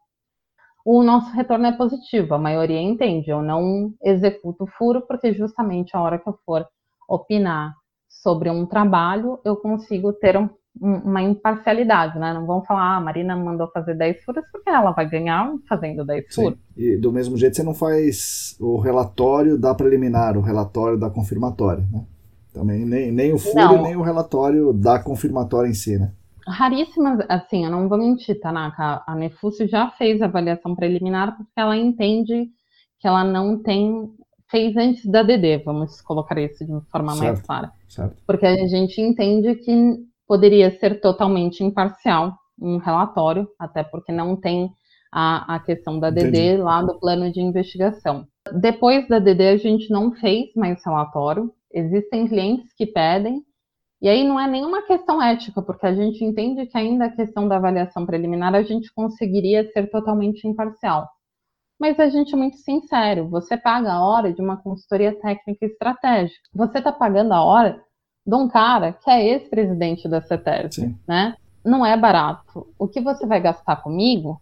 o 0.84 1.02
nosso 1.02 1.30
retorno 1.32 1.66
é 1.66 1.72
positivo. 1.72 2.34
A 2.34 2.38
maioria 2.38 2.80
entende. 2.80 3.30
Eu 3.30 3.40
não 3.40 3.94
executo 4.02 4.66
furo 4.76 5.00
porque 5.06 5.32
justamente 5.32 5.96
a 5.96 6.02
hora 6.02 6.18
que 6.18 6.28
eu 6.28 6.38
for 6.44 6.66
opinar 7.08 7.72
sobre 8.06 8.50
um 8.50 8.66
trabalho, 8.66 9.40
eu 9.44 9.56
consigo 9.56 10.12
ter 10.12 10.36
um, 10.36 10.50
uma 10.80 11.22
imparcialidade, 11.22 12.18
né? 12.18 12.34
Não 12.34 12.46
vão 12.46 12.62
falar, 12.64 12.94
ah, 12.94 12.96
a 12.96 13.00
Marina 13.00 13.36
mandou 13.36 13.68
fazer 13.68 13.94
10 13.94 14.24
furos 14.24 14.44
porque 14.50 14.68
ela 14.68 14.90
vai 14.90 15.08
ganhar 15.08 15.52
fazendo 15.68 16.04
10 16.04 16.24
Sim. 16.28 16.42
furos. 16.42 16.58
E 16.76 16.96
do 16.96 17.12
mesmo 17.12 17.36
jeito 17.36 17.56
você 17.56 17.62
não 17.62 17.74
faz 17.74 18.56
o 18.60 18.78
relatório 18.78 19.56
da 19.56 19.74
preliminar, 19.74 20.36
o 20.36 20.40
relatório 20.40 20.98
da 20.98 21.08
confirmatória, 21.08 21.86
né? 21.92 22.04
Também 22.52 22.84
nem, 22.84 23.10
nem 23.10 23.32
o 23.32 23.38
furo 23.38 23.56
não. 23.56 23.82
nem 23.82 23.96
o 23.96 24.02
relatório 24.02 24.72
da 24.72 24.98
confirmatória 24.98 25.68
em 25.68 25.74
si, 25.74 25.98
né? 25.98 26.12
Raríssimas, 26.46 27.24
assim, 27.28 27.64
eu 27.64 27.70
não 27.70 27.88
vou 27.88 27.96
mentir, 27.96 28.38
Tanaka, 28.38 29.02
a 29.06 29.14
Nefúcio 29.14 29.66
já 29.66 29.90
fez 29.92 30.20
a 30.20 30.26
avaliação 30.26 30.74
preliminar 30.74 31.36
porque 31.36 31.52
ela 31.56 31.76
entende 31.76 32.48
que 33.00 33.08
ela 33.08 33.24
não 33.24 33.62
tem 33.62 34.10
fez 34.50 34.76
antes 34.76 35.04
da 35.06 35.22
DD, 35.22 35.64
vamos 35.64 36.00
colocar 36.00 36.38
isso 36.38 36.64
de 36.64 36.80
forma 36.90 37.12
certo, 37.14 37.24
mais 37.24 37.42
clara. 37.42 37.72
Certo. 37.88 38.22
Porque 38.26 38.46
a 38.46 38.66
gente 38.68 39.00
entende 39.00 39.54
que 39.56 39.98
poderia 40.26 40.70
ser 40.78 41.00
totalmente 41.00 41.62
imparcial 41.62 42.34
um 42.60 42.78
relatório, 42.78 43.48
até 43.58 43.82
porque 43.82 44.12
não 44.12 44.36
tem 44.36 44.70
a, 45.12 45.56
a 45.56 45.60
questão 45.60 45.98
da 45.98 46.10
DD 46.10 46.28
Entendi. 46.28 46.62
lá 46.62 46.82
do 46.82 46.98
plano 46.98 47.30
de 47.30 47.40
investigação. 47.40 48.26
Depois 48.52 49.06
da 49.08 49.18
DD, 49.18 49.48
a 49.48 49.56
gente 49.56 49.90
não 49.90 50.12
fez 50.12 50.54
mais 50.54 50.84
relatório. 50.84 51.52
Existem 51.72 52.28
clientes 52.28 52.72
que 52.74 52.86
pedem, 52.86 53.42
e 54.00 54.08
aí 54.08 54.22
não 54.22 54.38
é 54.38 54.46
nenhuma 54.46 54.82
questão 54.82 55.22
ética, 55.22 55.62
porque 55.62 55.86
a 55.86 55.94
gente 55.94 56.22
entende 56.24 56.66
que 56.66 56.76
ainda 56.76 57.06
a 57.06 57.10
questão 57.10 57.48
da 57.48 57.56
avaliação 57.56 58.04
preliminar 58.04 58.54
a 58.54 58.62
gente 58.62 58.92
conseguiria 58.92 59.64
ser 59.72 59.88
totalmente 59.90 60.46
imparcial. 60.46 61.08
Mas 61.80 61.98
a 61.98 62.08
gente 62.08 62.34
é 62.34 62.36
muito 62.36 62.56
sincero, 62.58 63.28
você 63.28 63.56
paga 63.56 63.92
a 63.92 64.04
hora 64.04 64.32
de 64.32 64.40
uma 64.40 64.56
consultoria 64.56 65.18
técnica 65.20 65.66
estratégica. 65.66 66.40
Você 66.54 66.78
está 66.78 66.92
pagando 66.92 67.32
a 67.32 67.42
hora 67.42 67.82
de 68.26 68.34
um 68.34 68.48
cara 68.48 68.92
que 68.92 69.10
é 69.10 69.32
ex-presidente 69.32 70.08
da 70.08 70.20
CETES, 70.20 70.90
né? 71.06 71.34
Não 71.64 71.84
é 71.84 71.96
barato. 71.96 72.66
O 72.78 72.88
que 72.88 73.00
você 73.00 73.26
vai 73.26 73.40
gastar 73.40 73.76
comigo 73.76 74.40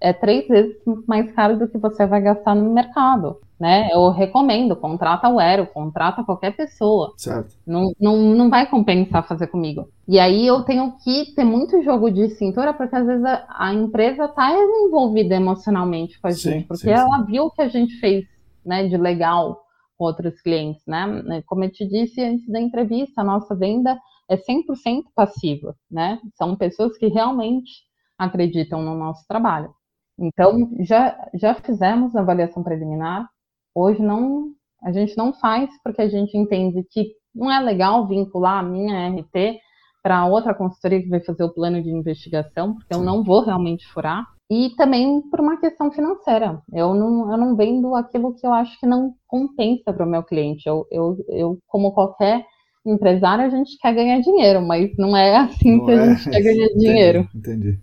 é 0.00 0.12
três 0.12 0.46
vezes 0.46 0.76
mais 1.06 1.32
caro 1.32 1.58
do 1.58 1.68
que 1.68 1.78
você 1.78 2.06
vai 2.06 2.20
gastar 2.20 2.54
no 2.54 2.72
mercado, 2.72 3.38
né? 3.58 3.88
Eu 3.92 4.10
recomendo, 4.10 4.76
contrata 4.76 5.28
o 5.28 5.38
Aero, 5.38 5.66
contrata 5.66 6.22
qualquer 6.22 6.54
pessoa. 6.54 7.14
Certo. 7.16 7.54
Não, 7.66 7.92
não, 7.98 8.16
não 8.18 8.50
vai 8.50 8.68
compensar 8.68 9.26
fazer 9.26 9.46
comigo. 9.46 9.88
E 10.06 10.18
aí 10.18 10.46
eu 10.46 10.62
tenho 10.62 10.92
que 11.02 11.32
ter 11.34 11.44
muito 11.44 11.82
jogo 11.82 12.10
de 12.10 12.28
cintura, 12.30 12.74
porque 12.74 12.94
às 12.94 13.06
vezes 13.06 13.24
a, 13.24 13.46
a 13.48 13.72
empresa 13.72 14.26
está 14.26 14.52
envolvida 14.52 15.34
emocionalmente 15.34 16.20
com 16.20 16.28
a 16.28 16.32
sim, 16.32 16.50
gente, 16.50 16.66
porque 16.66 16.82
sim, 16.82 16.90
ela 16.90 17.18
sim. 17.18 17.24
viu 17.24 17.46
o 17.46 17.50
que 17.50 17.62
a 17.62 17.68
gente 17.68 17.94
fez, 17.98 18.26
né, 18.64 18.86
de 18.86 18.96
legal 18.96 19.63
com 19.96 20.04
outros 20.04 20.40
clientes, 20.40 20.82
né? 20.86 21.42
Como 21.46 21.64
eu 21.64 21.70
te 21.70 21.86
disse 21.86 22.22
antes 22.22 22.48
da 22.48 22.60
entrevista, 22.60 23.20
a 23.20 23.24
nossa 23.24 23.54
venda 23.54 23.98
é 24.28 24.36
100% 24.36 25.04
passiva, 25.14 25.74
né? 25.90 26.20
São 26.34 26.56
pessoas 26.56 26.96
que 26.96 27.06
realmente 27.06 27.70
acreditam 28.18 28.82
no 28.82 28.96
nosso 28.96 29.26
trabalho. 29.26 29.72
Então, 30.18 30.70
já, 30.80 31.16
já 31.34 31.54
fizemos 31.54 32.14
a 32.14 32.20
avaliação 32.20 32.62
preliminar, 32.62 33.28
hoje 33.74 34.00
não, 34.00 34.52
a 34.82 34.92
gente 34.92 35.16
não 35.16 35.32
faz 35.32 35.70
porque 35.82 36.02
a 36.02 36.08
gente 36.08 36.36
entende 36.36 36.84
que 36.90 37.12
não 37.34 37.50
é 37.50 37.58
legal 37.60 38.06
vincular 38.06 38.60
a 38.60 38.62
minha 38.62 39.08
RT 39.08 39.58
para 40.02 40.26
outra 40.26 40.54
consultoria 40.54 41.02
que 41.02 41.08
vai 41.08 41.20
fazer 41.20 41.42
o 41.42 41.52
plano 41.52 41.82
de 41.82 41.90
investigação, 41.90 42.74
porque 42.74 42.94
eu 42.94 43.02
não 43.02 43.24
vou 43.24 43.42
realmente 43.42 43.86
furar 43.88 44.24
e 44.50 44.70
também 44.76 45.22
por 45.30 45.40
uma 45.40 45.58
questão 45.58 45.90
financeira. 45.90 46.60
Eu 46.72 46.94
não, 46.94 47.30
eu 47.30 47.38
não 47.38 47.56
vendo 47.56 47.94
aquilo 47.94 48.34
que 48.34 48.46
eu 48.46 48.52
acho 48.52 48.78
que 48.78 48.86
não 48.86 49.14
compensa 49.26 49.92
para 49.92 50.06
o 50.06 50.08
meu 50.08 50.22
cliente. 50.22 50.68
Eu, 50.68 50.86
eu, 50.90 51.16
eu, 51.28 51.58
como 51.66 51.92
qualquer 51.92 52.44
empresário, 52.84 53.44
a 53.44 53.48
gente 53.48 53.78
quer 53.78 53.94
ganhar 53.94 54.20
dinheiro, 54.20 54.60
mas 54.60 54.90
não 54.98 55.16
é 55.16 55.36
assim 55.48 55.78
não 55.78 55.86
que 55.86 55.92
é, 55.92 55.98
a 55.98 56.14
gente 56.14 56.30
quer 56.30 56.42
ganhar 56.42 56.66
entendi, 56.66 56.78
dinheiro. 56.78 57.28
Entendi. 57.34 57.78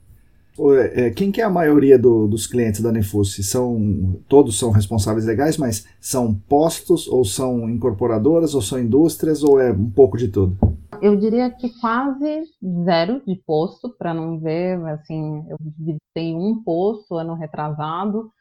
É, 0.94 1.10
quem 1.10 1.32
que 1.32 1.42
é 1.42 1.44
a 1.44 1.50
maioria 1.50 1.98
do, 1.98 2.28
dos 2.28 2.46
clientes 2.46 2.82
da 2.82 2.92
Nefus? 2.92 3.36
São, 3.50 4.20
todos 4.28 4.60
são 4.60 4.70
responsáveis 4.70 5.26
legais, 5.26 5.58
mas 5.58 5.86
são 6.00 6.36
postos, 6.48 7.08
ou 7.08 7.26
são 7.26 7.68
incorporadoras, 7.68 8.54
ou 8.54 8.62
são 8.62 8.80
indústrias, 8.80 9.44
ou 9.44 9.60
é 9.60 9.72
um 9.72 9.90
pouco 9.90 10.18
de 10.18 10.28
tudo? 10.28 10.56
Eu 11.02 11.16
diria 11.16 11.50
que 11.50 11.70
quase 11.80 12.44
zero 12.86 13.22
de 13.26 13.36
posto, 13.46 13.90
para 13.98 14.14
não 14.14 14.40
ver, 14.40 14.80
assim, 14.88 15.46
eu 15.50 15.58
visitei 15.60 16.36
um 16.36 16.64
posto 16.64 17.16
ano 17.16 17.34
retrasado, 17.34 18.32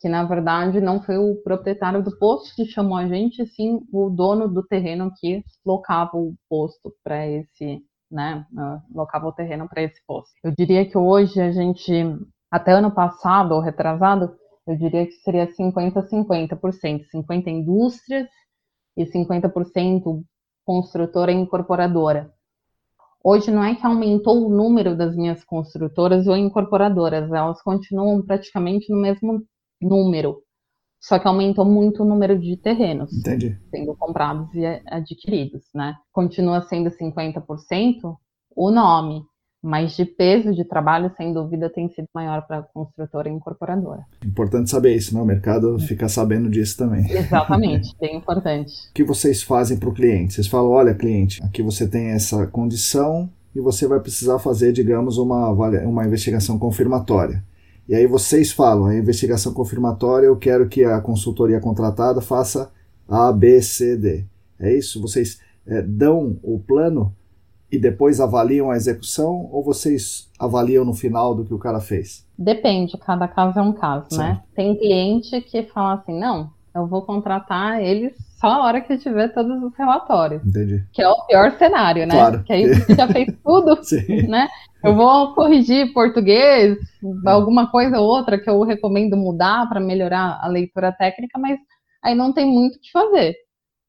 que 0.00 0.08
na 0.08 0.24
verdade 0.24 0.80
não 0.80 1.02
foi 1.02 1.18
o 1.18 1.36
proprietário 1.42 2.02
do 2.02 2.16
posto 2.18 2.54
que 2.54 2.64
chamou 2.66 2.96
a 2.96 3.06
gente, 3.06 3.46
sim 3.46 3.80
o 3.92 4.10
dono 4.10 4.48
do 4.48 4.62
terreno 4.62 5.12
que 5.18 5.44
locava 5.64 6.16
o 6.16 6.34
posto 6.48 6.94
para 7.04 7.26
esse, 7.26 7.82
né, 8.10 8.46
locava 8.94 9.26
o 9.26 9.32
terreno 9.32 9.68
para 9.68 9.82
esse 9.82 10.00
posto. 10.06 10.32
Eu 10.42 10.52
diria 10.56 10.88
que 10.88 10.96
hoje 10.96 11.40
a 11.40 11.52
gente, 11.52 11.92
até 12.50 12.72
ano 12.72 12.90
passado 12.90 13.52
ou 13.52 13.60
retrasado, 13.60 14.34
eu 14.66 14.76
diria 14.76 15.06
que 15.06 15.12
seria 15.12 15.46
50-50%, 15.46 17.04
50 17.10 17.50
indústrias 17.50 18.28
e 18.96 19.04
50% 19.04 20.22
construtora 20.70 21.32
e 21.32 21.34
incorporadora. 21.34 22.32
Hoje 23.24 23.50
não 23.50 23.64
é 23.64 23.74
que 23.74 23.84
aumentou 23.84 24.46
o 24.46 24.48
número 24.48 24.96
das 24.96 25.16
minhas 25.16 25.42
construtoras 25.42 26.28
ou 26.28 26.36
incorporadoras, 26.36 27.28
elas 27.32 27.60
continuam 27.60 28.22
praticamente 28.22 28.88
no 28.88 28.96
mesmo 28.96 29.44
número, 29.82 30.36
só 31.00 31.18
que 31.18 31.26
aumentou 31.26 31.64
muito 31.64 32.04
o 32.04 32.06
número 32.06 32.38
de 32.38 32.56
terrenos 32.56 33.12
Entendi. 33.12 33.58
sendo 33.68 33.96
comprados 33.96 34.54
e 34.54 34.64
adquiridos, 34.86 35.64
né? 35.74 35.96
Continua 36.12 36.62
sendo 36.62 36.88
50% 36.88 38.16
o 38.54 38.70
nome, 38.70 39.24
mas 39.62 39.94
de 39.94 40.04
peso 40.04 40.54
de 40.54 40.64
trabalho, 40.64 41.12
sem 41.16 41.32
dúvida, 41.32 41.68
tem 41.68 41.88
sido 41.90 42.06
maior 42.14 42.46
para 42.46 42.58
a 42.58 42.62
construtora 42.62 43.28
e 43.28 43.32
incorporadora. 43.32 44.04
Importante 44.24 44.70
saber 44.70 44.94
isso, 44.94 45.14
né? 45.14 45.20
O 45.20 45.26
mercado 45.26 45.78
fica 45.80 46.08
sabendo 46.08 46.48
disso 46.48 46.78
também. 46.78 47.10
Exatamente, 47.10 47.94
bem 48.00 48.16
importante. 48.16 48.72
O 48.90 48.94
que 48.94 49.04
vocês 49.04 49.42
fazem 49.42 49.76
para 49.76 49.88
o 49.88 49.94
cliente? 49.94 50.34
Vocês 50.34 50.46
falam, 50.46 50.70
olha, 50.70 50.94
cliente, 50.94 51.42
aqui 51.42 51.62
você 51.62 51.86
tem 51.86 52.08
essa 52.08 52.46
condição 52.46 53.28
e 53.54 53.60
você 53.60 53.86
vai 53.86 54.00
precisar 54.00 54.38
fazer, 54.38 54.72
digamos, 54.72 55.18
uma, 55.18 55.50
uma 55.50 56.06
investigação 56.06 56.58
confirmatória. 56.58 57.42
E 57.88 57.94
aí 57.94 58.06
vocês 58.06 58.52
falam, 58.52 58.86
a 58.86 58.96
investigação 58.96 59.52
confirmatória, 59.52 60.26
eu 60.26 60.36
quero 60.36 60.68
que 60.68 60.84
a 60.84 61.00
consultoria 61.00 61.60
contratada 61.60 62.20
faça 62.20 62.70
A, 63.08 63.32
B, 63.32 63.60
C, 63.60 63.96
D. 63.96 64.24
É 64.58 64.72
isso? 64.72 65.02
Vocês 65.02 65.40
é, 65.66 65.82
dão 65.82 66.38
o 66.42 66.58
plano 66.58 67.14
e 67.70 67.78
depois 67.78 68.20
avaliam 68.20 68.70
a 68.70 68.76
execução 68.76 69.48
ou 69.52 69.62
vocês 69.62 70.28
avaliam 70.38 70.84
no 70.84 70.94
final 70.94 71.34
do 71.34 71.44
que 71.44 71.54
o 71.54 71.58
cara 71.58 71.80
fez? 71.80 72.26
Depende, 72.38 72.96
cada 72.98 73.28
caso 73.28 73.58
é 73.58 73.62
um 73.62 73.72
caso, 73.72 74.06
né? 74.10 74.10
Sim. 74.10 74.18
né? 74.18 74.42
Tem 74.54 74.76
cliente 74.76 75.40
que 75.42 75.62
fala 75.64 75.94
assim, 75.94 76.18
não, 76.18 76.50
eu 76.74 76.86
vou 76.86 77.02
contratar 77.02 77.82
eles 77.82 78.14
só 78.40 78.46
a 78.46 78.64
hora 78.64 78.80
que 78.80 78.92
eu 78.92 78.98
tiver 78.98 79.28
todos 79.28 79.62
os 79.62 79.76
relatórios. 79.76 80.44
Entendi. 80.44 80.82
Que 80.92 81.02
é 81.02 81.08
o 81.08 81.26
pior 81.26 81.52
cenário, 81.58 82.06
né? 82.06 82.14
Claro. 82.14 82.42
Que 82.44 82.52
aí 82.52 82.74
você 82.74 82.94
já 82.94 83.06
fez 83.06 83.28
tudo, 83.44 83.78
Sim. 83.84 84.28
né? 84.28 84.48
Eu 84.82 84.94
vou 84.94 85.34
corrigir 85.34 85.92
português, 85.92 86.78
alguma 87.26 87.70
coisa 87.70 88.00
ou 88.00 88.06
outra 88.06 88.38
que 88.38 88.48
eu 88.48 88.62
recomendo 88.62 89.14
mudar 89.14 89.68
para 89.68 89.78
melhorar 89.78 90.40
a 90.40 90.48
leitura 90.48 90.90
técnica, 90.90 91.38
mas 91.38 91.58
aí 92.02 92.14
não 92.14 92.32
tem 92.32 92.46
muito 92.46 92.76
o 92.76 92.80
que 92.80 92.90
fazer. 92.90 93.34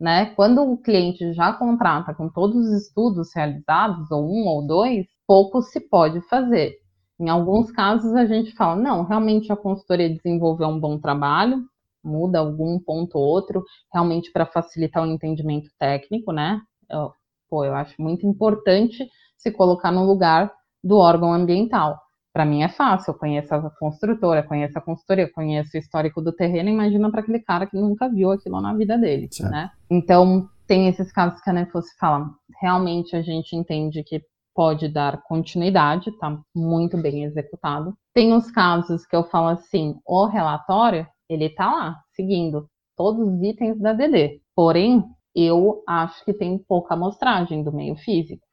Né? 0.02 0.26
Quando 0.34 0.64
o 0.64 0.78
cliente 0.80 1.32
já 1.34 1.54
contrata 1.54 2.12
com 2.12 2.28
todos 2.28 2.56
os 2.58 2.88
estudos 2.88 3.30
realizados, 3.36 4.10
ou 4.10 4.26
um 4.26 4.48
ou 4.48 4.66
dois, 4.66 5.06
pouco 5.28 5.62
se 5.62 5.80
pode 5.80 6.20
fazer. 6.22 6.74
Em 7.20 7.30
alguns 7.30 7.70
casos 7.72 8.16
a 8.16 8.26
gente 8.26 8.52
fala, 8.56 8.76
não, 8.76 9.04
realmente 9.04 9.52
a 9.52 9.56
consultoria 9.56 10.10
desenvolveu 10.10 10.68
um 10.70 10.80
bom 10.80 10.98
trabalho, 10.98 11.64
muda 12.04 12.40
algum 12.40 12.80
ponto 12.80 13.16
ou 13.16 13.24
outro, 13.24 13.64
realmente 13.94 14.32
para 14.32 14.48
facilitar 14.48 15.04
o 15.04 15.06
entendimento 15.06 15.70
técnico, 15.78 16.32
né? 16.32 16.60
Eu, 16.90 17.12
pô, 17.48 17.64
eu 17.64 17.76
acho 17.76 17.94
muito 18.02 18.26
importante 18.26 19.08
se 19.38 19.52
colocar 19.52 19.92
no 19.92 20.04
lugar 20.04 20.52
do 20.84 20.98
órgão 20.98 21.32
ambiental. 21.32 22.00
Para 22.34 22.46
mim 22.46 22.64
é 22.64 22.70
fácil, 22.70 23.12
eu 23.12 23.18
conheço 23.18 23.54
a 23.54 23.70
construtora, 23.72 24.42
conheço 24.42 24.78
a 24.78 24.82
consultoria, 24.82 25.32
conheço 25.32 25.76
o 25.76 25.80
histórico 25.80 26.22
do 26.22 26.32
terreno, 26.32 26.70
imagina 26.70 27.12
para 27.12 27.20
aquele 27.20 27.40
cara 27.40 27.66
que 27.66 27.78
nunca 27.78 28.08
viu 28.08 28.32
aquilo 28.32 28.62
na 28.62 28.74
vida 28.74 28.98
dele, 28.98 29.28
certo. 29.30 29.52
né? 29.52 29.70
Então, 29.90 30.50
tem 30.66 30.88
esses 30.88 31.12
casos 31.12 31.42
que 31.42 31.50
a 31.50 31.54
Nefos 31.54 31.86
fala, 32.00 32.30
realmente 32.62 33.16
a 33.16 33.22
gente 33.22 33.54
entende 33.56 34.04
que 34.04 34.24
pode 34.56 34.88
dar 34.88 35.22
continuidade, 35.24 36.12
tá 36.18 36.40
muito 36.56 36.98
bem 36.98 37.24
executado. 37.24 37.94
Tem 38.14 38.34
os 38.34 38.50
casos 38.52 39.06
que 39.06 39.16
eu 39.16 39.24
falo 39.24 39.48
assim, 39.48 39.96
o 40.06 40.26
relatório, 40.26 41.08
ele 41.30 41.50
tá 41.50 41.66
lá, 41.66 42.02
seguindo 42.14 42.68
todos 42.96 43.28
os 43.28 43.42
itens 43.42 43.80
da 43.80 43.94
DD. 43.94 44.42
Porém, 44.56 45.04
eu 45.36 45.84
acho 45.88 46.24
que 46.24 46.34
tem 46.34 46.58
pouca 46.58 46.94
amostragem 46.94 47.64
do 47.64 47.72
meio 47.72 47.96
físico. 47.96 48.46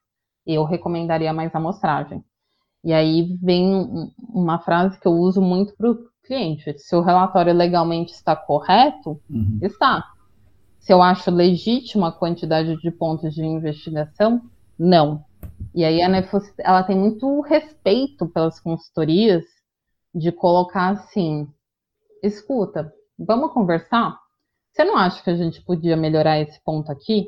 Eu 0.45 0.63
recomendaria 0.63 1.31
mais 1.33 1.53
amostragem. 1.53 2.23
E 2.83 2.93
aí 2.93 3.37
vem 3.41 4.11
uma 4.19 4.59
frase 4.59 4.99
que 4.99 5.07
eu 5.07 5.13
uso 5.13 5.41
muito 5.41 5.75
para 5.75 5.91
o 5.91 6.09
cliente: 6.23 6.77
se 6.77 6.95
o 6.95 7.01
relatório 7.01 7.53
legalmente 7.53 8.13
está 8.13 8.35
correto, 8.35 9.19
uhum. 9.29 9.59
está. 9.61 10.05
Se 10.79 10.93
eu 10.93 11.01
acho 11.01 11.29
legítima 11.29 12.07
a 12.07 12.11
quantidade 12.11 12.77
de 12.77 12.91
pontos 12.91 13.33
de 13.33 13.45
investigação, 13.45 14.41
não. 14.77 15.23
E 15.75 15.83
aí 15.83 16.01
a 16.01 16.07
Nefos, 16.07 16.43
ela 16.57 16.83
tem 16.83 16.97
muito 16.97 17.41
respeito 17.41 18.27
pelas 18.27 18.59
consultorias 18.59 19.43
de 20.15 20.31
colocar 20.31 20.89
assim: 20.89 21.47
escuta, 22.23 22.93
vamos 23.17 23.51
conversar? 23.51 24.17
Você 24.71 24.83
não 24.83 24.95
acha 24.95 25.21
que 25.21 25.29
a 25.29 25.35
gente 25.35 25.61
podia 25.61 25.97
melhorar 25.97 26.39
esse 26.39 26.61
ponto 26.63 26.91
aqui? 26.91 27.27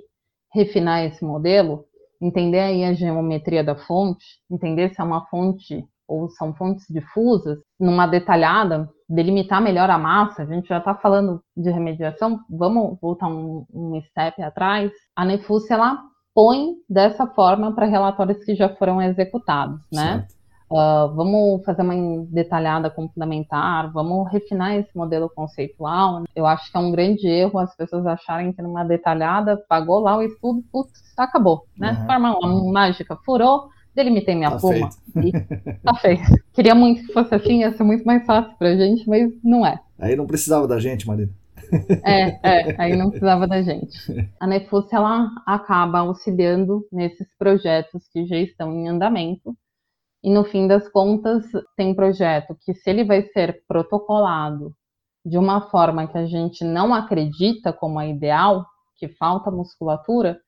Refinar 0.54 1.04
esse 1.04 1.24
modelo? 1.24 1.86
Entender 2.22 2.60
aí 2.60 2.84
a 2.84 2.94
geometria 2.94 3.64
da 3.64 3.76
fonte, 3.76 4.26
entender 4.50 4.94
se 4.94 5.02
é 5.02 5.04
uma 5.04 5.26
fonte 5.26 5.86
ou 6.08 6.30
são 6.30 6.54
fontes 6.54 6.86
difusas, 6.90 7.58
numa 7.80 8.06
detalhada, 8.06 8.90
delimitar 9.08 9.62
melhor 9.62 9.90
a 9.90 9.98
massa, 9.98 10.44
a 10.44 10.46
gente 10.46 10.68
já 10.68 10.78
está 10.78 10.94
falando 10.94 11.42
de 11.56 11.70
remediação, 11.70 12.40
vamos 12.50 12.98
voltar 13.02 13.28
um, 13.28 13.66
um 13.74 14.02
step 14.10 14.42
atrás. 14.42 14.92
A 15.16 15.24
Nefus, 15.24 15.72
ela 15.72 16.02
põe 16.36 16.74
dessa 16.90 17.26
forma 17.28 17.74
para 17.74 17.86
relatórios 17.86 18.44
que 18.44 18.56
já 18.56 18.70
foram 18.76 19.02
executados, 19.02 19.80
né? 19.92 20.20
Certo. 20.20 20.41
Uh, 20.72 21.14
vamos 21.14 21.66
fazer 21.66 21.82
uma 21.82 22.26
detalhada 22.30 22.90
complementar, 22.90 23.92
vamos 23.92 24.32
refinar 24.32 24.78
esse 24.78 24.96
modelo 24.96 25.30
conceitual. 25.30 26.24
Eu 26.34 26.46
acho 26.46 26.72
que 26.72 26.78
é 26.78 26.80
um 26.80 26.92
grande 26.92 27.28
erro 27.28 27.60
as 27.60 27.76
pessoas 27.76 28.06
acharem 28.06 28.54
que 28.54 28.62
numa 28.62 28.86
detalhada 28.86 29.62
pagou 29.68 30.00
lá 30.00 30.18
o 30.18 30.24
estudo, 30.24 30.64
putz, 30.72 30.92
acabou, 31.18 31.66
né? 31.78 31.92
Uhum. 32.00 32.06
Forma 32.06 32.38
uma 32.38 32.72
mágica, 32.72 33.18
furou, 33.26 33.68
delimitei 33.94 34.34
minha 34.34 34.52
tá 34.52 34.58
pluma 34.60 34.90
e 35.18 35.32
tá 35.84 35.94
feito. 35.96 36.24
Queria 36.54 36.74
muito 36.74 37.06
que 37.06 37.12
fosse 37.12 37.36
assim, 37.36 37.60
ia 37.60 37.76
ser 37.76 37.84
muito 37.84 38.06
mais 38.06 38.26
fácil 38.26 38.56
pra 38.58 38.74
gente, 38.74 39.06
mas 39.10 39.30
não 39.44 39.66
é. 39.66 39.78
Aí 40.00 40.16
não 40.16 40.26
precisava 40.26 40.66
da 40.70 40.80
gente, 40.80 41.06
Marina. 41.06 41.32
É, 42.04 42.40
é, 42.44 42.76
aí 42.78 42.96
não 42.98 43.10
precisava 43.10 43.48
da 43.48 43.62
gente. 43.62 43.98
A 44.40 44.48
Nefus, 44.48 44.92
ela 44.92 45.30
acaba 45.46 46.00
auxiliando 46.00 46.86
nesses 46.92 47.28
projetos 47.38 48.04
que 48.12 48.26
já 48.26 48.38
estão 48.38 48.74
em 48.74 48.90
andamento, 48.90 49.56
e 50.24 50.32
no 50.32 50.44
fim 50.44 50.68
das 50.68 50.88
contas, 50.88 51.44
tem 51.76 51.96
projeto 51.96 52.56
que, 52.64 52.74
se 52.74 52.90
ele 52.90 53.04
vai 53.04 53.24
ser 53.24 53.64
protocolado 53.68 54.76
de 55.26 55.38
uma 55.38 55.70
forma 55.70 56.08
que 56.08 56.18
a 56.18 56.26
gente 56.26 56.64
não 56.64 56.94
acredita 56.94 57.74
como 57.74 58.00
a 58.00 58.08
ideal, 58.08 58.66
que 58.98 59.08
falta 59.08 59.50
musculatura, 59.50 60.40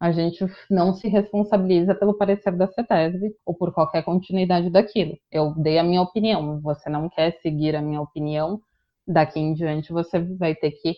a 0.00 0.10
gente 0.12 0.44
não 0.70 0.94
se 0.94 1.08
responsabiliza 1.08 1.94
pelo 1.94 2.16
parecer 2.16 2.56
da 2.56 2.66
CETESB 2.66 3.34
ou 3.44 3.54
por 3.54 3.72
qualquer 3.72 4.02
continuidade 4.02 4.70
daquilo. 4.70 5.16
Eu 5.30 5.54
dei 5.54 5.78
a 5.78 5.84
minha 5.84 6.00
opinião, 6.00 6.60
você 6.60 6.88
não 6.88 7.08
quer 7.08 7.32
seguir 7.42 7.76
a 7.76 7.82
minha 7.82 8.00
opinião, 8.00 8.60
daqui 9.06 9.38
em 9.38 9.52
diante 9.52 9.92
você 9.92 10.18
vai 10.18 10.54
ter 10.54 10.70
que 10.70 10.94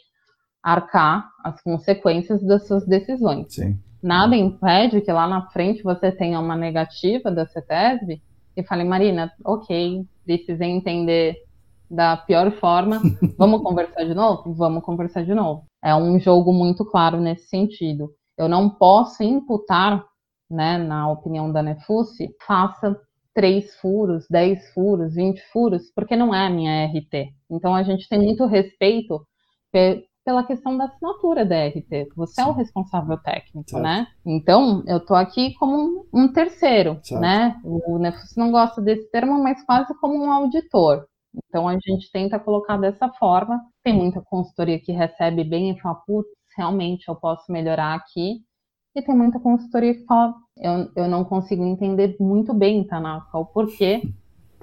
arcar 0.63 1.29
as 1.43 1.61
consequências 1.63 2.43
das 2.47 2.67
suas 2.67 2.87
decisões. 2.87 3.53
Sim. 3.55 3.79
Nada 4.03 4.35
impede 4.35 5.01
que 5.01 5.13
lá 5.13 5.29
na 5.29 5.49
frente 5.51 5.83
você 5.83 6.11
tenha 6.11 6.41
uma 6.41 6.57
negativa 6.57 7.31
da 7.31 7.47
CETESB 7.47 8.21
e 8.57 8.63
fale, 8.65 8.85
Marina, 8.85 9.33
ok, 9.45 10.05
precisei 10.25 10.69
entender 10.69 11.37
da 11.89 12.17
pior 12.17 12.51
forma, 12.53 13.01
vamos 13.39 13.63
conversar 13.63 14.05
de 14.05 14.15
novo? 14.15 14.53
Vamos 14.55 14.83
conversar 14.83 15.25
de 15.25 15.35
novo. 15.35 15.67
É 15.83 15.95
um 15.95 16.19
jogo 16.19 16.53
muito 16.53 16.85
claro 16.85 17.21
nesse 17.21 17.49
sentido. 17.49 18.13
Eu 18.37 18.49
não 18.49 18.69
posso 18.69 19.23
imputar, 19.23 20.05
né, 20.51 20.79
na 20.79 21.11
opinião 21.11 21.53
da 21.53 21.63
Nefusi, 21.63 22.35
faça 22.47 22.99
três 23.35 23.75
furos, 23.77 24.27
dez 24.29 24.73
furos, 24.73 25.15
vinte 25.15 25.43
furos, 25.53 25.91
porque 25.95 26.17
não 26.17 26.35
é 26.35 26.47
a 26.47 26.51
minha 26.51 26.87
RT. 26.87 27.33
Então 27.51 27.75
a 27.75 27.83
gente 27.83 28.09
tem 28.09 28.19
muito 28.19 28.47
respeito 28.47 29.27
pela 30.25 30.45
questão 30.45 30.77
da 30.77 30.85
assinatura 30.85 31.45
da 31.45 31.67
RT. 31.67 32.09
Você 32.17 32.35
Sim. 32.35 32.43
é 32.43 32.47
o 32.47 32.53
responsável 32.53 33.17
técnico, 33.19 33.69
certo. 33.69 33.83
né? 33.83 34.07
Então, 34.25 34.83
eu 34.87 35.05
tô 35.05 35.15
aqui 35.15 35.55
como 35.55 36.07
um, 36.13 36.29
terceiro, 36.33 36.99
certo. 37.03 37.21
né? 37.21 37.61
O 37.65 37.99
Nefus 37.99 38.37
não 38.37 38.51
gosta 38.51 38.81
desse 38.81 39.11
termo, 39.11 39.43
mas 39.43 39.65
quase 39.65 39.95
como 39.99 40.25
um 40.25 40.31
auditor. 40.31 41.07
Então, 41.49 41.67
a 41.69 41.75
gente 41.75 42.11
tenta 42.13 42.39
colocar 42.39 42.77
dessa 42.77 43.09
forma. 43.09 43.61
Tem 43.83 43.95
muita 43.95 44.21
consultoria 44.21 44.79
que 44.79 44.93
recebe 44.93 45.45
bem 45.45 45.71
e 45.71 45.81
fala, 45.81 45.97
putz, 46.07 46.29
realmente 46.57 47.09
eu 47.09 47.17
posso 47.17 47.51
melhorar 47.51 47.95
aqui. 47.95 48.43
E 48.95 49.03
tem 49.03 49.17
muita 49.17 49.41
consultoria 49.41 49.95
que 49.95 50.05
fala, 50.05 50.35
eu, 50.59 50.91
eu 50.95 51.09
não 51.09 51.25
consigo 51.25 51.65
entender 51.65 52.15
muito 52.21 52.53
bem, 52.53 52.85
Tanaka, 52.85 53.39
o 53.39 53.47
porquê 53.47 54.03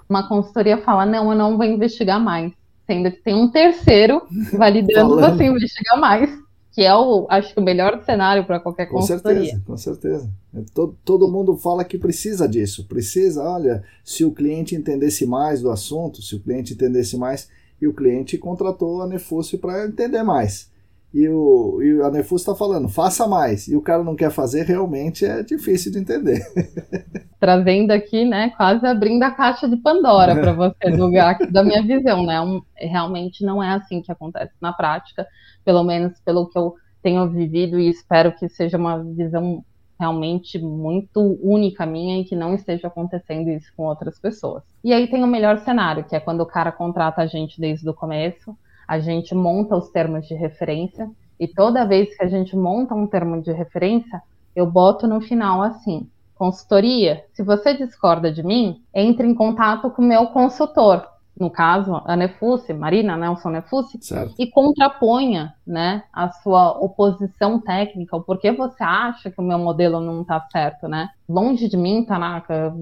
uma 0.10 0.28
consultoria 0.28 0.80
fala, 0.80 1.06
não, 1.06 1.32
eu 1.32 1.38
não 1.38 1.56
vou 1.56 1.66
investigar 1.66 2.20
mais 2.20 2.52
sendo 2.90 3.12
que 3.12 3.22
tem 3.22 3.36
um 3.36 3.52
terceiro 3.52 4.24
validando 4.58 5.16
você 5.16 5.44
investigar 5.44 6.00
mais, 6.00 6.28
que 6.72 6.82
é 6.82 6.96
o, 6.96 7.28
acho 7.30 7.54
que 7.54 7.60
o 7.60 7.64
melhor 7.64 8.04
cenário 8.04 8.46
para 8.46 8.60
qualquer 8.60 8.88
com 8.88 8.96
consultoria. 8.96 9.44
Certeza, 9.44 9.64
com 9.64 9.78
certeza. 9.78 10.30
É, 10.56 10.62
todo, 10.74 10.98
todo 11.06 11.32
mundo 11.32 11.56
fala 11.56 11.84
que 11.84 12.00
precisa 12.00 12.48
disso, 12.48 12.88
precisa, 12.88 13.44
olha, 13.44 13.84
se 14.04 14.26
o 14.26 14.32
cliente 14.32 14.76
entendesse 14.76 15.28
mais 15.28 15.62
do 15.62 15.70
assunto, 15.70 16.24
se 16.24 16.36
o 16.36 16.40
cliente 16.40 16.74
entendesse 16.74 17.16
mais, 17.16 17.48
e 17.80 17.88
o 17.88 17.94
cliente 17.94 18.38
contratou 18.38 19.02
a 19.02 19.08
Nefúcio 19.08 19.60
para 19.60 19.86
entender 19.86 20.24
mais 20.24 20.69
e, 21.14 21.28
o, 21.28 21.82
e 21.82 22.02
a 22.02 22.12
Nefus 22.12 22.42
está 22.42 22.54
falando, 22.54 22.88
faça 22.88 23.28
mais, 23.28 23.68
e 23.68 23.76
o 23.76 23.82
cara 23.82 24.04
não 24.04 24.16
quer 24.16 24.30
fazer, 24.30 24.66
realmente 24.66 25.26
é 25.26 25.42
difícil 25.42 25.92
de 25.92 26.00
entender. 26.00 26.42
Trazendo 27.40 27.92
aqui, 27.92 28.26
né, 28.26 28.52
quase 28.56 28.86
abrindo 28.86 29.24
a 29.24 29.32
caixa 29.32 29.68
de 29.68 29.78
Pandora 29.78 30.36
para 30.36 30.54
você, 30.54 30.92
do, 30.92 31.10
da 31.52 31.64
minha 31.64 31.82
visão, 31.82 32.26
né, 32.26 32.40
um, 32.42 32.62
realmente 32.76 33.44
não 33.44 33.62
é 33.62 33.72
assim 33.72 34.02
que 34.02 34.12
acontece 34.12 34.54
na 34.62 34.72
prática, 34.72 35.26
pelo 35.66 35.84
menos 35.84 36.20
pelo 36.20 36.48
que 36.50 36.58
eu 36.58 36.76
tenho 37.02 37.28
vivido 37.30 37.80
e 37.80 37.90
espero 37.90 38.32
que 38.34 38.48
seja 38.50 38.78
uma 38.78 39.04
visão 39.04 39.64
realmente 40.00 40.58
muito 40.58 41.38
única 41.42 41.86
minha 41.86 42.22
e 42.22 42.24
que 42.24 42.36
não 42.36 42.56
esteja 42.56 42.88
acontecendo 42.88 43.50
isso 43.50 43.72
com 43.76 43.84
outras 43.84 44.18
pessoas. 44.18 44.64
E 44.84 44.94
aí 44.94 45.08
tem 45.08 45.24
o 45.24 45.28
melhor 45.28 45.60
cenário, 45.60 46.06
que 46.06 46.16
é 46.16 46.20
quando 46.20 46.42
o 46.42 46.46
cara 46.46 46.72
contrata 46.72 47.22
a 47.22 47.28
gente 47.28 47.60
desde 47.60 47.88
o 47.90 47.94
começo, 47.94 48.56
a 48.90 48.98
gente 48.98 49.36
monta 49.36 49.76
os 49.76 49.92
termos 49.92 50.28
de 50.28 50.34
referência 50.34 51.08
e 51.40 51.48
toda 51.48 51.86
vez 51.86 52.18
que 52.18 52.24
a 52.24 52.28
gente 52.28 52.56
monta 52.56 52.96
um 52.96 53.06
termo 53.06 53.40
de 53.40 53.52
referência, 53.52 54.20
eu 54.56 54.66
boto 54.66 55.08
no 55.08 55.22
final 55.22 55.62
assim: 55.62 56.10
consultoria, 56.34 57.24
se 57.32 57.44
você 57.44 57.76
discorda 57.76 58.32
de 58.32 58.42
mim, 58.42 58.82
entre 58.92 59.28
em 59.28 59.36
contato 59.36 59.92
com 59.92 60.02
o 60.02 60.06
meu 60.06 60.26
consultor, 60.30 61.08
no 61.40 61.52
caso, 61.52 62.02
a 62.04 62.16
Nefusi, 62.16 62.74
Marina 62.74 63.16
Nelson 63.16 63.52
Nefusi, 63.52 64.00
e 64.40 64.48
contraponha 64.48 65.54
né, 65.66 66.04
a 66.12 66.32
sua 66.32 66.72
oposição 66.72 67.62
técnica, 67.62 68.18
o 68.18 68.24
porquê 68.24 68.52
você 68.52 68.84
acha 68.84 69.30
que 69.30 69.40
o 69.40 69.44
meu 69.44 69.60
modelo 69.60 70.02
não 70.02 70.22
está 70.22 70.42
certo, 70.52 70.88
né? 70.88 71.10
Longe 71.30 71.70
de 71.70 71.78
mim, 71.78 72.04
Tanaka, 72.04 72.74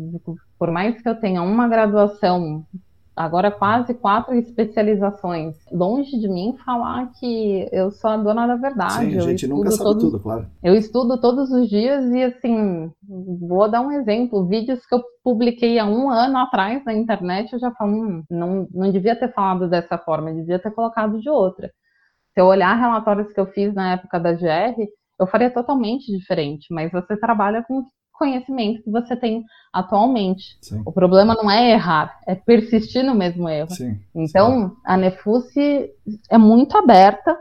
por 0.58 0.72
mais 0.72 1.00
que 1.02 1.08
eu 1.08 1.20
tenha 1.20 1.44
uma 1.44 1.68
graduação 1.68 2.66
agora 3.18 3.52
quase 3.52 3.94
quatro 3.96 4.36
especializações. 4.36 5.56
Longe 5.72 6.20
de 6.20 6.30
mim 6.30 6.56
falar 6.64 7.12
que 7.20 7.68
eu 7.72 7.90
sou 7.92 8.12
a 8.12 8.18
dona 8.18 8.46
da 8.46 8.56
verdade. 8.56 9.12
Sim, 9.12 9.18
a 9.18 9.22
gente 9.22 9.48
nunca 9.48 9.72
sabe 9.72 9.84
todos, 9.84 10.04
tudo, 10.04 10.20
claro. 10.20 10.46
Eu 10.64 10.76
estudo 10.76 11.20
todos 11.20 11.52
os 11.52 11.68
dias 11.68 12.06
e, 12.12 12.24
assim, 12.24 12.92
vou 13.42 13.70
dar 13.70 13.82
um 13.82 13.92
exemplo. 13.92 14.46
Vídeos 14.46 14.86
que 14.86 14.94
eu 14.94 15.04
publiquei 15.24 15.80
há 15.80 15.86
um 15.86 16.10
ano 16.10 16.38
atrás 16.38 16.86
na 16.86 16.94
internet, 16.94 17.52
eu 17.52 17.60
já 17.60 17.72
falo, 17.72 17.92
hum, 17.92 18.24
não, 18.30 18.68
não 18.72 18.92
devia 18.92 19.16
ter 19.16 19.34
falado 19.34 19.68
dessa 19.68 19.98
forma, 19.98 20.32
devia 20.32 20.60
ter 20.60 20.72
colocado 20.72 21.20
de 21.20 21.30
outra. 21.30 21.72
Se 22.34 22.40
eu 22.40 22.46
olhar 22.46 22.76
relatórios 22.76 23.34
que 23.34 23.40
eu 23.40 23.48
fiz 23.48 23.74
na 23.74 23.94
época 23.94 24.20
da 24.20 24.32
GR, 24.32 24.76
eu 25.20 25.26
faria 25.26 25.50
totalmente 25.50 26.16
diferente, 26.16 26.68
mas 26.72 26.92
você 26.92 27.18
trabalha 27.18 27.64
com 27.68 27.84
conhecimento 28.18 28.84
que 28.84 28.92
você 28.92 29.16
tem 29.16 29.46
atualmente. 29.72 30.58
Sim. 30.62 30.82
O 30.86 30.92
problema 30.92 31.36
não 31.36 31.50
é 31.50 31.72
errar, 31.72 32.20
é 32.26 32.36
persistir 32.36 33.04
no 33.04 33.16
mesmo 33.16 33.48
erro. 33.48 33.72
Sim, 33.72 34.00
então, 34.16 34.70
sim. 34.70 34.76
a 34.86 34.98
Nefusi 34.98 35.90
é 36.30 36.38
muito 36.38 36.78
aberta. 36.78 37.38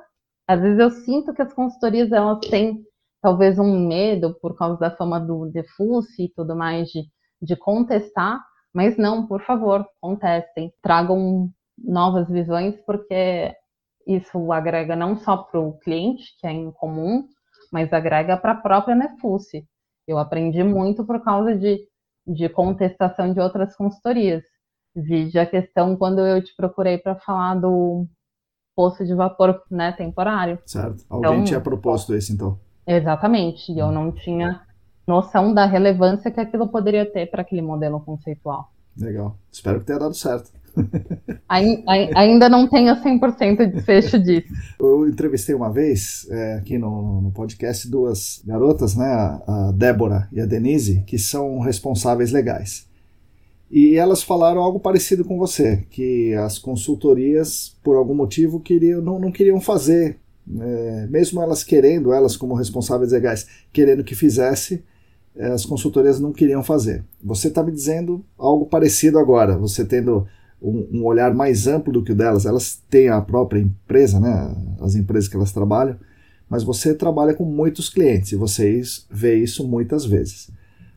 Às 0.47 0.61
vezes 0.61 0.79
eu 0.79 0.91
sinto 0.91 1.35
que 1.35 1.43
as 1.43 1.53
consultorias 1.53 2.13
elas 2.13 2.39
têm 2.49 2.85
talvez 3.21 3.59
um 3.59 3.87
medo 3.87 4.35
por 4.41 4.57
causa 4.57 4.79
da 4.79 4.91
fama 4.91 5.19
do 5.19 5.51
Nefusi 5.53 6.25
e 6.25 6.29
tudo 6.29 6.55
mais 6.55 6.89
de, 6.89 7.03
de 7.43 7.57
contestar, 7.57 8.41
mas 8.73 8.97
não, 8.97 9.27
por 9.27 9.43
favor, 9.43 9.85
contestem, 10.01 10.73
tragam 10.83 11.51
novas 11.77 12.29
visões, 12.29 12.77
porque 12.87 13.53
isso 14.07 14.53
agrega 14.53 14.95
não 14.95 15.17
só 15.17 15.39
para 15.39 15.59
o 15.59 15.79
cliente, 15.79 16.37
que 16.39 16.47
é 16.47 16.53
incomum, 16.53 17.27
mas 17.73 17.93
agrega 17.93 18.37
para 18.37 18.53
a 18.53 18.61
própria 18.61 18.95
Nefusi. 18.95 19.67
Eu 20.07 20.19
aprendi 20.19 20.63
muito 20.63 21.05
por 21.05 21.23
causa 21.23 21.57
de, 21.57 21.81
de 22.27 22.49
contestação 22.49 23.33
de 23.33 23.41
outras 23.41 23.75
consultorias. 23.75 24.45
Vide 24.95 25.39
a 25.39 25.47
questão 25.47 25.97
quando 25.97 26.21
eu 26.21 26.43
te 26.43 26.55
procurei 26.57 26.99
para 26.99 27.17
falar 27.17 27.57
do 27.57 28.07
poço 28.75 29.05
de 29.05 29.15
vapor 29.15 29.63
né, 29.71 29.93
temporário. 29.93 30.59
Certo. 30.67 31.05
Alguém 31.09 31.33
então, 31.33 31.45
tinha 31.45 31.61
proposto 31.61 32.15
esse, 32.15 32.33
então. 32.33 32.59
Exatamente. 32.87 33.73
E 33.73 33.79
eu 33.79 33.91
não 33.91 34.13
tinha 34.13 34.63
noção 35.07 35.53
da 35.53 35.67
relevância 35.67 36.31
que 36.31 36.41
aquilo 36.41 36.69
poderia 36.69 37.11
ter 37.11 37.31
para 37.31 37.43
aquele 37.43 37.63
modelo 37.63 38.01
conceitual. 38.01 38.71
Legal. 38.97 39.37
Espero 39.51 39.81
que 39.81 39.87
tenha 39.87 39.99
dado 39.99 40.15
certo. 40.15 40.51
Ainda 41.49 42.49
não 42.49 42.69
tenho 42.69 42.95
100% 42.95 43.73
de 43.73 43.83
fecho 43.83 44.19
disso. 44.19 44.49
Eu 44.79 45.09
entrevistei 45.09 45.55
uma 45.55 45.73
vez, 45.73 46.27
é, 46.31 46.55
aqui 46.55 46.79
no, 46.79 47.21
no, 47.21 47.31
podcast, 47.31 47.89
duas 47.89 48.43
garotas, 48.45 48.95
né, 48.95 49.07
a 49.07 49.73
Débora 49.75 50.29
e 50.33 50.41
a 50.41 50.47
Denise, 50.47 51.03
que 51.07 51.19
são 51.19 51.61
responsáveis 51.61 52.33
legais. 52.33 52.87
E 53.71 53.97
elas 53.97 54.23
falaram 54.23 54.61
algo 54.61 54.79
parecido 54.79 55.25
com 55.25 55.39
você, 55.39 55.85
que 55.91 56.35
as 56.35 56.59
consultorias, 56.59 57.77
por 57.83 57.97
algum 57.97 58.15
motivo, 58.15 58.61
queriam, 58.61 59.03
não, 59.03 59.19
não 59.19 59.33
queriam 59.33 59.61
fazer, 59.61 60.19
é, 60.61 61.07
mesmo 61.09 61.43
elas 61.43 61.65
querendo, 61.65 62.13
elas 62.13 62.37
como 62.37 62.55
responsáveis 62.55 63.11
legais, 63.11 63.47
querendo 63.73 64.05
que 64.05 64.15
fizesse, 64.15 64.85
é, 65.35 65.49
as 65.49 65.67
consultorias 65.67 66.21
não 66.21 66.33
queriam 66.33 66.63
fazer. 66.63 67.05
Você 67.23 67.49
está 67.49 67.63
me 67.63 67.73
dizendo 67.73 68.25
algo 68.39 68.67
parecido 68.67 69.19
agora, 69.19 69.59
você 69.59 69.85
tendo 69.85 70.27
um, 70.61 70.99
um, 70.99 71.05
olhar 71.05 71.35
mais 71.35 71.67
amplo 71.67 71.93
do 71.93 72.03
que 72.03 72.13
o 72.13 72.15
delas. 72.15 72.47
Elas 72.47 72.83
têm 72.89 73.09
a 73.09 73.21
própria 73.21 73.61
empresa, 73.61 74.19
né, 74.21 74.55
as 74.81 74.95
empresas 74.95 75.29
que 75.29 75.37
elas 75.37 75.53
trabalham, 75.53 75.97
mas 76.49 76.63
você 76.63 76.95
trabalha 76.95 77.35
com 77.35 77.45
muitos 77.45 77.89
clientes 77.89 78.33
e 78.33 78.37
vocês 78.37 79.07
vê 79.11 79.37
isso 79.37 79.67
muitas 79.67 80.05
vezes. 80.05 80.51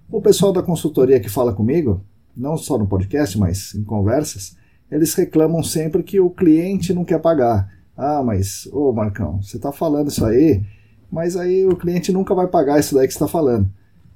O 0.09 0.21
pessoal 0.21 0.51
da 0.51 0.63
consultoria 0.63 1.19
que 1.19 1.29
fala 1.29 1.53
comigo, 1.53 2.01
não 2.35 2.57
só 2.57 2.77
no 2.77 2.87
podcast, 2.87 3.37
mas 3.37 3.75
em 3.75 3.83
conversas, 3.83 4.55
eles 4.91 5.13
reclamam 5.13 5.61
sempre 5.61 6.03
que 6.03 6.19
o 6.19 6.29
cliente 6.29 6.93
não 6.93 7.05
quer 7.05 7.19
pagar. 7.19 7.71
Ah, 7.95 8.23
mas, 8.23 8.67
ô 8.71 8.91
Marcão, 8.91 9.41
você 9.41 9.57
está 9.57 9.71
falando 9.71 10.09
isso 10.09 10.25
aí, 10.25 10.63
mas 11.11 11.35
aí 11.35 11.65
o 11.65 11.75
cliente 11.75 12.11
nunca 12.11 12.33
vai 12.33 12.47
pagar 12.47 12.79
isso 12.79 12.95
daí 12.95 13.07
que 13.07 13.13
você 13.13 13.17
está 13.17 13.27
falando. 13.27 13.69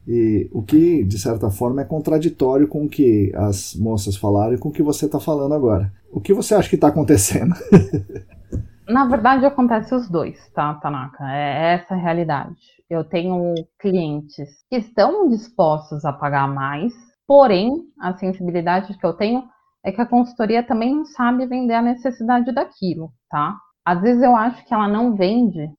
E 0.07 0.49
o 0.51 0.61
que, 0.61 1.03
de 1.03 1.17
certa 1.17 1.49
forma, 1.49 1.81
é 1.81 1.85
contraditório 1.85 2.67
com 2.67 2.85
o 2.85 2.89
que 2.89 3.31
as 3.35 3.75
moças 3.75 4.17
falaram 4.17 4.53
e 4.53 4.57
com 4.57 4.69
o 4.69 4.71
que 4.71 4.83
você 4.83 5.05
está 5.05 5.19
falando 5.19 5.53
agora. 5.53 5.91
O 6.11 6.19
que 6.19 6.33
você 6.33 6.53
acha 6.53 6.69
que 6.69 6.75
está 6.75 6.89
acontecendo? 6.89 7.53
Na 8.87 9.05
verdade, 9.05 9.45
acontece 9.45 9.95
os 9.95 10.09
dois, 10.09 10.37
tá, 10.49 10.73
Tanaka? 10.75 11.23
É 11.31 11.75
essa 11.75 11.93
a 11.93 11.97
realidade. 11.97 12.59
Eu 12.89 13.03
tenho 13.03 13.53
clientes 13.79 14.49
que 14.69 14.75
estão 14.75 15.29
dispostos 15.29 16.03
a 16.03 16.11
pagar 16.11 16.47
mais, 16.47 16.93
porém, 17.25 17.71
a 17.99 18.13
sensibilidade 18.17 18.97
que 18.97 19.05
eu 19.05 19.13
tenho 19.13 19.43
é 19.85 19.91
que 19.91 20.01
a 20.01 20.05
consultoria 20.05 20.63
também 20.63 20.95
não 20.95 21.05
sabe 21.05 21.45
vender 21.45 21.75
a 21.75 21.81
necessidade 21.81 22.51
daquilo, 22.53 23.11
tá? 23.29 23.55
Às 23.85 24.01
vezes 24.01 24.21
eu 24.21 24.35
acho 24.35 24.65
que 24.65 24.73
ela 24.73 24.87
não 24.87 25.15
vende, 25.15 25.69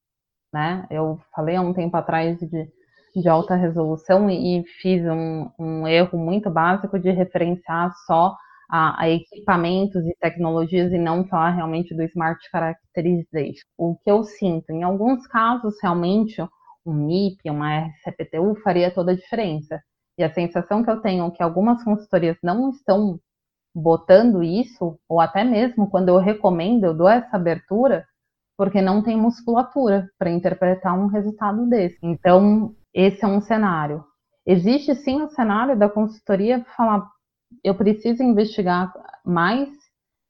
né? 0.52 0.86
Eu 0.90 1.18
falei 1.34 1.56
há 1.56 1.60
um 1.60 1.74
tempo 1.74 1.96
atrás 1.96 2.38
de 2.38 2.68
de 3.14 3.28
alta 3.28 3.54
resolução 3.54 4.28
e 4.28 4.64
fiz 4.80 5.04
um, 5.04 5.50
um 5.58 5.86
erro 5.86 6.18
muito 6.18 6.50
básico 6.50 6.98
de 6.98 7.10
referenciar 7.10 7.92
só 8.06 8.36
a, 8.68 9.02
a, 9.02 9.08
equipamentos 9.08 10.04
e 10.04 10.16
tecnologias 10.20 10.92
e 10.92 10.98
não 10.98 11.26
falar 11.26 11.50
realmente 11.50 11.94
do 11.94 12.02
Smart 12.02 12.40
Characterization. 12.50 13.64
O 13.78 13.96
que 13.96 14.10
eu 14.10 14.24
sinto, 14.24 14.70
em 14.70 14.82
alguns 14.82 15.26
casos, 15.26 15.74
realmente, 15.82 16.42
um 16.84 16.92
MIP, 16.92 17.50
uma 17.50 17.86
RCPTU 17.86 18.56
faria 18.62 18.90
toda 18.92 19.12
a 19.12 19.16
diferença. 19.16 19.80
E 20.18 20.24
a 20.24 20.32
sensação 20.32 20.82
que 20.82 20.90
eu 20.90 21.00
tenho 21.00 21.26
é 21.26 21.30
que 21.30 21.42
algumas 21.42 21.82
consultorias 21.82 22.36
não 22.42 22.70
estão 22.70 23.18
botando 23.74 24.42
isso, 24.42 24.98
ou 25.08 25.20
até 25.20 25.42
mesmo 25.44 25.90
quando 25.90 26.08
eu 26.08 26.18
recomendo, 26.18 26.84
eu 26.84 26.94
dou 26.94 27.08
essa 27.08 27.36
abertura, 27.36 28.06
porque 28.56 28.80
não 28.80 29.02
tem 29.02 29.16
musculatura 29.16 30.08
para 30.18 30.30
interpretar 30.30 30.96
um 30.96 31.08
resultado 31.08 31.66
desse. 31.68 31.98
Então, 32.02 32.74
esse 32.94 33.24
é 33.24 33.28
um 33.28 33.40
cenário. 33.40 34.04
Existe 34.46 34.94
sim 34.94 35.22
um 35.22 35.28
cenário 35.28 35.76
da 35.76 35.88
consultoria 35.88 36.64
falar, 36.76 37.06
eu 37.62 37.74
preciso 37.74 38.22
investigar 38.22 38.92
mais, 39.24 39.68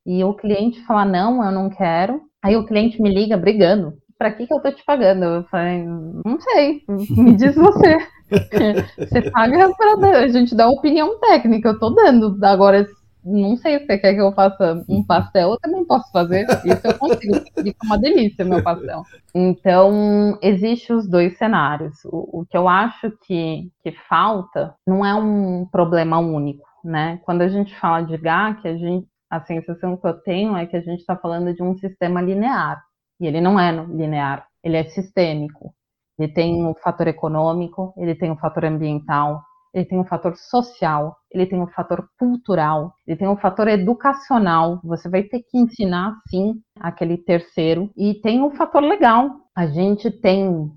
e 0.07 0.23
o 0.23 0.35
cliente 0.35 0.85
falar, 0.85 1.07
não, 1.07 1.43
eu 1.45 1.51
não 1.51 1.71
quero. 1.71 2.21
Aí 2.43 2.57
o 2.57 2.67
cliente 2.67 3.01
me 3.01 3.12
liga 3.12 3.37
brigando. 3.37 3.95
Para 4.19 4.31
que, 4.33 4.47
que 4.47 4.53
eu 4.55 4.61
tô 4.61 4.71
te 4.71 4.85
pagando? 4.85 5.25
Eu 5.25 5.45
falei, 5.45 5.83
não 5.85 6.39
sei, 6.41 6.83
me 6.89 7.35
diz 7.35 7.55
você. 7.55 7.97
você 8.99 9.31
paga 9.31 9.75
para 9.75 10.19
a 10.21 10.29
gente 10.29 10.55
dar 10.55 10.69
opinião 10.69 11.19
técnica, 11.19 11.71
eu 11.71 11.79
tô 11.79 11.91
dando. 11.91 12.39
Agora, 12.45 12.87
não 13.25 13.57
sei 13.57 13.79
se 13.79 13.87
você 13.87 13.99
quer 13.99 14.14
que 14.14 14.20
eu 14.20 14.33
faça 14.33 14.85
um 14.89 15.03
pastel, 15.05 15.51
eu 15.51 15.59
também 15.59 15.85
posso 15.87 16.11
fazer. 16.12 16.47
Isso 16.64 16.87
eu 16.87 16.99
consigo. 16.99 17.35
Fica 17.62 17.87
uma 17.87 17.99
delícia 17.99 18.45
meu 18.45 18.62
pastel. 18.62 19.03
Então, 19.35 20.39
existem 20.43 20.95
os 20.95 21.09
dois 21.09 21.37
cenários. 21.39 22.05
O, 22.05 22.41
o, 22.41 22.47
que 22.47 22.57
eu 22.57 22.68
acho 22.68 23.11
que, 23.27 23.70
que 23.83 23.93
falta 24.09 24.75
não 24.87 25.05
é 25.05 25.14
um 25.14 25.66
problema 25.66 26.18
único, 26.18 26.66
né? 26.85 27.18
Quando 27.25 27.43
a 27.43 27.49
gente 27.49 27.75
fala 27.79 28.03
de 28.03 28.16
GAC, 28.18 28.68
a, 28.68 28.77
gente, 28.77 29.09
a 29.31 29.41
sensação 29.41 29.97
que 29.97 30.07
eu 30.07 30.14
tenho 30.20 30.57
é 30.57 30.66
que 30.66 30.77
a 30.77 30.83
gente 30.83 31.01
está 31.01 31.16
falando 31.16 31.55
de 31.55 31.62
um 31.62 31.75
sistema 31.79 32.20
linear. 32.20 32.83
E 33.18 33.27
ele 33.27 33.41
não 33.41 33.59
é 33.59 33.72
linear, 33.72 34.47
ele 34.62 34.77
é 34.77 34.85
sistêmico. 34.85 35.75
Ele 36.18 36.33
tem 36.33 36.64
o 36.66 36.75
fator 36.75 37.09
econômico, 37.09 37.95
ele 37.97 38.14
tem 38.14 38.31
o 38.31 38.37
fator 38.37 38.64
ambiental, 38.66 39.43
ele 39.75 39.85
tem 39.85 39.99
um 39.99 40.05
fator 40.05 40.37
social, 40.37 41.16
ele 41.33 41.47
tem 41.47 41.61
um 41.61 41.66
fator 41.66 42.09
cultural, 42.16 42.95
ele 43.05 43.18
tem 43.18 43.29
um 43.29 43.37
fator 43.37 43.66
educacional. 43.66 44.81
Você 44.85 45.09
vai 45.09 45.25
ter 45.25 45.41
que 45.41 45.59
ensinar, 45.59 46.16
sim, 46.29 46.55
aquele 46.79 47.18
terceiro. 47.18 47.91
E 47.97 48.14
tem 48.14 48.41
um 48.41 48.53
fator 48.53 48.81
legal. 48.81 49.33
A 49.55 49.66
gente 49.66 50.12
tem 50.12 50.70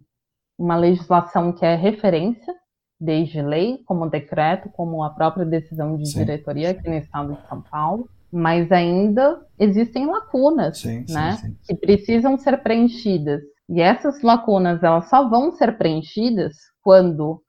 uma 0.58 0.76
legislação 0.76 1.54
que 1.54 1.64
é 1.64 1.76
referência, 1.76 2.54
desde 3.00 3.40
lei, 3.40 3.84
como 3.86 4.10
decreto, 4.10 4.70
como 4.70 5.04
a 5.04 5.12
própria 5.12 5.46
decisão 5.46 5.96
de 5.96 6.10
sim. 6.10 6.18
diretoria 6.18 6.72
aqui 6.72 6.90
no 6.90 6.96
estado 6.96 7.36
de 7.36 7.48
São 7.48 7.62
Paulo. 7.62 8.10
Mas 8.32 8.72
ainda 8.72 9.40
existem 9.60 10.08
lacunas, 10.08 10.80
sim, 10.80 11.06
né, 11.08 11.34
sim, 11.34 11.56
que 11.66 11.76
precisam 11.76 12.38
ser 12.38 12.62
preenchidas. 12.64 13.42
E 13.70 13.80
essas 13.80 14.22
lacunas, 14.22 14.82
elas 14.82 15.08
só 15.08 15.30
vão 15.30 15.52
ser 15.52 15.78
preenchidas 15.78 16.56
quando 16.82 17.42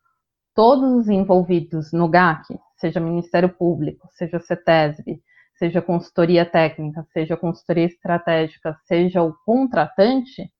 todos 0.59 0.93
os 0.93 1.09
envolvidos 1.09 1.93
no 1.93 2.09
GAC, 2.09 2.59
seja 2.79 2.99
Ministério 2.99 3.49
Público, 3.49 4.09
seja 4.15 4.41
CETESB, 4.41 5.23
seja 5.57 5.81
consultoria 5.81 6.45
técnica, 6.45 7.07
seja 7.13 7.37
consultoria 7.37 7.85
estratégica, 7.85 8.77
seja 8.83 9.23
o 9.23 9.33
contratante, 9.47 10.51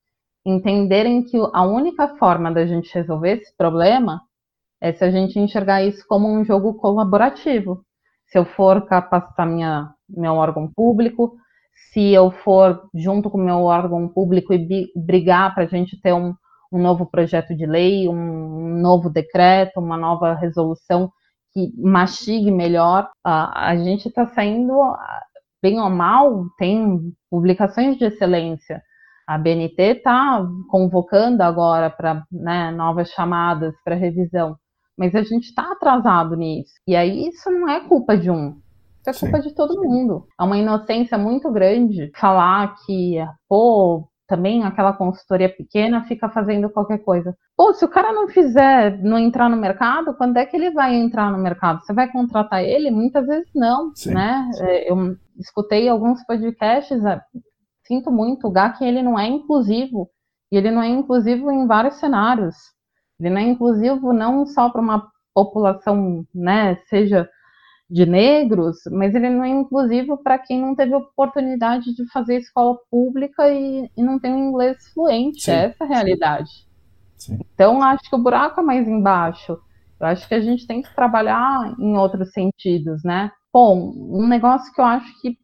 entenderem 0.47 1.25
que 1.25 1.37
a 1.53 1.65
única 1.65 2.17
forma 2.17 2.53
da 2.53 2.65
gente 2.65 2.95
resolver 2.95 3.41
esse 3.41 3.57
problema 3.57 4.23
é 4.81 4.93
se 4.93 5.03
a 5.03 5.11
gente 5.11 5.37
enxergar 5.37 5.83
isso 5.83 6.05
como 6.07 6.29
um 6.29 6.45
jogo 6.45 6.75
colaborativo. 6.75 7.85
Se 8.29 8.39
eu 8.39 8.45
for 8.45 8.87
capacitar 8.87 9.49
minha, 9.49 9.93
meu 10.09 10.35
órgão 10.35 10.73
público, 10.73 11.37
se 11.91 12.13
eu 12.13 12.31
for 12.31 12.89
junto 12.95 13.29
com 13.29 13.39
meu 13.39 13.65
órgão 13.65 14.07
público 14.09 14.55
e 14.55 14.93
brigar 14.95 15.53
para 15.57 15.65
a 15.65 15.67
gente 15.67 16.01
ter 16.01 16.13
um, 16.13 16.37
um 16.71 16.81
novo 16.81 17.07
projeto 17.07 17.55
de 17.55 17.67
lei, 17.67 18.09
um 18.09 18.81
novo 18.81 19.11
decreto, 19.11 19.81
uma 19.81 19.97
nova 19.97 20.35
resolução 20.35 21.11
que 21.53 21.73
mastigue 21.77 22.51
melhor. 22.51 23.09
a 23.25 23.75
gente 23.77 24.09
está 24.09 24.27
saindo 24.27 24.73
bem 25.63 25.81
ou 25.81 25.91
mal, 25.91 26.45
tem 26.59 27.13
publicações 27.31 27.97
de 27.97 28.05
excelência. 28.05 28.83
A 29.27 29.37
BNT 29.37 29.83
está 29.83 30.47
convocando 30.71 31.43
agora 31.43 31.91
para 31.91 32.25
né, 32.31 32.71
novas 32.71 33.11
chamadas 33.11 33.75
para 33.85 33.95
revisão, 33.95 34.57
mas 34.97 35.15
a 35.15 35.23
gente 35.23 35.45
está 35.45 35.73
atrasado 35.73 36.35
nisso. 36.37 36.73
E 36.87 36.97
aí 36.97 37.29
isso 37.29 37.51
não 37.51 37.69
é 37.69 37.81
culpa 37.81 38.17
de 38.17 38.31
um, 38.31 38.59
isso 39.01 39.11
é 39.11 39.13
Sim. 39.13 39.21
culpa 39.21 39.41
de 39.41 39.55
todo 39.55 39.83
mundo. 39.83 40.27
É 40.39 40.45
uma 40.45 40.59
inocência 40.59 41.17
muito 41.17 41.51
grande 41.51 42.11
falar 42.15 42.75
que, 42.85 43.17
pô, 43.49 44.08
também 44.29 44.63
aquela 44.63 44.93
consultoria 44.93 45.49
pequena 45.49 46.05
fica 46.05 46.29
fazendo 46.29 46.69
qualquer 46.69 46.99
coisa. 46.99 47.35
Pô, 47.57 47.73
se 47.73 47.83
o 47.85 47.89
cara 47.89 48.13
não 48.13 48.29
fizer, 48.29 49.03
não 49.03 49.19
entrar 49.19 49.49
no 49.49 49.57
mercado, 49.57 50.15
quando 50.15 50.37
é 50.37 50.45
que 50.45 50.55
ele 50.55 50.71
vai 50.71 50.95
entrar 50.95 51.33
no 51.33 51.39
mercado? 51.39 51.81
Você 51.81 51.95
vai 51.95 52.13
contratar 52.13 52.63
ele? 52.63 52.91
Muitas 52.91 53.27
vezes 53.27 53.49
não, 53.55 53.91
Sim. 53.97 54.13
né? 54.13 54.51
É, 54.61 54.93
eu 54.93 55.17
escutei 55.39 55.89
alguns 55.89 56.23
podcasts, 56.27 57.03
é, 57.05 57.21
sinto 57.87 58.13
muito, 58.13 58.47
o 58.47 58.51
GAC 58.51 58.85
ele 58.85 59.03
não 59.03 59.19
é 59.19 59.27
inclusivo, 59.27 60.11
e 60.53 60.59
ele 60.59 60.71
não 60.71 60.83
é 60.83 60.89
inclusivo 60.89 61.51
em 61.51 61.67
vários 61.67 61.95
cenários. 61.95 62.55
Ele 63.19 63.31
não 63.31 63.41
é 63.41 63.45
inclusivo 63.45 64.13
não 64.13 64.45
só 64.45 64.69
para 64.69 64.83
uma 64.83 65.09
população, 65.35 66.25
né, 66.35 66.77
seja 66.89 67.29
de 67.91 68.05
negros, 68.05 68.79
mas 68.93 69.15
ele 69.15 69.31
não 69.31 69.43
é 69.43 69.49
inclusivo 69.49 70.19
para 70.19 70.39
quem 70.39 70.61
não 70.61 70.75
teve 70.75 70.95
oportunidade 70.95 71.95
de 71.95 72.07
fazer 72.11 72.37
escola 72.37 72.77
pública 72.91 73.49
e, 73.51 73.91
e 73.97 74.03
não 74.03 74.19
tem 74.19 74.33
um 74.33 74.51
inglês 74.51 74.77
fluente. 74.93 75.43
Sim. 75.43 75.53
É 75.53 75.65
essa 75.65 75.85
a 75.85 75.87
realidade. 75.87 76.51
Sim. 77.17 77.39
Então, 77.55 77.83
acho 77.83 78.09
que 78.09 78.15
o 78.15 78.23
buraco 78.23 78.61
é 78.61 78.63
mais 78.63 78.87
embaixo. 78.87 79.59
Eu 79.99 80.07
acho 80.07 80.29
que 80.29 80.35
a 80.35 80.41
gente 80.41 80.67
tem 80.67 80.83
que 80.83 80.95
trabalhar 80.95 81.75
em 81.79 81.97
outros 81.97 82.31
sentidos, 82.33 83.03
né? 83.03 83.33
Bom, 83.53 83.93
um 83.97 84.29
negócio 84.29 84.73
que 84.73 84.81
eu 84.81 84.85
acho 84.85 85.21
que 85.21 85.39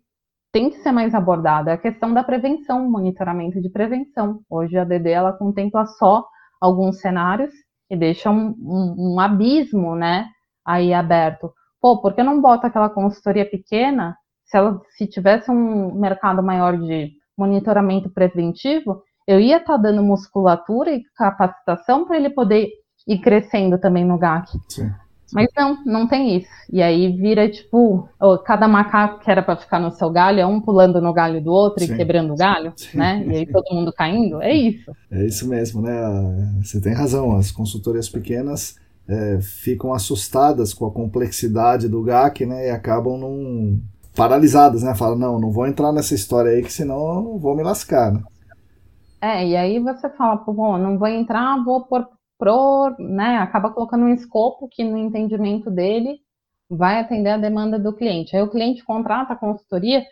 tem 0.53 0.70
que 0.70 0.78
ser 0.82 0.92
mais 0.92 1.14
abordado 1.14 1.70
é 1.70 1.72
a 1.72 1.78
questão 1.78 2.12
da 2.14 2.22
prevenção, 2.22 2.88
monitoramento 2.88 3.61
de 3.61 3.70
prevenção. 3.70 4.40
Hoje 4.49 4.78
a 4.78 4.84
DD 4.84 5.11
ela 5.11 5.32
contempla 5.32 5.86
só 5.86 6.24
alguns 6.61 7.01
cenários 7.01 7.53
e 7.90 7.97
deixa 7.97 8.30
um, 8.30 8.55
um, 8.61 9.14
um 9.14 9.20
abismo, 9.20 9.97
né, 9.97 10.28
aí 10.64 10.95
aberto 10.95 11.53
pô, 11.85 12.01
por 12.01 12.14
que 12.14 12.22
não 12.22 12.41
bota 12.41 12.66
aquela 12.66 12.89
consultoria 12.89 13.45
pequena? 13.45 14.16
Se 14.47 14.57
ela 14.57 14.80
se 14.97 15.07
tivesse 15.07 15.51
um 15.51 15.95
mercado 15.95 16.43
maior 16.43 16.78
de 16.78 17.12
monitoramento 17.37 18.09
preventivo, 18.09 19.03
eu 19.28 19.39
ia 19.39 19.59
estar 19.59 19.74
tá 19.74 19.82
dando 19.82 20.03
musculatura 20.03 20.93
e 20.93 21.03
capacitação 21.14 22.07
para 22.07 22.16
ele 22.16 22.30
poder 22.30 22.70
ir 23.07 23.18
crescendo 23.18 23.76
também 23.76 24.03
no 24.03 24.16
GAC. 24.16 24.49
Sim. 24.66 24.91
Mas 25.30 25.49
não, 25.55 25.85
não 25.85 26.09
tem 26.09 26.39
isso. 26.39 26.49
E 26.72 26.80
aí 26.80 27.12
vira 27.12 27.51
tipo, 27.51 28.09
cada 28.47 28.66
macaco 28.66 29.22
que 29.22 29.30
era 29.30 29.43
para 29.43 29.57
ficar 29.57 29.78
no 29.78 29.91
seu 29.91 30.09
galho 30.09 30.41
é 30.41 30.47
um 30.47 30.62
pulando 30.62 31.03
no 31.03 31.12
galho 31.12 31.43
do 31.43 31.53
outro 31.53 31.85
Sim. 31.85 31.93
e 31.93 31.97
quebrando 31.99 32.32
o 32.32 32.37
galho, 32.37 32.72
Sim. 32.76 32.97
né? 32.97 33.22
E 33.26 33.37
aí 33.37 33.47
todo 33.47 33.74
mundo 33.74 33.93
caindo. 33.93 34.41
É 34.41 34.55
isso. 34.55 34.91
É 35.11 35.22
isso 35.26 35.47
mesmo, 35.47 35.82
né? 35.82 35.93
Você 36.62 36.80
tem 36.80 36.95
razão. 36.95 37.37
As 37.37 37.51
consultorias 37.51 38.09
pequenas 38.09 38.82
é, 39.09 39.40
ficam 39.40 39.92
assustadas 39.92 40.72
com 40.72 40.86
a 40.86 40.92
complexidade 40.92 41.88
do 41.88 42.02
GAC, 42.02 42.46
né, 42.46 42.68
e 42.68 42.70
acabam 42.70 43.18
num, 43.18 43.80
paralisadas, 44.16 44.82
né, 44.82 44.94
falam, 44.94 45.18
não, 45.18 45.38
não 45.38 45.50
vou 45.50 45.66
entrar 45.66 45.92
nessa 45.92 46.14
história 46.14 46.52
aí, 46.52 46.62
que 46.62 46.72
senão 46.72 47.38
vou 47.38 47.57
me 47.57 47.62
lascar, 47.62 48.12
né. 48.12 48.22
É, 49.20 49.46
e 49.46 49.57
aí 49.57 49.78
você 49.78 50.09
fala, 50.11 50.36
bom, 50.36 50.76
não 50.76 50.98
vou 50.98 51.09
entrar, 51.09 51.62
vou 51.64 51.86
por, 51.86 52.07
pro, 52.38 52.94
né, 52.98 53.38
acaba 53.38 53.70
colocando 53.70 54.05
um 54.05 54.12
escopo 54.12 54.68
que 54.70 54.84
no 54.84 54.98
entendimento 54.98 55.70
dele 55.70 56.18
vai 56.68 57.00
atender 57.00 57.30
a 57.30 57.38
demanda 57.38 57.78
do 57.78 57.94
cliente. 57.94 58.36
Aí 58.36 58.42
o 58.42 58.50
cliente 58.50 58.84
contrata 58.84 59.32
a 59.32 59.36
consultoria 59.36 60.05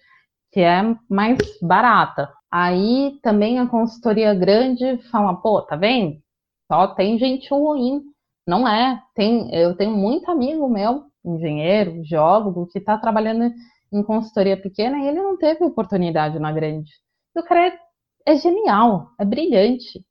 que 0.50 0.60
é 0.60 0.82
mais 1.08 1.38
barata. 1.62 2.28
Aí 2.50 3.18
também 3.22 3.58
a 3.58 3.66
consultoria 3.66 4.34
grande 4.34 4.98
fala, 5.10 5.34
pô, 5.34 5.62
tá 5.62 5.76
vendo? 5.76 6.18
Só 6.70 6.88
tem 6.88 7.18
gente 7.18 7.48
ruim 7.50 8.02
não 8.46 8.66
é. 8.66 9.02
Tem, 9.14 9.54
eu 9.54 9.76
tenho 9.76 9.92
muito 9.92 10.30
amigo 10.30 10.68
meu, 10.68 11.04
engenheiro, 11.24 12.02
geólogo, 12.04 12.66
que 12.66 12.78
está 12.78 12.98
trabalhando 12.98 13.52
em 13.92 14.02
consultoria 14.02 14.56
pequena 14.60 14.98
e 14.98 15.08
ele 15.08 15.22
não 15.22 15.36
teve 15.36 15.64
oportunidade 15.64 16.38
na 16.38 16.50
grande. 16.52 16.90
E 17.34 17.40
o 17.40 17.44
cara 17.44 17.68
é, 17.68 17.78
é 18.26 18.36
genial, 18.36 19.10
é 19.18 19.24
brilhante. 19.24 20.04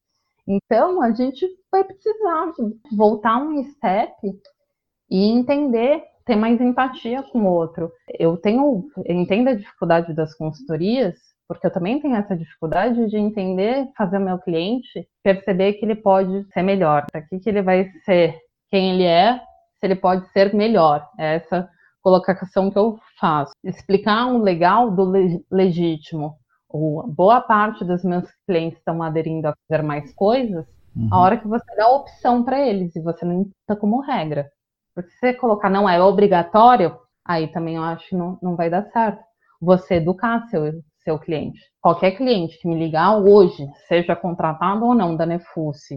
Então, 0.48 1.02
a 1.02 1.12
gente 1.12 1.46
vai 1.72 1.84
precisar 1.84 2.52
voltar 2.96 3.38
um 3.38 3.64
step 3.64 4.14
e 5.10 5.26
entender, 5.30 6.04
ter 6.26 6.36
mais 6.36 6.60
empatia 6.60 7.24
com 7.24 7.44
o 7.44 7.52
outro. 7.52 7.92
Eu 8.20 8.38
tenho, 8.38 8.90
eu 9.06 9.16
entendo 9.16 9.50
a 9.50 9.56
dificuldade 9.56 10.14
das 10.14 10.34
consultorias, 10.36 11.18
porque 11.52 11.68
eu 11.68 11.72
também 11.72 12.00
tenho 12.00 12.16
essa 12.16 12.34
dificuldade 12.34 13.10
de 13.10 13.18
entender, 13.18 13.90
fazer 13.98 14.20
o 14.20 14.22
meu 14.22 14.40
cliente 14.40 15.06
perceber 15.22 15.74
que 15.74 15.84
ele 15.84 15.96
pode 15.96 16.46
ser 16.54 16.62
melhor, 16.62 17.06
para 17.12 17.22
que, 17.22 17.40
que 17.40 17.50
ele 17.50 17.62
vai 17.62 17.92
ser 18.06 18.40
quem 18.70 18.92
ele 18.92 19.04
é, 19.04 19.38
se 19.38 19.86
ele 19.86 19.96
pode 19.96 20.26
ser 20.32 20.54
melhor. 20.54 21.06
É 21.20 21.36
essa 21.36 21.70
colocação 22.02 22.72
que 22.72 22.78
eu 22.78 22.98
faço. 23.20 23.52
Explicar 23.66 24.28
um 24.28 24.42
legal 24.42 24.92
do 24.92 25.12
legítimo. 25.52 26.38
Ou 26.70 27.06
boa 27.06 27.42
parte 27.42 27.84
dos 27.84 28.02
meus 28.02 28.32
clientes 28.48 28.80
estão 28.80 29.04
aderindo 29.04 29.50
a 29.50 29.54
fazer 29.68 29.84
mais 29.84 30.14
coisas, 30.14 30.66
uhum. 30.96 31.10
a 31.12 31.20
hora 31.20 31.38
que 31.38 31.50
você 31.50 31.76
dá 31.76 31.90
opção 31.90 32.46
para 32.46 32.66
eles 32.66 32.96
e 32.96 33.02
você 33.02 33.26
não 33.26 33.42
está 33.42 33.76
como 33.76 34.00
regra. 34.00 34.50
Porque 34.96 35.12
se 35.12 35.20
você 35.20 35.34
colocar 35.34 35.70
não 35.70 35.90
é 35.90 36.02
obrigatório, 36.02 36.98
aí 37.26 37.50
também 37.50 37.76
eu 37.76 37.84
acho 37.84 38.08
que 38.08 38.16
não, 38.16 38.40
não 38.42 38.56
vai 38.56 38.70
dar 38.70 38.86
certo. 38.86 39.22
Você 39.60 39.96
educar 39.96 40.48
seu, 40.48 40.82
seu 41.04 41.20
cliente. 41.20 41.60
Qualquer 41.82 42.12
cliente 42.12 42.60
que 42.60 42.68
me 42.68 42.78
ligar 42.78 43.18
hoje, 43.18 43.68
seja 43.88 44.16
contratado 44.16 44.86
ou 44.86 44.94
não 44.96 45.16
da 45.16 45.26
Nefus, 45.26 45.92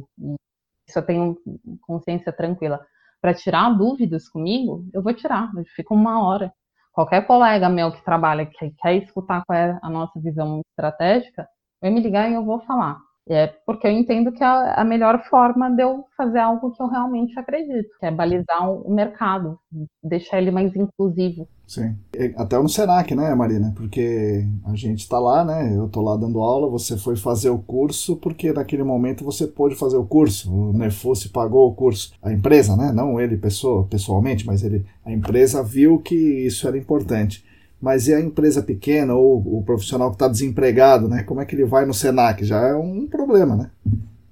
isso 0.87 0.99
eu 0.99 1.03
tenho 1.07 1.37
consciência 1.83 2.33
tranquila, 2.33 2.85
para 3.21 3.35
tirar 3.35 3.71
dúvidas 3.71 4.29
comigo, 4.29 4.85
eu 4.93 5.03
vou 5.03 5.15
tirar, 5.15 5.51
eu 5.57 5.65
fico 5.75 5.95
uma 5.95 6.23
hora. 6.27 6.53
Qualquer 6.93 7.27
colega 7.27 7.69
meu 7.69 7.91
que 7.91 8.05
trabalha, 8.05 8.47
que 8.47 8.71
quer 8.71 8.95
escutar 8.97 9.43
qual 9.47 9.59
é 9.59 9.79
a 9.83 9.91
nossa 9.91 10.21
visão 10.21 10.61
estratégica, 10.71 11.49
vai 11.81 11.91
me 11.91 12.01
ligar 12.01 12.31
e 12.31 12.35
eu 12.35 12.45
vou 12.45 12.61
falar. 12.61 12.99
É 13.27 13.47
porque 13.47 13.87
eu 13.87 13.91
entendo 13.91 14.33
que 14.33 14.45
é 14.45 14.47
a 14.47 14.85
melhor 14.85 15.25
forma 15.31 15.71
de 15.71 15.83
eu 15.83 16.05
fazer 16.15 16.41
algo 16.41 16.71
que 16.73 16.83
eu 16.83 16.89
realmente 16.89 17.39
acredito, 17.39 17.89
que 17.99 18.05
é 18.05 18.11
balizar 18.11 18.71
o 18.71 18.93
mercado, 18.93 19.59
deixar 20.03 20.43
ele 20.43 20.51
mais 20.51 20.77
inclusivo. 20.77 21.49
Sim. 21.67 21.97
Até 22.37 22.59
no 22.59 22.69
Senac, 22.69 23.15
né, 23.15 23.35
Marina? 23.35 23.73
Porque 23.75 24.47
a 24.67 24.75
gente 24.75 25.01
está 25.01 25.19
lá, 25.19 25.43
né? 25.43 25.75
Eu 25.75 25.87
estou 25.87 26.03
lá 26.03 26.17
dando 26.17 26.41
aula, 26.41 26.69
você 26.69 26.99
foi 26.99 27.17
fazer 27.17 27.49
o 27.49 27.59
curso 27.59 28.17
porque 28.17 28.53
naquele 28.53 28.85
momento 28.85 29.25
você 29.25 29.47
pôde 29.47 29.75
fazer 29.75 29.97
o 29.97 30.05
curso. 30.05 30.53
O 30.55 30.73
Nefus 30.75 31.27
pagou 31.27 31.71
o 31.71 31.75
curso. 31.75 32.13
A 32.23 32.31
empresa, 32.31 32.77
né? 32.77 32.93
Não 32.93 33.19
ele 33.19 33.39
pessoa, 33.39 33.87
pessoalmente, 33.87 34.47
mas 34.47 34.63
ele, 34.63 34.85
a 35.03 35.11
empresa 35.11 35.63
viu 35.63 35.99
que 35.99 36.15
isso 36.15 36.69
era 36.69 36.77
importante. 36.77 37.43
Mas 37.85 38.09
e 38.09 38.15
a 38.15 38.19
empresa 38.19 38.63
pequena 38.63 39.15
ou 39.15 39.59
o 39.59 39.63
profissional 39.63 40.09
que 40.09 40.15
está 40.15 40.27
desempregado, 40.27 41.07
né? 41.07 41.23
Como 41.23 41.43
é 41.43 41.45
que 41.45 41.55
ele 41.55 41.67
vai 41.67 41.85
no 41.85 41.93
Senac? 41.93 42.43
Já 42.43 42.59
é 42.69 42.75
um 42.75 43.07
problema, 43.07 43.55
né? 43.55 43.71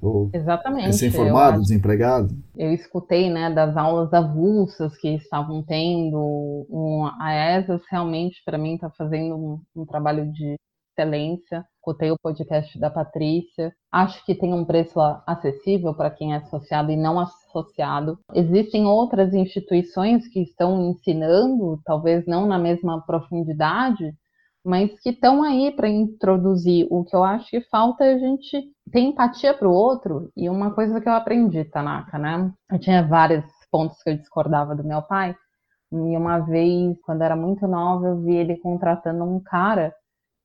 Ou 0.00 0.30
Exatamente. 0.32 0.86
Recém-formado, 0.86 1.60
desempregado. 1.60 2.34
Eu 2.56 2.72
escutei, 2.72 3.28
né, 3.28 3.50
das 3.50 3.76
aulas 3.76 4.10
avulsas 4.14 4.96
que 4.96 5.16
estavam 5.16 5.62
tendo. 5.62 6.66
Um, 6.70 7.10
a 7.20 7.58
ESAS 7.58 7.82
realmente, 7.90 8.42
para 8.42 8.56
mim, 8.56 8.76
está 8.76 8.88
fazendo 8.88 9.36
um, 9.36 9.60
um 9.82 9.84
trabalho 9.84 10.32
de 10.32 10.56
excelência. 10.96 11.62
Escutei 11.82 12.12
o 12.12 12.16
podcast 12.16 12.78
da 12.78 12.88
Patrícia. 12.88 13.74
Acho 13.90 14.24
que 14.24 14.36
tem 14.36 14.54
um 14.54 14.64
preço 14.64 15.00
acessível 15.26 15.92
para 15.92 16.12
quem 16.12 16.32
é 16.32 16.36
associado 16.36 16.92
e 16.92 16.96
não 16.96 17.18
associado. 17.18 18.20
Existem 18.32 18.86
outras 18.86 19.34
instituições 19.34 20.28
que 20.28 20.40
estão 20.42 20.80
ensinando, 20.90 21.80
talvez 21.84 22.24
não 22.24 22.46
na 22.46 22.56
mesma 22.56 23.04
profundidade, 23.04 24.14
mas 24.64 24.96
que 25.00 25.10
estão 25.10 25.42
aí 25.42 25.72
para 25.72 25.88
introduzir. 25.88 26.86
O 26.88 27.02
que 27.02 27.16
eu 27.16 27.24
acho 27.24 27.50
que 27.50 27.60
falta 27.62 28.04
é 28.04 28.14
a 28.14 28.18
gente 28.18 28.62
ter 28.92 29.00
empatia 29.00 29.52
para 29.52 29.68
o 29.68 29.74
outro. 29.74 30.30
E 30.36 30.48
uma 30.48 30.72
coisa 30.72 31.00
que 31.00 31.08
eu 31.08 31.14
aprendi, 31.14 31.64
Tanaka, 31.64 32.16
né? 32.16 32.52
Eu 32.70 32.78
tinha 32.78 33.04
vários 33.04 33.44
pontos 33.72 34.00
que 34.04 34.10
eu 34.10 34.16
discordava 34.16 34.76
do 34.76 34.84
meu 34.84 35.02
pai. 35.02 35.34
E 35.90 36.16
uma 36.16 36.38
vez, 36.38 36.96
quando 37.02 37.22
era 37.22 37.34
muito 37.34 37.66
nova, 37.66 38.06
eu 38.06 38.20
vi 38.22 38.36
ele 38.36 38.56
contratando 38.58 39.24
um 39.24 39.40
cara 39.40 39.92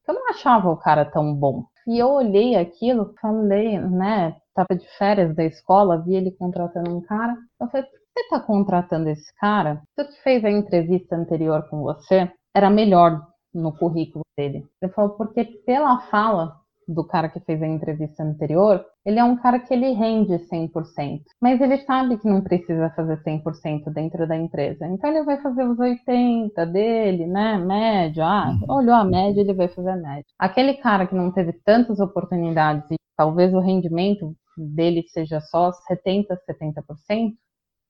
eu 0.08 0.14
não 0.14 0.30
achava 0.30 0.70
o 0.70 0.78
cara 0.78 1.05
tão 1.05 1.34
bom. 1.34 1.66
E 1.88 1.97
eu 1.97 2.10
olhei 2.10 2.55
aquilo, 2.55 3.14
falei, 3.22 3.80
né? 3.80 4.36
Tava 4.53 4.78
de 4.78 4.88
férias 4.97 5.36
da 5.36 5.43
escola, 5.43 6.01
vi 6.03 6.16
ele 6.16 6.32
contratando 6.32 6.95
um 6.95 7.01
cara. 7.01 7.36
Eu 7.60 7.68
falei, 7.70 7.86
por 7.86 7.91
que 7.91 8.24
você 8.24 8.30
tá 8.30 8.39
contratando 8.39 9.10
esse 9.10 9.34
cara? 9.36 9.82
Se 9.95 10.01
eu 10.05 10.12
fez 10.24 10.43
a 10.43 10.51
entrevista 10.51 11.16
anterior 11.16 11.68
com 11.70 11.82
você, 11.82 12.32
era 12.55 12.70
melhor 12.70 13.22
no 13.53 13.72
currículo 13.72 14.24
dele. 14.38 14.66
Ele 14.82 14.91
falou, 14.91 15.12
porque 15.12 15.45
pela 15.66 15.99
fala 16.10 16.60
do 16.88 17.04
cara 17.06 17.30
que 17.30 17.40
fez 17.42 17.62
a 17.62 17.68
entrevista 17.68 18.24
anterior, 18.24 18.86
ele 19.06 19.20
é 19.20 19.24
um 19.24 19.36
cara 19.36 19.60
que 19.60 19.74
ele 19.74 19.92
rende 19.92 20.34
100%, 20.34 21.22
mas 21.42 21.60
ele 21.60 21.78
sabe 21.80 22.18
que 22.18 22.28
não 22.28 22.42
precisa 22.42 22.90
fazer 22.96 23.22
100% 23.24 23.92
dentro 23.94 24.28
da 24.28 24.38
empresa. 24.38 24.88
Então 24.88 25.10
ele 25.10 25.24
vai 25.24 25.42
fazer 25.42 25.64
os 25.64 25.78
80 25.78 26.66
dele, 26.68 27.28
né, 27.28 27.58
médio, 27.58 28.24
ah, 28.24 28.50
uhum. 28.50 28.76
olhou 28.76 28.96
a 28.96 29.04
média, 29.04 29.42
ele 29.42 29.54
vai 29.54 29.68
fazer 29.68 29.90
a 29.90 29.98
média. 29.98 30.26
Aquele 30.40 30.76
cara 30.76 31.06
que 31.06 31.16
não 31.16 31.32
teve 31.32 31.54
tantas 31.66 32.00
oportunidades 32.00 32.90
e 32.92 32.96
talvez 33.18 33.54
o 33.54 33.60
rendimento 33.60 34.34
dele 34.58 35.04
seja 35.08 35.40
só 35.42 35.72
70, 35.72 36.40
70%, 36.50 37.34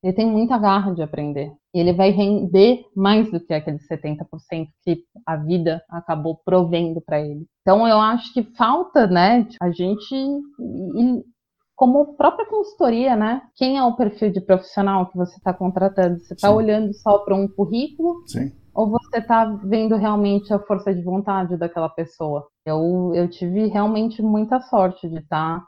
ele 0.07 0.15
tem 0.15 0.25
muita 0.25 0.57
garra 0.57 0.93
de 0.93 1.01
aprender. 1.01 1.51
E 1.75 1.79
ele 1.79 1.91
vai 1.91 2.11
render 2.11 2.85
mais 2.95 3.29
do 3.29 3.41
que 3.41 3.53
aqueles 3.53 3.85
70% 3.89 4.25
que 4.81 5.03
a 5.25 5.35
vida 5.35 5.83
acabou 5.89 6.39
provendo 6.45 7.01
para 7.01 7.19
ele. 7.19 7.45
Então 7.61 7.85
eu 7.85 7.99
acho 7.99 8.33
que 8.33 8.41
falta, 8.55 9.05
né, 9.05 9.45
a 9.61 9.69
gente 9.69 10.15
como 11.75 12.15
própria 12.15 12.47
consultoria, 12.47 13.17
né? 13.17 13.41
Quem 13.55 13.77
é 13.77 13.83
o 13.83 13.95
perfil 13.95 14.31
de 14.31 14.39
profissional 14.39 15.07
que 15.11 15.17
você 15.17 15.35
está 15.35 15.53
contratando? 15.53 16.19
Você 16.19 16.33
está 16.33 16.49
olhando 16.51 16.93
só 16.93 17.19
para 17.19 17.35
um 17.35 17.47
currículo? 17.47 18.23
Sim. 18.27 18.51
Ou 18.73 18.89
você 18.89 19.17
está 19.17 19.45
vendo 19.63 19.95
realmente 19.95 20.53
a 20.53 20.59
força 20.59 20.95
de 20.95 21.03
vontade 21.03 21.57
daquela 21.57 21.89
pessoa? 21.89 22.47
Eu, 22.65 23.11
eu 23.13 23.29
tive 23.29 23.67
realmente 23.67 24.21
muita 24.21 24.61
sorte 24.61 25.09
de 25.09 25.17
estar 25.17 25.59
tá 25.59 25.67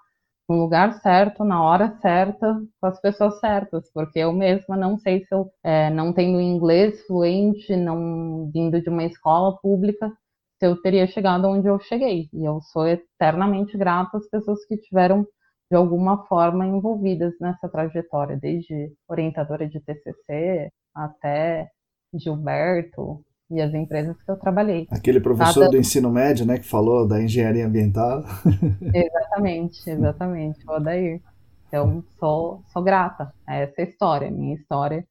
no 0.49 0.55
lugar 0.55 0.99
certo, 1.01 1.43
na 1.45 1.63
hora 1.63 1.95
certa, 2.01 2.59
com 2.81 2.87
as 2.87 2.99
pessoas 2.99 3.39
certas, 3.39 3.89
porque 3.93 4.19
eu 4.19 4.33
mesma 4.33 4.75
não 4.75 4.97
sei 4.97 5.23
se 5.23 5.33
eu, 5.33 5.51
é, 5.63 5.89
não 5.91 6.11
tendo 6.11 6.41
inglês 6.41 7.05
fluente, 7.05 7.75
não 7.75 8.49
vindo 8.51 8.81
de 8.81 8.89
uma 8.89 9.03
escola 9.05 9.57
pública, 9.59 10.11
se 10.59 10.65
eu 10.65 10.81
teria 10.81 11.07
chegado 11.07 11.47
onde 11.47 11.67
eu 11.67 11.79
cheguei. 11.79 12.29
E 12.33 12.43
eu 12.45 12.61
sou 12.61 12.87
eternamente 12.87 13.77
grata 13.77 14.17
às 14.17 14.27
pessoas 14.29 14.65
que 14.65 14.77
tiveram, 14.77 15.23
de 15.71 15.77
alguma 15.77 16.25
forma, 16.27 16.65
envolvidas 16.65 17.33
nessa 17.39 17.69
trajetória, 17.69 18.35
desde 18.37 18.91
orientadora 19.07 19.67
de 19.69 19.79
TCC 19.79 20.71
até 20.95 21.69
Gilberto, 22.13 23.23
e 23.49 23.61
as 23.61 23.73
empresas 23.73 24.15
que 24.21 24.29
eu 24.29 24.37
trabalhei. 24.37 24.87
Aquele 24.91 25.19
professor 25.19 25.61
Nada... 25.61 25.71
do 25.71 25.77
ensino 25.77 26.11
médio, 26.11 26.45
né, 26.45 26.57
que 26.57 26.65
falou 26.65 27.07
da 27.07 27.21
engenharia 27.21 27.65
ambiental. 27.65 28.23
Exatamente, 28.93 29.89
exatamente, 29.89 30.59
o 30.67 30.71
Odair. 30.71 31.21
Então, 31.67 32.03
sou, 32.19 32.63
sou 32.73 32.83
grata 32.83 33.33
a 33.45 33.55
essa 33.55 33.81
história, 33.81 34.29
minha 34.31 34.55
história. 34.55 35.05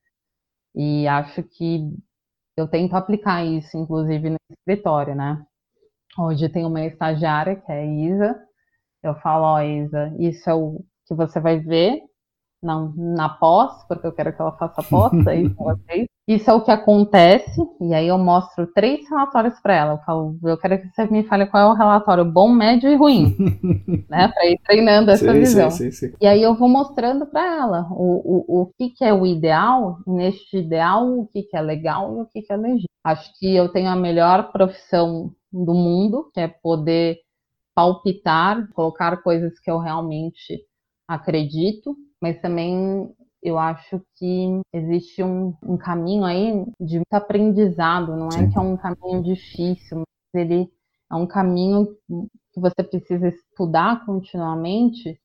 E 0.74 1.06
acho 1.06 1.42
que 1.42 1.92
eu 2.56 2.66
tento 2.68 2.94
aplicar 2.94 3.44
isso, 3.44 3.76
inclusive, 3.76 4.30
no 4.30 4.36
escritório, 4.50 5.14
né? 5.14 5.44
Hoje 6.18 6.48
tem 6.48 6.64
uma 6.64 6.84
estagiária, 6.84 7.56
que 7.56 7.70
é 7.70 7.80
a 7.80 7.84
Isa. 7.84 8.42
Eu 9.02 9.14
falo, 9.20 9.44
ó, 9.44 9.56
oh, 9.56 9.60
Isa, 9.60 10.12
isso 10.18 10.50
é 10.50 10.54
o 10.54 10.84
que 11.06 11.14
você 11.14 11.38
vai 11.38 11.60
ver 11.60 12.02
na, 12.62 12.92
na 12.96 13.28
pós, 13.28 13.84
porque 13.86 14.06
eu 14.06 14.12
quero 14.12 14.34
que 14.34 14.42
ela 14.42 14.56
faça 14.56 14.82
pós 14.82 15.26
aí 15.26 15.48
com 15.54 15.64
vocês. 15.64 16.08
Isso 16.28 16.50
é 16.50 16.52
o 16.52 16.60
que 16.60 16.70
acontece, 16.70 17.58
e 17.80 17.94
aí 17.94 18.06
eu 18.06 18.18
mostro 18.18 18.66
três 18.74 19.08
relatórios 19.08 19.58
para 19.60 19.74
ela. 19.74 19.92
Eu 19.94 19.98
falo, 20.04 20.38
eu 20.44 20.58
quero 20.58 20.78
que 20.78 20.88
você 20.88 21.06
me 21.06 21.24
fale 21.24 21.46
qual 21.46 21.70
é 21.70 21.72
o 21.72 21.74
relatório 21.74 22.22
bom, 22.22 22.50
médio 22.50 22.90
e 22.90 22.96
ruim, 22.96 23.34
né? 24.10 24.28
Para 24.28 24.46
ir 24.46 24.60
treinando 24.62 25.10
essa 25.10 25.32
sim, 25.32 25.38
visão. 25.38 25.70
Sim, 25.70 25.90
sim, 25.90 26.12
e 26.20 26.26
aí 26.26 26.42
eu 26.42 26.54
vou 26.54 26.68
mostrando 26.68 27.24
para 27.24 27.56
ela 27.56 27.88
o, 27.92 28.44
o, 28.46 28.60
o 28.60 28.66
que, 28.76 28.90
que 28.90 29.02
é 29.02 29.14
o 29.14 29.24
ideal, 29.24 30.00
neste 30.06 30.58
ideal, 30.58 31.08
o 31.18 31.26
que, 31.28 31.44
que 31.44 31.56
é 31.56 31.62
legal 31.62 32.18
e 32.18 32.20
o 32.20 32.26
que, 32.26 32.42
que 32.42 32.52
é 32.52 32.56
legítimo. 32.56 32.88
Acho 33.02 33.32
que 33.38 33.56
eu 33.56 33.70
tenho 33.70 33.88
a 33.88 33.96
melhor 33.96 34.52
profissão 34.52 35.32
do 35.50 35.72
mundo, 35.72 36.30
que 36.34 36.40
é 36.40 36.46
poder 36.46 37.16
palpitar, 37.74 38.68
colocar 38.74 39.16
coisas 39.22 39.58
que 39.60 39.70
eu 39.70 39.78
realmente 39.78 40.62
acredito 41.08 41.96
mas 42.20 42.40
também 42.40 43.10
eu 43.42 43.58
acho 43.58 44.00
que 44.16 44.60
existe 44.72 45.22
um, 45.22 45.54
um 45.62 45.76
caminho 45.76 46.24
aí 46.24 46.64
de 46.80 46.96
muito 46.96 47.12
aprendizado, 47.12 48.16
não 48.16 48.28
é 48.28 48.50
que 48.50 48.58
é 48.58 48.60
um 48.60 48.76
caminho 48.76 49.22
difícil, 49.22 49.98
mas 49.98 50.42
ele 50.42 50.70
é 51.10 51.14
um 51.14 51.26
caminho 51.26 51.86
que 52.52 52.60
você 52.60 52.82
precisa 52.82 53.28
estudar 53.28 54.04
continuamente, 54.04 55.18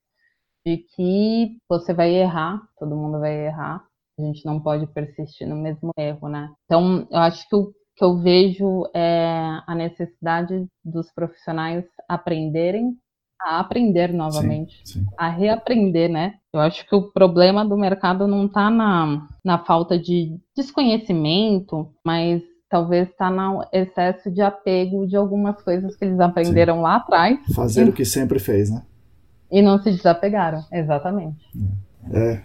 de 0.66 0.78
que 0.78 1.58
você 1.68 1.94
vai 1.94 2.12
errar, 2.12 2.62
todo 2.80 2.96
mundo 2.96 3.20
vai 3.20 3.48
errar, 3.48 3.86
a 4.18 4.22
gente 4.22 4.46
não 4.46 4.62
pode 4.62 4.88
persistir 4.88 5.48
no 5.48 5.56
mesmo 5.56 5.92
erro, 5.98 6.30
né? 6.30 6.54
Então, 6.66 7.08
eu 7.12 7.20
acho 7.20 7.48
que 7.50 7.56
o 7.56 7.74
que 7.96 8.04
eu 8.04 8.18
vejo 8.18 8.86
é 8.94 9.62
a 9.68 9.76
necessidade 9.76 10.66
dos 10.84 11.12
profissionais 11.12 11.86
aprenderem 12.08 12.98
a 13.44 13.60
aprender 13.60 14.14
novamente, 14.14 14.80
sim, 14.86 15.02
sim. 15.02 15.06
a 15.18 15.30
reaprender, 15.30 16.10
né? 16.10 16.36
Eu 16.54 16.62
acho 16.62 16.88
que 16.88 16.96
o 16.96 17.12
problema 17.12 17.66
do 17.66 17.78
mercado 17.78 18.28
não 18.28 18.46
está 18.46 18.70
na, 18.70 19.28
na 19.44 19.60
falta 19.60 20.00
de 20.00 20.38
desconhecimento, 20.56 21.90
mas 22.06 22.42
talvez 22.70 23.10
está 23.10 23.30
no 23.30 23.66
excesso 23.72 24.32
de 24.32 24.42
apego 24.42 25.06
de 25.06 25.16
algumas 25.16 25.62
coisas 25.62 25.96
que 25.96 26.06
eles 26.06 26.20
aprenderam 26.20 26.76
sim. 26.76 26.82
lá 26.82 26.96
atrás. 26.96 27.40
Fazer 27.54 27.88
e, 27.88 27.90
o 27.90 27.94
que 27.94 28.06
sempre 28.06 28.40
fez, 28.40 28.70
né? 28.70 28.82
E 29.52 29.62
não 29.62 29.78
se 29.82 29.92
desapegaram, 29.92 30.64
exatamente. 30.72 31.46
É. 32.12 32.42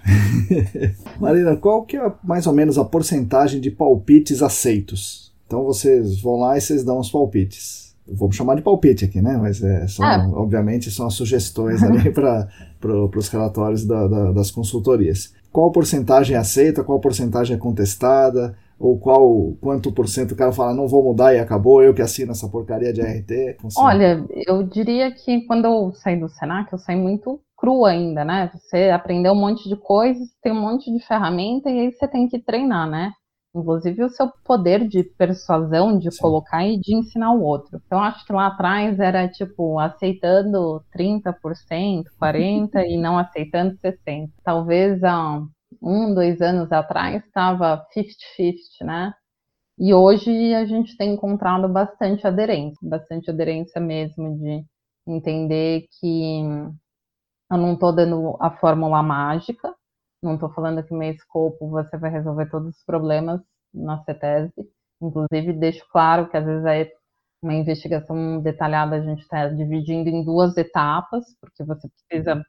Marina, 1.18 1.56
qual 1.56 1.84
que 1.84 1.96
é 1.96 2.12
mais 2.22 2.46
ou 2.46 2.52
menos 2.52 2.76
a 2.76 2.84
porcentagem 2.84 3.60
de 3.60 3.70
palpites 3.70 4.42
aceitos? 4.42 5.32
Então 5.46 5.64
vocês 5.64 6.20
vão 6.20 6.40
lá 6.40 6.56
e 6.56 6.60
vocês 6.60 6.84
dão 6.84 6.98
os 6.98 7.10
palpites 7.10 7.87
vamos 8.12 8.36
chamar 8.36 8.54
de 8.54 8.62
palpite 8.62 9.04
aqui, 9.04 9.20
né? 9.20 9.36
Mas 9.36 9.62
é, 9.62 9.86
são, 9.86 10.04
ah. 10.04 10.28
obviamente 10.34 10.90
são 10.90 11.06
as 11.06 11.14
sugestões 11.14 11.82
ali 11.82 12.10
para 12.12 12.48
pro, 12.80 13.10
os 13.14 13.28
relatórios 13.28 13.84
da, 13.84 14.06
da, 14.06 14.32
das 14.32 14.50
consultorias. 14.50 15.32
Qual 15.52 15.72
porcentagem 15.72 16.36
é 16.36 16.38
aceita, 16.38 16.84
qual 16.84 17.00
porcentagem 17.00 17.56
é 17.56 17.58
contestada, 17.58 18.54
ou 18.78 18.98
qual 18.98 19.52
quanto 19.60 19.90
por 19.90 20.08
cento 20.08 20.32
o 20.32 20.36
cara 20.36 20.52
fala 20.52 20.74
não 20.74 20.86
vou 20.86 21.02
mudar 21.02 21.34
e 21.34 21.38
acabou, 21.38 21.82
eu 21.82 21.92
que 21.92 22.02
assino 22.02 22.30
essa 22.30 22.48
porcaria 22.48 22.92
de 22.92 23.00
RT? 23.00 23.56
Funciona. 23.60 23.88
Olha, 23.88 24.24
eu 24.46 24.62
diria 24.62 25.10
que 25.10 25.40
quando 25.46 25.64
eu 25.64 25.92
saí 25.94 26.18
do 26.18 26.28
Senac, 26.28 26.72
eu 26.72 26.78
saí 26.78 26.96
muito 26.96 27.40
cru 27.56 27.84
ainda, 27.84 28.24
né? 28.24 28.50
Você 28.54 28.90
aprendeu 28.90 29.32
um 29.32 29.40
monte 29.40 29.68
de 29.68 29.76
coisas, 29.76 30.28
tem 30.40 30.52
um 30.52 30.60
monte 30.60 30.92
de 30.92 31.04
ferramenta 31.04 31.68
e 31.68 31.80
aí 31.80 31.92
você 31.92 32.06
tem 32.06 32.28
que 32.28 32.38
treinar, 32.38 32.88
né? 32.88 33.10
Inclusive 33.54 34.04
o 34.04 34.10
seu 34.10 34.30
poder 34.44 34.86
de 34.86 35.02
persuasão, 35.02 35.98
de 35.98 36.10
Sim. 36.10 36.20
colocar 36.20 36.66
e 36.66 36.78
de 36.78 36.94
ensinar 36.94 37.32
o 37.32 37.42
outro. 37.42 37.80
Então, 37.86 38.00
acho 38.00 38.24
que 38.26 38.32
lá 38.32 38.48
atrás 38.48 38.98
era 39.00 39.28
tipo 39.28 39.78
aceitando 39.78 40.82
30%, 40.92 42.04
40% 42.20 42.84
e 42.86 42.96
não 42.98 43.18
aceitando 43.18 43.76
60%. 43.78 44.30
Talvez 44.44 45.02
há 45.02 45.42
um, 45.82 46.14
dois 46.14 46.40
anos 46.40 46.70
atrás 46.72 47.24
estava 47.24 47.86
50-50, 47.94 48.84
né? 48.84 49.14
E 49.78 49.94
hoje 49.94 50.54
a 50.54 50.64
gente 50.66 50.96
tem 50.96 51.14
encontrado 51.14 51.68
bastante 51.68 52.26
aderência, 52.26 52.78
bastante 52.82 53.30
aderência 53.30 53.80
mesmo 53.80 54.36
de 54.38 54.64
entender 55.06 55.86
que 56.00 56.42
eu 57.50 57.56
não 57.56 57.74
estou 57.74 57.94
dando 57.94 58.36
a 58.40 58.50
fórmula 58.50 59.02
mágica, 59.02 59.74
não 60.22 60.34
estou 60.34 60.50
falando 60.50 60.82
que 60.82 60.94
meu 60.94 61.10
escopo 61.10 61.68
você 61.68 61.96
vai 61.96 62.10
resolver 62.10 62.50
todos 62.50 62.76
os 62.76 62.84
problemas 62.84 63.40
na 63.72 64.02
CETESB. 64.04 64.52
Inclusive, 65.00 65.52
deixo 65.52 65.86
claro 65.90 66.28
que 66.28 66.36
às 66.36 66.44
vezes 66.44 66.64
é 66.66 66.92
uma 67.42 67.54
investigação 67.54 68.40
detalhada 68.42 68.96
a 68.96 69.00
gente 69.00 69.20
está 69.22 69.48
dividindo 69.48 70.08
em 70.08 70.24
duas 70.24 70.56
etapas, 70.56 71.24
porque 71.40 71.62
você 71.62 71.88
precisa 71.88 72.44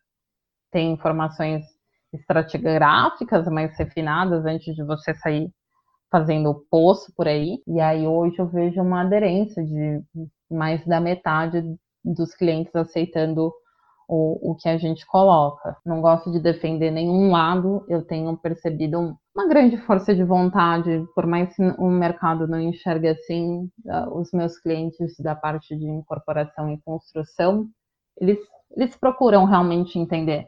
ter 0.71 0.81
informações 0.81 1.63
estratigráficas 2.11 3.47
mais 3.47 3.77
refinadas 3.77 4.45
antes 4.45 4.75
de 4.75 4.83
você 4.83 5.13
sair 5.15 5.51
fazendo 6.11 6.49
o 6.49 6.65
poço 6.71 7.13
por 7.15 7.27
aí. 7.27 7.61
E 7.67 7.79
aí 7.79 8.07
hoje 8.07 8.39
eu 8.39 8.47
vejo 8.47 8.81
uma 8.81 9.01
aderência 9.01 9.63
de 9.63 10.01
mais 10.49 10.83
da 10.85 10.99
metade 10.99 11.63
dos 12.03 12.33
clientes 12.33 12.75
aceitando 12.75 13.53
o, 14.09 14.51
o 14.51 14.55
que 14.55 14.67
a 14.67 14.77
gente 14.77 15.05
coloca. 15.05 15.77
Não 15.85 16.01
gosto 16.01 16.31
de 16.31 16.39
defender 16.39 16.89
nenhum 16.89 17.31
lado, 17.31 17.85
eu 17.87 18.01
tenho 18.01 18.35
percebido 18.35 19.15
uma 19.35 19.47
grande 19.47 19.77
força 19.77 20.15
de 20.15 20.23
vontade, 20.23 21.05
por 21.13 21.27
mais 21.27 21.55
que 21.55 21.61
o 21.77 21.87
mercado 21.87 22.47
não 22.47 22.59
enxergue 22.59 23.07
assim, 23.07 23.69
uh, 23.85 24.19
os 24.19 24.31
meus 24.33 24.57
clientes 24.57 25.15
da 25.19 25.35
parte 25.35 25.77
de 25.77 25.85
incorporação 25.85 26.73
e 26.73 26.81
construção, 26.81 27.67
eles, 28.19 28.39
eles 28.75 28.95
procuram 28.95 29.45
realmente 29.45 29.99
entender. 29.99 30.47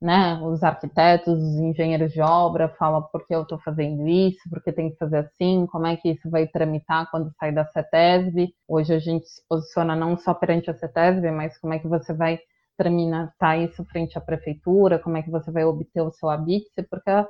Né? 0.00 0.40
Os 0.42 0.62
arquitetos, 0.62 1.40
os 1.40 1.56
engenheiros 1.56 2.12
de 2.12 2.20
obra 2.20 2.68
falam 2.78 3.02
por 3.12 3.26
que 3.26 3.34
eu 3.34 3.42
estou 3.42 3.58
fazendo 3.60 4.06
isso, 4.06 4.38
por 4.50 4.62
que 4.62 4.72
tem 4.72 4.90
que 4.90 4.96
fazer 4.96 5.18
assim, 5.18 5.66
como 5.66 5.86
é 5.86 5.96
que 5.96 6.10
isso 6.10 6.28
vai 6.30 6.46
tramitar 6.46 7.08
quando 7.10 7.32
sair 7.38 7.52
da 7.52 7.64
CETESB. 7.64 8.48
Hoje 8.68 8.94
a 8.94 8.98
gente 8.98 9.26
se 9.26 9.42
posiciona 9.48 9.96
não 9.96 10.16
só 10.16 10.34
perante 10.34 10.70
a 10.70 10.74
CETESB, 10.74 11.30
mas 11.30 11.58
como 11.58 11.74
é 11.74 11.78
que 11.78 11.88
você 11.88 12.12
vai 12.12 12.38
tramitar 12.78 13.34
tá 13.38 13.56
isso 13.58 13.84
frente 13.86 14.16
à 14.16 14.20
prefeitura, 14.22 14.98
como 14.98 15.18
é 15.18 15.22
que 15.22 15.30
você 15.30 15.50
vai 15.50 15.64
obter 15.64 16.00
o 16.00 16.12
seu 16.12 16.30
habite, 16.30 16.70
porque 16.88 17.10
a, 17.10 17.28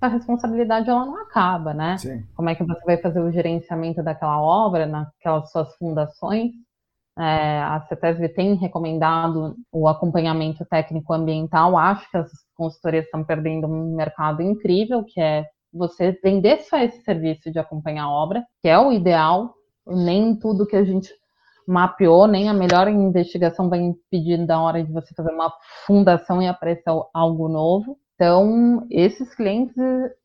a 0.00 0.08
responsabilidade 0.08 0.88
ela 0.88 1.06
não 1.06 1.16
acaba, 1.22 1.74
né? 1.74 1.98
Sim. 1.98 2.22
Como 2.36 2.48
é 2.50 2.54
que 2.54 2.62
você 2.62 2.84
vai 2.84 2.98
fazer 2.98 3.20
o 3.20 3.32
gerenciamento 3.32 4.02
daquela 4.02 4.40
obra, 4.40 4.86
naquelas 4.86 5.50
suas 5.50 5.74
fundações, 5.76 6.52
É, 7.16 7.62
a 7.62 7.80
CETESB 7.88 8.28
tem 8.30 8.56
recomendado 8.56 9.54
o 9.72 9.86
acompanhamento 9.86 10.64
técnico 10.64 11.12
ambiental. 11.14 11.76
Acho 11.78 12.10
que 12.10 12.16
as 12.16 12.28
consultorias 12.56 13.04
estão 13.04 13.22
perdendo 13.22 13.68
um 13.68 13.94
mercado 13.94 14.42
incrível, 14.42 15.04
que 15.04 15.20
é 15.20 15.44
você 15.72 16.18
vender 16.24 16.62
só 16.62 16.76
esse 16.76 17.02
serviço 17.04 17.52
de 17.52 17.58
acompanhar 17.60 18.06
a 18.06 18.10
obra, 18.10 18.44
que 18.60 18.68
é 18.68 18.76
o 18.76 18.90
ideal. 18.90 19.54
Nem 19.86 20.36
tudo 20.36 20.66
que 20.66 20.74
a 20.76 20.84
gente 20.84 21.08
mapeou, 21.66 22.26
nem 22.26 22.48
a 22.48 22.54
melhor 22.54 22.88
investigação 22.88 23.68
vai 23.68 23.80
impedir 23.80 24.46
da 24.46 24.60
hora 24.60 24.82
de 24.82 24.92
você 24.92 25.14
fazer 25.14 25.32
uma 25.32 25.52
fundação 25.86 26.42
e 26.42 26.46
aparecer 26.46 26.90
algo 27.12 27.48
novo. 27.48 27.98
Então, 28.14 28.86
esses 28.90 29.34
clientes, 29.34 29.74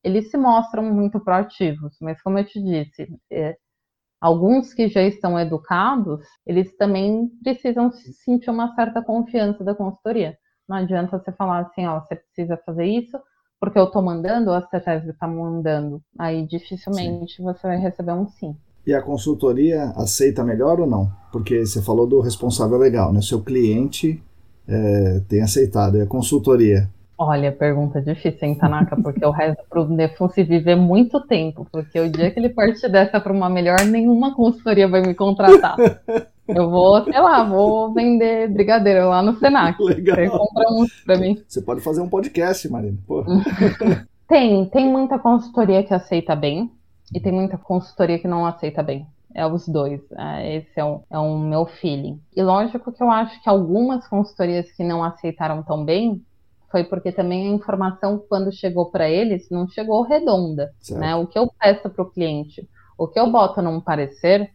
eles 0.03 0.29
se 0.29 0.37
mostram 0.37 0.83
muito 0.83 1.19
proativos, 1.19 1.97
mas 1.99 2.21
como 2.21 2.37
eu 2.37 2.45
te 2.45 2.61
disse, 2.61 3.07
é, 3.31 3.57
alguns 4.21 4.73
que 4.73 4.87
já 4.87 5.01
estão 5.01 5.39
educados, 5.39 6.21
eles 6.45 6.75
também 6.77 7.27
precisam 7.43 7.91
sentir 7.91 8.49
uma 8.49 8.75
certa 8.75 9.03
confiança 9.03 9.63
da 9.63 9.73
consultoria. 9.73 10.37
Não 10.67 10.77
adianta 10.77 11.17
você 11.17 11.31
falar 11.31 11.61
assim, 11.61 11.87
ó, 11.87 11.99
você 11.99 12.15
precisa 12.15 12.61
fazer 12.63 12.85
isso, 12.85 13.19
porque 13.59 13.79
eu 13.79 13.85
estou 13.85 14.03
mandando 14.03 14.51
ou 14.51 14.55
a 14.55 14.61
CETESB 14.67 15.09
está 15.09 15.27
mandando. 15.27 16.01
Aí 16.17 16.45
dificilmente 16.45 17.37
sim. 17.37 17.43
você 17.43 17.65
vai 17.65 17.77
receber 17.77 18.13
um 18.13 18.27
sim. 18.27 18.55
E 18.89 18.93
a 18.95 19.03
consultoria 19.03 19.93
aceita 19.95 20.43
melhor 20.43 20.79
ou 20.79 20.87
não? 20.87 21.11
Porque 21.31 21.63
você 21.63 21.79
falou 21.79 22.07
do 22.07 22.21
responsável 22.21 22.75
legal, 22.75 23.13
né? 23.13 23.21
Seu 23.21 23.39
cliente 23.39 24.19
é, 24.67 25.21
tem 25.29 25.43
aceitado. 25.43 25.95
E 25.95 26.01
a 26.01 26.07
consultoria? 26.07 26.89
Olha, 27.15 27.51
pergunta 27.51 28.01
difícil, 28.01 28.47
hein, 28.47 28.55
Tanaka? 28.55 28.99
Porque 28.99 29.23
o 29.23 29.29
resto 29.29 29.61
para 29.69 29.83
o 29.83 29.87
Nefunsi 29.87 30.41
viver 30.41 30.75
muito 30.75 31.21
tempo. 31.21 31.67
Porque 31.71 31.99
o 31.99 32.11
dia 32.11 32.31
que 32.31 32.39
ele 32.39 32.49
partir 32.49 32.89
dessa 32.89 33.21
para 33.21 33.31
uma 33.31 33.47
melhor, 33.47 33.79
nenhuma 33.85 34.33
consultoria 34.33 34.87
vai 34.87 35.01
me 35.01 35.13
contratar. 35.13 35.77
Eu 36.47 36.67
vou, 36.67 37.03
sei 37.03 37.21
lá, 37.21 37.43
vou 37.43 37.93
vender 37.93 38.49
brigadeiro 38.49 39.07
lá 39.07 39.21
no 39.21 39.37
Senac. 39.37 39.77
Legal. 39.85 40.15
Você 40.15 40.29
compra 40.29 40.65
um 40.71 40.87
para 41.05 41.17
mim. 41.19 41.39
Você 41.47 41.61
pode 41.61 41.81
fazer 41.81 42.01
um 42.01 42.09
podcast, 42.09 42.67
Marina. 42.67 42.97
tem, 44.27 44.65
tem 44.65 44.91
muita 44.91 45.19
consultoria 45.19 45.83
que 45.83 45.93
aceita 45.93 46.35
bem 46.35 46.71
e 47.14 47.20
tem 47.20 47.32
muita 47.32 47.57
consultoria 47.57 48.20
que 48.20 48.28
não 48.28 48.45
aceita 48.45 48.84
bem. 48.84 49.07
É 49.34 49.45
os 49.45 49.68
dois. 49.68 50.01
É, 50.12 50.57
esse 50.57 50.80
é 50.80 50.84
o, 50.84 51.03
é 51.10 51.18
o 51.18 51.38
meu 51.38 51.66
feeling. 51.66 52.20
E 52.36 52.41
lógico 52.41 52.91
que 52.91 53.01
eu 53.01 53.12
acho 53.12 53.41
que 53.41 53.49
algumas 53.49 54.07
consultorias 54.07 54.72
que 54.72 54.84
não 54.84 55.03
aceitaram 55.03 55.62
tão 55.64 55.86
bem 55.86 56.24
foi 56.72 56.84
porque 56.84 57.12
também 57.12 57.47
a 57.47 57.53
informação, 57.53 58.24
quando 58.30 58.51
chegou 58.51 58.91
para 58.91 59.10
eles, 59.10 59.49
não 59.49 59.68
chegou 59.68 60.03
redonda. 60.03 60.72
Né? 60.91 61.16
O 61.16 61.26
que 61.26 61.38
eu 61.38 61.51
peço 61.60 61.89
para 61.89 62.03
o 62.03 62.10
cliente, 62.10 62.68
o 62.97 63.07
que 63.07 63.20
eu 63.20 63.32
boto 63.32 63.62
num 63.62 63.82
parecer, 63.82 64.51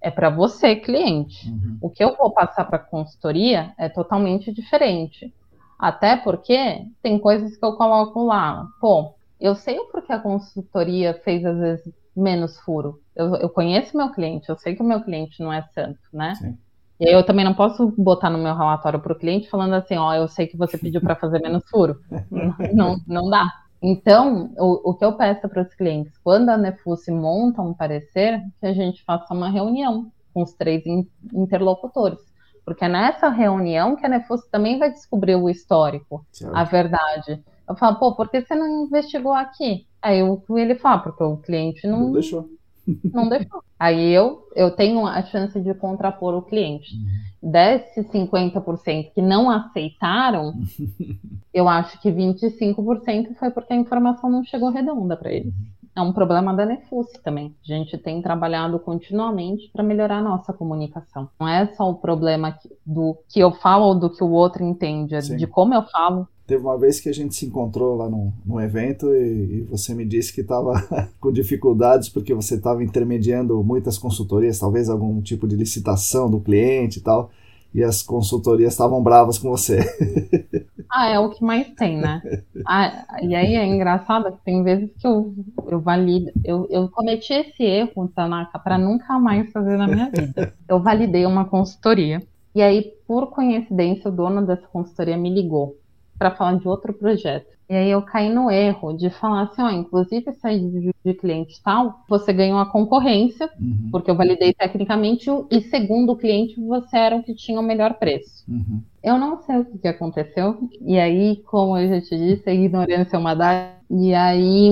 é 0.00 0.10
para 0.10 0.30
você, 0.30 0.76
cliente. 0.76 1.48
Uhum. 1.48 1.78
O 1.82 1.90
que 1.90 2.02
eu 2.02 2.16
vou 2.16 2.30
passar 2.30 2.64
para 2.64 2.76
a 2.76 2.80
consultoria 2.80 3.72
é 3.78 3.88
totalmente 3.88 4.52
diferente. 4.52 5.32
Até 5.78 6.16
porque 6.16 6.84
tem 7.02 7.18
coisas 7.18 7.56
que 7.56 7.64
eu 7.64 7.74
coloco 7.74 8.24
lá. 8.24 8.66
Pô, 8.80 9.15
eu 9.40 9.54
sei 9.54 9.78
o 9.78 9.86
porquê 9.86 10.12
a 10.12 10.18
consultoria 10.18 11.14
fez 11.24 11.44
às 11.44 11.58
vezes 11.58 11.94
menos 12.16 12.58
furo. 12.60 13.00
Eu, 13.14 13.36
eu 13.36 13.48
conheço 13.48 13.96
meu 13.96 14.10
cliente, 14.10 14.48
eu 14.48 14.56
sei 14.56 14.74
que 14.74 14.82
o 14.82 14.86
meu 14.86 15.02
cliente 15.02 15.42
não 15.42 15.52
é 15.52 15.62
santo, 15.74 16.00
né? 16.12 16.34
Sim. 16.36 16.58
E 16.98 17.06
aí 17.06 17.12
eu 17.12 17.24
também 17.24 17.44
não 17.44 17.52
posso 17.52 17.92
botar 17.98 18.30
no 18.30 18.38
meu 18.38 18.56
relatório 18.56 18.98
para 19.00 19.12
o 19.12 19.18
cliente 19.18 19.50
falando 19.50 19.74
assim, 19.74 19.96
ó, 19.96 20.14
eu 20.14 20.26
sei 20.28 20.46
que 20.46 20.56
você 20.56 20.78
pediu 20.78 21.00
para 21.00 21.14
fazer 21.14 21.40
menos 21.40 21.68
furo. 21.68 22.00
não, 22.72 22.96
não 23.06 23.28
dá. 23.28 23.52
Então, 23.82 24.50
o, 24.56 24.90
o 24.90 24.94
que 24.94 25.04
eu 25.04 25.12
peço 25.12 25.46
para 25.48 25.62
os 25.62 25.74
clientes, 25.74 26.16
quando 26.24 26.48
a 26.48 26.56
Nefus 26.56 27.06
monta 27.08 27.60
um 27.60 27.74
parecer, 27.74 28.42
que 28.58 28.66
a 28.66 28.72
gente 28.72 29.04
faça 29.04 29.34
uma 29.34 29.50
reunião 29.50 30.10
com 30.32 30.42
os 30.42 30.54
três 30.54 30.84
interlocutores. 31.32 32.18
Porque 32.64 32.84
é 32.84 32.88
nessa 32.88 33.28
reunião 33.28 33.94
que 33.94 34.06
a 34.06 34.08
Nefus 34.08 34.46
também 34.50 34.78
vai 34.78 34.90
descobrir 34.90 35.36
o 35.36 35.50
histórico, 35.50 36.26
certo. 36.32 36.56
a 36.56 36.64
verdade. 36.64 37.44
Eu 37.68 37.76
falo, 37.76 37.98
pô, 37.98 38.14
por 38.14 38.28
que 38.28 38.40
você 38.40 38.54
não 38.54 38.86
investigou 38.86 39.32
aqui? 39.32 39.86
Aí 40.00 40.20
eu, 40.20 40.42
ele 40.56 40.76
fala, 40.76 40.98
porque 40.98 41.22
o 41.22 41.36
cliente 41.38 41.86
não, 41.86 42.00
não 42.00 42.12
deixou. 42.12 42.48
Não 43.12 43.28
deixou. 43.28 43.64
Aí 43.76 44.12
eu, 44.12 44.46
eu 44.54 44.70
tenho 44.70 45.04
a 45.04 45.20
chance 45.22 45.60
de 45.60 45.74
contrapor 45.74 46.34
o 46.34 46.42
cliente. 46.42 46.94
Uhum. 47.42 47.50
Desses 47.50 48.06
50% 48.06 49.12
que 49.12 49.20
não 49.20 49.50
aceitaram, 49.50 50.54
eu 51.52 51.68
acho 51.68 52.00
que 52.00 52.08
25% 52.08 53.34
foi 53.34 53.50
porque 53.50 53.72
a 53.72 53.76
informação 53.76 54.30
não 54.30 54.44
chegou 54.44 54.70
redonda 54.70 55.16
para 55.16 55.32
eles. 55.32 55.52
É 55.96 56.00
um 56.02 56.12
problema 56.12 56.52
da 56.52 56.66
Nefus 56.66 57.06
também. 57.24 57.56
A 57.64 57.72
gente 57.72 57.96
tem 57.96 58.20
trabalhado 58.20 58.78
continuamente 58.78 59.70
para 59.72 59.82
melhorar 59.82 60.18
a 60.18 60.22
nossa 60.22 60.52
comunicação. 60.52 61.28
Não 61.40 61.48
é 61.48 61.66
só 61.74 61.90
o 61.90 61.94
problema 61.94 62.56
do 62.84 63.16
que 63.30 63.40
eu 63.40 63.50
falo 63.50 63.86
ou 63.86 63.94
do 63.94 64.10
que 64.10 64.22
o 64.22 64.30
outro 64.30 64.62
entende, 64.62 65.14
é 65.14 65.22
Sim. 65.22 65.36
de 65.36 65.46
como 65.46 65.72
eu 65.72 65.82
falo, 65.84 66.28
Teve 66.46 66.62
uma 66.62 66.78
vez 66.78 67.00
que 67.00 67.08
a 67.08 67.12
gente 67.12 67.34
se 67.34 67.44
encontrou 67.44 67.96
lá 67.96 68.08
no, 68.08 68.32
no 68.44 68.60
evento 68.60 69.12
e, 69.12 69.58
e 69.58 69.60
você 69.62 69.92
me 69.94 70.04
disse 70.04 70.32
que 70.32 70.42
estava 70.42 70.74
com 71.20 71.32
dificuldades 71.32 72.08
porque 72.08 72.32
você 72.32 72.54
estava 72.54 72.84
intermediando 72.84 73.62
muitas 73.64 73.98
consultorias, 73.98 74.58
talvez 74.58 74.88
algum 74.88 75.20
tipo 75.20 75.48
de 75.48 75.56
licitação 75.56 76.30
do 76.30 76.38
cliente 76.38 77.00
e 77.00 77.02
tal, 77.02 77.30
e 77.74 77.82
as 77.82 78.00
consultorias 78.00 78.74
estavam 78.74 79.02
bravas 79.02 79.38
com 79.38 79.50
você. 79.50 79.80
Ah, 80.88 81.08
é 81.08 81.18
o 81.18 81.30
que 81.30 81.44
mais 81.44 81.68
tem, 81.74 81.98
né? 81.98 82.22
Ah, 82.64 83.18
e 83.20 83.34
aí 83.34 83.54
é 83.54 83.66
engraçado 83.66 84.32
que 84.32 84.44
tem 84.44 84.62
vezes 84.62 84.88
que 84.96 85.06
eu, 85.06 85.34
eu 85.66 85.80
valido, 85.80 86.30
eu, 86.44 86.66
eu 86.70 86.88
cometi 86.88 87.34
esse 87.34 87.62
erro, 87.64 88.08
Tanaka, 88.14 88.58
para 88.58 88.78
nunca 88.78 89.18
mais 89.18 89.50
fazer 89.52 89.76
na 89.76 89.86
minha 89.86 90.08
vida. 90.08 90.54
Eu 90.66 90.80
validei 90.80 91.26
uma 91.26 91.44
consultoria. 91.44 92.22
E 92.54 92.62
aí, 92.62 92.94
por 93.06 93.26
coincidência, 93.26 94.08
o 94.08 94.14
dono 94.14 94.46
dessa 94.46 94.66
consultoria 94.68 95.16
me 95.16 95.28
ligou 95.28 95.76
para 96.18 96.30
falar 96.30 96.58
de 96.58 96.66
outro 96.68 96.92
projeto. 96.92 97.56
E 97.68 97.74
aí 97.74 97.90
eu 97.90 98.00
caí 98.00 98.32
no 98.32 98.48
erro 98.48 98.92
de 98.92 99.10
falar 99.10 99.42
assim, 99.42 99.60
ó, 99.60 99.70
inclusive 99.70 100.32
sair 100.34 100.60
de, 100.60 100.94
de 101.04 101.14
cliente 101.14 101.60
tal, 101.62 102.00
você 102.08 102.32
ganhou 102.32 102.58
a 102.60 102.66
concorrência, 102.66 103.50
uhum. 103.60 103.88
porque 103.90 104.08
eu 104.08 104.14
validei 104.14 104.54
tecnicamente, 104.54 105.28
e 105.50 105.60
segundo 105.62 106.12
o 106.12 106.16
cliente, 106.16 106.60
você 106.60 106.96
era 106.96 107.16
o 107.16 107.24
que 107.24 107.34
tinha 107.34 107.58
o 107.58 107.64
melhor 107.64 107.94
preço. 107.94 108.44
Uhum. 108.48 108.80
Eu 109.02 109.18
não 109.18 109.42
sei 109.42 109.58
o 109.58 109.64
que, 109.64 109.88
aconteceu, 109.88 110.58
e 110.80 110.96
aí, 110.96 111.42
como 111.44 111.76
eu 111.76 111.88
já 111.88 112.00
te 112.00 112.16
disse, 112.16 112.48
a 112.48 112.54
ignorância 112.54 113.16
é 113.16 113.18
uma 113.18 113.34
da... 113.34 113.72
E 113.90 114.14
aí, 114.14 114.70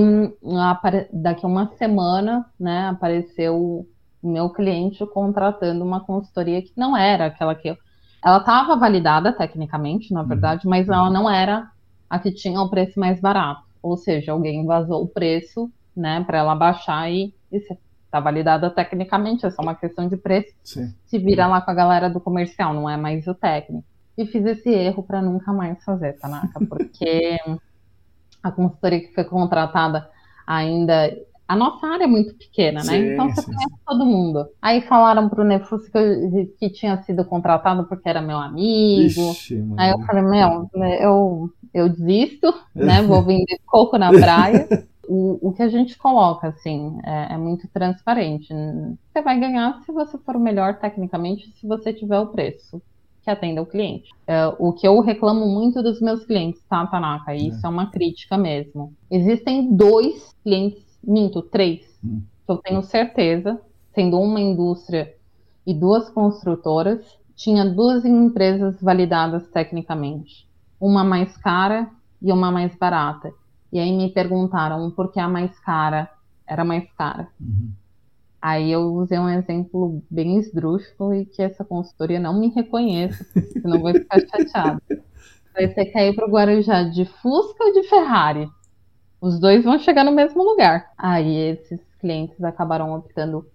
daqui 1.13 1.45
a 1.45 1.49
uma 1.49 1.73
semana, 1.77 2.47
né, 2.59 2.89
apareceu 2.89 3.57
o 3.57 3.87
meu 4.29 4.51
cliente 4.51 5.05
contratando 5.07 5.85
uma 5.85 6.01
consultoria 6.01 6.63
que 6.63 6.73
não 6.77 6.97
era 6.97 7.27
aquela 7.27 7.55
que 7.55 7.69
eu 7.69 7.77
ela 8.25 8.39
estava 8.39 8.75
validada 8.77 9.33
tecnicamente, 9.33 10.13
na 10.13 10.23
uhum. 10.23 10.29
verdade, 10.29 10.67
mas 10.67 10.89
ela 10.89 11.11
não 11.11 11.29
era 11.29 11.71
a 12.09 12.19
que 12.19 12.33
tinha 12.33 12.61
o 12.61 12.71
preço 12.71 12.99
mais 12.99 13.21
barato. 13.21 13.63
Ou 13.83 13.97
seja, 13.97 14.33
alguém 14.33 14.65
vazou 14.65 15.03
o 15.03 15.09
preço, 15.09 15.71
né, 15.95 16.25
para 16.25 16.39
ela 16.39 16.55
baixar 16.55 17.11
e, 17.11 17.35
está 17.53 18.21
validada 18.21 18.71
tecnicamente, 18.71 19.45
é 19.45 19.51
só 19.51 19.61
uma 19.61 19.75
questão 19.75 20.09
de 20.09 20.17
preço. 20.17 20.55
Sim. 20.63 20.95
Se 21.05 21.19
vira 21.19 21.47
lá 21.47 21.61
com 21.61 21.71
a 21.71 21.75
galera 21.75 22.09
do 22.09 22.21
comercial, 22.21 22.73
não 22.73 22.89
é 22.89 22.97
mais 22.97 23.27
o 23.27 23.35
técnico. 23.35 23.85
E 24.17 24.25
fiz 24.25 24.45
esse 24.47 24.71
erro 24.71 25.03
para 25.03 25.21
nunca 25.21 25.53
mais 25.53 25.83
fazer, 25.85 26.15
Tanaka, 26.15 26.61
porque 26.67 27.37
a 28.43 28.51
consultoria 28.51 29.01
que 29.01 29.15
foi 29.15 29.25
contratada 29.25 30.09
ainda 30.47 31.15
a 31.47 31.55
nossa 31.55 31.87
área 31.87 32.05
é 32.05 32.07
muito 32.07 32.35
pequena, 32.35 32.83
né? 32.83 32.93
Sim, 32.93 33.13
então 33.13 33.29
você 33.29 33.43
sim, 33.43 33.47
conhece 33.47 33.75
sim. 33.75 33.81
todo 33.87 34.07
mundo. 34.07 34.47
Aí 34.61 34.81
falaram 34.83 35.29
pro 35.29 35.45
Nefus 35.45 35.89
que, 35.89 35.99
eu, 35.99 36.49
que 36.59 36.71
tinha 36.71 37.03
sido 37.03 37.25
contratado 37.25 37.85
porque 37.85 38.09
era 38.09 38.23
meu 38.23 38.39
amigo. 38.39 39.31
Ixi, 39.31 39.63
Aí 39.77 39.91
eu 39.91 39.99
falei, 40.01 40.23
meu, 40.23 40.71
eu, 41.01 41.51
eu 41.73 41.89
desisto, 41.89 42.53
né? 42.75 43.03
Vou 43.03 43.23
vender 43.25 43.59
coco 43.67 43.99
na 43.99 44.11
praia. 44.11 44.67
O, 45.07 45.49
o 45.49 45.53
que 45.53 45.63
a 45.63 45.69
gente 45.69 45.99
coloca, 45.99 46.49
assim, 46.49 46.99
é, 47.05 47.35
é, 47.35 47.37
muito 47.37 47.69
transparente. 47.69 48.49
Você 49.13 49.21
vai 49.21 49.39
ganhar 49.39 49.83
se 49.85 49.93
você 49.93 50.17
for 50.17 50.39
melhor 50.39 50.79
tecnicamente, 50.79 51.53
se 51.61 51.67
você 51.67 51.93
tiver 51.93 52.19
o 52.19 52.29
preço 52.29 52.81
que 53.23 53.31
atenda 53.31 53.63
o 53.63 53.67
cliente. 53.67 54.11
É, 54.27 54.47
o 54.59 54.73
que 54.73 54.87
eu 54.87 55.01
reclamo 55.01 55.47
muito 55.47 55.83
dos 55.83 56.01
meus 56.01 56.25
clientes, 56.25 56.63
tá, 56.69 56.87
Tanaka? 56.87 57.35
E 57.35 57.49
isso 57.49 57.65
é. 57.65 57.67
é 57.67 57.69
uma 57.71 57.91
crítica 57.91 58.37
mesmo. 58.37 58.93
Existem 59.11 59.75
dois 59.75 60.35
clientes 60.43 60.84
minto, 61.07 61.43
três, 61.43 61.81
hum. 62.05 62.23
que 62.45 62.53
eu 62.53 62.57
tenho 62.59 62.83
certeza, 62.83 63.61
sendo 63.95 64.19
uma 64.19 64.41
indústria 64.41 65.15
e 65.67 65.73
duas 65.73 66.11
construtoras, 66.11 67.01
tinha 67.35 67.65
duas 67.65 68.05
empresas 68.05 68.81
validadas 68.81 69.47
tecnicamente, 69.49 70.47
uma 70.81 71.03
mais 71.03 71.37
cara 71.37 71.89
e 72.21 72.33
uma 72.33 72.51
mais 72.51 72.75
barata. 72.77 73.33
E 73.73 73.79
aí 73.79 73.93
me 73.93 74.11
perguntaram 74.11 74.91
por 74.91 75.11
que 75.11 75.19
a 75.19 75.29
mais 75.29 75.59
cara 75.59 76.09
era 76.47 76.65
mais 76.65 76.91
cara. 76.93 77.29
Uhum. 77.41 77.73
Aí 78.41 78.71
eu 78.71 78.93
usei 78.93 79.19
um 79.19 79.29
exemplo 79.29 80.03
bem 80.11 80.39
esdrúxulo 80.39 81.15
e 81.15 81.25
que 81.25 81.43
essa 81.43 81.65
consultoria 81.65 82.21
não 82.21 82.39
me 82.39 82.49
reconheça, 82.51 83.25
senão 83.53 83.81
vou 83.81 83.93
ficar 83.93 84.21
chateada. 84.29 84.83
Vai 85.55 85.69
ter 85.69 85.87
que 85.87 85.99
ir 85.99 86.15
para 86.15 86.27
o 86.27 86.31
Guarujá 86.31 86.83
de 86.83 87.07
Fusca 87.07 87.65
ou 87.65 87.73
de 87.73 87.89
Ferrari? 87.89 88.49
Os 89.25 89.41
dois 89.41 89.65
vão 89.65 89.79
chegar 89.79 90.05
no 90.05 90.13
mesmo 90.13 90.43
lugar. 90.43 90.91
Aí 90.99 91.35
esses 91.35 91.81
clientes 91.99 92.45
acabaram 92.45 92.95
optando 92.95 93.47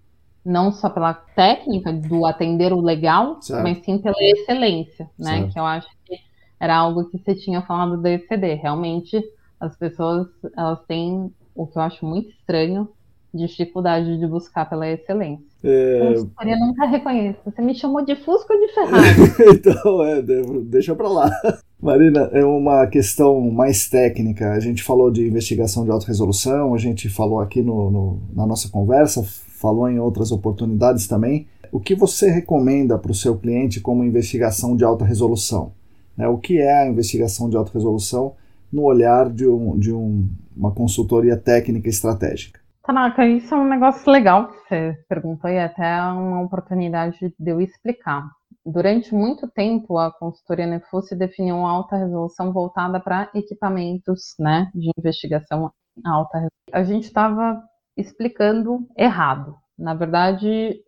não 0.44 0.72
só 0.72 0.90
pela 0.90 1.14
técnica 1.14 1.92
do 1.92 2.26
atender 2.26 2.72
o 2.72 2.80
legal, 2.80 3.40
certo. 3.40 3.62
mas 3.62 3.78
sim 3.84 3.98
pela 3.98 4.16
excelência, 4.18 5.08
né? 5.16 5.38
Certo. 5.38 5.52
Que 5.52 5.60
eu 5.60 5.64
acho 5.64 5.88
que 6.04 6.16
era 6.58 6.76
algo 6.76 7.04
que 7.04 7.18
você 7.18 7.36
tinha 7.36 7.62
falado 7.62 7.96
do 7.96 8.08
ECD. 8.08 8.54
Realmente, 8.54 9.22
as 9.60 9.76
pessoas, 9.76 10.26
elas 10.56 10.80
têm 10.88 11.32
o 11.54 11.68
que 11.68 11.78
eu 11.78 11.82
acho 11.82 12.04
muito 12.04 12.30
estranho, 12.30 12.88
dificuldade 13.32 14.18
de 14.18 14.26
buscar 14.26 14.68
pela 14.68 14.88
excelência. 14.88 15.44
É... 15.62 16.14
Eu 16.14 16.58
nunca 16.58 16.86
reconheço. 16.86 17.38
Você 17.44 17.62
me 17.62 17.74
chamou 17.74 18.04
de 18.04 18.16
Fusco 18.16 18.52
ou 18.52 18.60
de 18.60 18.72
Ferrari? 18.72 19.06
então, 19.54 20.04
é, 20.04 20.22
deixa 20.64 20.94
pra 20.94 21.08
lá. 21.08 21.30
Marina, 21.80 22.28
é 22.32 22.44
uma 22.44 22.86
questão 22.86 23.40
mais 23.50 23.88
técnica. 23.88 24.52
A 24.52 24.60
gente 24.60 24.82
falou 24.82 25.10
de 25.10 25.26
investigação 25.26 25.84
de 25.84 25.90
alta 25.90 26.06
resolução, 26.06 26.74
a 26.74 26.78
gente 26.78 27.08
falou 27.08 27.40
aqui 27.40 27.62
no, 27.62 27.90
no, 27.90 28.22
na 28.34 28.46
nossa 28.46 28.68
conversa, 28.68 29.22
falou 29.24 29.88
em 29.88 29.98
outras 29.98 30.30
oportunidades 30.30 31.06
também. 31.06 31.46
O 31.72 31.80
que 31.80 31.94
você 31.94 32.30
recomenda 32.30 32.98
para 32.98 33.12
o 33.12 33.14
seu 33.14 33.36
cliente 33.36 33.80
como 33.80 34.04
investigação 34.04 34.76
de 34.76 34.84
alta 34.84 35.04
resolução? 35.04 35.72
Né? 36.16 36.28
O 36.28 36.36
que 36.36 36.58
é 36.58 36.82
a 36.82 36.86
investigação 36.86 37.48
de 37.48 37.56
alta 37.56 37.72
resolução 37.72 38.34
no 38.70 38.82
olhar 38.82 39.30
de, 39.30 39.46
um, 39.46 39.78
de 39.78 39.92
um, 39.92 40.28
uma 40.54 40.72
consultoria 40.72 41.36
técnica 41.36 41.88
estratégica? 41.88 42.59
Tanaka, 42.90 43.24
isso 43.24 43.54
é 43.54 43.56
um 43.56 43.68
negócio 43.68 44.10
legal 44.10 44.48
que 44.48 44.58
você 44.66 45.04
perguntou 45.08 45.48
e 45.48 45.54
é 45.54 45.66
até 45.66 46.02
uma 46.10 46.42
oportunidade 46.42 47.16
de 47.38 47.50
eu 47.50 47.60
explicar. 47.60 48.28
Durante 48.66 49.14
muito 49.14 49.46
tempo, 49.46 49.96
a 49.96 50.10
consultoria 50.12 50.66
Nefus 50.66 51.08
definiu 51.16 51.54
uma 51.54 51.70
alta 51.70 51.94
resolução 51.94 52.52
voltada 52.52 52.98
para 52.98 53.30
equipamentos 53.32 54.34
né, 54.40 54.72
de 54.74 54.90
investigação 54.98 55.70
alta 56.04 56.38
resolução. 56.38 56.50
A 56.72 56.82
gente 56.82 57.04
estava 57.04 57.62
explicando 57.96 58.80
errado. 58.98 59.54
Na 59.78 59.94
verdade, 59.94 60.82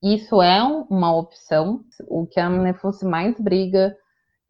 isso 0.00 0.40
é 0.40 0.62
uma 0.62 1.12
opção. 1.12 1.80
O 2.06 2.24
que 2.24 2.38
a 2.38 2.48
Nefus 2.48 3.02
mais 3.02 3.36
briga 3.40 3.96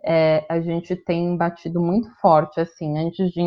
é, 0.05 0.45
a 0.47 0.61
gente 0.61 0.95
tem 0.95 1.39
batido 1.39 1.81
muito 1.81 2.11
forte, 2.21 2.61
assim, 2.61 2.99
antes 2.99 3.31
de 3.31 3.41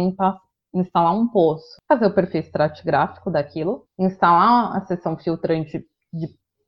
instalar 0.74 1.16
um 1.16 1.28
poço, 1.28 1.78
fazer 1.88 2.06
o 2.06 2.14
perfil 2.14 2.42
estratigráfico 2.42 3.30
daquilo, 3.30 3.86
instalar 4.00 4.76
a 4.76 4.82
seção 4.86 5.18
filtrante 5.18 5.86
de, 6.14 6.28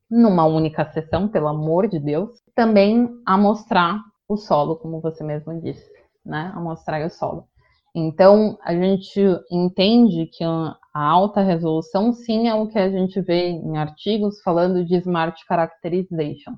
numa 0.09 0.45
única 0.45 0.85
sessão, 0.91 1.27
pelo 1.27 1.47
amor 1.47 1.87
de 1.87 1.99
Deus, 1.99 2.29
também 2.55 3.09
amostrar 3.25 4.01
o 4.27 4.37
solo, 4.37 4.75
como 4.77 5.01
você 5.01 5.23
mesmo 5.23 5.59
disse, 5.61 5.89
né? 6.25 6.51
Amostrar 6.55 7.05
o 7.05 7.09
solo. 7.09 7.47
Então, 7.95 8.57
a 8.63 8.73
gente 8.73 9.21
entende 9.51 10.25
que 10.25 10.43
a 10.43 10.75
alta 10.93 11.41
resolução, 11.41 12.11
sim, 12.11 12.47
é 12.47 12.55
o 12.55 12.67
que 12.67 12.79
a 12.79 12.89
gente 12.89 13.21
vê 13.21 13.49
em 13.49 13.77
artigos 13.77 14.41
falando 14.41 14.83
de 14.83 14.95
Smart 14.95 15.39
Characterization. 15.47 16.55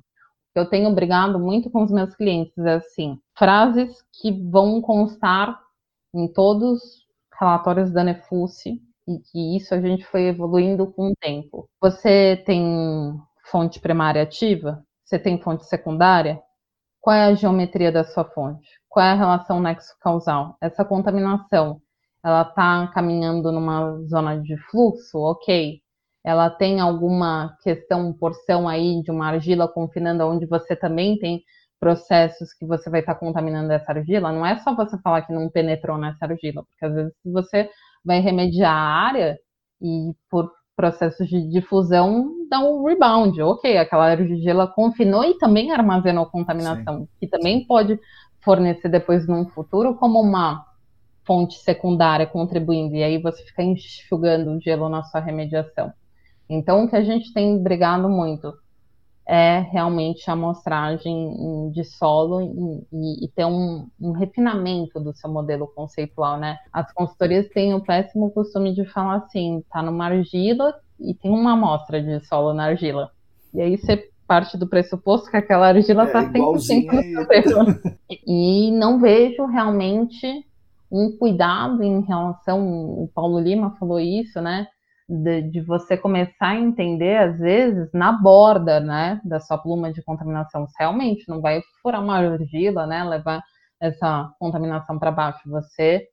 Eu 0.56 0.70
tenho 0.70 0.94
brigado 0.96 1.38
muito 1.38 1.70
com 1.70 1.84
os 1.84 1.92
meus 1.92 2.16
clientes, 2.16 2.58
é 2.58 2.76
assim, 2.76 3.20
frases 3.38 4.02
que 4.22 4.32
vão 4.32 4.82
constar 4.82 5.60
em 6.14 6.32
todos 6.32 7.05
relatórios 7.40 7.92
da 7.92 8.04
Nefulce 8.04 8.82
e 9.08 9.20
que 9.20 9.58
isso 9.58 9.74
a 9.74 9.82
gente 9.82 10.06
foi 10.06 10.24
evoluindo 10.24 10.92
com 10.92 11.10
o 11.10 11.16
tempo. 11.20 11.70
Você 11.82 12.42
tem 12.46 13.14
fonte 13.52 13.80
primária 13.80 14.24
ativa? 14.24 14.84
Você 15.04 15.20
tem 15.20 15.42
fonte 15.42 15.66
secundária? 15.66 16.40
Qual 17.00 17.16
é 17.16 17.26
a 17.26 17.36
geometria 17.36 17.92
da 17.92 18.04
sua 18.04 18.26
fonte? 18.26 18.68
Qual 18.90 19.06
é 19.06 19.12
a 19.12 19.16
relação 19.16 19.60
nexo-causal? 19.60 20.58
Essa 20.60 20.84
contaminação, 20.84 21.80
ela 22.24 22.42
está 22.42 22.88
caminhando 22.88 23.52
numa 23.52 24.02
zona 24.08 24.42
de 24.42 24.58
fluxo? 24.70 25.20
Ok. 25.20 25.80
Ela 26.24 26.50
tem 26.50 26.80
alguma 26.80 27.56
questão, 27.62 28.12
porção 28.12 28.68
aí 28.68 29.04
de 29.04 29.12
uma 29.12 29.28
argila 29.28 29.68
confinando 29.68 30.24
onde 30.26 30.48
você 30.48 30.76
também 30.76 31.20
tem 31.20 31.44
processos 31.80 32.54
que 32.54 32.66
você 32.66 32.90
vai 32.90 33.02
estar 33.02 33.16
contaminando 33.16 33.72
essa 33.72 33.92
argila, 33.92 34.32
não 34.32 34.46
é 34.46 34.58
só 34.60 34.76
você 34.76 34.98
falar 35.00 35.22
que 35.24 35.34
não 35.34 35.50
penetrou 35.50 35.98
nessa 35.98 36.26
argila, 36.26 36.64
porque 36.64 36.86
às 36.86 36.94
vezes 36.94 37.14
você 37.26 37.70
vai 38.04 38.20
remediar 38.20 38.74
a 38.74 39.06
área 39.08 39.38
e 39.82 40.14
por 40.30 40.52
processos 40.76 41.28
de 41.28 41.48
difusão 41.50 42.48
dá 42.50 42.60
um 42.60 42.86
rebound. 42.86 43.42
Ok, 43.42 43.78
aquela 43.78 44.12
argila 44.12 44.68
confinou 44.68 45.24
e 45.24 45.38
também 45.38 45.72
armazenou 45.72 46.26
contaminação, 46.26 47.00
Sim. 47.00 47.08
que 47.20 47.28
também 47.28 47.66
pode 47.66 48.00
fornecer 48.42 48.90
depois 48.90 49.28
num 49.28 49.48
futuro 49.48 49.96
como 49.96 50.22
uma 50.22 50.66
fonte 51.26 51.58
secundária 51.58 52.28
contribuindo, 52.28 52.96
e 52.96 53.04
aí 53.04 53.18
você 53.20 53.44
fica 53.44 53.64
enxugando 53.64 54.52
o 54.52 54.62
gelo 54.62 54.88
na 54.88 55.04
sua 55.04 55.20
remediação. 55.20 55.92
Então, 56.48 56.84
o 56.84 56.88
que 56.88 56.96
a 56.96 57.04
gente 57.04 57.34
tem 57.34 57.62
brigado 57.62 58.08
muito 58.08 58.54
é 59.28 59.60
realmente 59.60 60.30
a 60.30 60.34
amostragem 60.34 61.72
de 61.72 61.84
solo 61.84 62.42
e, 62.92 63.26
e 63.26 63.28
ter 63.30 63.46
um, 63.46 63.88
um, 64.00 64.12
refinamento 64.12 65.00
do 65.00 65.16
seu 65.16 65.30
modelo 65.30 65.68
conceitual, 65.68 66.38
né? 66.38 66.60
As 66.72 66.92
consultorias 66.94 67.48
têm 67.50 67.74
o 67.74 67.82
péssimo 67.82 68.30
costume 68.32 68.74
de 68.74 68.86
falar 68.86 69.16
assim, 69.16 69.64
tá 69.72 69.82
numa 69.82 70.06
argila 70.06 70.76
e 71.00 71.14
tem 71.14 71.32
uma 71.32 71.54
amostra 71.54 72.02
de 72.02 72.24
solo 72.26 72.54
na 72.54 72.66
argila. 72.66 73.10
E 73.54 73.62
aí 73.62 73.78
você 73.78 74.10
parte 74.28 74.58
do 74.58 74.68
pressuposto 74.68 75.30
que 75.30 75.38
aquela 75.38 75.68
argila 75.68 76.06
está 76.06 76.24
é, 76.24 76.30
100% 76.30 76.42
no 76.44 76.62
seu 76.62 77.98
E 78.26 78.72
não 78.72 79.00
vejo 79.00 79.46
realmente 79.46 80.46
um 80.92 81.16
cuidado 81.18 81.84
em 81.84 82.02
relação, 82.02 82.64
o 82.68 83.10
Paulo 83.14 83.40
Lima 83.40 83.76
falou 83.80 84.00
isso, 84.00 84.40
né? 84.42 84.68
De, 85.08 85.42
de, 85.44 85.62
você 85.62 85.96
começar 85.98 86.50
a 86.50 86.60
entender, 86.60 87.18
às 87.18 87.40
vezes, 87.40 87.90
na 87.94 88.12
borda, 88.12 88.80
né, 88.80 89.22
da 89.24 89.40
sua 89.40 89.58
pluma 89.58 89.94
de 89.94 90.04
contaminação. 90.04 90.68
Você 90.68 90.76
realmente 90.80 91.28
não 91.30 91.42
vai 91.42 91.62
furar 91.82 92.02
uma 92.04 92.18
argila, 92.18 92.88
né, 92.88 93.04
levar 93.04 93.44
essa 93.80 94.32
contaminação 94.40 94.98
para 94.98 95.12
baixo. 95.12 95.50
Você 95.50 96.08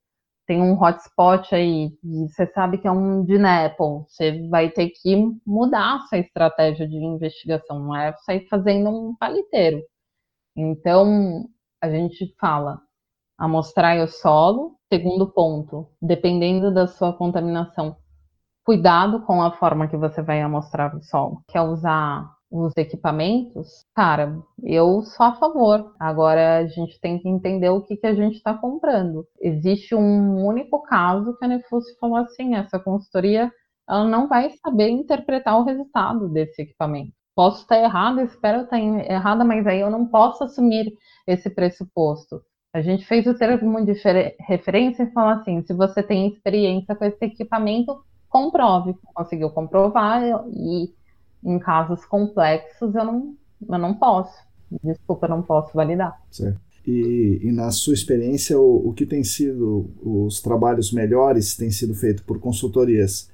tem 0.46 0.60
um 0.60 0.80
hotspot 0.80 1.54
aí 1.54 1.90
e 2.04 2.28
você 2.28 2.46
sabe 2.48 2.78
que 2.78 2.86
é 2.86 2.90
um 2.90 3.24
DNAPL. 3.24 4.04
Você 4.08 4.48
vai 4.48 4.70
ter 4.70 4.90
que 4.90 5.16
mudar 5.46 6.00
sua 6.08 6.18
estratégia 6.18 6.86
de 6.86 6.96
investigação, 6.96 7.78
não 7.78 7.96
é 7.96 8.12
sair 8.24 8.46
fazendo 8.48 8.90
um 8.90 9.16
paliteiro. 9.16 9.82
Então, 10.56 11.46
a 11.80 11.88
gente 11.90 12.34
fala 12.38 12.80
amostrar 13.38 13.98
o 14.02 14.08
solo. 14.08 14.76
Segundo 14.92 15.32
ponto, 15.32 15.88
dependendo 16.02 16.72
da 16.72 16.86
sua 16.86 17.14
contaminação, 17.14 17.96
cuidado 18.64 19.22
com 19.22 19.42
a 19.42 19.52
forma 19.52 19.88
que 19.88 19.96
você 19.96 20.22
vai 20.22 20.40
amostrar 20.40 20.94
o 20.96 21.02
solo. 21.02 21.42
Quer 21.48 21.62
usar 21.62 22.30
os 22.50 22.76
equipamentos, 22.76 23.86
cara, 23.94 24.38
eu 24.62 25.00
sou 25.02 25.26
a 25.26 25.34
favor. 25.36 25.94
Agora 25.98 26.58
a 26.58 26.66
gente 26.66 27.00
tem 27.00 27.18
que 27.18 27.28
entender 27.28 27.70
o 27.70 27.80
que, 27.80 27.96
que 27.96 28.06
a 28.06 28.14
gente 28.14 28.36
está 28.36 28.52
comprando. 28.52 29.26
Existe 29.40 29.94
um 29.94 30.44
único 30.44 30.82
caso 30.82 31.36
que 31.38 31.44
a 31.44 31.48
Nefus 31.48 31.84
falou 31.98 32.16
assim: 32.16 32.54
essa 32.54 32.78
consultoria 32.78 33.50
ela 33.88 34.04
não 34.04 34.28
vai 34.28 34.50
saber 34.64 34.90
interpretar 34.90 35.58
o 35.58 35.64
resultado 35.64 36.28
desse 36.28 36.62
equipamento. 36.62 37.12
Posso 37.34 37.62
estar 37.62 37.78
errada, 37.78 38.22
espero 38.22 38.62
estar 38.62 38.78
errada, 38.78 39.44
mas 39.44 39.66
aí 39.66 39.80
eu 39.80 39.90
não 39.90 40.06
posso 40.06 40.44
assumir 40.44 40.92
esse 41.26 41.48
pressuposto. 41.50 42.42
A 42.74 42.80
gente 42.80 43.04
fez 43.06 43.26
o 43.26 43.36
termo 43.36 43.84
de 43.84 43.92
referência 44.40 45.02
e 45.02 45.12
falou 45.12 45.30
assim: 45.30 45.62
se 45.62 45.72
você 45.74 46.02
tem 46.02 46.28
experiência 46.28 46.94
com 46.94 47.04
esse 47.04 47.24
equipamento, 47.24 48.02
comprove. 48.32 48.96
Conseguiu 49.14 49.50
comprovar 49.50 50.22
e 50.50 50.90
em 51.44 51.58
casos 51.58 52.04
complexos 52.06 52.94
eu 52.94 53.04
não, 53.04 53.36
eu 53.68 53.78
não 53.78 53.94
posso. 53.94 54.34
Desculpa, 54.82 55.26
eu 55.26 55.30
não 55.30 55.42
posso 55.42 55.70
validar. 55.74 56.18
Certo. 56.30 56.58
E, 56.84 57.40
e, 57.42 57.52
na 57.52 57.70
sua 57.70 57.94
experiência, 57.94 58.58
o, 58.58 58.88
o 58.88 58.92
que 58.92 59.06
tem 59.06 59.22
sido 59.22 59.88
os 60.02 60.40
trabalhos 60.40 60.92
melhores 60.92 61.56
têm 61.56 61.70
sido 61.70 61.94
feito 61.94 62.24
por 62.24 62.40
consultorias 62.40 63.30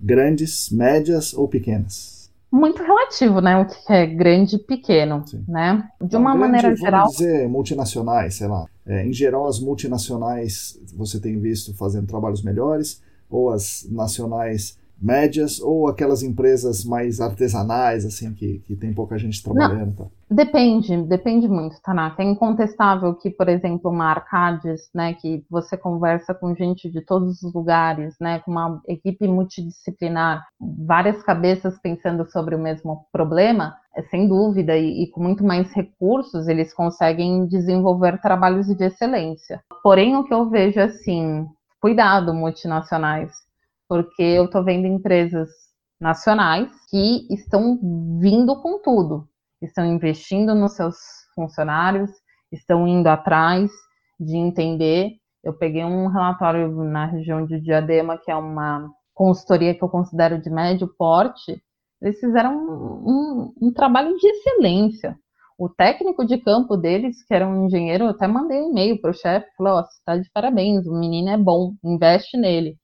grandes, 0.00 0.70
médias 0.70 1.34
ou 1.34 1.46
pequenas? 1.46 2.30
Muito 2.50 2.82
relativo, 2.82 3.40
né? 3.40 3.58
O 3.58 3.66
que 3.66 3.92
é 3.92 4.06
grande 4.06 4.56
e 4.56 4.58
pequeno, 4.58 5.26
Sim. 5.26 5.44
né? 5.46 5.90
De 6.00 6.06
então, 6.06 6.20
uma 6.20 6.30
grande, 6.30 6.52
maneira 6.52 6.76
geral. 6.76 7.08
Dizer 7.08 7.46
multinacionais, 7.48 8.36
sei 8.36 8.46
lá. 8.46 8.64
É, 8.86 9.04
em 9.04 9.12
geral, 9.12 9.46
as 9.46 9.60
multinacionais 9.60 10.78
você 10.94 11.20
tem 11.20 11.38
visto 11.38 11.74
fazendo 11.74 12.06
trabalhos 12.06 12.42
melhores 12.42 13.02
ou 13.30 13.50
as 13.50 13.86
nacionais 13.90 14.78
médias 15.00 15.60
ou 15.60 15.88
aquelas 15.88 16.22
empresas 16.22 16.84
mais 16.84 17.20
artesanais, 17.20 18.04
assim, 18.04 18.32
que, 18.32 18.58
que 18.60 18.74
tem 18.74 18.92
pouca 18.92 19.18
gente 19.18 19.42
trabalhando? 19.42 19.94
Tá? 19.94 20.04
Depende, 20.28 20.96
depende 21.02 21.46
muito, 21.46 21.76
Tanaka. 21.82 22.22
É 22.22 22.26
incontestável 22.26 23.14
que, 23.14 23.30
por 23.30 23.48
exemplo, 23.48 23.90
uma 23.90 24.10
Arcades, 24.10 24.88
né, 24.94 25.14
que 25.14 25.44
você 25.50 25.76
conversa 25.76 26.34
com 26.34 26.54
gente 26.54 26.90
de 26.90 27.00
todos 27.00 27.42
os 27.42 27.54
lugares, 27.54 28.14
né, 28.20 28.40
com 28.40 28.50
uma 28.50 28.80
equipe 28.88 29.28
multidisciplinar, 29.28 30.44
várias 30.60 31.22
cabeças 31.22 31.78
pensando 31.80 32.28
sobre 32.30 32.54
o 32.54 32.58
mesmo 32.58 33.06
problema, 33.12 33.76
é, 33.94 34.02
sem 34.04 34.26
dúvida, 34.26 34.76
e, 34.76 35.04
e 35.04 35.10
com 35.10 35.22
muito 35.22 35.44
mais 35.44 35.70
recursos, 35.72 36.48
eles 36.48 36.74
conseguem 36.74 37.46
desenvolver 37.46 38.20
trabalhos 38.20 38.66
de 38.66 38.84
excelência. 38.84 39.60
Porém, 39.82 40.16
o 40.16 40.24
que 40.24 40.34
eu 40.34 40.50
vejo, 40.50 40.80
assim, 40.80 41.46
cuidado 41.86 42.34
multinacionais, 42.34 43.30
porque 43.88 44.20
eu 44.20 44.46
estou 44.46 44.64
vendo 44.64 44.88
empresas 44.88 45.48
nacionais 46.00 46.68
que 46.90 47.32
estão 47.32 47.78
vindo 48.20 48.60
com 48.60 48.82
tudo, 48.82 49.28
estão 49.62 49.86
investindo 49.86 50.52
nos 50.52 50.74
seus 50.74 50.96
funcionários, 51.32 52.10
estão 52.50 52.88
indo 52.88 53.06
atrás 53.06 53.70
de 54.18 54.36
entender. 54.36 55.12
Eu 55.44 55.56
peguei 55.56 55.84
um 55.84 56.08
relatório 56.08 56.68
na 56.82 57.06
região 57.06 57.46
de 57.46 57.60
Diadema, 57.60 58.18
que 58.18 58.32
é 58.32 58.34
uma 58.34 58.90
consultoria 59.14 59.72
que 59.72 59.84
eu 59.84 59.88
considero 59.88 60.42
de 60.42 60.50
médio 60.50 60.88
porte, 60.98 61.62
eles 62.02 62.18
fizeram 62.18 62.52
um, 62.52 63.52
um, 63.62 63.68
um 63.68 63.72
trabalho 63.72 64.12
de 64.16 64.26
excelência. 64.26 65.16
O 65.58 65.68
técnico 65.68 66.26
de 66.26 66.36
campo 66.38 66.76
deles, 66.76 67.24
que 67.24 67.32
era 67.34 67.48
um 67.48 67.64
engenheiro, 67.64 68.04
eu 68.04 68.10
até 68.10 68.26
mandei 68.26 68.60
um 68.60 68.70
e-mail 68.70 69.00
para 69.00 69.10
o 69.10 69.14
chefe, 69.14 69.46
falou, 69.56 69.78
oh, 69.78 69.82
você 69.82 69.98
está 69.98 70.16
de 70.16 70.30
parabéns, 70.30 70.86
o 70.86 70.92
menino 70.92 71.30
é 71.30 71.38
bom, 71.38 71.72
investe 71.82 72.36
nele. 72.36 72.76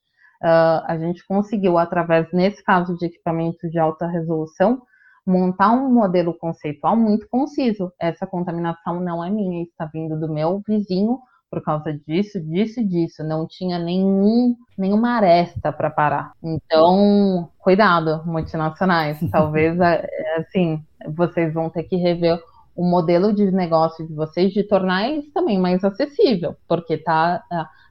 Uh, 0.42 0.82
a 0.86 0.96
gente 0.98 1.24
conseguiu, 1.26 1.76
através, 1.76 2.32
nesse 2.32 2.64
caso 2.64 2.96
de 2.96 3.06
equipamentos 3.06 3.70
de 3.70 3.78
alta 3.78 4.06
resolução, 4.06 4.82
montar 5.26 5.70
um 5.70 5.92
modelo 5.92 6.34
conceitual 6.34 6.96
muito 6.96 7.28
conciso. 7.28 7.92
Essa 8.00 8.26
contaminação 8.26 9.00
não 9.00 9.22
é 9.22 9.30
minha, 9.30 9.62
está 9.62 9.86
vindo 9.86 10.18
do 10.18 10.32
meu 10.32 10.62
vizinho 10.66 11.18
por 11.50 11.62
causa 11.62 11.92
disso, 11.92 12.40
disso 12.40 12.80
e 12.80 12.84
disso. 12.84 13.22
Não 13.22 13.46
tinha 13.46 13.78
nenhum, 13.78 14.56
nenhuma 14.76 15.16
aresta 15.16 15.70
para 15.70 15.90
parar. 15.90 16.32
Então, 16.42 17.50
cuidado, 17.58 18.22
multinacionais. 18.24 19.18
Talvez, 19.30 19.78
é, 19.78 20.08
assim, 20.38 20.82
vocês 21.14 21.52
vão 21.52 21.68
ter 21.68 21.82
que 21.84 21.96
rever 21.96 22.40
o 22.74 22.84
modelo 22.84 23.32
de 23.32 23.50
negócio 23.50 24.06
de 24.06 24.14
vocês 24.14 24.52
de 24.52 24.62
tornar 24.62 25.10
isso 25.10 25.30
também 25.32 25.58
mais 25.58 25.84
acessível, 25.84 26.56
porque 26.66 26.96
tá 26.96 27.42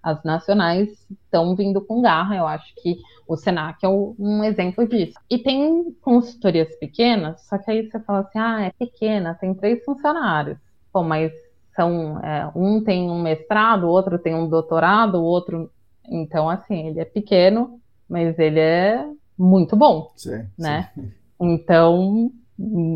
as 0.02 0.24
nacionais 0.24 0.90
estão 1.10 1.56
vindo 1.56 1.80
com 1.82 2.02
garra. 2.02 2.36
Eu 2.36 2.48
acho 2.48 2.74
que 2.82 2.98
o 3.28 3.38
Senac 3.38 3.86
é 3.86 3.90
um 3.90 4.44
exemplo 4.44 4.88
disso. 4.88 5.14
E 5.30 5.38
tem 5.38 5.91
consultorias 6.02 6.76
pequenas, 6.78 7.41
só 7.48 7.58
que 7.58 7.70
aí 7.70 7.88
você 7.88 7.99
fala 7.99 8.22
assim, 8.22 8.40
ah, 8.40 8.62
é 8.64 8.72
pequena, 8.72 9.36
tem 9.36 9.53
três 9.53 9.84
funcionários. 9.84 10.58
Pô, 10.91 11.03
mas 11.03 11.32
são 11.76 12.20
é, 12.20 12.52
um 12.56 12.84
tem 12.84 13.10
um 13.10 13.22
mestrado, 13.22 13.86
o 13.86 13.90
outro 13.90 14.18
tem 14.20 14.36
um 14.36 14.49
doutorado, 14.49 15.16
o 15.16 15.24
outro, 15.24 15.72
então 16.10 16.49
assim, 16.49 16.88
ele 16.88 16.99
é 16.99 17.06
pequeno, 17.06 17.80
mas 18.10 18.38
ele 18.40 18.60
é 18.60 19.06
muito 19.38 19.76
bom, 19.76 20.12
sim, 20.16 20.45
né? 20.58 20.90
Sim. 20.94 21.12
Então 21.40 22.32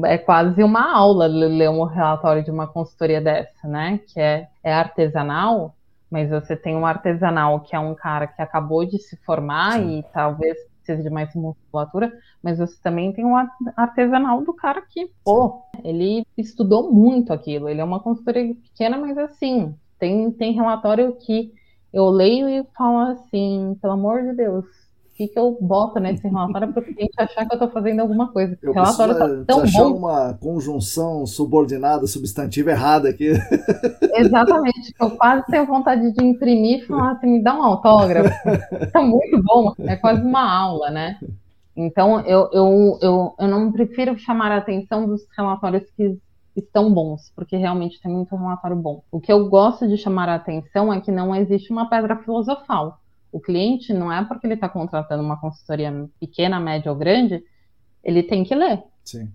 é 0.05 0.17
quase 0.17 0.63
uma 0.63 0.91
aula 0.93 1.27
ler 1.27 1.69
um 1.69 1.83
relatório 1.83 2.43
de 2.43 2.51
uma 2.51 2.67
consultoria 2.67 3.21
dessa, 3.21 3.67
né? 3.67 3.99
Que 4.07 4.19
é, 4.19 4.47
é 4.63 4.73
artesanal, 4.73 5.75
mas 6.09 6.29
você 6.29 6.55
tem 6.55 6.75
um 6.75 6.85
artesanal 6.85 7.59
que 7.61 7.75
é 7.75 7.79
um 7.79 7.95
cara 7.95 8.27
que 8.27 8.41
acabou 8.41 8.85
de 8.85 8.97
se 8.99 9.17
formar 9.17 9.73
Sim. 9.73 9.99
e 9.99 10.03
talvez 10.13 10.57
precise 10.85 11.03
de 11.03 11.09
mais 11.09 11.33
musculatura, 11.33 12.13
mas 12.43 12.59
você 12.59 12.79
também 12.81 13.11
tem 13.11 13.25
um 13.25 13.35
artesanal 13.75 14.43
do 14.43 14.53
cara 14.53 14.81
que, 14.81 15.09
pô, 15.23 15.63
ele 15.83 16.25
estudou 16.37 16.91
muito 16.91 17.33
aquilo. 17.33 17.67
Ele 17.67 17.81
é 17.81 17.83
uma 17.83 17.99
consultoria 17.99 18.53
pequena, 18.53 18.97
mas 18.97 19.17
assim, 19.17 19.75
tem, 19.97 20.31
tem 20.31 20.53
relatório 20.53 21.15
que 21.15 21.51
eu 21.91 22.09
leio 22.09 22.47
e 22.47 22.63
falo 22.77 23.11
assim, 23.11 23.75
pelo 23.81 23.93
amor 23.93 24.21
de 24.21 24.33
Deus, 24.33 24.65
que, 25.15 25.29
que 25.29 25.39
eu 25.39 25.57
boto 25.59 25.99
nesse 25.99 26.27
relatório 26.27 26.73
para 26.73 26.81
o 26.81 26.85
cliente 26.85 27.13
achar 27.17 27.45
que 27.45 27.53
eu 27.53 27.57
estou 27.57 27.69
fazendo 27.71 28.01
alguma 28.01 28.31
coisa. 28.31 28.57
Eu 28.61 28.71
o 28.71 28.73
relatório 28.73 29.15
tá 29.15 29.43
tão 29.47 29.61
achar 29.61 29.83
bom. 29.83 29.97
uma 29.97 30.33
conjunção 30.33 31.25
subordinada, 31.25 32.05
substantiva 32.05 32.71
errada 32.71 33.09
aqui. 33.09 33.29
Exatamente, 34.13 34.93
eu 34.99 35.11
quase 35.11 35.45
tenho 35.47 35.65
vontade 35.65 36.11
de 36.11 36.23
imprimir 36.23 36.79
e 36.79 36.85
falar 36.85 37.13
assim, 37.13 37.27
me 37.27 37.41
dá 37.41 37.55
um 37.55 37.63
autógrafo. 37.63 38.29
Está 38.81 39.01
muito 39.01 39.41
bom, 39.41 39.73
é 39.79 39.95
quase 39.95 40.21
uma 40.21 40.51
aula, 40.51 40.91
né? 40.91 41.17
Então, 41.75 42.21
eu, 42.21 42.49
eu, 42.53 42.99
eu, 43.01 43.35
eu 43.37 43.47
não 43.47 43.71
prefiro 43.71 44.17
chamar 44.17 44.51
a 44.51 44.57
atenção 44.57 45.05
dos 45.05 45.25
relatórios 45.37 45.83
que 45.91 46.17
estão 46.55 46.93
bons, 46.93 47.33
porque 47.35 47.57
realmente 47.57 48.01
tem 48.01 48.11
muito 48.11 48.33
relatório 48.33 48.77
bom. 48.77 49.03
O 49.11 49.19
que 49.19 49.31
eu 49.31 49.49
gosto 49.49 49.87
de 49.87 49.97
chamar 49.97 50.29
a 50.29 50.35
atenção 50.35 50.93
é 50.93 51.01
que 51.01 51.11
não 51.11 51.35
existe 51.35 51.71
uma 51.71 51.89
pedra 51.89 52.15
filosofal. 52.17 52.99
O 53.35 53.41
cliente 53.41 53.91
não 53.91 54.09
é 54.09 54.23
porque 54.23 54.47
ele 54.47 54.53
está 54.53 54.69
contratando 54.69 55.21
uma 55.21 55.37
consultoria 55.37 55.91
pequena, 56.21 56.57
média 56.57 56.89
ou 56.89 56.97
grande, 56.97 57.43
ele 58.01 58.23
tem 58.23 58.45
que 58.45 58.55
ler. 58.55 58.81
Sim. 59.03 59.29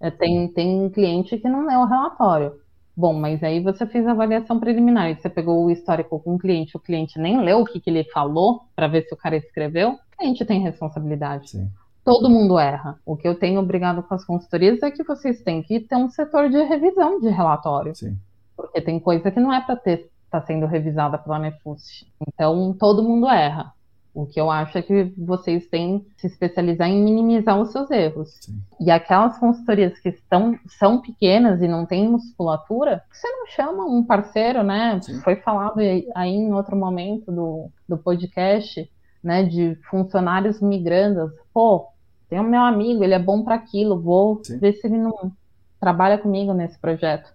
É, 0.00 0.10
tem, 0.10 0.48
tem 0.48 0.88
cliente 0.88 1.36
que 1.36 1.50
não 1.50 1.66
lê 1.66 1.76
o 1.76 1.84
relatório. 1.84 2.54
Bom, 2.96 3.12
mas 3.12 3.42
aí 3.42 3.60
você 3.60 3.86
fez 3.86 4.06
a 4.06 4.12
avaliação 4.12 4.58
preliminar, 4.58 5.14
você 5.14 5.28
pegou 5.28 5.66
o 5.66 5.70
histórico 5.70 6.18
com 6.18 6.36
o 6.36 6.38
cliente, 6.38 6.78
o 6.78 6.80
cliente 6.80 7.18
nem 7.18 7.42
leu 7.42 7.60
o 7.60 7.66
que, 7.66 7.78
que 7.78 7.90
ele 7.90 8.04
falou 8.04 8.62
para 8.74 8.88
ver 8.88 9.02
se 9.02 9.12
o 9.12 9.18
cara 9.18 9.36
escreveu, 9.36 9.90
o 9.90 10.16
cliente 10.16 10.46
tem 10.46 10.62
responsabilidade. 10.62 11.50
Sim. 11.50 11.70
Todo 12.02 12.30
mundo 12.30 12.58
erra. 12.58 12.98
O 13.04 13.18
que 13.18 13.28
eu 13.28 13.38
tenho 13.38 13.60
obrigado 13.60 14.02
com 14.02 14.14
as 14.14 14.24
consultorias 14.24 14.82
é 14.82 14.90
que 14.90 15.04
vocês 15.04 15.42
têm 15.42 15.62
que 15.62 15.78
ter 15.78 15.96
um 15.96 16.08
setor 16.08 16.48
de 16.48 16.62
revisão 16.62 17.20
de 17.20 17.28
relatório. 17.28 17.94
Sim. 17.94 18.16
Porque 18.56 18.80
tem 18.80 18.98
coisa 18.98 19.30
que 19.30 19.38
não 19.38 19.52
é 19.52 19.60
para 19.60 19.76
ter 19.76 20.10
está 20.32 20.40
sendo 20.40 20.66
revisada 20.66 21.18
pela 21.18 21.38
Nefust. 21.38 22.06
Então, 22.26 22.74
todo 22.78 23.02
mundo 23.02 23.28
erra. 23.28 23.72
O 24.14 24.26
que 24.26 24.38
eu 24.38 24.50
acho 24.50 24.76
é 24.76 24.82
que 24.82 25.04
vocês 25.16 25.66
têm 25.68 26.00
que 26.00 26.20
se 26.20 26.26
especializar 26.26 26.86
em 26.88 27.02
minimizar 27.02 27.58
os 27.58 27.72
seus 27.72 27.90
erros. 27.90 28.38
Sim. 28.42 28.60
E 28.78 28.90
aquelas 28.90 29.38
consultorias 29.38 29.98
que 29.98 30.10
estão, 30.10 30.58
são 30.78 31.00
pequenas 31.00 31.62
e 31.62 31.68
não 31.68 31.86
têm 31.86 32.08
musculatura, 32.08 33.02
você 33.10 33.26
não 33.26 33.46
chama 33.46 33.86
um 33.86 34.04
parceiro, 34.04 34.62
né? 34.62 35.00
Sim. 35.00 35.20
Foi 35.20 35.36
falado 35.36 35.78
aí 35.78 36.04
em 36.14 36.52
outro 36.52 36.76
momento 36.76 37.32
do, 37.32 37.70
do 37.88 37.96
podcast, 37.96 38.90
né? 39.24 39.44
De 39.44 39.78
funcionários 39.88 40.60
migrando. 40.60 41.32
Pô, 41.54 41.86
tem 42.28 42.38
o 42.38 42.44
meu 42.44 42.60
amigo, 42.60 43.02
ele 43.02 43.14
é 43.14 43.18
bom 43.18 43.42
para 43.42 43.54
aquilo, 43.54 44.00
vou 44.00 44.42
Sim. 44.44 44.58
ver 44.58 44.74
se 44.74 44.86
ele 44.86 44.98
não 44.98 45.32
trabalha 45.80 46.18
comigo 46.18 46.52
nesse 46.52 46.78
projeto. 46.78 47.32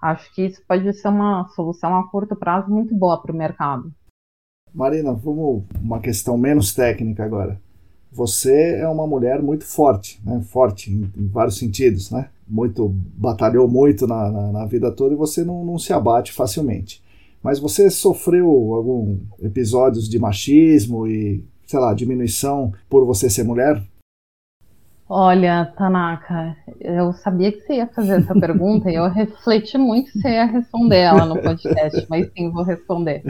Acho 0.00 0.32
que 0.34 0.46
isso 0.46 0.62
pode 0.66 0.92
ser 0.92 1.08
uma 1.08 1.48
solução 1.54 1.96
a 1.96 2.08
curto 2.08 2.36
prazo 2.36 2.70
muito 2.70 2.94
boa 2.94 3.20
para 3.20 3.32
o 3.32 3.36
mercado. 3.36 3.92
Marina, 4.72 5.12
vamos 5.12 5.64
uma 5.80 6.00
questão 6.00 6.36
menos 6.36 6.74
técnica 6.74 7.24
agora. 7.24 7.60
Você 8.12 8.76
é 8.76 8.88
uma 8.88 9.06
mulher 9.06 9.42
muito 9.42 9.64
forte, 9.64 10.20
né? 10.24 10.40
Forte 10.42 10.90
em, 10.90 11.10
em 11.16 11.28
vários 11.28 11.58
sentidos, 11.58 12.10
né? 12.10 12.28
Muito 12.46 12.88
batalhou 13.16 13.68
muito 13.68 14.06
na, 14.06 14.30
na, 14.30 14.52
na 14.52 14.66
vida 14.66 14.90
toda 14.90 15.14
e 15.14 15.16
você 15.16 15.44
não, 15.44 15.64
não 15.64 15.78
se 15.78 15.92
abate 15.92 16.32
facilmente. 16.32 17.02
Mas 17.42 17.58
você 17.58 17.90
sofreu 17.90 18.48
algum 18.74 19.18
episódios 19.40 20.08
de 20.08 20.18
machismo 20.18 21.06
e, 21.06 21.44
sei 21.66 21.78
lá, 21.78 21.94
diminuição 21.94 22.72
por 22.88 23.04
você 23.04 23.30
ser 23.30 23.44
mulher? 23.44 23.82
Olha, 25.08 25.72
Tanaka, 25.76 26.56
eu 26.80 27.12
sabia 27.12 27.52
que 27.52 27.60
você 27.60 27.74
ia 27.74 27.86
fazer 27.86 28.18
essa 28.20 28.34
pergunta 28.34 28.90
e 28.90 28.96
eu 28.96 29.08
refleti 29.08 29.78
muito 29.78 30.10
se 30.10 30.28
ia 30.28 30.44
responder 30.44 30.98
ela 30.98 31.24
no 31.24 31.40
podcast, 31.40 32.04
mas 32.10 32.28
sim, 32.32 32.50
vou 32.50 32.64
responder. 32.64 33.22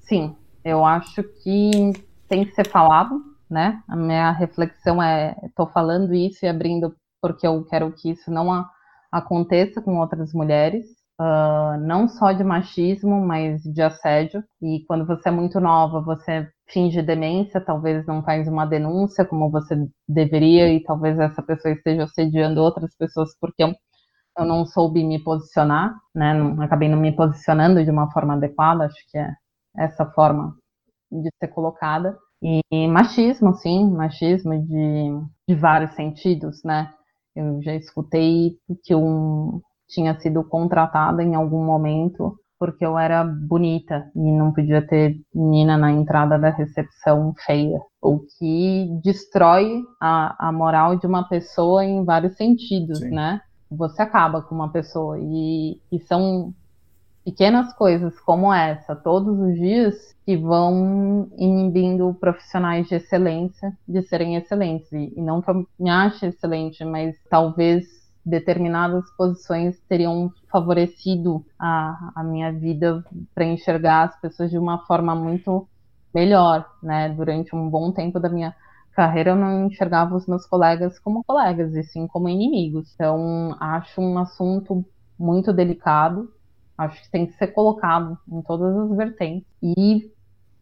Sim, 0.00 0.34
eu 0.64 0.84
acho 0.84 1.22
que 1.42 1.92
tem 2.28 2.44
que 2.46 2.54
ser 2.54 2.66
falado, 2.68 3.20
né? 3.50 3.82
A 3.86 3.94
minha 3.94 4.30
reflexão 4.30 5.02
é, 5.02 5.36
estou 5.44 5.66
falando 5.66 6.14
isso 6.14 6.44
e 6.44 6.48
abrindo 6.48 6.94
porque 7.20 7.46
eu 7.46 7.62
quero 7.64 7.92
que 7.92 8.10
isso 8.10 8.30
não 8.30 8.64
aconteça 9.12 9.82
com 9.82 9.98
outras 9.98 10.32
mulheres, 10.32 10.86
uh, 11.20 11.78
não 11.80 12.08
só 12.08 12.32
de 12.32 12.44
machismo, 12.44 13.20
mas 13.20 13.62
de 13.62 13.82
assédio. 13.82 14.44
E 14.62 14.84
quando 14.86 15.06
você 15.06 15.28
é 15.28 15.32
muito 15.32 15.60
nova, 15.60 16.00
você 16.00 16.48
finge 16.68 17.02
demência, 17.02 17.60
talvez 17.60 18.06
não 18.06 18.22
faz 18.22 18.48
uma 18.48 18.66
denúncia 18.66 19.24
como 19.24 19.50
você 19.50 19.88
deveria 20.08 20.72
e 20.72 20.82
talvez 20.82 21.18
essa 21.18 21.42
pessoa 21.42 21.72
esteja 21.72 22.04
assediando 22.04 22.60
outras 22.60 22.94
pessoas 22.96 23.30
porque 23.40 23.62
eu, 23.62 23.74
eu 24.38 24.44
não 24.44 24.66
soube 24.66 25.04
me 25.04 25.22
posicionar, 25.22 25.94
né? 26.14 26.34
Não, 26.34 26.60
acabei 26.62 26.88
não 26.88 26.98
me 26.98 27.12
posicionando 27.14 27.84
de 27.84 27.90
uma 27.90 28.10
forma 28.12 28.34
adequada, 28.34 28.84
acho 28.84 28.96
que 29.10 29.18
é 29.18 29.32
essa 29.76 30.06
forma 30.06 30.56
de 31.10 31.30
ser 31.38 31.48
colocada. 31.48 32.18
E 32.42 32.86
machismo, 32.88 33.54
sim, 33.54 33.90
machismo 33.90 34.52
de, 34.66 35.20
de 35.48 35.54
vários 35.54 35.92
sentidos, 35.94 36.62
né? 36.64 36.92
Eu 37.34 37.62
já 37.62 37.74
escutei 37.74 38.58
que 38.84 38.94
um 38.94 39.60
tinha 39.88 40.18
sido 40.20 40.42
contratada 40.44 41.22
em 41.22 41.34
algum 41.34 41.64
momento 41.64 42.38
porque 42.58 42.84
eu 42.84 42.98
era 42.98 43.22
bonita 43.22 44.10
e 44.14 44.32
não 44.32 44.52
podia 44.52 44.86
ter 44.86 45.20
menina 45.34 45.76
na 45.76 45.92
entrada 45.92 46.38
da 46.38 46.50
recepção 46.50 47.34
feia, 47.44 47.78
o 48.00 48.20
que 48.20 48.88
destrói 49.02 49.82
a, 50.00 50.48
a 50.48 50.52
moral 50.52 50.96
de 50.96 51.06
uma 51.06 51.28
pessoa 51.28 51.84
em 51.84 52.04
vários 52.04 52.36
sentidos, 52.36 52.98
Sim. 52.98 53.10
né? 53.10 53.40
Você 53.70 54.00
acaba 54.00 54.40
com 54.40 54.54
uma 54.54 54.70
pessoa 54.70 55.18
e, 55.20 55.80
e 55.92 56.00
são 56.00 56.54
pequenas 57.24 57.72
coisas 57.74 58.18
como 58.20 58.54
essa, 58.54 58.94
todos 58.94 59.38
os 59.38 59.54
dias, 59.54 60.14
que 60.24 60.36
vão 60.36 61.28
inibindo 61.36 62.14
profissionais 62.14 62.88
de 62.88 62.94
excelência 62.94 63.76
de 63.86 64.00
serem 64.02 64.36
excelentes. 64.36 64.90
E, 64.92 65.12
e 65.16 65.20
não 65.20 65.42
que 65.42 65.50
eu 65.50 65.66
me 65.78 65.90
ache 65.90 66.26
excelente, 66.26 66.84
mas 66.84 67.16
talvez 67.28 68.05
determinadas 68.26 69.08
posições 69.16 69.78
teriam 69.88 70.32
favorecido 70.50 71.46
a, 71.56 72.12
a 72.16 72.24
minha 72.24 72.52
vida 72.52 73.04
para 73.32 73.44
enxergar 73.44 74.08
as 74.08 74.20
pessoas 74.20 74.50
de 74.50 74.58
uma 74.58 74.84
forma 74.84 75.14
muito 75.14 75.68
melhor, 76.12 76.68
né? 76.82 77.08
Durante 77.10 77.54
um 77.54 77.70
bom 77.70 77.92
tempo 77.92 78.18
da 78.18 78.28
minha 78.28 78.54
carreira 78.92 79.30
eu 79.30 79.36
não 79.36 79.66
enxergava 79.66 80.16
os 80.16 80.26
meus 80.26 80.44
colegas 80.46 80.98
como 80.98 81.22
colegas, 81.24 81.74
e 81.74 81.84
sim 81.84 82.06
como 82.08 82.28
inimigos. 82.28 82.92
Então, 82.94 83.54
acho 83.60 84.00
um 84.00 84.18
assunto 84.18 84.84
muito 85.18 85.52
delicado, 85.52 86.32
acho 86.76 87.00
que 87.02 87.10
tem 87.10 87.26
que 87.26 87.34
ser 87.34 87.48
colocado 87.48 88.18
em 88.28 88.42
todas 88.42 88.76
as 88.76 88.96
vertentes. 88.96 89.46
E 89.62 90.10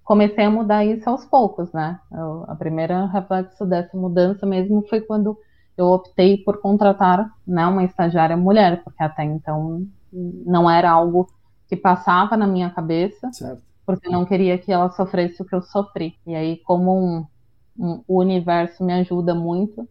comecei 0.04 0.44
a 0.44 0.50
mudar 0.50 0.84
isso 0.84 1.08
aos 1.08 1.24
poucos, 1.24 1.72
né? 1.72 1.98
Eu, 2.12 2.44
a 2.46 2.54
primeira 2.54 3.06
reflexo 3.06 3.64
dessa 3.64 3.96
mudança 3.96 4.44
mesmo 4.44 4.86
foi 4.88 5.00
quando 5.00 5.38
eu 5.76 5.86
optei 5.86 6.38
por 6.38 6.60
contratar 6.60 7.30
né, 7.46 7.66
uma 7.66 7.84
estagiária 7.84 8.36
mulher, 8.36 8.82
porque 8.84 9.02
até 9.02 9.24
então 9.24 9.86
não 10.12 10.70
era 10.70 10.90
algo 10.90 11.28
que 11.68 11.76
passava 11.76 12.36
na 12.36 12.46
minha 12.46 12.70
cabeça, 12.70 13.32
certo. 13.32 13.62
porque 13.84 14.06
eu 14.06 14.12
não 14.12 14.24
queria 14.24 14.58
que 14.58 14.72
ela 14.72 14.90
sofresse 14.90 15.42
o 15.42 15.44
que 15.44 15.54
eu 15.54 15.62
sofri. 15.62 16.14
E 16.26 16.34
aí, 16.34 16.58
como 16.58 16.96
um, 16.96 17.26
um, 17.78 18.04
o 18.06 18.20
universo 18.20 18.84
me 18.84 18.92
ajuda 18.92 19.34
muito, 19.34 19.88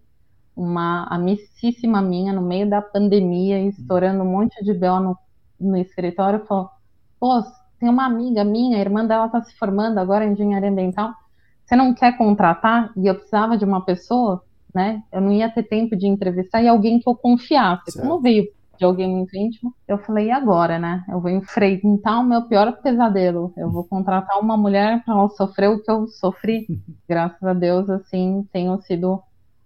uma 0.56 1.06
amicíssima 1.06 2.02
minha, 2.02 2.32
no 2.32 2.42
meio 2.42 2.70
da 2.70 2.82
pandemia, 2.82 3.60
estourando 3.68 4.24
um 4.24 4.32
monte 4.32 4.64
de 4.64 4.74
bel 4.74 5.00
no, 5.00 5.18
no 5.60 5.78
escritório, 5.78 6.46
falou: 6.46 6.70
Pô, 7.20 7.44
tem 7.80 7.90
uma 7.90 8.06
amiga 8.06 8.44
minha, 8.44 8.78
a 8.78 8.82
irmã 8.82 9.06
dela 9.06 9.26
está 9.26 9.44
se 9.44 9.58
formando 9.58 9.98
agora 9.98 10.26
em 10.26 10.32
engenharia 10.32 10.70
ambiental, 10.70 11.14
você 11.66 11.76
não 11.76 11.94
quer 11.94 12.18
contratar? 12.18 12.92
E 12.96 13.08
eu 13.08 13.16
precisava 13.16 13.58
de 13.58 13.66
uma 13.66 13.84
pessoa, 13.84 14.44
né? 14.74 15.02
Eu 15.12 15.22
não 15.22 15.32
ia 15.32 15.50
ter 15.50 15.64
tempo 15.64 15.96
de 15.96 16.08
entrevistar 16.08 16.62
e 16.62 16.68
alguém 16.68 17.00
que 17.00 17.08
eu 17.08 17.16
confiasse. 17.16 17.92
Certo. 17.92 18.06
Como 18.06 18.22
veio 18.22 18.48
de 18.78 18.86
alguém 18.86 19.08
muito 19.10 19.36
íntimo, 19.36 19.74
eu 19.88 19.98
falei, 20.00 20.28
e 20.28 20.32
agora, 20.32 20.80
né? 20.80 21.04
Eu 21.08 21.20
vou 21.20 21.30
enfrentar 21.30 22.20
o 22.20 22.24
meu 22.24 22.42
pior 22.44 22.72
pesadelo. 22.82 23.54
Eu 23.56 23.70
vou 23.70 23.84
contratar 23.84 24.40
uma 24.40 24.58
mulher 24.58 25.04
para 25.04 25.14
ela 25.14 25.30
sofrer 25.30 25.70
o 25.70 25.82
que 25.82 25.92
eu 25.92 26.08
sofri. 26.08 26.66
Graças 27.08 27.44
a 27.44 27.54
Deus, 27.54 27.90
assim, 27.90 28.48
tenho 28.52 28.82
sido 28.82 29.22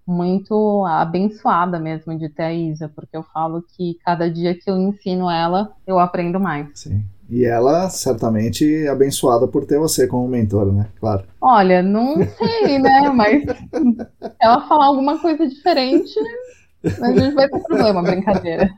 muito 0.06 0.86
abençoada 0.86 1.80
mesmo 1.80 2.18
de 2.18 2.30
ter 2.30 2.44
a 2.44 2.54
Isa, 2.54 2.88
porque 2.88 3.18
eu 3.18 3.24
falo 3.24 3.62
que 3.76 3.98
cada 4.06 4.32
dia 4.32 4.56
que 4.56 4.70
eu 4.70 4.78
ensino 4.78 5.30
ela, 5.30 5.74
eu 5.86 6.00
aprendo 6.00 6.40
mais. 6.40 6.70
Sim. 6.76 7.04
E 7.30 7.46
ela, 7.46 7.90
certamente, 7.90 8.88
abençoada 8.88 9.48
por 9.48 9.66
ter 9.66 9.78
você 9.78 10.08
como 10.08 10.28
mentora, 10.28 10.72
né? 10.72 10.88
Claro. 11.00 11.26
Olha, 11.42 11.84
não 11.84 12.16
sei, 12.16 12.80
né? 12.80 13.10
Mas 13.10 13.44
se 13.44 14.36
ela 14.42 14.68
falar 14.68 14.86
alguma 14.86 15.20
coisa 15.20 15.46
diferente, 15.48 16.14
a 16.86 17.12
gente 17.12 17.34
vai 17.34 17.50
ter 17.50 17.60
problema, 17.64 18.02
brincadeira. 18.02 18.70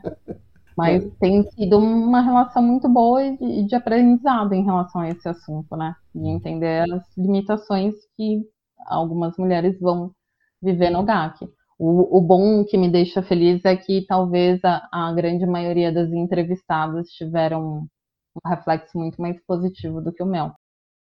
Mas 0.76 1.04
tem 1.20 1.48
sido 1.50 1.78
uma 1.78 2.22
relação 2.22 2.62
muito 2.62 2.88
boa 2.88 3.22
e 3.22 3.64
de 3.66 3.74
aprendizado 3.74 4.52
em 4.52 4.64
relação 4.64 5.02
a 5.02 5.10
esse 5.10 5.28
assunto, 5.28 5.76
né? 5.76 5.94
De 6.14 6.28
entender 6.28 6.90
as 6.90 7.02
limitações 7.16 7.94
que 8.16 8.42
algumas 8.86 9.36
mulheres 9.36 9.78
vão 9.78 10.10
viver 10.60 10.90
no 10.90 11.04
GAC. 11.04 11.46
O, 11.78 12.18
o 12.18 12.20
bom 12.20 12.64
que 12.64 12.76
me 12.76 12.90
deixa 12.90 13.22
feliz 13.22 13.64
é 13.64 13.76
que 13.76 14.04
talvez 14.06 14.60
a, 14.64 14.88
a 14.92 15.12
grande 15.12 15.46
maioria 15.46 15.92
das 15.92 16.10
entrevistadas 16.12 17.08
tiveram 17.10 17.86
um 18.36 18.48
reflexo 18.48 18.96
muito 18.98 19.20
mais 19.20 19.36
positivo 19.46 20.00
do 20.00 20.12
que 20.12 20.22
o 20.22 20.26
meu. 20.26 20.50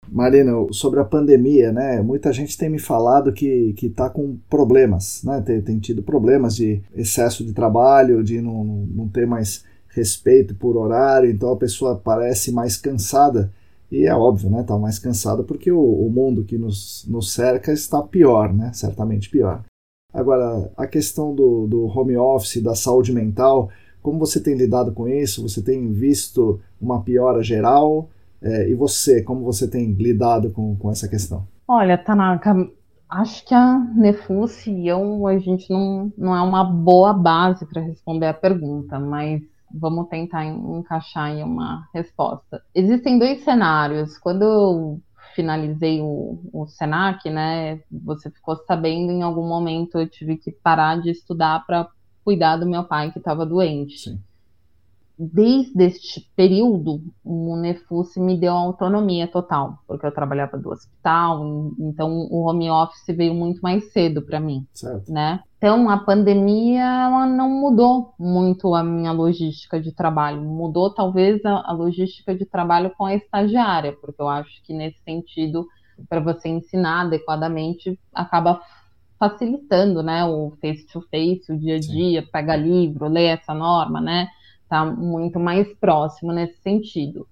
Marina, 0.10 0.52
sobre 0.72 1.00
a 1.00 1.06
pandemia, 1.06 1.72
né? 1.72 2.02
Muita 2.02 2.34
gente 2.34 2.58
tem 2.58 2.70
me 2.70 2.80
falado 2.80 3.32
que 3.32 3.74
que 3.74 3.86
está 3.88 4.10
com 4.10 4.38
problemas, 4.50 5.24
né? 5.24 5.42
Tem, 5.42 5.62
tem, 5.62 5.80
tido 5.80 6.02
problemas 6.02 6.56
de 6.56 6.82
excesso 6.94 7.46
de 7.46 7.54
trabalho, 7.54 8.24
de 8.24 8.42
não, 8.42 8.64
não 8.64 9.08
ter 9.08 9.28
mais 9.28 9.64
respeito 9.90 10.56
por 10.56 10.78
horário, 10.78 11.30
então 11.30 11.52
a 11.52 11.58
pessoa 11.58 11.96
parece 11.96 12.52
mais 12.52 12.78
cansada. 12.78 13.54
E 13.92 14.06
é 14.06 14.16
óbvio, 14.16 14.50
né? 14.50 14.62
Está 14.62 14.78
mais 14.78 14.98
cansada 14.98 15.44
porque 15.44 15.72
o, 15.72 15.80
o, 15.80 16.10
mundo 16.10 16.46
que 16.46 16.58
nos, 16.58 17.06
nos 17.10 17.34
cerca 17.34 17.74
está 17.74 18.02
pior, 18.02 18.54
né? 18.54 18.72
Certamente 18.74 19.30
pior. 19.30 19.64
Agora, 20.14 20.72
a 20.78 20.88
questão 20.88 21.36
do, 21.36 21.68
do 21.68 21.86
home 21.86 22.18
office, 22.18 22.62
da 22.62 22.74
saúde 22.76 23.14
mental, 23.14 23.70
como 24.02 24.20
você 24.20 24.42
tem 24.42 24.56
lidado 24.56 24.92
com 24.92 25.08
isso? 25.08 25.48
Você 25.48 25.62
tem 25.62 25.92
visto 25.92 26.60
uma 26.80 27.02
piora 27.02 27.44
geral? 27.44 28.10
É, 28.42 28.70
e 28.70 28.74
você, 28.74 29.22
como 29.22 29.44
você 29.44 29.68
tem 29.70 29.92
lidado 29.94 30.50
com, 30.52 30.76
com 30.76 30.92
essa 30.92 31.08
questão? 31.08 31.48
Olha, 31.68 31.98
Tanaka, 31.98 32.56
acho 33.08 33.46
que 33.46 33.54
a 33.54 33.78
Nefus 33.96 34.66
e 34.66 34.88
eu, 34.88 35.28
a 35.28 35.38
gente 35.38 35.70
não, 35.70 36.12
não 36.18 36.36
é 36.36 36.42
uma 36.42 36.64
boa 36.64 37.14
base 37.14 37.66
para 37.66 37.82
responder 37.82 38.28
a 38.28 38.34
pergunta, 38.34 39.00
mas 39.00 39.42
vamos 39.74 40.08
tentar 40.10 40.46
encaixar 40.46 41.30
em 41.30 41.44
uma 41.44 41.88
resposta. 41.94 42.62
Existem 42.74 43.20
dois 43.20 43.44
cenários. 43.44 44.18
Quando 44.18 44.44
eu 44.44 45.02
finalizei 45.36 46.02
o, 46.02 46.40
o 46.52 46.68
Senac, 46.68 47.30
né, 47.30 47.80
você 47.90 48.30
ficou 48.30 48.56
sabendo 48.68 49.12
em 49.12 49.22
algum 49.22 49.48
momento 49.48 49.98
eu 49.98 50.10
tive 50.10 50.38
que 50.38 50.52
parar 50.52 51.02
de 51.02 51.12
estudar 51.12 51.66
para 51.66 51.88
cuidar 52.24 52.58
do 52.58 52.66
meu 52.66 52.84
pai 52.84 53.12
que 53.12 53.20
estava 53.20 53.46
doente. 53.46 53.98
Sim. 54.00 54.20
Desde 55.24 55.84
este 55.84 56.28
período, 56.36 57.00
o 57.24 57.56
Nefus 57.56 58.16
me 58.18 58.36
deu 58.36 58.54
autonomia 58.54 59.28
total, 59.28 59.78
porque 59.86 60.04
eu 60.04 60.12
trabalhava 60.12 60.58
do 60.58 60.72
hospital, 60.72 61.46
então 61.78 62.28
o 62.32 62.50
home 62.50 62.72
office 62.72 63.16
veio 63.16 63.32
muito 63.32 63.62
mais 63.62 63.92
cedo 63.92 64.24
para 64.24 64.40
mim, 64.40 64.66
certo. 64.74 65.12
né? 65.12 65.44
Então 65.60 65.88
a 65.92 66.00
pandemia 66.00 66.82
ela 66.82 67.28
não 67.28 67.48
mudou 67.48 68.16
muito 68.18 68.74
a 68.74 68.84
minha 68.84 69.12
logística 69.12 69.80
de 69.80 69.92
trabalho, 69.92 70.42
mudou 70.42 70.92
talvez 70.92 71.46
a, 71.46 71.70
a 71.70 71.72
logística 71.72 72.34
de 72.34 72.44
trabalho 72.44 72.92
com 72.98 73.06
a 73.06 73.14
estagiária, 73.14 73.96
porque 74.02 74.20
eu 74.20 74.28
acho 74.28 74.64
que 74.64 74.74
nesse 74.74 75.04
sentido, 75.04 75.68
para 76.10 76.20
você 76.20 76.50
ensinar 76.50 77.02
adequadamente, 77.02 78.00
acaba 78.12 78.60
facilitando, 79.22 80.02
né, 80.02 80.26
o 80.26 80.52
face-to-face, 80.60 81.42
-face, 81.42 81.54
o 81.54 81.60
dia 81.60 81.76
a 81.76 81.80
dia, 81.80 82.22
Sim. 82.24 82.28
pega 82.32 82.56
livro, 82.56 83.08
lê 83.08 83.26
essa 83.26 83.54
norma, 83.54 84.02
né, 84.02 84.28
tá 84.68 84.84
muito 84.84 85.40
mais 85.40 85.72
próximo 85.76 86.34
nesse 86.34 86.60
sentido. 86.64 87.28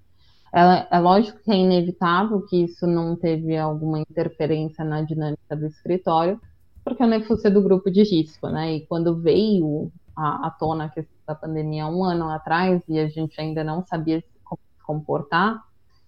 É, 0.54 0.98
é, 0.98 1.00
lógico 1.00 1.40
que 1.40 1.52
é 1.52 1.56
inevitável 1.56 2.46
que 2.46 2.64
isso 2.64 2.86
não 2.86 3.16
teve 3.16 3.58
alguma 3.58 4.00
interferência 4.00 4.86
na 4.86 5.02
dinâmica 5.02 5.56
do 5.56 5.66
escritório, 5.66 6.40
porque 6.84 7.02
eu 7.02 7.08
nem 7.08 7.24
fui 7.24 7.38
ser 7.38 7.50
do 7.50 7.62
grupo 7.62 7.90
de 7.90 8.04
risco, 8.04 8.48
né, 8.50 8.76
e 8.76 8.86
quando 8.86 9.20
veio 9.20 9.92
à 10.16 10.52
tona 10.60 10.86
a 10.86 10.90
questão 10.90 11.18
da 11.26 11.34
pandemia 11.34 11.88
um 11.88 12.04
ano 12.04 12.30
atrás 12.30 12.84
e 12.88 13.00
a 13.00 13.08
gente 13.08 13.40
ainda 13.42 13.64
não 13.64 13.84
sabia 13.84 14.24
como 14.44 14.62
se 14.78 14.84
comportar, 14.86 15.60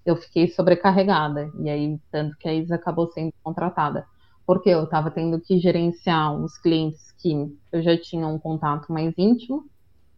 eu 0.06 0.16
fiquei 0.16 0.48
sobrecarregada, 0.48 1.50
e 1.60 1.70
aí 1.70 2.00
tanto 2.12 2.38
que 2.38 2.48
a 2.48 2.54
Isa 2.54 2.76
acabou 2.76 3.08
sendo 3.08 3.34
contratada 3.42 4.06
porque 4.52 4.70
eu 4.70 4.84
estava 4.84 5.10
tendo 5.10 5.40
que 5.40 5.58
gerenciar 5.60 6.36
os 6.36 6.58
clientes 6.58 7.14
que 7.14 7.58
eu 7.72 7.82
já 7.82 7.98
tinha 7.98 8.28
um 8.28 8.38
contato 8.38 8.92
mais 8.92 9.14
íntimo 9.18 9.64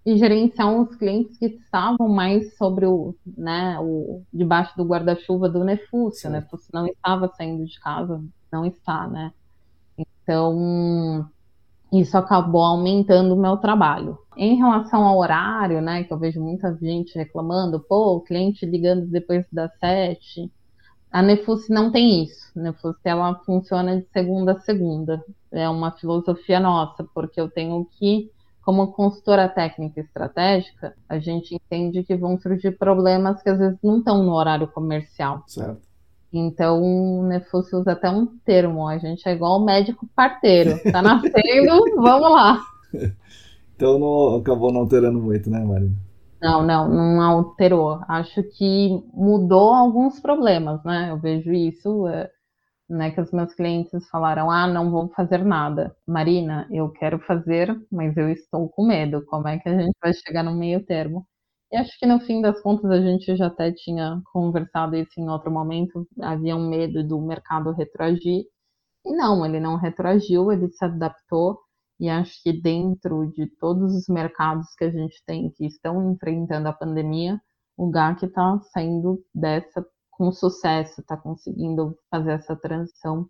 e 0.03 0.17
gerenciar 0.17 0.69
uns 0.69 0.95
clientes 0.95 1.37
que 1.37 1.45
estavam 1.45 2.09
mais 2.09 2.57
sobre 2.57 2.87
o, 2.87 3.13
né, 3.37 3.77
o 3.79 4.23
debaixo 4.33 4.75
do 4.75 4.85
guarda-chuva 4.85 5.47
do 5.47 5.63
Nefúcio. 5.63 6.31
O 6.31 6.33
Nefúcio 6.33 6.67
não 6.73 6.87
estava 6.87 7.31
saindo 7.37 7.63
de 7.63 7.79
casa, 7.79 8.23
não 8.51 8.65
está, 8.65 9.07
né? 9.07 9.31
Então, 9.95 11.29
isso 11.91 12.17
acabou 12.17 12.63
aumentando 12.63 13.35
o 13.35 13.39
meu 13.39 13.57
trabalho. 13.57 14.17
Em 14.35 14.55
relação 14.55 15.03
ao 15.03 15.19
horário, 15.19 15.79
né, 15.79 16.05
que 16.05 16.11
eu 16.11 16.17
vejo 16.17 16.41
muita 16.41 16.75
gente 16.77 17.15
reclamando, 17.15 17.79
pô, 17.79 18.15
o 18.15 18.21
cliente 18.21 18.65
ligando 18.65 19.05
depois 19.05 19.45
das 19.51 19.71
sete, 19.77 20.51
a 21.13 21.21
Nefus 21.21 21.69
não 21.69 21.91
tem 21.91 22.23
isso. 22.23 22.51
A 22.57 22.59
Nefus 22.59 22.95
ela 23.03 23.35
funciona 23.45 23.97
de 23.97 24.07
segunda 24.11 24.53
a 24.53 24.59
segunda. 24.61 25.23
É 25.51 25.69
uma 25.69 25.91
filosofia 25.91 26.59
nossa, 26.59 27.05
porque 27.13 27.39
eu 27.39 27.47
tenho 27.47 27.87
que, 27.99 28.31
como 28.65 28.91
consultora 28.93 29.47
técnica 29.47 30.01
estratégica, 30.01 30.95
a 31.07 31.19
gente 31.19 31.53
entende 31.53 32.03
que 32.03 32.15
vão 32.15 32.39
surgir 32.39 32.71
problemas 32.79 33.43
que 33.43 33.49
às 33.49 33.59
vezes 33.59 33.77
não 33.83 33.99
estão 33.99 34.23
no 34.23 34.33
horário 34.33 34.67
comercial. 34.67 35.43
Certo. 35.45 35.83
Então, 36.33 36.81
o 36.81 37.27
Nefus 37.27 37.71
usa 37.71 37.91
até 37.91 38.09
um 38.09 38.25
termo, 38.43 38.87
a 38.87 38.97
gente 38.97 39.29
é 39.29 39.33
igual 39.33 39.61
o 39.61 39.63
médico 39.63 40.09
parteiro. 40.15 40.79
Tá 40.91 40.99
nascendo, 40.99 41.79
vamos 42.01 42.31
lá. 42.31 42.59
Então 43.75 43.99
não, 43.99 44.37
acabou 44.37 44.73
não 44.73 44.81
alterando 44.81 45.19
muito, 45.19 45.47
né, 45.47 45.63
Marina? 45.63 45.93
Não, 46.43 46.61
não, 46.63 46.89
não 46.89 47.21
alterou. 47.21 48.01
Acho 48.07 48.43
que 48.43 48.89
mudou 49.13 49.73
alguns 49.73 50.19
problemas, 50.19 50.83
né? 50.83 51.09
Eu 51.11 51.19
vejo 51.19 51.53
isso, 51.53 52.07
é, 52.07 52.29
né? 52.89 53.11
Que 53.11 53.21
os 53.21 53.31
meus 53.31 53.53
clientes 53.55 54.09
falaram: 54.09 54.51
ah, 54.51 54.67
não 54.67 54.91
vou 54.91 55.09
fazer 55.15 55.43
nada. 55.45 55.95
Marina, 56.07 56.67
eu 56.71 56.91
quero 56.91 57.19
fazer, 57.21 57.75
mas 57.91 58.17
eu 58.17 58.29
estou 58.29 58.69
com 58.69 58.87
medo. 58.87 59.25
Como 59.27 59.47
é 59.47 59.59
que 59.59 59.69
a 59.69 59.79
gente 59.81 59.95
vai 60.01 60.13
chegar 60.13 60.43
no 60.43 60.55
meio 60.55 60.85
termo? 60.85 61.27
E 61.71 61.77
acho 61.77 61.97
que 61.99 62.05
no 62.07 62.19
fim 62.21 62.41
das 62.41 62.61
contas 62.61 62.91
a 62.91 63.01
gente 63.01 63.35
já 63.37 63.47
até 63.47 63.71
tinha 63.73 64.21
conversado 64.33 64.95
isso 64.97 65.19
em 65.19 65.29
outro 65.29 65.51
momento. 65.51 66.07
Havia 66.21 66.55
um 66.55 66.69
medo 66.69 67.07
do 67.07 67.21
mercado 67.21 67.71
retroagir. 67.73 68.45
E 69.05 69.15
não, 69.15 69.45
ele 69.45 69.59
não 69.59 69.77
retroagiu, 69.77 70.51
ele 70.51 70.69
se 70.71 70.83
adaptou 70.85 71.59
e 72.03 72.09
acho 72.09 72.43
que 72.43 72.51
dentro 72.51 73.31
de 73.31 73.47
todos 73.47 73.95
os 73.95 74.09
mercados 74.09 74.75
que 74.77 74.83
a 74.83 74.91
gente 74.91 75.23
tem 75.25 75.49
que 75.51 75.65
estão 75.65 76.11
enfrentando 76.11 76.67
a 76.67 76.73
pandemia, 76.73 77.39
o 77.77 77.89
GAC 77.89 78.25
está 78.25 78.59
saindo 78.73 79.23
dessa 79.33 79.85
com 80.11 80.29
sucesso, 80.29 80.99
está 80.99 81.15
conseguindo 81.15 81.97
fazer 82.11 82.33
essa 82.33 82.57
transição 82.57 83.25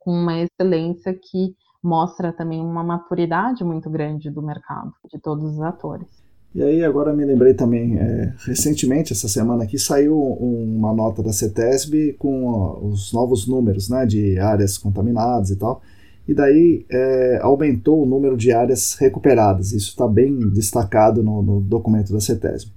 com 0.00 0.10
uma 0.10 0.40
excelência 0.40 1.14
que 1.14 1.54
mostra 1.80 2.32
também 2.32 2.60
uma 2.60 2.82
maturidade 2.82 3.62
muito 3.62 3.88
grande 3.88 4.28
do 4.28 4.42
mercado, 4.42 4.92
de 5.08 5.20
todos 5.20 5.52
os 5.52 5.60
atores. 5.60 6.08
E 6.52 6.60
aí 6.64 6.82
agora 6.82 7.12
me 7.12 7.24
lembrei 7.24 7.54
também, 7.54 7.96
é, 7.96 8.34
recentemente, 8.44 9.12
essa 9.12 9.28
semana 9.28 9.62
aqui, 9.62 9.78
saiu 9.78 10.20
uma 10.20 10.92
nota 10.92 11.22
da 11.22 11.32
CETESB 11.32 12.14
com 12.14 12.90
os 12.90 13.12
novos 13.12 13.46
números 13.46 13.88
né, 13.88 14.04
de 14.04 14.36
áreas 14.40 14.76
contaminadas 14.76 15.50
e 15.50 15.56
tal, 15.56 15.80
e 16.28 16.34
daí 16.34 16.84
é, 16.90 17.38
aumentou 17.40 18.02
o 18.02 18.06
número 18.06 18.36
de 18.36 18.52
áreas 18.52 18.94
recuperadas, 18.94 19.72
isso 19.72 19.90
está 19.90 20.08
bem 20.08 20.36
destacado 20.50 21.22
no, 21.22 21.40
no, 21.40 21.60
documento 21.60 22.12
da 22.12 22.20
CETESB. 22.20 22.72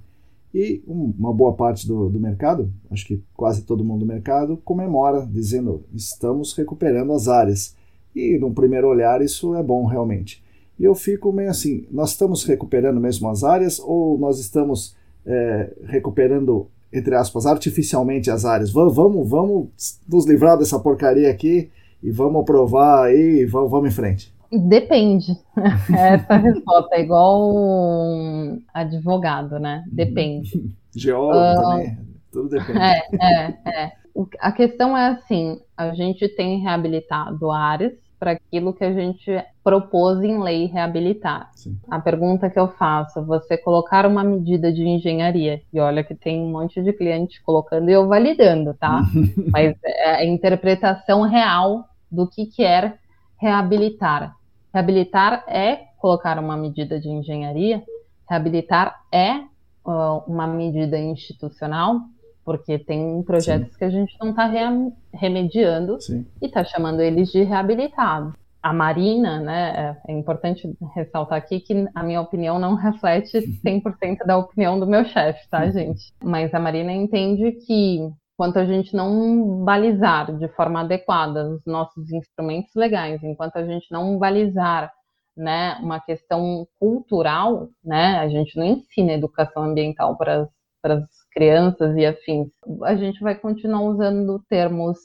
E 0.52 0.82
uma 0.86 1.32
boa 1.32 1.52
parte 1.54 1.86
do, 1.86 2.08
do 2.08 2.18
mercado, 2.18 2.72
acho 2.90 3.06
que 3.06 3.22
quase 3.34 3.62
todo 3.62 3.84
mundo 3.84 4.00
do 4.00 4.06
mercado, 4.06 4.56
comemora, 4.64 5.26
dizendo 5.26 5.84
estamos 5.94 6.52
recuperando 6.54 7.12
as 7.12 7.28
áreas. 7.28 7.76
E, 8.14 8.36
num 8.38 8.52
primeiro 8.52 8.88
olhar, 8.88 9.22
isso 9.22 9.54
é 9.54 9.62
bom 9.62 9.84
realmente. 9.86 10.42
E 10.78 10.84
eu 10.84 10.94
fico 10.94 11.32
meio 11.32 11.50
assim: 11.50 11.86
nós 11.90 12.10
estamos 12.10 12.42
recuperando 12.44 13.00
mesmo 13.00 13.28
as 13.28 13.44
áreas 13.44 13.78
ou 13.78 14.18
nós 14.18 14.40
estamos 14.40 14.96
é, 15.24 15.72
recuperando, 15.84 16.66
entre 16.92 17.14
aspas, 17.14 17.46
artificialmente 17.46 18.28
as 18.28 18.44
áreas? 18.44 18.72
Vamos, 18.72 19.28
vamos 19.28 19.68
nos 20.08 20.26
livrar 20.26 20.58
dessa 20.58 20.80
porcaria 20.80 21.30
aqui 21.30 21.70
e 22.02 22.10
vamos 22.10 22.42
aprovar 22.42 23.06
aí 23.06 23.40
e 23.40 23.46
vamos, 23.46 23.70
vamos 23.70 23.88
em 23.88 23.94
frente. 23.94 24.34
Depende. 24.52 25.32
Essa 25.94 26.36
resposta 26.36 26.96
é 26.96 27.02
igual 27.02 27.54
um 27.54 28.60
advogado, 28.74 29.58
né? 29.58 29.84
Depende. 29.86 30.74
Geólogo 30.94 31.38
uh, 31.38 31.70
também. 31.70 31.98
Tudo 32.32 32.48
depende. 32.48 32.78
É, 32.78 33.02
é, 33.20 33.58
é. 33.66 33.92
A 34.40 34.50
questão 34.50 34.96
é 34.96 35.08
assim: 35.08 35.60
a 35.76 35.94
gente 35.94 36.28
tem 36.28 36.60
reabilitado 36.60 37.50
áreas 37.50 37.92
para 38.18 38.32
aquilo 38.32 38.74
que 38.74 38.84
a 38.84 38.92
gente 38.92 39.42
propôs 39.64 40.22
em 40.22 40.38
lei 40.42 40.66
reabilitar. 40.66 41.50
Sim. 41.54 41.78
A 41.88 41.98
pergunta 41.98 42.50
que 42.50 42.58
eu 42.58 42.68
faço, 42.68 43.24
você 43.24 43.56
colocar 43.56 44.04
uma 44.04 44.22
medida 44.22 44.70
de 44.70 44.82
engenharia, 44.82 45.62
e 45.72 45.80
olha 45.80 46.04
que 46.04 46.14
tem 46.14 46.38
um 46.38 46.50
monte 46.50 46.82
de 46.82 46.92
cliente 46.92 47.42
colocando 47.42 47.88
e 47.88 47.92
eu 47.94 48.06
validando, 48.06 48.74
tá? 48.74 49.00
Mas 49.50 49.74
é 49.82 50.16
a 50.16 50.24
interpretação 50.26 51.22
real 51.22 51.86
do 52.10 52.26
que 52.26 52.46
quer 52.46 52.98
reabilitar. 53.38 54.36
Reabilitar 54.72 55.44
é 55.48 55.88
colocar 55.98 56.38
uma 56.38 56.56
medida 56.56 57.00
de 57.00 57.08
engenharia, 57.08 57.82
reabilitar 58.28 59.00
é 59.12 59.36
uh, 59.84 60.22
uma 60.26 60.46
medida 60.46 60.98
institucional, 60.98 62.00
porque 62.44 62.78
tem 62.78 63.22
projetos 63.22 63.72
Sim. 63.72 63.78
que 63.78 63.84
a 63.84 63.90
gente 63.90 64.16
não 64.20 64.30
está 64.30 64.46
re 64.46 64.92
remediando 65.12 66.00
Sim. 66.00 66.26
e 66.40 66.46
está 66.46 66.64
chamando 66.64 67.00
eles 67.00 67.30
de 67.30 67.42
reabilitados. 67.42 68.34
A 68.62 68.72
Marina, 68.72 69.40
né, 69.40 69.96
é, 70.06 70.12
é 70.12 70.18
importante 70.18 70.70
ressaltar 70.94 71.38
aqui 71.38 71.60
que 71.60 71.88
a 71.94 72.02
minha 72.02 72.20
opinião 72.20 72.58
não 72.58 72.74
reflete 72.74 73.38
100% 73.64 74.18
da 74.26 74.36
opinião 74.36 74.78
do 74.78 74.86
meu 74.86 75.04
chefe, 75.04 75.48
tá, 75.48 75.68
gente? 75.70 76.12
Mas 76.22 76.52
a 76.52 76.60
Marina 76.60 76.92
entende 76.92 77.52
que 77.52 78.10
enquanto 78.40 78.58
a 78.58 78.64
gente 78.64 78.96
não 78.96 79.62
balizar 79.66 80.34
de 80.38 80.48
forma 80.48 80.80
adequada 80.80 81.46
os 81.46 81.62
nossos 81.66 82.10
instrumentos 82.10 82.74
legais, 82.74 83.22
enquanto 83.22 83.56
a 83.56 83.66
gente 83.66 83.86
não 83.92 84.18
balizar 84.18 84.90
né, 85.36 85.74
uma 85.82 86.00
questão 86.00 86.66
cultural, 86.78 87.68
né, 87.84 88.18
a 88.18 88.30
gente 88.30 88.56
não 88.56 88.64
ensina 88.64 89.12
educação 89.12 89.64
ambiental 89.64 90.16
para 90.16 90.48
as 90.84 91.04
crianças 91.30 91.94
e 91.98 92.06
afins, 92.06 92.48
a 92.84 92.94
gente 92.96 93.20
vai 93.20 93.34
continuar 93.34 93.82
usando 93.82 94.42
termos 94.48 94.96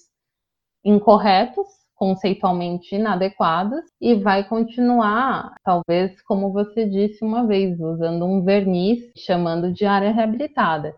incorretos, 0.82 1.68
conceitualmente 1.94 2.96
inadequados, 2.96 3.82
e 4.00 4.16
vai 4.16 4.48
continuar, 4.48 5.54
talvez, 5.62 6.22
como 6.22 6.54
você 6.54 6.88
disse 6.88 7.22
uma 7.22 7.46
vez, 7.46 7.78
usando 7.82 8.24
um 8.24 8.46
verniz 8.46 9.12
chamando 9.18 9.74
de 9.74 9.86
área 9.86 10.12
reabilitada. 10.14 10.96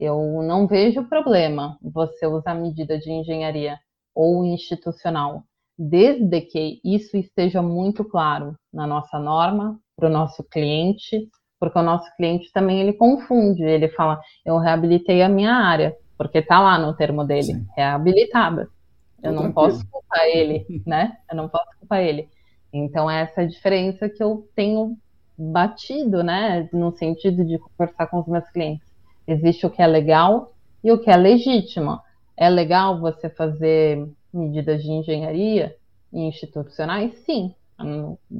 Eu 0.00 0.42
não 0.42 0.66
vejo 0.66 1.04
problema 1.04 1.76
você 1.82 2.26
usar 2.26 2.54
medida 2.54 2.98
de 2.98 3.12
engenharia 3.12 3.78
ou 4.14 4.46
institucional, 4.46 5.44
desde 5.78 6.40
que 6.40 6.80
isso 6.82 7.18
esteja 7.18 7.60
muito 7.60 8.02
claro 8.02 8.56
na 8.72 8.86
nossa 8.86 9.18
norma, 9.18 9.78
para 9.94 10.08
o 10.08 10.12
nosso 10.12 10.42
cliente, 10.42 11.28
porque 11.58 11.78
o 11.78 11.82
nosso 11.82 12.10
cliente 12.16 12.50
também 12.50 12.80
ele 12.80 12.94
confunde, 12.94 13.62
ele 13.62 13.90
fala, 13.90 14.18
eu 14.46 14.56
reabilitei 14.56 15.20
a 15.20 15.28
minha 15.28 15.52
área, 15.52 15.94
porque 16.16 16.38
está 16.38 16.58
lá 16.58 16.78
no 16.78 16.96
termo 16.96 17.22
dele, 17.22 17.42
Sim. 17.42 17.66
reabilitada. 17.76 18.70
Eu 19.22 19.32
não 19.32 19.52
posso 19.52 19.86
culpar 19.90 20.24
ele, 20.24 20.64
né? 20.86 21.18
Eu 21.30 21.36
não 21.36 21.46
posso 21.46 21.68
culpar 21.78 22.00
ele. 22.00 22.26
Então, 22.72 23.10
essa 23.10 23.42
é 23.42 23.44
a 23.44 23.48
diferença 23.48 24.08
que 24.08 24.22
eu 24.22 24.48
tenho 24.56 24.96
batido, 25.36 26.22
né? 26.22 26.70
No 26.72 26.90
sentido 26.96 27.44
de 27.44 27.58
conversar 27.58 28.06
com 28.06 28.20
os 28.20 28.26
meus 28.26 28.48
clientes. 28.48 28.89
Existe 29.30 29.64
o 29.64 29.70
que 29.70 29.80
é 29.80 29.86
legal 29.86 30.52
e 30.82 30.90
o 30.90 30.98
que 30.98 31.10
é 31.10 31.16
legítimo. 31.16 32.00
É 32.36 32.48
legal 32.48 33.00
você 33.00 33.28
fazer 33.28 34.08
medidas 34.32 34.82
de 34.82 34.90
engenharia 34.90 35.76
institucionais? 36.12 37.12
Sim, 37.24 37.54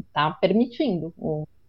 está 0.08 0.30
permitindo. 0.32 1.14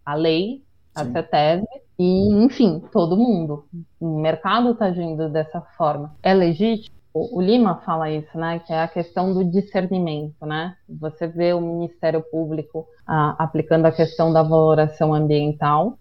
A 0.04 0.14
lei, 0.14 0.62
a 0.94 1.04
CETESB 1.04 1.66
e, 1.98 2.44
enfim, 2.44 2.82
todo 2.92 3.16
mundo. 3.16 3.64
O 4.00 4.18
mercado 4.18 4.72
está 4.72 4.86
agindo 4.86 5.28
dessa 5.28 5.60
forma. 5.60 6.16
É 6.22 6.34
legítimo? 6.34 6.96
O, 7.14 7.42
Lima 7.42 7.76
fala 7.84 8.10
isso, 8.10 8.38
né? 8.38 8.58
Que 8.60 8.72
é 8.72 8.82
a 8.82 8.88
questão 8.88 9.34
do 9.34 9.44
discernimento, 9.44 10.46
né? 10.46 10.74
Você 10.88 11.26
vê 11.26 11.52
o 11.52 11.60
Ministério 11.60 12.22
Público 12.22 12.88
ah, 13.06 13.36
aplicando 13.38 13.84
a 13.84 13.92
questão 13.92 14.32
da 14.32 14.42
valoração 14.42 15.12
ambiental 15.12 15.98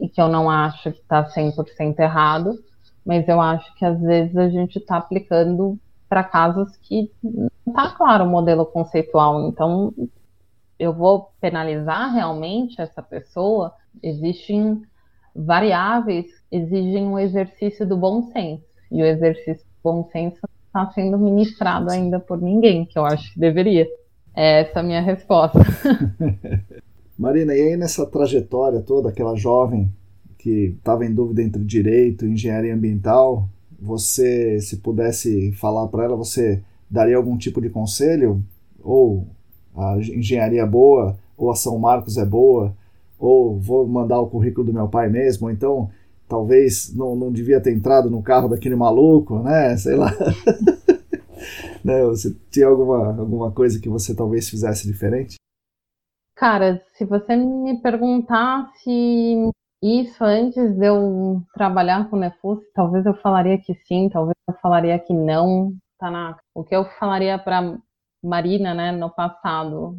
e 0.00 0.08
que 0.08 0.20
eu 0.20 0.28
não 0.28 0.48
acho 0.48 0.92
que 0.92 1.00
está 1.00 1.24
100% 1.24 1.98
errado, 1.98 2.58
mas 3.04 3.26
eu 3.28 3.40
acho 3.40 3.74
que 3.74 3.84
às 3.84 4.00
vezes 4.00 4.36
a 4.36 4.48
gente 4.48 4.78
está 4.78 4.96
aplicando 4.96 5.78
para 6.08 6.24
casos 6.24 6.76
que 6.76 7.10
não 7.22 7.50
está 7.66 7.90
claro 7.90 8.24
o 8.24 8.28
modelo 8.28 8.64
conceitual. 8.64 9.48
Então, 9.48 9.92
eu 10.78 10.92
vou 10.92 11.30
penalizar 11.40 12.12
realmente 12.14 12.80
essa 12.80 13.02
pessoa? 13.02 13.74
Existem 14.02 14.82
variáveis 15.34 16.26
que 16.48 16.56
exigem 16.56 17.06
um 17.06 17.18
exercício 17.18 17.86
do 17.86 17.96
bom 17.96 18.30
senso, 18.32 18.64
e 18.90 19.02
o 19.02 19.06
exercício 19.06 19.64
do 19.64 19.82
bom 19.82 20.08
senso 20.10 20.38
não 20.42 20.82
está 20.82 20.92
sendo 20.92 21.18
ministrado 21.18 21.90
ainda 21.90 22.18
por 22.18 22.40
ninguém, 22.40 22.84
que 22.84 22.98
eu 22.98 23.04
acho 23.04 23.32
que 23.32 23.40
deveria. 23.40 23.86
É 24.34 24.60
essa 24.62 24.80
a 24.80 24.82
minha 24.82 25.00
resposta. 25.00 25.58
Marina, 27.18 27.52
e 27.52 27.60
aí 27.60 27.76
nessa 27.76 28.06
trajetória 28.06 28.80
toda, 28.80 29.08
aquela 29.08 29.34
jovem 29.34 29.92
que 30.38 30.76
estava 30.78 31.04
em 31.04 31.12
dúvida 31.12 31.42
entre 31.42 31.64
direito 31.64 32.24
e 32.24 32.30
engenharia 32.30 32.72
ambiental, 32.72 33.48
você, 33.80 34.60
se 34.60 34.76
pudesse 34.76 35.50
falar 35.52 35.88
para 35.88 36.04
ela, 36.04 36.16
você 36.16 36.62
daria 36.88 37.16
algum 37.16 37.36
tipo 37.36 37.60
de 37.60 37.70
conselho? 37.70 38.40
Ou 38.80 39.26
a 39.76 39.98
engenharia 39.98 40.62
é 40.62 40.66
boa, 40.66 41.18
ou 41.36 41.50
a 41.50 41.56
São 41.56 41.76
Marcos 41.76 42.16
é 42.16 42.24
boa, 42.24 42.72
ou 43.18 43.58
vou 43.58 43.84
mandar 43.88 44.20
o 44.20 44.28
currículo 44.28 44.68
do 44.68 44.72
meu 44.72 44.86
pai 44.86 45.08
mesmo, 45.08 45.48
ou 45.48 45.52
então 45.52 45.90
talvez 46.28 46.94
não, 46.94 47.16
não 47.16 47.32
devia 47.32 47.60
ter 47.60 47.74
entrado 47.74 48.08
no 48.08 48.22
carro 48.22 48.48
daquele 48.48 48.76
maluco, 48.76 49.40
né? 49.40 49.76
Sei 49.76 49.96
lá. 49.96 50.14
né? 51.82 52.04
Você 52.04 52.32
tinha 52.48 52.68
alguma, 52.68 53.08
alguma 53.18 53.50
coisa 53.50 53.80
que 53.80 53.88
você 53.88 54.14
talvez 54.14 54.48
fizesse 54.48 54.86
diferente? 54.86 55.36
Cara, 56.38 56.80
se 56.94 57.04
você 57.04 57.34
me 57.34 57.82
perguntasse 57.82 59.50
isso 59.82 60.22
antes 60.24 60.72
de 60.76 60.86
eu 60.86 61.42
trabalhar 61.52 62.08
com 62.08 62.16
Nefus, 62.16 62.60
talvez 62.74 63.04
eu 63.06 63.14
falaria 63.14 63.58
que 63.58 63.74
sim, 63.74 64.08
talvez 64.08 64.36
eu 64.48 64.54
falaria 64.62 64.96
que 65.00 65.12
não. 65.12 65.72
Tá. 65.98 66.36
O 66.54 66.62
que 66.62 66.76
eu 66.76 66.84
falaria 67.00 67.36
para 67.40 67.76
Marina, 68.22 68.72
né, 68.72 68.92
no 68.92 69.10
passado, 69.10 69.96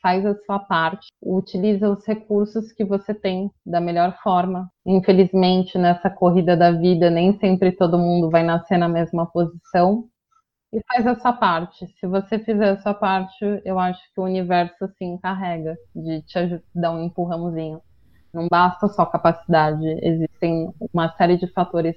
faz 0.00 0.24
a 0.24 0.36
sua 0.46 0.60
parte, 0.60 1.08
utiliza 1.20 1.90
os 1.90 2.06
recursos 2.06 2.72
que 2.72 2.84
você 2.84 3.12
tem 3.12 3.50
da 3.66 3.80
melhor 3.80 4.16
forma. 4.22 4.70
Infelizmente, 4.86 5.76
nessa 5.76 6.08
corrida 6.08 6.56
da 6.56 6.70
vida, 6.70 7.10
nem 7.10 7.36
sempre 7.40 7.72
todo 7.72 7.98
mundo 7.98 8.30
vai 8.30 8.44
nascer 8.44 8.78
na 8.78 8.88
mesma 8.88 9.26
posição, 9.26 10.04
e 10.72 10.80
faz 10.86 11.06
a 11.06 11.18
sua 11.18 11.32
parte. 11.32 11.86
Se 11.98 12.06
você 12.06 12.38
fizer 12.38 12.70
a 12.70 12.80
sua 12.80 12.94
parte, 12.94 13.44
eu 13.64 13.78
acho 13.78 14.00
que 14.14 14.20
o 14.20 14.24
universo 14.24 14.88
se 14.96 15.04
encarrega 15.04 15.76
de 15.94 16.22
te 16.22 16.62
dar 16.74 16.92
um 16.92 17.04
empurrãozinho. 17.04 17.80
Não 18.32 18.46
basta 18.48 18.86
só 18.88 19.04
capacidade, 19.04 19.84
existem 20.02 20.72
uma 20.92 21.10
série 21.16 21.36
de 21.36 21.48
fatores 21.48 21.96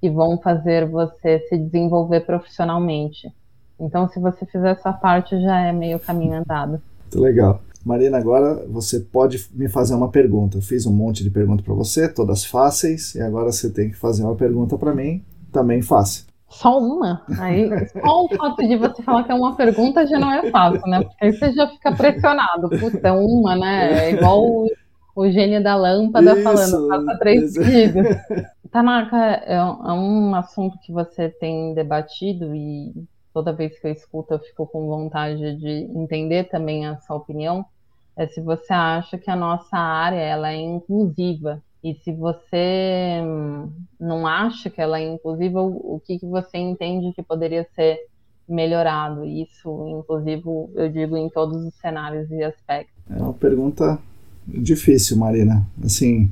que 0.00 0.08
vão 0.08 0.38
fazer 0.38 0.88
você 0.88 1.40
se 1.48 1.58
desenvolver 1.58 2.20
profissionalmente. 2.20 3.32
Então, 3.78 4.08
se 4.08 4.20
você 4.20 4.46
fizer 4.46 4.70
essa 4.70 4.92
parte, 4.92 5.40
já 5.40 5.60
é 5.60 5.72
meio 5.72 5.98
caminho 5.98 6.38
andado. 6.38 6.80
Muito 7.02 7.20
legal. 7.20 7.60
Marina, 7.84 8.18
agora 8.18 8.64
você 8.68 9.00
pode 9.00 9.48
me 9.52 9.68
fazer 9.68 9.94
uma 9.94 10.08
pergunta. 10.08 10.58
Eu 10.58 10.62
fiz 10.62 10.86
um 10.86 10.92
monte 10.92 11.22
de 11.22 11.30
perguntas 11.30 11.64
para 11.64 11.74
você, 11.74 12.08
todas 12.08 12.44
fáceis, 12.44 13.14
e 13.14 13.20
agora 13.20 13.50
você 13.50 13.70
tem 13.70 13.90
que 13.90 13.96
fazer 13.96 14.22
uma 14.22 14.34
pergunta 14.34 14.78
para 14.78 14.94
mim, 14.94 15.24
também 15.52 15.82
fácil. 15.82 16.24
Só 16.56 16.78
uma? 16.78 17.22
Aí, 17.38 17.68
só 17.88 18.24
o 18.24 18.28
fato 18.34 18.66
de 18.66 18.76
você 18.76 19.02
falar 19.02 19.24
que 19.24 19.32
é 19.32 19.34
uma 19.34 19.54
pergunta 19.54 20.06
já 20.06 20.18
não 20.18 20.32
é 20.32 20.50
fácil, 20.50 20.88
né? 20.88 21.02
Porque 21.02 21.24
aí 21.24 21.32
você 21.32 21.52
já 21.52 21.68
fica 21.68 21.92
pressionado. 21.94 22.70
Puta, 22.70 23.08
é 23.08 23.12
uma, 23.12 23.54
né? 23.54 24.06
É 24.06 24.10
igual 24.12 24.42
o, 24.42 24.66
o 25.14 25.30
gênio 25.30 25.62
da 25.62 25.76
lâmpada 25.76 26.32
isso, 26.32 26.42
falando, 26.42 26.88
faça 26.88 27.18
três 27.18 27.52
seguidos. 27.52 28.06
Tanaka, 28.72 29.16
é, 29.44 29.54
é 29.54 29.62
um 29.62 30.34
assunto 30.34 30.78
que 30.80 30.92
você 30.92 31.28
tem 31.28 31.74
debatido 31.74 32.54
e 32.54 33.06
toda 33.34 33.52
vez 33.52 33.78
que 33.78 33.86
eu 33.86 33.92
escuto 33.92 34.32
eu 34.32 34.38
fico 34.38 34.66
com 34.66 34.86
vontade 34.86 35.56
de 35.56 35.90
entender 35.94 36.44
também 36.44 36.86
a 36.86 36.96
sua 37.00 37.16
opinião, 37.16 37.66
é 38.16 38.26
se 38.26 38.40
você 38.40 38.72
acha 38.72 39.18
que 39.18 39.30
a 39.30 39.36
nossa 39.36 39.76
área 39.76 40.16
ela 40.16 40.52
é 40.52 40.56
inclusiva 40.56 41.62
e 41.86 41.94
se 42.02 42.12
você 42.12 43.22
hum, 43.22 43.70
não 44.00 44.26
acha 44.26 44.68
que 44.68 44.80
ela 44.80 44.98
é 44.98 45.14
inclusiva, 45.14 45.62
o 45.62 46.02
que, 46.04 46.18
que 46.18 46.26
você 46.26 46.58
entende 46.58 47.14
que 47.14 47.22
poderia 47.22 47.64
ser 47.76 47.98
melhorado? 48.48 49.24
Isso, 49.24 50.00
inclusive, 50.00 50.42
eu 50.74 50.88
digo 50.90 51.16
em 51.16 51.28
todos 51.28 51.64
os 51.64 51.74
cenários 51.76 52.28
e 52.32 52.42
aspectos. 52.42 52.92
É 53.08 53.22
uma 53.22 53.32
pergunta 53.32 54.00
difícil, 54.48 55.16
Marina. 55.16 55.64
Assim, 55.84 56.28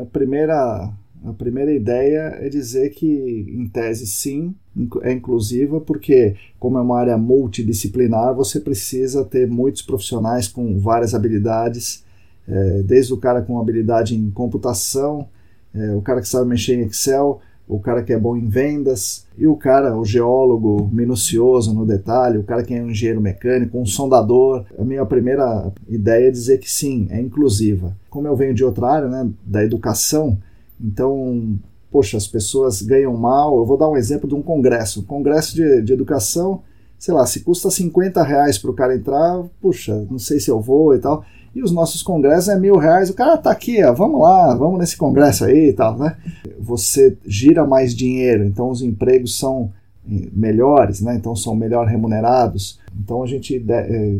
a 0.00 0.04
primeira 0.04 0.88
a 1.24 1.32
primeira 1.32 1.72
ideia 1.72 2.38
é 2.40 2.48
dizer 2.48 2.90
que, 2.90 3.06
em 3.48 3.66
tese, 3.66 4.06
sim, 4.06 4.54
é 5.02 5.12
inclusiva, 5.12 5.80
porque, 5.80 6.36
como 6.60 6.78
é 6.78 6.80
uma 6.80 7.00
área 7.00 7.18
multidisciplinar, 7.18 8.32
você 8.32 8.60
precisa 8.60 9.24
ter 9.24 9.48
muitos 9.48 9.82
profissionais 9.82 10.46
com 10.46 10.78
várias 10.78 11.12
habilidades, 11.12 12.04
é, 12.48 12.82
desde 12.82 13.12
o 13.12 13.16
cara 13.16 13.42
com 13.42 13.58
habilidade 13.60 14.16
em 14.16 14.30
computação, 14.30 15.28
é, 15.74 15.94
o 15.94 16.00
cara 16.00 16.20
que 16.20 16.28
sabe 16.28 16.48
mexer 16.48 16.74
em 16.74 16.86
Excel, 16.86 17.40
o 17.68 17.80
cara 17.80 18.02
que 18.02 18.12
é 18.12 18.18
bom 18.18 18.36
em 18.36 18.46
vendas, 18.46 19.26
e 19.36 19.46
o 19.46 19.56
cara, 19.56 19.96
o 19.98 20.04
geólogo 20.04 20.88
minucioso 20.92 21.74
no 21.74 21.84
detalhe, 21.84 22.38
o 22.38 22.44
cara 22.44 22.62
que 22.62 22.72
é 22.72 22.80
um 22.80 22.90
engenheiro 22.90 23.20
mecânico, 23.20 23.78
um 23.78 23.84
sondador. 23.84 24.64
A 24.78 24.84
minha 24.84 25.04
primeira 25.04 25.72
ideia 25.88 26.28
é 26.28 26.30
dizer 26.30 26.58
que 26.58 26.70
sim, 26.70 27.08
é 27.10 27.20
inclusiva. 27.20 27.96
Como 28.08 28.28
eu 28.28 28.36
venho 28.36 28.54
de 28.54 28.64
outra 28.64 28.86
área, 28.86 29.08
né, 29.08 29.28
da 29.44 29.64
educação, 29.64 30.38
então, 30.80 31.58
poxa, 31.90 32.16
as 32.16 32.26
pessoas 32.26 32.82
ganham 32.82 33.16
mal. 33.16 33.58
Eu 33.58 33.66
vou 33.66 33.76
dar 33.76 33.88
um 33.88 33.96
exemplo 33.96 34.28
de 34.28 34.34
um 34.34 34.42
congresso. 34.42 35.00
Um 35.00 35.04
congresso 35.04 35.54
de, 35.54 35.82
de 35.82 35.92
educação, 35.92 36.62
sei 36.98 37.14
lá, 37.14 37.26
se 37.26 37.40
custa 37.40 37.70
50 37.70 38.22
reais 38.22 38.58
para 38.58 38.70
o 38.70 38.74
cara 38.74 38.94
entrar, 38.94 39.42
puxa, 39.60 40.06
não 40.10 40.18
sei 40.18 40.38
se 40.38 40.50
eu 40.50 40.60
vou 40.60 40.94
e 40.94 40.98
tal. 40.98 41.24
E 41.56 41.62
os 41.62 41.72
nossos 41.72 42.02
congressos 42.02 42.50
é 42.50 42.60
mil 42.60 42.76
reais. 42.76 43.08
O 43.08 43.14
cara 43.14 43.38
tá 43.38 43.50
aqui, 43.50 43.82
ó, 43.82 43.90
vamos 43.94 44.20
lá, 44.20 44.54
vamos 44.54 44.78
nesse 44.78 44.94
congresso 44.94 45.46
aí 45.46 45.70
e 45.70 45.72
tal, 45.72 45.96
né? 45.96 46.14
Você 46.60 47.16
gira 47.24 47.64
mais 47.64 47.94
dinheiro, 47.94 48.44
então 48.44 48.68
os 48.68 48.82
empregos 48.82 49.38
são 49.38 49.72
melhores, 50.06 51.00
né? 51.00 51.16
Então 51.16 51.34
são 51.34 51.56
melhor 51.56 51.86
remunerados. 51.86 52.78
Então 53.02 53.22
a 53.22 53.26
gente 53.26 53.64
é, 53.70 54.18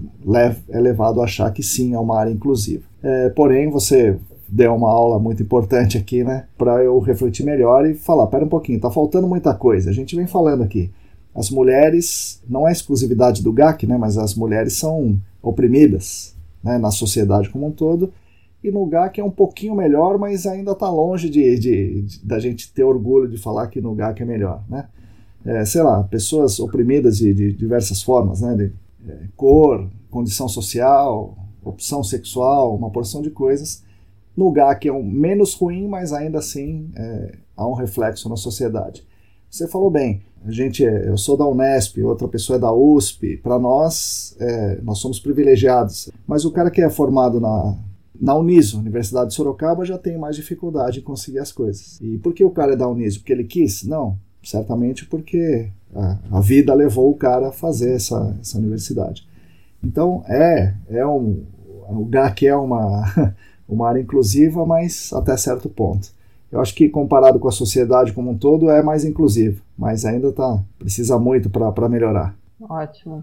é 0.70 0.80
levado 0.80 1.20
a 1.20 1.24
achar 1.24 1.52
que 1.52 1.62
sim, 1.62 1.92
é 1.92 1.98
uma 1.98 2.18
área 2.18 2.30
inclusiva. 2.30 2.84
É, 3.02 3.28
porém, 3.28 3.68
você 3.68 4.16
deu 4.48 4.74
uma 4.74 4.88
aula 4.88 5.18
muito 5.18 5.42
importante 5.42 5.98
aqui, 5.98 6.24
né? 6.24 6.46
Para 6.56 6.82
eu 6.82 6.98
refletir 7.00 7.44
melhor 7.44 7.86
e 7.86 7.92
falar: 7.92 8.28
pera 8.28 8.46
um 8.46 8.48
pouquinho, 8.48 8.80
tá 8.80 8.90
faltando 8.90 9.28
muita 9.28 9.52
coisa. 9.52 9.90
A 9.90 9.92
gente 9.92 10.16
vem 10.16 10.26
falando 10.26 10.62
aqui. 10.62 10.90
As 11.34 11.50
mulheres, 11.50 12.40
não 12.48 12.66
é 12.66 12.72
exclusividade 12.72 13.42
do 13.42 13.52
GAC, 13.52 13.86
né? 13.86 13.98
Mas 13.98 14.16
as 14.16 14.34
mulheres 14.34 14.72
são 14.72 15.18
oprimidas 15.42 16.34
né, 16.66 16.78
na 16.78 16.90
sociedade 16.90 17.48
como 17.48 17.66
um 17.66 17.70
todo. 17.70 18.12
E 18.62 18.70
no 18.70 18.84
GAC 18.86 19.20
é 19.20 19.24
um 19.24 19.30
pouquinho 19.30 19.74
melhor, 19.74 20.18
mas 20.18 20.46
ainda 20.46 20.72
está 20.72 20.90
longe 20.90 21.30
de, 21.30 21.58
de, 21.58 22.02
de, 22.02 22.24
da 22.24 22.38
gente 22.38 22.72
ter 22.72 22.82
orgulho 22.82 23.28
de 23.28 23.38
falar 23.38 23.68
que 23.68 23.80
no 23.80 23.94
GAC 23.94 24.22
é 24.22 24.24
melhor, 24.24 24.64
né? 24.68 24.88
É, 25.44 25.64
sei 25.64 25.82
lá, 25.82 26.02
pessoas 26.02 26.58
oprimidas 26.58 27.18
de, 27.18 27.32
de 27.32 27.52
diversas 27.52 28.02
formas, 28.02 28.40
né? 28.40 28.54
De, 28.56 28.72
é, 29.08 29.18
cor, 29.36 29.88
condição 30.10 30.48
social, 30.48 31.36
opção 31.62 32.02
sexual, 32.02 32.74
uma 32.74 32.90
porção 32.90 33.22
de 33.22 33.30
coisas 33.30 33.84
no 34.36 34.50
GAC 34.52 34.88
é 34.88 34.92
um 34.92 35.02
menos 35.02 35.54
ruim, 35.54 35.88
mas 35.88 36.12
ainda 36.12 36.38
assim 36.38 36.90
é, 36.94 37.38
há 37.56 37.66
um 37.66 37.72
reflexo 37.72 38.28
na 38.28 38.36
sociedade. 38.36 39.06
Você 39.50 39.66
falou 39.66 39.90
bem, 39.90 40.22
a 40.46 40.50
gente 40.50 40.84
é, 40.84 41.08
eu 41.08 41.18
sou 41.18 41.36
da 41.36 41.46
Unesp, 41.46 41.98
outra 42.02 42.28
pessoa 42.28 42.56
é 42.56 42.60
da 42.60 42.72
USP, 42.72 43.36
para 43.38 43.58
nós, 43.58 44.36
é, 44.38 44.78
nós 44.82 44.98
somos 44.98 45.18
privilegiados. 45.18 46.10
Mas 46.26 46.44
o 46.44 46.50
cara 46.50 46.70
que 46.70 46.80
é 46.80 46.88
formado 46.88 47.40
na, 47.40 47.74
na 48.20 48.34
Uniso, 48.34 48.78
Universidade 48.78 49.30
de 49.30 49.34
Sorocaba, 49.34 49.84
já 49.84 49.98
tem 49.98 50.16
mais 50.16 50.36
dificuldade 50.36 51.00
em 51.00 51.02
conseguir 51.02 51.40
as 51.40 51.50
coisas. 51.50 51.98
E 52.00 52.18
por 52.18 52.32
que 52.32 52.44
o 52.44 52.50
cara 52.50 52.74
é 52.74 52.76
da 52.76 52.88
Uniso? 52.88 53.18
Porque 53.18 53.32
ele 53.32 53.44
quis? 53.44 53.82
Não, 53.84 54.16
certamente 54.42 55.04
porque 55.06 55.68
a, 55.94 56.18
a 56.30 56.40
vida 56.40 56.72
levou 56.74 57.10
o 57.10 57.16
cara 57.16 57.48
a 57.48 57.52
fazer 57.52 57.94
essa, 57.94 58.36
essa 58.40 58.58
universidade. 58.58 59.26
Então, 59.82 60.22
é, 60.28 60.74
é 60.88 61.06
um, 61.06 61.42
o 61.88 62.04
GAC 62.04 62.46
é 62.46 62.56
uma 62.56 63.34
uma 63.68 63.88
área 63.88 64.00
inclusiva, 64.00 64.64
mas 64.64 65.12
até 65.12 65.36
certo 65.36 65.68
ponto. 65.68 66.14
Eu 66.50 66.60
acho 66.60 66.74
que 66.74 66.88
comparado 66.88 67.38
com 67.38 67.48
a 67.48 67.52
sociedade 67.52 68.12
como 68.12 68.30
um 68.30 68.38
todo 68.38 68.70
é 68.70 68.82
mais 68.82 69.04
inclusivo, 69.04 69.62
mas 69.76 70.04
ainda 70.04 70.32
tá 70.32 70.62
precisa 70.78 71.18
muito 71.18 71.50
para 71.50 71.88
melhorar. 71.88 72.34
Ótimo. 72.60 73.22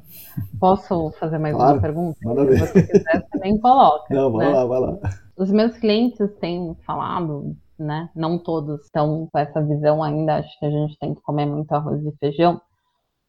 Posso 0.59 1.11
fazer 1.19 1.39
mais 1.39 1.55
claro, 1.55 1.75
uma 1.75 1.81
pergunta? 1.81 2.17
Manda 2.23 2.45
ver. 2.45 2.59
Se 2.59 2.67
você 2.67 2.83
quiser, 2.83 3.27
também 3.31 3.57
coloca. 3.57 4.13
Não, 4.13 4.31
vai 4.31 4.47
né? 4.47 4.53
lá, 4.53 4.65
vai 4.65 4.79
lá. 4.79 4.99
Os 5.37 5.51
meus 5.51 5.75
clientes 5.77 6.29
têm 6.39 6.75
falado, 6.85 7.55
né? 7.79 8.09
Não 8.15 8.37
todos 8.37 8.81
estão 8.81 9.27
com 9.31 9.39
essa 9.39 9.61
visão 9.61 10.03
ainda, 10.03 10.35
acho 10.35 10.59
que 10.59 10.65
a 10.65 10.69
gente 10.69 10.97
tem 10.99 11.15
que 11.15 11.21
comer 11.21 11.47
muito 11.47 11.71
arroz 11.71 12.05
e 12.05 12.11
feijão, 12.17 12.61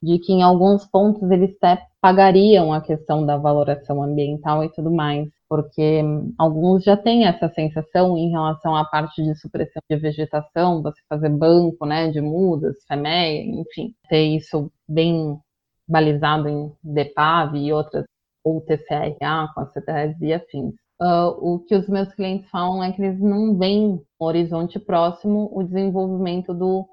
de 0.03 0.19
que 0.19 0.33
em 0.33 0.43
alguns 0.43 0.85
pontos 0.85 1.31
eles 1.31 1.57
até 1.57 1.87
pagariam 2.03 2.73
a 2.73 2.83
questão 2.83 3.25
da 3.25 3.39
valoração 3.39 4.03
ambiental 4.03 4.63
e 4.63 4.69
tudo 4.71 4.91
mais 4.91 5.27
porque 5.49 6.03
alguns 6.39 6.85
já 6.85 6.97
têm 6.97 7.27
essa 7.27 7.49
sensação 7.49 8.17
em 8.17 8.31
relação 8.31 8.75
à 8.75 8.85
parte 8.85 9.23
de 9.23 9.35
supressão 9.37 9.83
de 9.89 9.97
vegetação, 9.97 10.83
você 10.83 11.01
fazer 11.09 11.29
banco, 11.29 11.87
né, 11.87 12.11
de 12.11 12.21
mudas, 12.21 12.77
FEMEA, 12.87 13.45
enfim, 13.45 13.95
ter 14.09 14.25
isso 14.25 14.71
bem 14.89 15.39
balizado 15.89 16.49
em 16.49 16.73
DEPAV 16.83 17.57
e 17.57 17.73
outras, 17.73 18.05
ou 18.43 18.61
TCRA 18.61 19.49
com 19.55 19.61
a 19.61 19.67
CTS 19.67 20.25
e 20.25 20.33
afins. 20.33 20.75
Uh, 21.01 21.55
o 21.55 21.59
que 21.59 21.75
os 21.75 21.89
meus 21.89 22.13
clientes 22.15 22.49
falam 22.51 22.83
é 22.83 22.93
que 22.93 23.03
eles 23.03 23.21
não 23.21 23.59
veem 23.59 24.01
no 24.21 24.27
horizonte 24.27 24.79
próximo 24.79 25.51
o 25.53 25.63
desenvolvimento 25.63 26.55
do, 26.55 26.89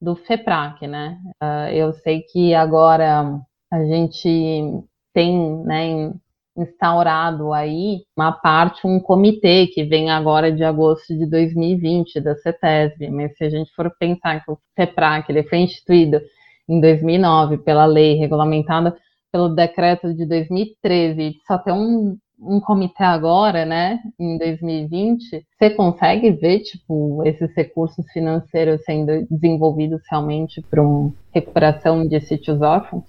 do 0.00 0.14
FEPRAC, 0.14 0.86
né? 0.86 1.18
Uh, 1.42 1.72
eu 1.72 1.92
sei 1.94 2.22
que 2.22 2.54
agora 2.54 3.40
a 3.70 3.84
gente 3.84 4.84
tem, 5.14 5.64
né, 5.64 6.12
instaurado 6.58 7.52
aí 7.52 8.00
uma 8.16 8.32
parte, 8.32 8.86
um 8.86 8.98
comitê 9.00 9.66
que 9.68 9.84
vem 9.84 10.10
agora 10.10 10.50
de 10.50 10.64
agosto 10.64 11.16
de 11.16 11.26
2020 11.26 12.20
da 12.20 12.34
CETESB, 12.36 13.10
mas 13.10 13.36
se 13.36 13.44
a 13.44 13.50
gente 13.50 13.72
for 13.74 13.90
pensar 13.98 14.44
que 14.44 14.50
o 14.50 14.58
CEPRAC 14.76 15.30
ele 15.30 15.44
foi 15.44 15.58
instituído 15.58 16.20
em 16.68 16.80
2009 16.80 17.58
pela 17.58 17.86
lei 17.86 18.14
regulamentada 18.16 18.96
pelo 19.32 19.48
decreto 19.48 20.12
de 20.14 20.26
2013, 20.26 21.36
só 21.46 21.58
tem 21.58 21.72
um, 21.72 22.16
um 22.40 22.60
comitê 22.60 23.04
agora, 23.04 23.64
né, 23.64 24.00
em 24.18 24.38
2020, 24.38 25.44
você 25.58 25.70
consegue 25.70 26.30
ver, 26.30 26.60
tipo, 26.60 27.22
esses 27.26 27.54
recursos 27.54 28.04
financeiros 28.12 28.82
sendo 28.84 29.26
desenvolvidos 29.30 30.00
realmente 30.10 30.62
para 30.62 30.82
uma 30.82 31.12
recuperação 31.32 32.06
de 32.06 32.20
sítios 32.20 32.60
órfãos? 32.62 33.04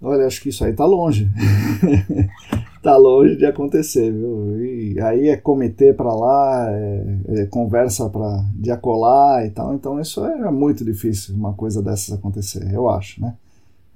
Olha, 0.00 0.26
acho 0.26 0.42
que 0.42 0.48
isso 0.48 0.64
aí 0.64 0.72
está 0.72 0.84
longe. 0.84 1.28
tá 2.82 2.96
longe 2.96 3.36
de 3.36 3.46
acontecer, 3.46 4.12
viu? 4.12 4.60
E 4.60 5.00
aí 5.00 5.28
é 5.28 5.36
comitê 5.36 5.94
para 5.94 6.12
lá, 6.12 6.66
é, 6.68 7.16
é 7.28 7.46
conversa 7.46 8.10
para 8.10 8.44
de 8.56 8.70
acolar 8.72 9.46
e 9.46 9.50
tal. 9.50 9.72
Então 9.72 10.00
isso 10.00 10.24
é 10.26 10.50
muito 10.50 10.84
difícil 10.84 11.34
uma 11.34 11.52
coisa 11.52 11.80
dessas 11.80 12.12
acontecer, 12.12 12.68
eu 12.74 12.90
acho, 12.90 13.22
né? 13.22 13.34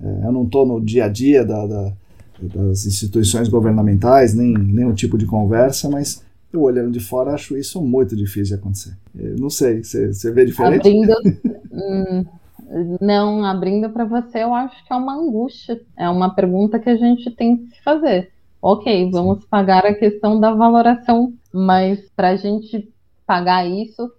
É, 0.01 0.27
eu 0.27 0.33
não 0.33 0.45
estou 0.45 0.65
no 0.65 0.81
dia 0.81 1.07
a 1.07 1.09
dia 1.09 1.45
da, 1.45 1.67
da, 1.67 1.93
das 2.41 2.87
instituições 2.87 3.49
governamentais, 3.49 4.35
nem 4.35 4.55
nenhum 4.55 4.95
tipo 4.95 5.19
de 5.19 5.27
conversa, 5.27 5.91
mas 5.91 6.23
eu 6.53 6.63
olhando 6.63 6.93
de 6.93 7.01
fora 7.01 7.33
acho 7.33 7.57
isso 7.57 7.83
muito 7.83 8.15
difícil 8.15 8.57
de 8.57 8.63
acontecer. 8.63 8.97
Eu 9.19 9.37
não 9.37 9.51
sei, 9.51 9.83
você 9.83 10.31
vê 10.31 10.45
diferente? 10.45 10.87
Abrindo, 10.87 11.13
hum, 11.73 12.25
não, 13.01 13.45
abrindo 13.45 13.91
para 13.91 14.05
você, 14.05 14.45
eu 14.45 14.55
acho 14.55 14.87
que 14.87 14.93
é 14.93 14.97
uma 14.97 15.17
angústia. 15.17 15.81
É 15.97 16.09
uma 16.09 16.35
pergunta 16.35 16.79
que 16.79 16.89
a 16.89 16.97
gente 16.97 17.31
tem 17.33 17.57
que 17.57 17.77
se 17.77 17.83
fazer 17.83 18.36
ok, 18.67 19.11
vamos 19.11 19.45
pagar 19.45 19.87
a 19.87 19.95
questão 19.95 20.41
da 20.41 20.53
valoração, 20.55 21.33
mas 21.53 22.01
para 22.17 22.31
a 22.31 22.37
gente 22.37 22.93
pagar 23.27 23.65
isso, 23.67 24.11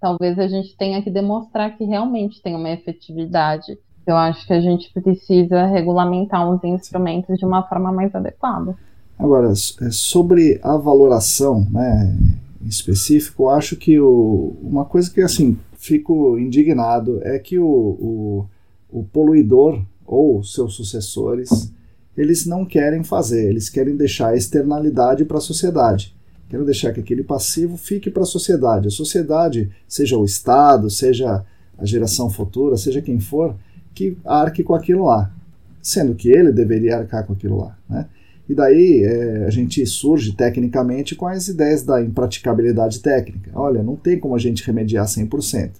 talvez 0.00 0.38
a 0.38 0.48
gente 0.48 0.76
tenha 0.76 1.02
que 1.02 1.10
demonstrar 1.10 1.76
que 1.76 1.84
realmente 1.84 2.42
tem 2.42 2.56
uma 2.56 2.70
efetividade. 2.70 3.78
Eu 4.06 4.16
acho 4.16 4.46
que 4.46 4.52
a 4.52 4.60
gente 4.60 4.92
precisa 4.92 5.66
regulamentar 5.66 6.48
os 6.50 6.62
instrumentos 6.64 7.38
de 7.38 7.44
uma 7.44 7.62
forma 7.68 7.92
mais 7.92 8.12
adequada. 8.14 8.76
Agora, 9.18 9.50
é, 9.50 9.90
sobre 9.90 10.58
a 10.62 10.76
valoração, 10.76 11.64
né, 11.70 12.12
em 12.60 12.66
específico, 12.66 13.44
eu 13.44 13.50
acho 13.50 13.76
que 13.76 14.00
o, 14.00 14.56
uma 14.62 14.84
coisa 14.84 15.08
que 15.08 15.20
assim 15.20 15.56
fico 15.74 16.36
indignado 16.38 17.20
é 17.22 17.38
que 17.38 17.58
o, 17.58 17.66
o 17.66 18.46
o 18.92 19.02
poluidor 19.02 19.82
ou 20.06 20.44
seus 20.44 20.74
sucessores, 20.74 21.72
eles 22.16 22.44
não 22.46 22.64
querem 22.64 23.02
fazer, 23.02 23.48
eles 23.48 23.68
querem 23.68 23.96
deixar 23.96 24.28
a 24.28 24.36
externalidade 24.36 25.24
para 25.24 25.38
a 25.38 25.40
sociedade. 25.40 26.14
Querem 26.48 26.66
deixar 26.66 26.92
que 26.92 27.00
aquele 27.00 27.22
passivo 27.22 27.76
fique 27.76 28.10
para 28.10 28.24
a 28.24 28.26
sociedade. 28.26 28.88
A 28.88 28.90
sociedade, 28.90 29.70
seja 29.88 30.18
o 30.18 30.24
Estado, 30.24 30.90
seja 30.90 31.44
a 31.78 31.86
geração 31.86 32.28
futura, 32.28 32.76
seja 32.76 33.00
quem 33.00 33.18
for, 33.18 33.56
que 33.94 34.16
arque 34.24 34.62
com 34.62 34.74
aquilo 34.74 35.04
lá. 35.04 35.32
Sendo 35.80 36.14
que 36.14 36.30
ele 36.30 36.52
deveria 36.52 36.98
arcar 36.98 37.26
com 37.26 37.32
aquilo 37.32 37.56
lá. 37.56 37.78
Né? 37.88 38.06
E 38.48 38.54
daí 38.54 39.02
é, 39.02 39.46
a 39.46 39.50
gente 39.50 39.84
surge 39.86 40.34
tecnicamente 40.34 41.14
com 41.14 41.26
as 41.26 41.48
ideias 41.48 41.82
da 41.82 42.02
impraticabilidade 42.02 43.00
técnica. 43.00 43.50
Olha, 43.54 43.82
não 43.82 43.96
tem 43.96 44.20
como 44.20 44.34
a 44.34 44.38
gente 44.38 44.62
remediar 44.66 45.06
100%. 45.06 45.70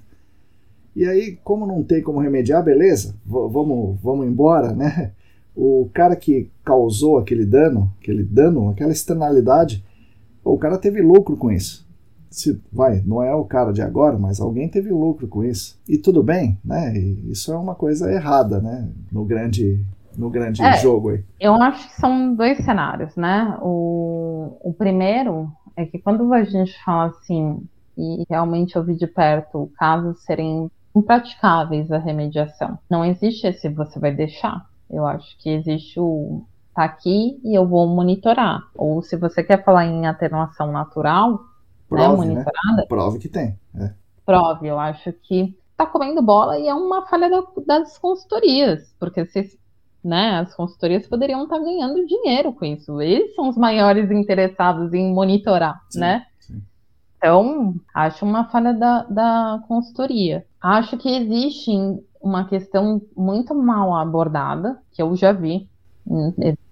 E 0.96 1.06
aí, 1.06 1.38
como 1.44 1.66
não 1.66 1.82
tem 1.82 2.02
como 2.02 2.20
remediar, 2.20 2.64
beleza, 2.64 3.14
vamos, 3.26 3.98
vamos 4.02 4.26
embora, 4.26 4.72
né? 4.72 5.12
O 5.54 5.90
cara 5.92 6.16
que 6.16 6.50
causou 6.64 7.18
aquele 7.18 7.44
dano, 7.44 7.92
aquele 8.00 8.22
dano, 8.22 8.70
aquela 8.70 8.92
externalidade, 8.92 9.84
o 10.44 10.58
cara 10.58 10.78
teve 10.78 11.00
lucro 11.02 11.36
com 11.36 11.50
isso. 11.50 11.86
Se, 12.30 12.58
vai, 12.72 13.02
não 13.04 13.22
é 13.22 13.34
o 13.34 13.44
cara 13.44 13.72
de 13.72 13.82
agora, 13.82 14.18
mas 14.18 14.40
alguém 14.40 14.68
teve 14.68 14.90
lucro 14.90 15.28
com 15.28 15.44
isso. 15.44 15.78
E 15.86 15.98
tudo 15.98 16.22
bem, 16.22 16.58
né? 16.64 16.96
E 16.96 17.30
isso 17.30 17.52
é 17.52 17.56
uma 17.56 17.74
coisa 17.74 18.10
errada, 18.10 18.58
né? 18.60 18.88
No 19.10 19.24
grande, 19.24 19.84
no 20.16 20.30
grande 20.30 20.62
é, 20.62 20.78
jogo 20.78 21.10
aí. 21.10 21.24
Eu 21.38 21.54
acho 21.54 21.88
que 21.88 22.00
são 22.00 22.34
dois 22.34 22.56
cenários, 22.64 23.14
né? 23.16 23.58
O, 23.60 24.56
o 24.62 24.72
primeiro 24.72 25.52
é 25.76 25.84
que 25.84 25.98
quando 25.98 26.32
a 26.32 26.42
gente 26.42 26.72
fala 26.82 27.10
assim, 27.10 27.62
e 27.96 28.24
realmente 28.28 28.76
eu 28.76 28.84
vi 28.84 28.96
de 28.96 29.06
perto 29.06 29.70
casos 29.78 30.22
serem 30.24 30.70
impraticáveis 30.94 31.90
a 31.90 31.98
remediação. 31.98 32.78
Não 32.90 33.04
existe 33.04 33.46
esse 33.46 33.68
você 33.68 33.98
vai 33.98 34.14
deixar. 34.14 34.66
Eu 34.92 35.06
acho 35.06 35.36
que 35.38 35.48
existe 35.48 35.98
o 35.98 36.44
tá 36.74 36.84
aqui 36.84 37.38
e 37.44 37.54
eu 37.56 37.66
vou 37.66 37.86
monitorar. 37.86 38.62
Ou 38.74 39.02
se 39.02 39.16
você 39.16 39.42
quer 39.42 39.64
falar 39.64 39.86
em 39.86 40.06
atenuação 40.06 40.72
natural, 40.72 41.32
né, 41.32 41.38
Prove, 41.88 42.02
né, 42.02 42.16
monitorada. 42.16 42.76
Né? 42.76 42.86
Prove 42.88 43.18
que 43.18 43.28
tem. 43.28 43.58
É. 43.78 43.92
Prove, 44.24 44.66
eu 44.66 44.78
acho 44.78 45.12
que 45.12 45.56
tá 45.76 45.86
comendo 45.86 46.22
bola 46.22 46.58
e 46.58 46.68
é 46.68 46.74
uma 46.74 47.06
falha 47.06 47.28
da, 47.28 47.42
das 47.66 47.98
consultorias, 47.98 48.94
porque 48.98 49.26
se, 49.26 49.58
né, 50.02 50.38
as 50.40 50.54
consultorias 50.54 51.06
poderiam 51.06 51.44
estar 51.44 51.56
tá 51.56 51.62
ganhando 51.62 52.06
dinheiro 52.06 52.52
com 52.52 52.64
isso. 52.64 53.00
Eles 53.00 53.34
são 53.34 53.48
os 53.48 53.56
maiores 53.56 54.10
interessados 54.10 54.92
em 54.92 55.12
monitorar, 55.12 55.80
sim, 55.90 56.00
né? 56.00 56.26
Sim. 56.40 56.62
Então, 57.16 57.74
acho 57.94 58.24
uma 58.24 58.48
falha 58.48 58.72
da, 58.72 59.02
da 59.04 59.62
consultoria. 59.68 60.44
Acho 60.60 60.96
que 60.96 61.08
existe 61.08 61.70
uma 62.22 62.46
questão 62.46 63.02
muito 63.16 63.54
mal 63.54 63.94
abordada, 63.94 64.78
que 64.92 65.02
eu 65.02 65.14
já 65.16 65.32
vi, 65.32 65.68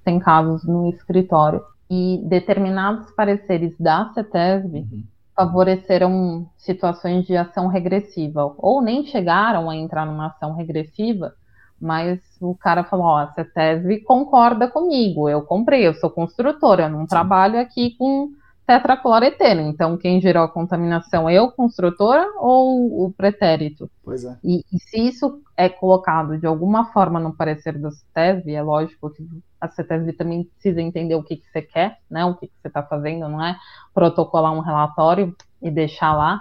tem 0.05 0.18
casos 0.18 0.64
no 0.64 0.89
escritório, 0.89 1.62
e 1.90 2.22
determinados 2.24 3.10
pareceres 3.12 3.74
da 3.78 4.12
CETESB 4.14 4.78
uhum. 4.78 5.02
favoreceram 5.35 6.48
situações 6.56 7.27
de 7.27 7.36
ação 7.36 7.66
regressiva, 7.66 8.55
ou 8.56 8.81
nem 8.81 9.05
chegaram 9.05 9.68
a 9.68 9.77
entrar 9.77 10.06
numa 10.06 10.28
ação 10.28 10.55
regressiva, 10.55 11.35
mas 11.81 12.20
o 12.40 12.55
cara 12.55 12.85
falou, 12.85 13.06
ó, 13.06 13.18
a 13.18 13.32
CETESB 13.32 14.01
concorda 14.01 14.68
comigo, 14.68 15.28
eu 15.28 15.43
comprei, 15.43 15.86
eu 15.86 15.94
sou 15.94 16.10
construtora, 16.10 16.85
eu 16.85 16.90
não 16.90 17.01
Sim. 17.01 17.06
trabalho 17.06 17.59
aqui 17.59 17.97
com 17.98 18.31
tetracloreteno. 18.70 19.62
Então, 19.62 19.97
quem 19.97 20.20
gerou 20.20 20.44
a 20.44 20.48
contaminação, 20.48 21.28
eu, 21.28 21.51
construtora, 21.51 22.24
ou 22.38 23.05
o 23.05 23.12
pretérito? 23.12 23.90
Pois 24.05 24.24
é. 24.24 24.36
E, 24.44 24.64
e 24.72 24.78
se 24.78 25.09
isso 25.09 25.42
é 25.56 25.68
colocado 25.68 26.38
de 26.38 26.47
alguma 26.47 26.92
forma 26.92 27.18
no 27.18 27.34
parecer 27.34 27.76
da 27.76 27.90
CETESB, 27.90 28.52
é 28.52 28.62
lógico 28.62 29.10
que 29.10 29.26
a 29.60 29.68
CETESB 29.68 30.12
também 30.12 30.44
precisa 30.44 30.80
entender 30.80 31.16
o 31.16 31.22
que, 31.24 31.36
que 31.36 31.51
você 31.51 31.62
quer, 31.62 31.98
né? 32.09 32.24
O 32.24 32.36
que, 32.36 32.47
que 32.47 32.52
você 32.62 32.68
está 32.68 32.80
fazendo, 32.80 33.28
não 33.28 33.44
é 33.44 33.56
protocolar 33.92 34.52
um 34.52 34.60
relatório 34.60 35.34
e 35.60 35.68
deixar 35.68 36.14
lá 36.14 36.40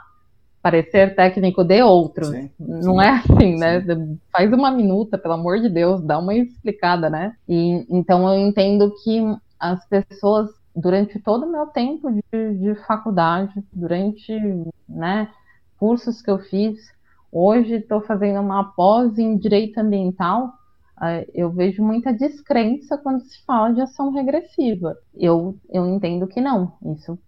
parecer 0.62 1.16
técnico 1.16 1.64
de 1.64 1.82
outro. 1.82 2.26
Sim, 2.26 2.52
não 2.60 3.00
sim, 3.00 3.02
é 3.02 3.10
assim, 3.10 3.56
né? 3.58 3.84
Faz 4.32 4.54
uma 4.54 4.70
minuta, 4.70 5.18
pelo 5.18 5.34
amor 5.34 5.60
de 5.60 5.70
Deus, 5.70 6.00
dá 6.04 6.20
uma 6.20 6.36
explicada, 6.36 7.10
né? 7.10 7.34
E 7.48 7.88
então 7.90 8.32
eu 8.32 8.38
entendo 8.40 8.94
que 9.04 9.20
as 9.60 9.84
pessoas 9.88 10.59
durante 10.80 11.20
todo 11.20 11.46
o 11.46 11.52
meu 11.52 11.68
tempo 11.68 12.12
de, 12.12 12.24
de 12.58 12.76
faculdade, 12.86 13.54
durante 13.72 14.34
né, 14.88 15.30
cursos 15.78 16.22
que 16.22 16.32
eu 16.32 16.40
fiz, 16.40 16.78
hoje 17.32 17.76
estou 17.76 18.02
fazendo 18.02 18.40
uma 18.40 18.64
pós 18.74 19.18
em 19.18 19.38
direito 19.38 19.78
ambiental, 19.80 20.48
uh, 20.98 21.26
eu 21.34 21.52
vejo 21.52 21.84
muita 21.84 22.14
descrença 22.14 22.98
quando 22.98 23.22
se 23.22 23.44
fala 23.46 23.74
de 23.74 23.82
ação 23.82 24.12
regressiva. 24.12 24.98
Eu, 25.16 25.58
eu 25.70 25.86
entendo 25.88 26.28
que 26.28 26.42
não, 26.42 26.74
isso 26.94 27.20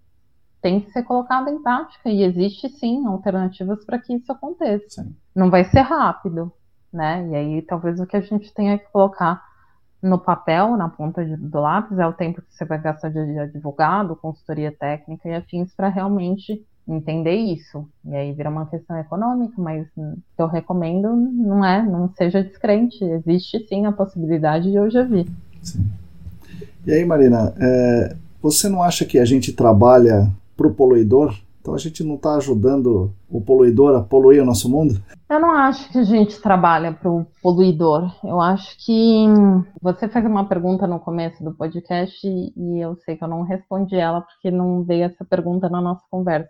tem 0.62 0.80
que 0.80 0.92
ser 0.92 1.04
colocado 1.04 1.50
em 1.50 1.62
prática 1.62 2.10
e 2.10 2.24
existe 2.24 2.70
sim 2.70 3.06
alternativas 3.08 3.84
para 3.84 3.98
que 3.98 4.14
isso 4.14 4.32
aconteça. 4.32 5.04
Sim. 5.04 5.16
Não 5.36 5.50
vai 5.50 5.64
ser 5.66 5.82
rápido, 5.82 6.52
né? 6.94 7.28
E 7.30 7.36
aí 7.36 7.62
talvez 7.64 8.00
o 8.00 8.06
que 8.06 8.16
a 8.16 8.22
gente 8.22 8.54
tenha 8.54 8.78
que 8.78 8.90
colocar 8.92 9.44
no 10.02 10.18
papel, 10.18 10.76
na 10.76 10.90
ponta 10.90 11.24
de, 11.24 11.36
do 11.36 11.60
lápis, 11.60 11.98
é 12.00 12.08
o 12.08 12.14
tempo 12.14 12.42
que 12.42 12.54
você 12.54 12.66
vai 12.66 12.82
gastar 12.82 13.10
de 13.10 13.20
advogado, 13.40 14.16
consultoria 14.16 14.72
técnica 14.72 15.30
e 15.30 15.36
afins 15.36 15.74
para 15.76 15.90
realmente 15.90 16.66
entender 16.88 17.36
isso. 17.36 17.88
E 18.04 18.16
aí 18.16 18.34
vira 18.34 18.50
uma 18.50 18.66
questão 18.66 18.98
econômica, 18.98 19.54
mas 19.58 19.88
eu 20.38 20.48
recomendo 20.48 21.16
não 21.16 21.64
é, 21.64 21.84
não 21.84 22.12
seja 22.16 22.44
descrente. 22.44 23.04
Existe 23.04 23.60
sim 23.68 23.86
a 23.86 23.92
possibilidade 23.92 24.72
de 24.72 24.76
eu 24.76 24.90
já 24.90 25.04
vi. 25.04 25.30
Sim. 25.62 25.86
E 26.86 26.92
aí, 26.92 27.06
Marina, 27.06 27.54
é, 27.60 28.16
você 28.42 28.68
não 28.68 28.82
acha 28.82 29.06
que 29.06 29.20
a 29.20 29.26
gente 29.26 29.54
trabalha 29.54 30.32
para 30.58 30.68
o 30.68 30.74
poluidor? 30.74 31.36
Então 31.62 31.76
a 31.76 31.78
gente 31.78 32.04
não 32.04 32.16
está 32.16 32.36
ajudando 32.36 33.14
o 33.30 33.40
poluidor 33.40 33.96
a 33.96 34.02
poluir 34.02 34.42
o 34.42 34.46
nosso 34.46 34.68
mundo? 34.68 35.00
Eu 35.30 35.40
não 35.40 35.52
acho 35.52 35.92
que 35.92 36.00
a 36.00 36.04
gente 36.04 36.42
trabalha 36.42 36.92
para 36.92 37.10
o 37.10 37.26
poluidor. 37.42 38.12
Eu 38.24 38.42
acho 38.42 38.76
que 38.84 39.28
você 39.80 40.10
fez 40.10 40.26
uma 40.26 40.50
pergunta 40.50 40.88
no 40.88 41.00
começo 41.00 41.44
do 41.44 41.54
podcast 41.54 42.28
e 42.28 42.80
eu 42.80 42.96
sei 43.06 43.16
que 43.16 43.24
eu 43.24 43.28
não 43.28 43.44
respondi 43.44 43.96
ela 43.96 44.22
porque 44.22 44.50
não 44.50 44.84
veio 44.84 45.04
essa 45.04 45.24
pergunta 45.24 45.70
na 45.70 45.80
nossa 45.80 46.04
conversa. 46.10 46.50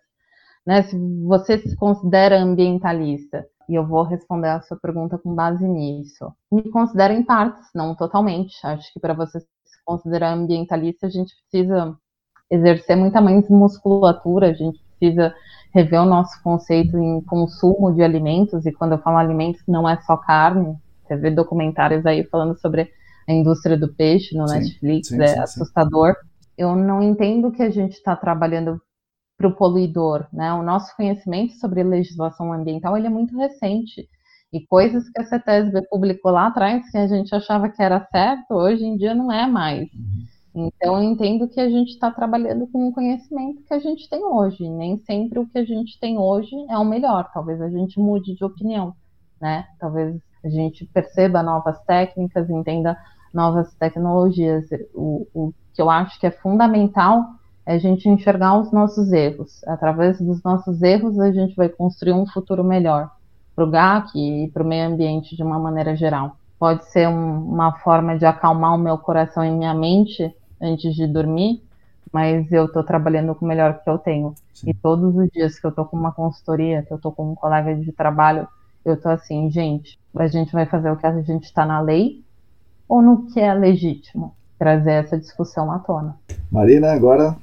Né? 0.66 0.82
Se 0.84 0.98
você 1.26 1.58
se 1.58 1.76
considera 1.76 2.42
ambientalista, 2.42 3.46
e 3.68 3.76
eu 3.76 3.86
vou 3.86 4.04
responder 4.04 4.50
a 4.50 4.62
sua 4.62 4.78
pergunta 4.78 5.18
com 5.18 5.34
base 5.34 5.66
nisso. 5.66 6.34
Me 6.52 6.70
considero 6.70 7.14
em 7.14 7.24
partes, 7.24 7.70
não 7.74 7.96
totalmente. 7.96 8.56
Acho 8.66 8.92
que 8.94 9.00
para 9.00 9.14
você 9.14 9.40
se 9.40 9.84
considerar 9.86 10.34
ambientalista, 10.34 11.08
a 11.08 11.10
gente 11.10 11.34
precisa 11.50 11.98
exercer 12.50 12.98
muita 12.98 13.22
mais 13.22 13.48
musculatura, 13.50 14.50
a 14.50 14.54
gente 14.54 14.80
precisa 15.02 15.34
rever 15.74 16.02
o 16.02 16.06
nosso 16.06 16.42
conceito 16.44 16.98
em 16.98 17.22
consumo 17.22 17.94
de 17.94 18.04
alimentos, 18.04 18.66
e 18.66 18.72
quando 18.72 18.92
eu 18.92 19.00
falo 19.00 19.18
alimentos, 19.18 19.62
não 19.68 19.90
é 19.90 20.00
só 20.02 20.16
carne. 20.16 20.78
Você 21.04 21.16
vê 21.16 21.32
documentários 21.32 22.06
aí 22.06 22.24
falando 22.26 22.60
sobre 22.60 22.90
a 23.28 23.34
indústria 23.34 23.78
do 23.78 23.94
peixe 23.94 24.38
no 24.38 24.48
sim, 24.48 24.60
Netflix, 24.60 25.08
sim, 25.08 25.22
é 25.22 25.28
sim, 25.28 25.40
assustador. 25.40 26.16
Eu 26.58 26.76
não 26.76 27.02
entendo 27.02 27.52
que 27.52 27.64
a 27.64 27.70
gente 27.70 27.94
está 27.94 28.16
trabalhando 28.16 28.80
para 29.38 29.48
o 29.48 29.56
poluidor, 29.56 30.28
né? 30.32 30.54
O 30.54 30.62
nosso 30.62 30.96
conhecimento 30.96 31.54
sobre 31.54 31.82
legislação 31.82 32.54
ambiental 32.54 32.96
ele 32.96 33.08
é 33.08 33.10
muito 33.10 33.36
recente. 33.36 34.08
E 34.54 34.66
coisas 34.68 35.08
que 35.10 35.22
a 35.22 35.26
CETESB 35.26 35.88
publicou 35.90 36.32
lá 36.32 36.48
atrás, 36.48 36.90
que 36.92 36.98
a 36.98 37.08
gente 37.08 37.34
achava 37.34 37.70
que 37.70 37.82
era 37.82 38.06
certo, 38.12 38.54
hoje 38.54 38.84
em 38.84 38.98
dia 38.98 39.16
não 39.16 39.32
é 39.32 39.48
mais. 39.48 39.84
Uhum. 39.94 40.26
Então, 40.54 40.98
eu 40.98 41.04
entendo 41.04 41.48
que 41.48 41.60
a 41.60 41.70
gente 41.70 41.92
está 41.92 42.12
trabalhando 42.12 42.68
com 42.68 42.88
o 42.88 42.94
conhecimento 42.94 43.64
que 43.64 43.74
a 43.74 43.80
gente 43.80 44.10
tem 44.10 44.24
hoje. 44.24 44.68
Nem 44.70 44.98
sempre 45.00 45.40
o 45.40 45.48
que 45.48 45.58
a 45.58 45.64
gente 45.64 45.98
tem 46.00 46.18
hoje 46.18 46.56
é 46.70 46.78
o 46.78 46.84
melhor. 46.84 47.30
Talvez 47.34 47.62
a 47.62 47.70
gente 47.70 48.00
mude 48.00 48.36
de 48.36 48.44
opinião, 48.44 48.94
né? 49.40 49.66
Talvez 49.80 50.20
a 50.44 50.50
gente 50.50 50.86
perceba 50.88 51.42
novas 51.42 51.80
técnicas, 51.86 52.50
entenda 52.50 52.98
novas 53.34 53.74
tecnologias. 53.76 54.66
O, 54.94 55.26
o 55.34 55.54
que 55.74 55.82
eu 55.82 55.90
acho 55.90 56.20
que 56.20 56.28
é 56.28 56.32
fundamental 56.32 57.24
é 57.66 57.76
a 57.76 57.78
gente 57.78 58.10
enxergar 58.10 58.60
os 58.60 58.72
nossos 58.74 59.12
erros. 59.14 59.64
Através 59.66 60.20
dos 60.20 60.44
nossos 60.44 60.82
erros, 60.82 61.18
a 61.18 61.32
gente 61.32 61.56
vai 61.56 61.70
construir 61.70 62.14
um 62.14 62.26
futuro 62.26 62.64
melhor 62.64 63.10
para 63.56 63.64
o 63.64 63.70
GAC 63.70 64.18
e 64.18 64.50
para 64.52 64.64
o 64.64 64.68
meio 64.68 64.90
ambiente 64.90 65.36
de 65.36 65.44
uma 65.44 65.60
maneira 65.60 65.96
geral. 65.96 66.36
Pode 66.60 66.86
ser 66.92 67.08
um, 67.08 67.46
uma 67.46 67.80
forma 67.80 68.18
de 68.18 68.26
acalmar 68.26 68.76
o 68.76 68.78
meu 68.78 68.98
coração 68.98 69.46
e 69.46 69.52
minha 69.52 69.74
mente 69.74 70.36
antes 70.62 70.96
de 70.96 71.08
dormir, 71.08 71.62
mas 72.12 72.52
eu 72.52 72.66
estou 72.66 72.84
trabalhando 72.84 73.34
com 73.34 73.46
o 73.46 73.48
melhor 73.48 73.82
que 73.82 73.90
eu 73.90 73.98
tenho. 73.98 74.36
Sim. 74.54 74.70
E 74.70 74.74
todos 74.74 75.16
os 75.16 75.30
dias 75.30 75.60
que 75.60 75.66
eu 75.66 75.70
estou 75.70 75.86
com 75.86 75.98
uma 75.98 76.12
consultoria, 76.12 76.84
que 76.84 76.92
eu 76.92 76.98
estou 76.98 77.12
com 77.12 77.32
um 77.32 77.36
colega 77.36 77.76
de 77.76 77.92
trabalho, 77.92 78.48
eu 78.84 78.96
estou 78.96 79.12
assim, 79.12 79.50
gente, 79.50 80.00
a 80.16 80.28
gente 80.28 80.52
vai 80.52 80.66
fazer 80.66 80.92
o 80.92 80.98
que 80.98 81.06
a 81.06 81.22
gente 81.22 81.46
está 81.46 81.66
na 81.66 81.80
lei 81.80 82.24
ou 82.88 83.02
no 83.02 83.26
que 83.28 83.40
é 83.40 83.54
legítimo? 83.54 84.34
Trazer 84.60 84.92
essa 84.92 85.18
discussão 85.18 85.72
à 85.72 85.80
tona. 85.80 86.16
Marina, 86.52 86.92
agora 86.92 87.36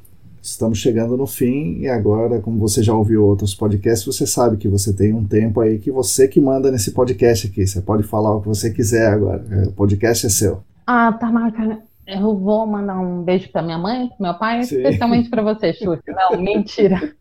estamos 0.43 0.79
chegando 0.79 1.17
no 1.17 1.27
fim 1.27 1.79
e 1.79 1.89
agora, 1.89 2.41
como 2.41 2.59
você 2.59 2.83
já 2.83 2.95
ouviu 2.95 3.25
outros 3.25 3.55
podcasts, 3.55 4.07
você 4.07 4.27
sabe 4.27 4.57
que 4.57 4.69
você 4.69 4.93
tem 4.93 5.13
um 5.13 5.25
tempo 5.25 5.61
aí 5.61 5.79
que 5.79 5.91
você 5.91 6.29
que 6.29 6.41
manda 6.41 6.71
nesse 6.71 6.93
podcast 6.93 7.47
aqui. 7.47 7.67
Você 7.67 7.81
pode 7.81 8.03
falar 8.03 8.35
o 8.35 8.41
que 8.41 8.49
você 8.49 8.71
quiser 8.71 9.09
agora. 9.09 9.45
O 9.67 9.73
podcast 9.73 10.27
é 10.27 10.31
seu. 10.31 10.63
Ah, 10.87 11.13
tá 11.13 11.31
marcando. 11.31 11.88
Eu 12.09 12.35
vou 12.39 12.67
mandar 12.67 12.99
um 12.99 13.23
beijo 13.23 13.53
para 13.53 13.61
minha 13.61 13.77
mãe, 13.77 14.11
meu 14.19 14.33
pai, 14.33 14.63
Sim. 14.63 14.77
especialmente 14.77 15.29
para 15.29 15.43
você, 15.43 15.75
Chute. 15.77 16.11
Não, 16.11 16.41
mentira. 16.41 17.15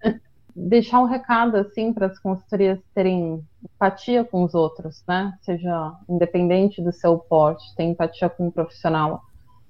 Deixar 0.55 1.01
um 1.01 1.05
recado 1.05 1.57
assim 1.57 1.91
para 1.91 2.07
as 2.07 2.17
consultorias 2.17 2.79
terem 2.95 3.43
empatia 3.61 4.23
com 4.23 4.45
os 4.45 4.55
outros, 4.55 5.03
né? 5.05 5.33
Seja 5.41 5.93
independente 6.07 6.81
do 6.81 6.93
seu 6.93 7.19
porte, 7.19 7.75
ter 7.75 7.83
empatia 7.83 8.29
com 8.29 8.45
o 8.45 8.47
um 8.47 8.51
profissional. 8.51 9.23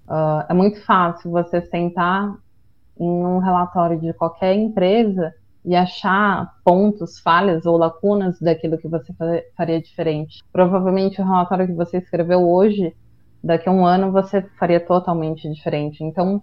Uh, 0.07 0.45
é 0.47 0.53
muito 0.53 0.79
fácil 0.85 1.31
você 1.31 1.61
sentar 1.63 2.37
em 2.99 3.09
um 3.09 3.39
relatório 3.39 3.99
de 3.99 4.13
qualquer 4.13 4.53
empresa 4.55 5.33
e 5.65 5.75
achar 5.75 6.53
pontos, 6.63 7.19
falhas 7.19 7.65
ou 7.65 7.75
lacunas 7.75 8.39
daquilo 8.39 8.77
que 8.77 8.87
você 8.87 9.11
faria 9.57 9.81
diferente. 9.81 10.43
Provavelmente 10.53 11.19
o 11.19 11.25
relatório 11.25 11.65
que 11.65 11.73
você 11.73 11.97
escreveu 11.97 12.47
hoje, 12.47 12.95
daqui 13.43 13.69
a 13.69 13.71
um 13.71 13.85
ano 13.85 14.11
você 14.11 14.41
faria 14.59 14.79
totalmente 14.79 15.49
diferente. 15.51 16.03
Então, 16.03 16.41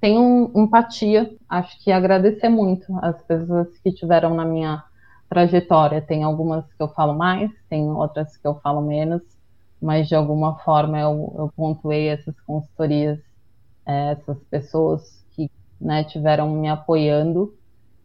tenho 0.00 0.50
empatia, 0.54 1.34
acho 1.48 1.82
que 1.82 1.92
agradecer 1.92 2.48
muito 2.48 2.84
as 3.00 3.20
pessoas 3.22 3.68
que 3.78 3.92
tiveram 3.92 4.34
na 4.34 4.44
minha 4.44 4.84
trajetória. 5.28 6.00
Tem 6.02 6.22
algumas 6.22 6.64
que 6.66 6.82
eu 6.82 6.88
falo 6.88 7.14
mais, 7.14 7.50
tem 7.68 7.88
outras 7.90 8.36
que 8.36 8.46
eu 8.46 8.56
falo 8.56 8.80
menos, 8.82 9.22
mas 9.80 10.08
de 10.08 10.14
alguma 10.14 10.58
forma 10.58 10.98
eu, 10.98 11.34
eu 11.38 11.52
pontuei 11.56 12.08
essas 12.08 12.38
consultorias, 12.40 13.18
é, 13.86 14.12
essas 14.12 14.38
pessoas 14.50 15.22
né, 15.82 16.04
tiveram 16.04 16.48
me 16.50 16.68
apoiando, 16.68 17.52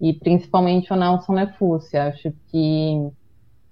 e 0.01 0.13
principalmente 0.13 0.91
o 0.91 0.95
Nelson 0.95 1.33
Nefúcio. 1.33 2.01
Acho 2.01 2.33
que 2.47 3.09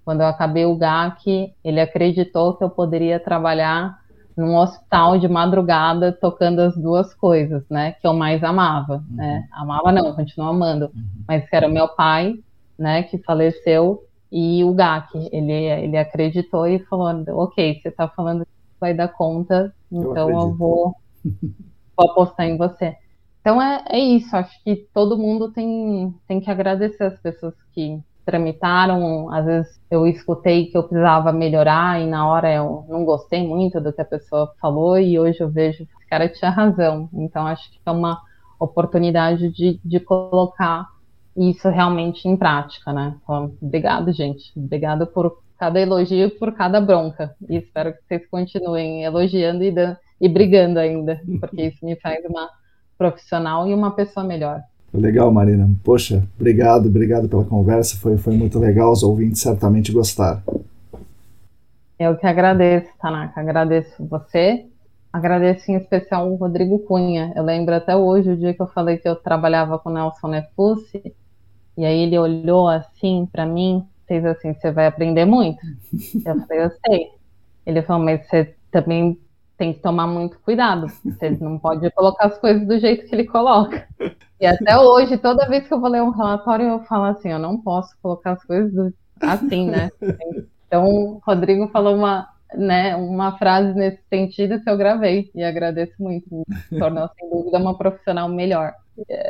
quando 0.04 0.20
eu 0.20 0.26
acabei 0.26 0.64
o 0.64 0.76
GAC, 0.76 1.52
ele 1.62 1.80
acreditou 1.80 2.54
que 2.56 2.64
eu 2.64 2.70
poderia 2.70 3.18
trabalhar 3.18 4.00
num 4.36 4.54
hospital 4.56 5.18
de 5.18 5.26
madrugada 5.26 6.12
tocando 6.12 6.60
as 6.60 6.76
duas 6.76 7.14
coisas, 7.14 7.64
né, 7.70 7.92
que 7.92 8.06
eu 8.06 8.12
mais 8.12 8.44
amava, 8.44 8.96
uhum. 9.08 9.16
né, 9.16 9.48
amava 9.52 9.90
não, 9.90 10.14
continuo 10.14 10.48
amando, 10.48 10.86
uhum. 10.94 11.24
mas 11.26 11.48
que 11.48 11.56
era 11.56 11.68
meu 11.68 11.88
pai, 11.88 12.34
né, 12.78 13.02
que 13.04 13.18
faleceu, 13.18 14.02
e 14.30 14.62
o 14.64 14.74
GAC, 14.74 15.28
ele, 15.32 15.52
ele 15.52 15.96
acreditou 15.96 16.66
e 16.66 16.78
falou, 16.80 17.24
ok, 17.28 17.80
você 17.80 17.88
está 17.88 18.08
falando 18.08 18.44
que 18.44 18.50
vai 18.78 18.92
dar 18.92 19.08
conta, 19.08 19.72
então 19.90 20.28
eu, 20.28 20.40
eu 20.40 20.54
vou, 20.54 20.94
vou 21.96 22.10
apostar 22.10 22.46
em 22.46 22.58
você. 22.58 22.94
Então 23.40 23.62
é, 23.62 23.84
é 23.88 23.98
isso, 23.98 24.36
acho 24.36 24.62
que 24.62 24.76
todo 24.92 25.16
mundo 25.16 25.52
tem, 25.52 26.12
tem 26.26 26.40
que 26.40 26.50
agradecer 26.50 27.04
as 27.04 27.18
pessoas 27.20 27.54
que 27.72 28.02
tramitaram. 28.26 29.32
Às 29.32 29.46
vezes 29.46 29.80
eu 29.90 30.06
escutei 30.06 30.66
que 30.66 30.76
eu 30.76 30.82
precisava 30.82 31.32
melhorar 31.32 32.02
e 32.02 32.06
na 32.06 32.28
hora 32.28 32.52
eu 32.52 32.84
não 32.88 33.04
gostei 33.04 33.46
muito 33.46 33.80
do 33.80 33.92
que 33.92 34.02
a 34.02 34.04
pessoa 34.04 34.52
falou 34.60 34.98
e 34.98 35.18
hoje 35.18 35.40
eu 35.40 35.48
vejo 35.48 35.78
que 35.78 35.92
esse 35.94 36.06
cara 36.06 36.28
tinha 36.28 36.50
razão. 36.50 37.08
Então 37.14 37.46
acho 37.46 37.70
que 37.70 37.78
é 37.86 37.90
uma 37.90 38.20
oportunidade 38.60 39.50
de, 39.50 39.80
de 39.84 40.00
colocar 40.00 40.86
isso 41.36 41.68
realmente 41.68 42.26
em 42.28 42.36
prática, 42.36 42.92
né? 42.92 43.16
Então, 43.22 43.52
obrigado, 43.62 44.12
gente. 44.12 44.52
Obrigado 44.56 45.06
por 45.06 45.38
cada 45.58 45.80
elogio 45.80 46.30
por 46.38 46.52
cada 46.52 46.80
bronca. 46.80 47.34
E 47.48 47.56
espero 47.56 47.92
que 47.92 48.00
vocês 48.06 48.26
continuem 48.28 49.04
elogiando 49.04 49.62
e, 49.62 49.72
e 50.20 50.28
brigando 50.28 50.78
ainda, 50.78 51.20
porque 51.40 51.62
isso 51.62 51.84
me 51.84 51.96
faz 51.96 52.24
uma 52.24 52.48
profissional 52.98 53.68
e 53.68 53.74
uma 53.74 53.94
pessoa 53.94 54.24
melhor. 54.24 54.62
Legal, 54.96 55.30
Marina. 55.30 55.68
Poxa, 55.84 56.22
obrigado, 56.38 56.86
obrigado 56.86 57.28
pela 57.28 57.44
conversa. 57.44 57.96
Foi, 57.96 58.16
foi 58.16 58.34
muito 58.34 58.58
legal. 58.58 58.92
Os 58.92 59.02
ouvintes 59.02 59.40
certamente 59.40 59.92
gostaram. 59.92 60.42
Eu 61.98 62.16
que 62.16 62.26
agradeço, 62.26 62.88
Tanaka. 63.00 63.40
Agradeço 63.40 64.04
você. 64.06 64.66
Agradeço 65.12 65.70
em 65.70 65.76
especial 65.76 66.30
o 66.30 66.36
Rodrigo 66.36 66.78
Cunha. 66.80 67.32
Eu 67.34 67.42
lembro 67.42 67.74
até 67.74 67.96
hoje 67.96 68.30
o 68.30 68.36
dia 68.36 68.52
que 68.52 68.60
eu 68.60 68.66
falei 68.66 68.98
que 68.98 69.08
eu 69.08 69.16
trabalhava 69.16 69.78
com 69.78 69.88
o 69.88 69.92
Nelson 69.92 70.28
Nefusi. 70.28 71.14
E 71.76 71.84
aí 71.84 72.02
ele 72.02 72.18
olhou 72.18 72.68
assim 72.68 73.26
para 73.30 73.46
mim, 73.46 73.82
fez 74.06 74.24
assim: 74.24 74.52
Você 74.52 74.70
vai 74.70 74.86
aprender 74.86 75.24
muito. 75.24 75.58
Eu 76.24 76.40
falei: 76.46 76.64
Eu 76.64 76.70
sei. 76.86 77.10
Ele 77.64 77.82
falou: 77.82 78.04
Mas 78.04 78.26
você 78.26 78.54
também 78.70 79.18
tem 79.56 79.72
que 79.72 79.80
tomar 79.80 80.06
muito 80.06 80.38
cuidado. 80.40 80.86
Você 81.02 81.30
não 81.30 81.58
pode 81.58 81.90
colocar 81.92 82.26
as 82.26 82.38
coisas 82.38 82.66
do 82.66 82.78
jeito 82.78 83.06
que 83.06 83.14
ele 83.14 83.24
coloca. 83.24 83.88
E 84.40 84.46
até 84.46 84.78
hoje, 84.78 85.16
toda 85.16 85.48
vez 85.48 85.66
que 85.66 85.72
eu 85.72 85.80
vou 85.80 85.90
ler 85.90 86.02
um 86.02 86.10
relatório, 86.10 86.66
eu 86.66 86.84
falo 86.84 87.04
assim: 87.04 87.30
eu 87.30 87.38
não 87.38 87.60
posso 87.60 87.94
colocar 88.02 88.32
as 88.32 88.44
coisas 88.44 88.92
assim, 89.20 89.70
né? 89.70 89.90
Então, 90.66 90.84
o 90.88 91.20
Rodrigo 91.24 91.68
falou 91.68 91.94
uma, 91.94 92.28
né, 92.52 92.96
uma 92.96 93.38
frase 93.38 93.72
nesse 93.72 94.02
sentido 94.10 94.60
que 94.60 94.68
eu 94.68 94.76
gravei 94.76 95.30
e 95.34 95.44
agradeço 95.44 95.94
muito. 95.98 96.26
Me 96.70 96.78
tornou, 96.78 97.08
sem 97.18 97.30
dúvida, 97.30 97.58
uma 97.58 97.78
profissional 97.78 98.28
melhor. 98.28 98.74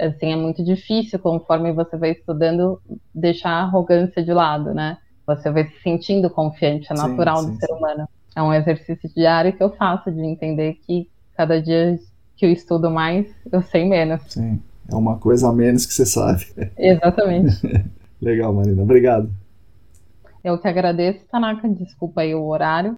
Assim, 0.00 0.32
é 0.32 0.36
muito 0.36 0.64
difícil, 0.64 1.18
conforme 1.18 1.72
você 1.72 1.96
vai 1.96 2.12
estudando, 2.12 2.80
deixar 3.14 3.50
a 3.50 3.62
arrogância 3.62 4.22
de 4.24 4.32
lado, 4.32 4.72
né? 4.72 4.96
Você 5.26 5.50
vai 5.50 5.64
se 5.64 5.78
sentindo 5.82 6.30
confiante, 6.30 6.90
é 6.90 6.94
natural 6.94 7.38
sim, 7.38 7.48
sim, 7.48 7.52
do 7.52 7.58
ser 7.58 7.72
humano 7.72 8.08
é 8.36 8.42
um 8.42 8.52
exercício 8.52 9.10
diário 9.16 9.54
que 9.54 9.62
eu 9.62 9.70
faço 9.70 10.12
de 10.12 10.20
entender 10.20 10.74
que 10.86 11.08
cada 11.34 11.60
dia 11.60 11.98
que 12.36 12.44
eu 12.44 12.52
estudo 12.52 12.90
mais, 12.90 13.26
eu 13.50 13.62
sei 13.62 13.88
menos. 13.88 14.20
Sim, 14.28 14.62
é 14.88 14.94
uma 14.94 15.18
coisa 15.18 15.48
a 15.48 15.52
menos 15.52 15.86
que 15.86 15.92
você 15.92 16.06
sabe. 16.06 16.46
Exatamente. 16.78 17.60
Legal, 18.20 18.52
Marina. 18.52 18.82
Obrigado. 18.82 19.30
Eu 20.42 20.58
que 20.58 20.68
agradeço, 20.68 21.26
Tanaka. 21.30 21.68
Desculpa 21.68 22.20
aí 22.20 22.34
o 22.34 22.46
horário. 22.46 22.94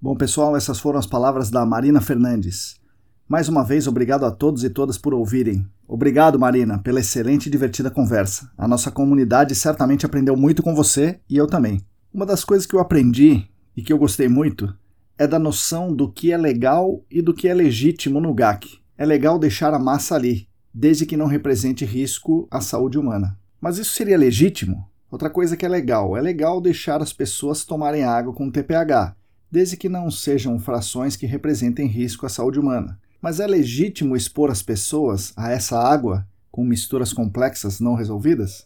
Bom, 0.00 0.14
pessoal, 0.14 0.56
essas 0.56 0.78
foram 0.78 0.98
as 0.98 1.06
palavras 1.06 1.50
da 1.50 1.64
Marina 1.64 2.00
Fernandes. 2.00 2.78
Mais 3.26 3.48
uma 3.48 3.64
vez, 3.64 3.86
obrigado 3.86 4.24
a 4.26 4.30
todos 4.30 4.62
e 4.62 4.70
todas 4.70 4.98
por 4.98 5.14
ouvirem. 5.14 5.66
Obrigado, 5.88 6.38
Marina, 6.38 6.78
pela 6.78 7.00
excelente 7.00 7.46
e 7.46 7.50
divertida 7.50 7.90
conversa. 7.90 8.50
A 8.56 8.68
nossa 8.68 8.90
comunidade 8.90 9.54
certamente 9.54 10.04
aprendeu 10.04 10.36
muito 10.36 10.62
com 10.62 10.74
você 10.74 11.18
e 11.28 11.36
eu 11.36 11.46
também. 11.46 11.80
Uma 12.12 12.26
das 12.26 12.44
coisas 12.44 12.66
que 12.66 12.76
eu 12.76 12.80
aprendi 12.80 13.48
e 13.74 13.82
que 13.82 13.92
eu 13.92 13.98
gostei 13.98 14.28
muito 14.28 14.72
é 15.18 15.26
da 15.26 15.38
noção 15.38 15.94
do 15.94 16.12
que 16.12 16.32
é 16.32 16.36
legal 16.36 17.02
e 17.10 17.22
do 17.22 17.32
que 17.32 17.48
é 17.48 17.54
legítimo 17.54 18.20
no 18.20 18.34
GAC. 18.34 18.83
É 18.96 19.04
legal 19.04 19.38
deixar 19.38 19.74
a 19.74 19.78
massa 19.78 20.14
ali, 20.14 20.48
desde 20.72 21.04
que 21.04 21.16
não 21.16 21.26
represente 21.26 21.84
risco 21.84 22.46
à 22.50 22.60
saúde 22.60 22.98
humana. 22.98 23.38
Mas 23.60 23.78
isso 23.78 23.92
seria 23.92 24.16
legítimo? 24.16 24.88
Outra 25.10 25.30
coisa 25.30 25.56
que 25.56 25.64
é 25.64 25.68
legal, 25.68 26.16
é 26.16 26.20
legal 26.20 26.60
deixar 26.60 27.00
as 27.00 27.12
pessoas 27.12 27.64
tomarem 27.64 28.04
água 28.04 28.32
com 28.32 28.50
TPH, 28.50 29.16
desde 29.50 29.76
que 29.76 29.88
não 29.88 30.10
sejam 30.10 30.58
frações 30.58 31.16
que 31.16 31.26
representem 31.26 31.86
risco 31.86 32.26
à 32.26 32.28
saúde 32.28 32.58
humana. 32.58 32.98
Mas 33.20 33.40
é 33.40 33.46
legítimo 33.46 34.16
expor 34.16 34.50
as 34.50 34.62
pessoas 34.62 35.32
a 35.36 35.50
essa 35.50 35.78
água 35.78 36.26
com 36.54 36.64
misturas 36.64 37.12
complexas 37.12 37.80
não 37.80 37.94
resolvidas? 37.94 38.64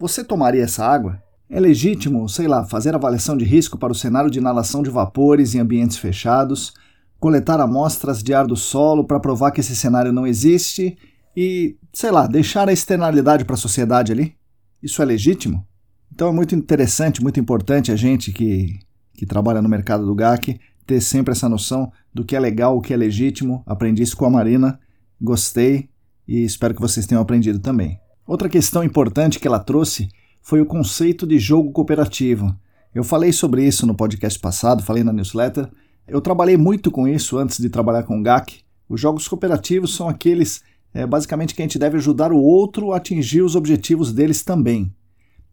Você 0.00 0.24
tomaria 0.24 0.64
essa 0.64 0.84
água? 0.84 1.22
É 1.48 1.60
legítimo, 1.60 2.28
sei 2.28 2.48
lá, 2.48 2.64
fazer 2.64 2.94
avaliação 2.94 3.36
de 3.36 3.44
risco 3.44 3.78
para 3.78 3.92
o 3.92 3.94
cenário 3.94 4.30
de 4.30 4.38
inalação 4.38 4.82
de 4.82 4.90
vapores 4.90 5.54
em 5.54 5.60
ambientes 5.60 5.96
fechados, 5.96 6.74
coletar 7.20 7.60
amostras 7.60 8.22
de 8.22 8.32
ar 8.32 8.46
do 8.46 8.56
solo 8.56 9.04
para 9.04 9.20
provar 9.20 9.50
que 9.50 9.60
esse 9.60 9.76
cenário 9.76 10.12
não 10.12 10.26
existe 10.26 10.96
e, 11.36 11.76
sei 11.92 12.10
lá, 12.10 12.26
deixar 12.26 12.68
a 12.68 12.72
externalidade 12.72 13.44
para 13.44 13.54
a 13.54 13.58
sociedade 13.58 14.10
ali? 14.10 14.34
Isso 14.82 15.02
é 15.02 15.04
legítimo? 15.04 15.64
Então 16.12 16.28
é 16.28 16.32
muito 16.32 16.54
interessante, 16.54 17.22
muito 17.22 17.38
importante 17.38 17.92
a 17.92 17.96
gente 17.96 18.32
que, 18.32 18.80
que 19.14 19.26
trabalha 19.26 19.62
no 19.62 19.68
mercado 19.68 20.04
do 20.04 20.14
GAC 20.14 20.58
ter 20.86 21.00
sempre 21.00 21.32
essa 21.32 21.48
noção 21.48 21.92
do 22.12 22.24
que 22.24 22.34
é 22.34 22.40
legal, 22.40 22.76
o 22.76 22.80
que 22.80 22.92
é 22.92 22.96
legítimo. 22.96 23.62
Aprendi 23.66 24.02
isso 24.02 24.16
com 24.16 24.24
a 24.24 24.30
Marina, 24.30 24.80
gostei 25.20 25.88
e 26.26 26.42
espero 26.42 26.74
que 26.74 26.80
vocês 26.80 27.06
tenham 27.06 27.22
aprendido 27.22 27.60
também. 27.60 28.00
Outra 28.26 28.48
questão 28.48 28.82
importante 28.82 29.38
que 29.38 29.46
ela 29.46 29.58
trouxe 29.58 30.08
foi 30.42 30.60
o 30.60 30.66
conceito 30.66 31.26
de 31.26 31.38
jogo 31.38 31.70
cooperativo. 31.70 32.56
Eu 32.94 33.04
falei 33.04 33.32
sobre 33.32 33.64
isso 33.64 33.86
no 33.86 33.94
podcast 33.94 34.38
passado, 34.38 34.82
falei 34.82 35.04
na 35.04 35.12
newsletter. 35.12 35.70
Eu 36.10 36.20
trabalhei 36.20 36.56
muito 36.56 36.90
com 36.90 37.06
isso 37.06 37.38
antes 37.38 37.58
de 37.58 37.70
trabalhar 37.70 38.02
com 38.02 38.18
o 38.18 38.22
GAC. 38.22 38.62
Os 38.88 39.00
jogos 39.00 39.28
cooperativos 39.28 39.94
são 39.94 40.08
aqueles, 40.08 40.60
é, 40.92 41.06
basicamente, 41.06 41.54
que 41.54 41.62
a 41.62 41.64
gente 41.64 41.78
deve 41.78 41.98
ajudar 41.98 42.32
o 42.32 42.42
outro 42.42 42.92
a 42.92 42.96
atingir 42.96 43.42
os 43.42 43.54
objetivos 43.54 44.12
deles 44.12 44.42
também. 44.42 44.92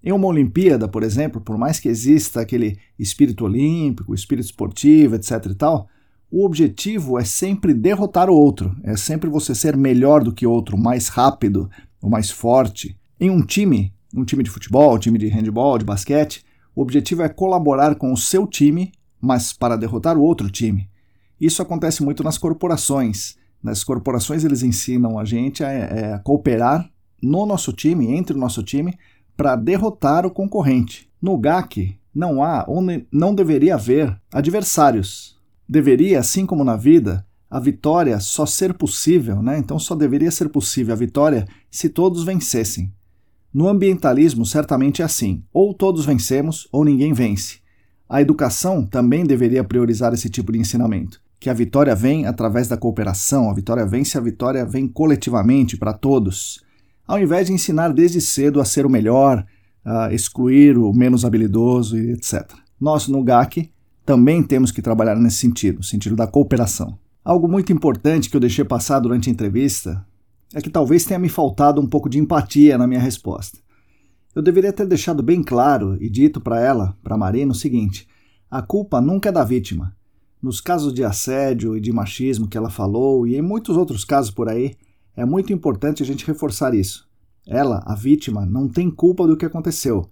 Em 0.04 0.12
uma 0.12 0.28
Olimpíada, 0.28 0.88
por 0.88 1.04
exemplo, 1.04 1.40
por 1.40 1.60
mais 1.60 1.80
que 1.80 1.88
exista 1.88 2.42
aquele 2.42 2.80
espírito 2.98 3.46
olímpico, 3.46 4.16
espírito 4.16 4.46
esportivo, 4.46 5.16
etc 5.16 5.46
e 5.46 5.56
tal, 5.56 5.88
o 6.32 6.44
objetivo 6.44 7.20
é 7.20 7.24
sempre 7.24 7.72
derrotar 7.72 8.28
o 8.28 8.36
outro, 8.36 8.76
é 8.84 8.98
sempre 8.98 9.30
você 9.30 9.54
ser 9.54 9.78
melhor 9.78 10.24
do 10.24 10.34
que 10.34 10.48
o 10.48 10.52
outro, 10.52 10.76
mais 10.76 11.08
rápido, 11.08 11.70
ou 12.02 12.10
mais 12.10 12.32
forte. 12.32 12.98
Em 13.20 13.30
um 13.30 13.46
time, 13.46 13.94
um 14.16 14.26
time 14.26 14.42
de 14.42 14.50
futebol, 14.50 14.96
um 14.96 15.00
time 15.00 15.20
de 15.20 15.28
handball, 15.28 15.78
de 15.78 15.86
basquete, 15.86 16.44
o 16.76 16.82
objetivo 16.82 17.22
é 17.22 17.30
colaborar 17.30 17.96
com 17.96 18.12
o 18.12 18.18
seu 18.18 18.48
time, 18.48 18.92
mas 19.22 19.54
para 19.54 19.76
derrotar 19.76 20.18
o 20.18 20.22
outro 20.22 20.50
time. 20.50 20.90
Isso 21.40 21.62
acontece 21.62 22.04
muito 22.04 22.24
nas 22.24 22.38
corporações. 22.38 23.36
Nas 23.62 23.84
corporações 23.84 24.44
eles 24.44 24.64
ensinam 24.64 25.20
a 25.20 25.26
gente 25.26 25.64
a, 25.64 25.72
é, 25.72 26.14
a 26.14 26.20
cooperar 26.20 26.90
no 27.22 27.46
nosso 27.46 27.74
time, 27.74 28.14
entre 28.14 28.36
o 28.36 28.40
nosso 28.40 28.64
time, 28.64 28.98
para 29.36 29.56
derrotar 29.56 30.26
o 30.26 30.32
concorrente. 30.32 31.10
No 31.22 31.38
GAC 31.38 31.98
não 32.14 32.44
há 32.44 32.66
ou 32.68 32.82
não 33.12 33.34
deveria 33.34 33.76
haver 33.76 34.20
adversários. 34.32 35.38
Deveria, 35.70 36.20
assim 36.20 36.46
como 36.46 36.64
na 36.64 36.76
vida, 36.76 37.26
a 37.50 37.60
vitória 37.60 38.20
só 38.20 38.46
ser 38.46 38.74
possível, 38.74 39.42
né? 39.42 39.58
Então 39.58 39.78
só 39.80 39.96
deveria 39.96 40.32
ser 40.32 40.50
possível 40.50 40.94
a 40.94 40.98
vitória 40.98 41.48
se 41.70 41.90
todos 41.90 42.24
vencessem. 42.24 42.92
No 43.54 43.68
ambientalismo, 43.68 44.46
certamente 44.46 45.02
é 45.02 45.06
assim: 45.06 45.44
ou 45.54 45.74
todos 45.74 46.06
vencemos 46.06 46.68
ou 46.72 46.84
ninguém 46.84 47.14
vence. 47.14 47.60
A 48.10 48.22
educação 48.22 48.86
também 48.86 49.26
deveria 49.26 49.64
priorizar 49.64 50.14
esse 50.14 50.30
tipo 50.30 50.52
de 50.52 50.60
ensinamento, 50.60 51.22
que 51.40 51.50
a 51.50 51.54
vitória 51.54 51.94
vem 51.94 52.26
através 52.26 52.68
da 52.68 52.78
cooperação, 52.78 53.50
a 53.50 53.54
vitória 53.54 53.86
vem 53.86 54.06
se 54.06 54.18
a 54.18 54.22
vitória 54.22 54.66
vem 54.66 54.88
coletivamente 54.88 55.76
para 55.76 55.92
todos, 55.92 56.64
ao 57.06 57.20
invés 57.20 57.48
de 57.48 57.54
ensinar 57.54 57.94
desde 57.94 58.22
cedo 58.22 58.62
a 58.62 58.66
ser 58.66 58.86
o 58.86 58.90
melhor, 58.90 59.46
a 59.84 60.14
excluir 60.14 60.78
o 60.78 60.94
menos 60.94 61.26
habilidoso 61.26 61.98
e 61.98 62.12
etc. 62.12 62.50
Nós 62.80 63.08
no 63.08 63.24
GAC 63.24 63.72
também 64.06 64.42
temos 64.42 64.72
que 64.72 64.82
trabalhar 64.82 65.16
nesse 65.16 65.38
sentido, 65.38 65.84
sentido 65.84 66.16
da 66.16 66.28
cooperação. 66.28 66.98
Algo 67.26 67.48
muito 67.48 67.74
importante 67.74 68.30
que 68.30 68.38
eu 68.38 68.42
deixei 68.42 68.64
passar 68.64 69.00
durante 69.00 69.30
a 69.30 69.34
entrevista 69.34 70.06
é 70.54 70.62
que 70.62 70.70
talvez 70.70 71.04
tenha 71.04 71.20
me 71.20 71.28
faltado 71.28 71.82
um 71.82 71.88
pouco 71.88 72.10
de 72.10 72.20
empatia 72.20 72.78
na 72.78 72.88
minha 72.88 73.02
resposta. 73.02 73.58
Eu 74.38 74.44
deveria 74.44 74.72
ter 74.72 74.86
deixado 74.86 75.24
bem 75.24 75.42
claro 75.42 75.98
e 76.00 76.08
dito 76.08 76.40
para 76.40 76.62
ela, 76.62 76.96
para 77.02 77.18
Marina, 77.18 77.54
o 77.54 77.56
seguinte: 77.56 78.08
a 78.52 78.62
culpa 78.62 79.02
nunca 79.02 79.30
é 79.30 79.32
da 79.32 79.44
vítima. 79.44 79.96
Nos 80.40 80.62
casos 80.62 80.94
de 80.94 81.04
assédio 81.04 81.76
e 81.76 81.82
de 81.82 81.92
machismo 81.92 82.48
que 82.48 82.56
ela 82.56 82.70
falou, 82.70 83.26
e 83.26 83.36
em 83.36 83.42
muitos 83.42 83.76
outros 83.76 84.06
casos 84.06 84.30
por 84.30 84.48
aí, 84.48 84.76
é 85.16 85.26
muito 85.26 85.52
importante 85.52 86.04
a 86.04 86.06
gente 86.06 86.24
reforçar 86.24 86.76
isso. 86.76 87.10
Ela, 87.48 87.82
a 87.84 87.96
vítima, 87.96 88.46
não 88.46 88.68
tem 88.68 88.92
culpa 88.92 89.26
do 89.26 89.36
que 89.36 89.44
aconteceu. 89.44 90.08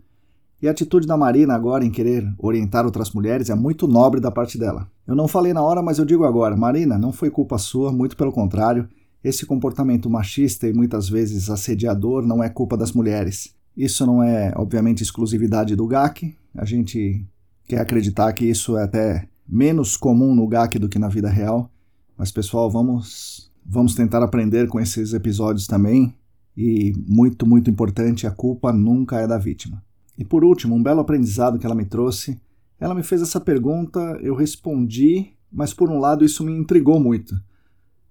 E 0.59 0.67
a 0.67 0.71
atitude 0.71 1.05
da 1.05 1.15
Marina 1.15 1.53
agora 1.53 1.85
em 1.85 1.91
querer 1.91 2.27
orientar 2.39 2.83
outras 2.83 3.11
mulheres 3.11 3.51
é 3.51 3.55
muito 3.55 3.87
nobre 3.87 4.19
da 4.19 4.31
parte 4.31 4.57
dela. 4.57 4.89
Eu 5.05 5.15
não 5.15 5.27
falei 5.27 5.53
na 5.53 5.61
hora, 5.61 5.83
mas 5.83 5.99
eu 5.99 6.03
digo 6.03 6.23
agora: 6.23 6.57
Marina, 6.57 6.97
não 6.97 7.11
foi 7.11 7.29
culpa 7.29 7.59
sua, 7.59 7.91
muito 7.91 8.17
pelo 8.17 8.31
contrário. 8.31 8.89
Esse 9.23 9.45
comportamento 9.45 10.09
machista 10.09 10.67
e 10.67 10.73
muitas 10.73 11.07
vezes 11.07 11.47
assediador 11.47 12.25
não 12.25 12.43
é 12.43 12.49
culpa 12.49 12.75
das 12.75 12.91
mulheres. 12.91 13.54
Isso 13.75 14.05
não 14.05 14.23
é, 14.23 14.53
obviamente, 14.55 15.03
exclusividade 15.03 15.75
do 15.75 15.87
GAC. 15.87 16.35
A 16.55 16.65
gente 16.65 17.25
quer 17.67 17.79
acreditar 17.79 18.31
que 18.33 18.45
isso 18.45 18.77
é 18.77 18.83
até 18.83 19.27
menos 19.47 19.97
comum 19.97 20.33
no 20.33 20.47
GAC 20.47 20.79
do 20.79 20.89
que 20.89 20.99
na 20.99 21.09
vida 21.09 21.29
real. 21.29 21.69
Mas, 22.17 22.31
pessoal, 22.31 22.71
vamos, 22.71 23.51
vamos 23.65 23.95
tentar 23.95 24.23
aprender 24.23 24.67
com 24.67 24.79
esses 24.79 25.13
episódios 25.13 25.67
também. 25.67 26.15
E, 26.55 26.93
muito, 27.05 27.45
muito 27.45 27.69
importante, 27.69 28.25
a 28.25 28.31
culpa 28.31 28.71
nunca 28.71 29.19
é 29.19 29.27
da 29.27 29.37
vítima. 29.37 29.83
E 30.17 30.23
por 30.23 30.45
último, 30.45 30.75
um 30.75 30.81
belo 30.81 31.01
aprendizado 31.01 31.59
que 31.59 31.65
ela 31.65 31.75
me 31.75 31.85
trouxe. 31.85 32.39
Ela 32.79 32.95
me 32.95 33.03
fez 33.03 33.21
essa 33.21 33.39
pergunta, 33.39 33.99
eu 34.21 34.35
respondi, 34.35 35.33
mas 35.51 35.73
por 35.73 35.89
um 35.89 35.99
lado 35.99 36.23
isso 36.23 36.43
me 36.43 36.53
intrigou 36.53 36.99
muito. 36.99 37.35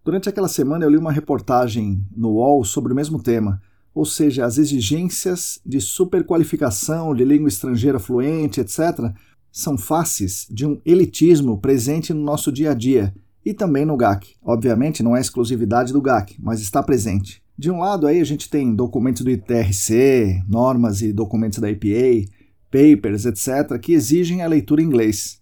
Durante 0.05 0.29
aquela 0.29 0.49
semana 0.49 0.85
eu 0.85 0.91
li 0.91 0.99
uma 0.99 1.13
reportagem 1.13 2.05
no 2.15 2.33
UOL 2.33 2.65
sobre 2.65 2.93
o 2.93 2.97
mesmo 2.97 3.23
tema, 3.23 3.61
ou 3.95 4.05
seja, 4.05 4.45
as 4.45 4.59
exigências 4.59 5.61
de 5.65 5.81
superqualificação, 5.81 7.15
de 7.15 7.25
língua 7.25 7.49
estrangeira 7.49 8.01
fluente, 8.01 8.61
etc., 8.61 9.13
são 9.53 9.79
faces 9.79 10.49
de 10.51 10.67
um 10.67 10.81
elitismo 10.85 11.61
presente 11.61 12.13
no 12.13 12.25
nosso 12.25 12.51
dia 12.51 12.73
a 12.73 12.75
dia 12.75 13.15
e 13.45 13.55
também 13.55 13.85
no 13.85 13.97
GAC. 13.97 14.35
Obviamente 14.43 15.03
não 15.03 15.17
é 15.17 15.21
exclusividade 15.21 15.93
do 15.93 16.03
GAC, 16.03 16.37
mas 16.41 16.61
está 16.61 16.83
presente. 16.83 17.41
De 17.57 17.71
um 17.71 17.79
lado 17.79 18.09
aí 18.09 18.21
a 18.21 18.25
gente 18.25 18.51
tem 18.51 18.75
documentos 18.75 19.23
do 19.23 19.31
ITRC, 19.31 20.43
normas 20.49 21.03
e 21.03 21.13
documentos 21.13 21.61
da 21.61 21.71
EPA, 21.71 22.29
papers, 22.69 23.27
etc., 23.27 23.79
que 23.81 23.93
exigem 23.93 24.43
a 24.43 24.49
leitura 24.49 24.83
em 24.83 24.87
inglês. 24.87 25.41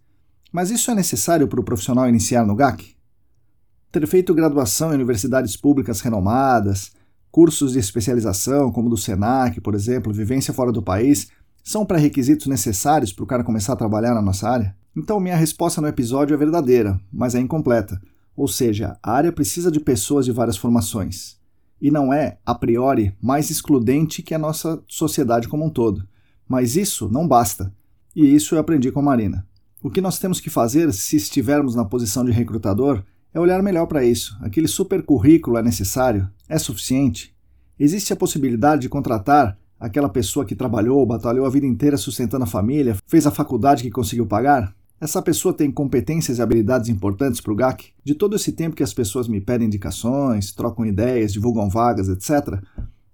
Mas 0.53 0.71
isso 0.71 0.91
é 0.91 0.95
necessário 0.95 1.49
para 1.49 1.61
o 1.61 1.65
profissional 1.65 2.07
iniciar 2.07 2.45
no 2.45 2.55
GAC? 2.55 2.95
Ter 3.91 4.07
feito 4.07 4.35
graduação 4.35 4.91
em 4.91 4.97
universidades 4.97 5.57
públicas 5.57 6.03
renomadas, 6.03 6.93
cursos 7.33 7.73
de 7.73 7.81
especialização, 7.81 8.71
como 8.71 8.89
do 8.89 8.97
SENAC, 8.97 9.61
por 9.61 9.75
exemplo, 9.75 10.13
vivência 10.13 10.55
fora 10.55 10.71
do 10.71 10.83
país, 10.83 11.29
são 11.65 11.85
pré-requisitos 11.85 12.47
necessários 12.47 13.13
para 13.13 13.25
o 13.25 13.27
cara 13.27 13.43
começar 13.43 13.73
a 13.73 13.77
trabalhar 13.77 14.15
na 14.15 14.23
nossa 14.23 14.49
área? 14.49 14.77
Então, 14.95 15.19
minha 15.19 15.37
resposta 15.37 15.81
no 15.81 15.89
episódio 15.89 16.35
é 16.35 16.37
verdadeira, 16.37 17.01
mas 17.13 17.35
é 17.35 17.41
incompleta. 17.41 18.01
Ou 18.37 18.47
seja, 18.47 18.97
a 19.03 19.13
área 19.13 19.33
precisa 19.33 19.71
de 19.71 19.81
pessoas 19.81 20.25
de 20.25 20.33
várias 20.33 20.57
formações 20.57 21.41
e 21.83 21.91
não 21.91 22.13
é, 22.13 22.39
a 22.47 22.55
priori, 22.55 23.13
mais 23.21 23.51
excludente 23.51 24.23
que 24.23 24.33
a 24.33 24.39
nossa 24.39 24.81
sociedade 24.87 25.49
como 25.49 25.65
um 25.65 25.69
todo. 25.69 26.07
Mas 26.49 26.77
isso 26.77 27.09
não 27.09 27.27
basta. 27.27 27.75
E 28.15 28.25
isso 28.25 28.55
eu 28.55 28.61
aprendi 28.61 28.93
com 28.93 29.01
a 29.01 29.03
Marina. 29.03 29.45
O 29.83 29.91
que 29.91 30.01
nós 30.01 30.17
temos 30.21 30.39
que 30.39 30.49
fazer, 30.49 30.93
se 30.93 31.17
estivermos 31.17 31.75
na 31.75 31.85
posição 31.85 32.25
de 32.25 32.31
recrutador, 32.31 33.03
é 33.35 33.41
olhar 33.41 33.63
melhor 33.63 33.87
para 33.87 34.05
isso. 34.05 34.37
Aquele 34.41 34.69
super 34.69 35.03
currículo 35.03 35.57
é 35.57 35.63
necessário? 35.63 36.29
É 36.49 36.59
suficiente? 36.59 37.35
Existe 37.79 38.13
a 38.13 38.17
possibilidade 38.17 38.83
de 38.83 38.89
contratar 38.89 39.59
aquela 39.81 40.09
pessoa 40.09 40.45
que 40.45 40.55
trabalhou, 40.55 41.05
batalhou 41.05 41.45
a 41.45 41.51
vida 41.51 41.67
inteira 41.67 41.97
sustentando 41.97 42.45
a 42.45 42.47
família, 42.47 42.97
fez 43.07 43.27
a 43.27 43.31
faculdade 43.31 43.83
que 43.83 43.91
conseguiu 43.91 44.27
pagar? 44.27 44.75
Essa 45.01 45.21
pessoa 45.21 45.53
tem 45.53 45.69
competências 45.69 46.39
e 46.39 46.43
habilidades 46.43 46.89
importantes 46.89 47.41
para 47.41 47.53
o 47.53 47.57
GAC? 47.57 47.87
De 48.05 48.15
todo 48.15 48.37
esse 48.37 48.53
tempo 48.53 48.77
que 48.77 48.85
as 48.85 48.95
pessoas 48.95 49.27
me 49.27 49.41
pedem 49.41 49.67
indicações, 49.67 50.53
trocam 50.53 50.87
ideias, 50.87 51.33
divulgam 51.33 51.69
vagas, 51.69 52.09
etc., 52.09 52.63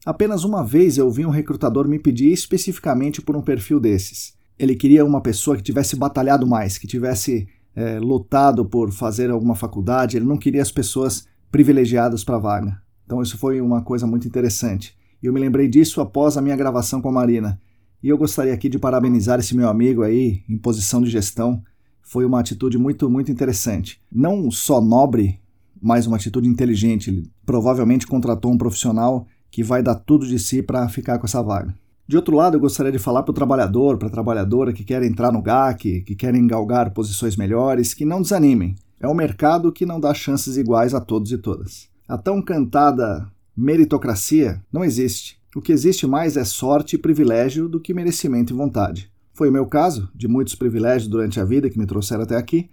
apenas 0.04 0.44
uma 0.44 0.62
vez 0.62 0.98
eu 0.98 1.06
ouvi 1.06 1.24
um 1.24 1.30
recrutador 1.30 1.88
me 1.88 1.98
pedir 1.98 2.30
especificamente 2.30 3.22
por 3.22 3.34
um 3.34 3.40
perfil 3.40 3.80
desses. 3.80 4.34
Ele 4.58 4.74
queria 4.74 5.04
uma 5.04 5.22
pessoa 5.22 5.56
que 5.56 5.62
tivesse 5.62 5.96
batalhado 5.96 6.46
mais, 6.46 6.76
que 6.76 6.86
tivesse 6.86 7.48
é, 7.78 8.00
lutado 8.00 8.64
por 8.64 8.90
fazer 8.90 9.30
alguma 9.30 9.54
faculdade, 9.54 10.16
ele 10.16 10.26
não 10.26 10.36
queria 10.36 10.60
as 10.60 10.72
pessoas 10.72 11.28
privilegiadas 11.48 12.24
para 12.24 12.34
a 12.34 12.40
vaga. 12.40 12.82
Então 13.06 13.22
isso 13.22 13.38
foi 13.38 13.60
uma 13.60 13.82
coisa 13.82 14.04
muito 14.04 14.26
interessante. 14.26 14.96
E 15.22 15.26
eu 15.26 15.32
me 15.32 15.38
lembrei 15.38 15.68
disso 15.68 16.00
após 16.00 16.36
a 16.36 16.42
minha 16.42 16.56
gravação 16.56 17.00
com 17.00 17.08
a 17.08 17.12
Marina. 17.12 17.60
E 18.02 18.08
eu 18.08 18.18
gostaria 18.18 18.52
aqui 18.52 18.68
de 18.68 18.80
parabenizar 18.80 19.38
esse 19.38 19.56
meu 19.56 19.68
amigo 19.68 20.02
aí, 20.02 20.42
em 20.48 20.58
posição 20.58 21.00
de 21.00 21.08
gestão, 21.08 21.62
foi 22.02 22.24
uma 22.24 22.40
atitude 22.40 22.76
muito, 22.76 23.08
muito 23.08 23.30
interessante. 23.30 24.00
Não 24.10 24.50
só 24.50 24.80
nobre, 24.80 25.40
mas 25.80 26.04
uma 26.04 26.16
atitude 26.16 26.48
inteligente. 26.48 27.10
Ele 27.10 27.30
provavelmente 27.46 28.08
contratou 28.08 28.52
um 28.52 28.58
profissional 28.58 29.24
que 29.52 29.62
vai 29.62 29.84
dar 29.84 29.94
tudo 29.94 30.26
de 30.26 30.38
si 30.40 30.62
para 30.64 30.88
ficar 30.88 31.18
com 31.20 31.26
essa 31.26 31.42
vaga. 31.42 31.72
De 32.08 32.16
outro 32.16 32.34
lado, 32.34 32.56
eu 32.56 32.60
gostaria 32.60 32.90
de 32.90 32.98
falar 32.98 33.22
para 33.22 33.32
o 33.32 33.34
trabalhador, 33.34 33.98
para 33.98 34.08
a 34.08 34.10
trabalhadora 34.10 34.72
que 34.72 34.82
quer 34.82 35.02
entrar 35.02 35.30
no 35.30 35.42
GAC, 35.42 36.00
que 36.00 36.16
querem 36.16 36.46
galgar 36.46 36.90
posições 36.94 37.36
melhores, 37.36 37.92
que 37.92 38.06
não 38.06 38.22
desanimem. 38.22 38.76
É 38.98 39.06
um 39.06 39.12
mercado 39.12 39.70
que 39.70 39.84
não 39.84 40.00
dá 40.00 40.14
chances 40.14 40.56
iguais 40.56 40.94
a 40.94 41.02
todos 41.02 41.30
e 41.32 41.36
todas. 41.36 41.86
A 42.08 42.16
tão 42.16 42.40
cantada 42.40 43.30
meritocracia 43.54 44.58
não 44.72 44.82
existe. 44.82 45.38
O 45.54 45.60
que 45.60 45.70
existe 45.70 46.06
mais 46.06 46.38
é 46.38 46.44
sorte 46.44 46.96
e 46.96 46.98
privilégio 46.98 47.68
do 47.68 47.78
que 47.78 47.92
merecimento 47.92 48.54
e 48.54 48.56
vontade. 48.56 49.12
Foi 49.34 49.50
o 49.50 49.52
meu 49.52 49.66
caso, 49.66 50.08
de 50.14 50.26
muitos 50.26 50.54
privilégios 50.54 51.10
durante 51.10 51.38
a 51.38 51.44
vida 51.44 51.68
que 51.68 51.78
me 51.78 51.84
trouxeram 51.84 52.22
até 52.22 52.36
aqui, 52.36 52.70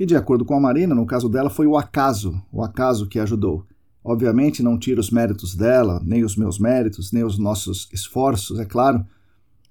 e 0.00 0.06
de 0.06 0.16
acordo 0.16 0.46
com 0.46 0.54
a 0.54 0.60
Marina, 0.60 0.94
no 0.94 1.04
caso 1.04 1.28
dela 1.28 1.50
foi 1.50 1.66
o 1.66 1.76
acaso, 1.76 2.42
o 2.50 2.62
acaso 2.62 3.06
que 3.06 3.18
ajudou. 3.18 3.66
Obviamente 4.04 4.62
não 4.62 4.78
tiro 4.78 5.00
os 5.00 5.10
méritos 5.10 5.54
dela, 5.54 6.00
nem 6.04 6.24
os 6.24 6.36
meus 6.36 6.58
méritos, 6.58 7.12
nem 7.12 7.24
os 7.24 7.38
nossos 7.38 7.88
esforços, 7.92 8.58
é 8.58 8.64
claro, 8.64 9.04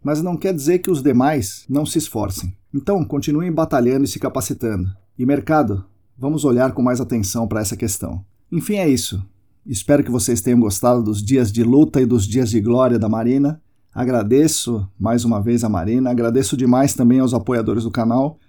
mas 0.03 0.21
não 0.21 0.37
quer 0.37 0.53
dizer 0.53 0.79
que 0.79 0.89
os 0.89 1.03
demais 1.03 1.65
não 1.69 1.85
se 1.85 1.97
esforcem. 1.97 2.55
Então, 2.73 3.03
continuem 3.03 3.51
batalhando 3.51 4.05
e 4.05 4.07
se 4.07 4.19
capacitando. 4.19 4.89
E 5.19 5.25
mercado, 5.25 5.83
vamos 6.17 6.45
olhar 6.45 6.71
com 6.71 6.81
mais 6.81 7.01
atenção 7.01 7.47
para 7.47 7.59
essa 7.59 7.75
questão. 7.75 8.25
Enfim, 8.51 8.75
é 8.75 8.89
isso. 8.89 9.23
Espero 9.65 10.03
que 10.03 10.09
vocês 10.09 10.41
tenham 10.41 10.59
gostado 10.59 11.03
dos 11.03 11.21
dias 11.21 11.51
de 11.51 11.63
luta 11.63 12.01
e 12.01 12.05
dos 12.05 12.25
dias 12.25 12.49
de 12.49 12.59
glória 12.59 12.97
da 12.97 13.09
Marina. 13.09 13.61
Agradeço 13.93 14.87
mais 14.97 15.25
uma 15.25 15.41
vez 15.41 15.63
a 15.63 15.69
Marina, 15.69 16.09
agradeço 16.09 16.55
demais 16.55 16.93
também 16.93 17.19
aos 17.19 17.33
apoiadores 17.33 17.83
do 17.83 17.91
canal 17.91 18.39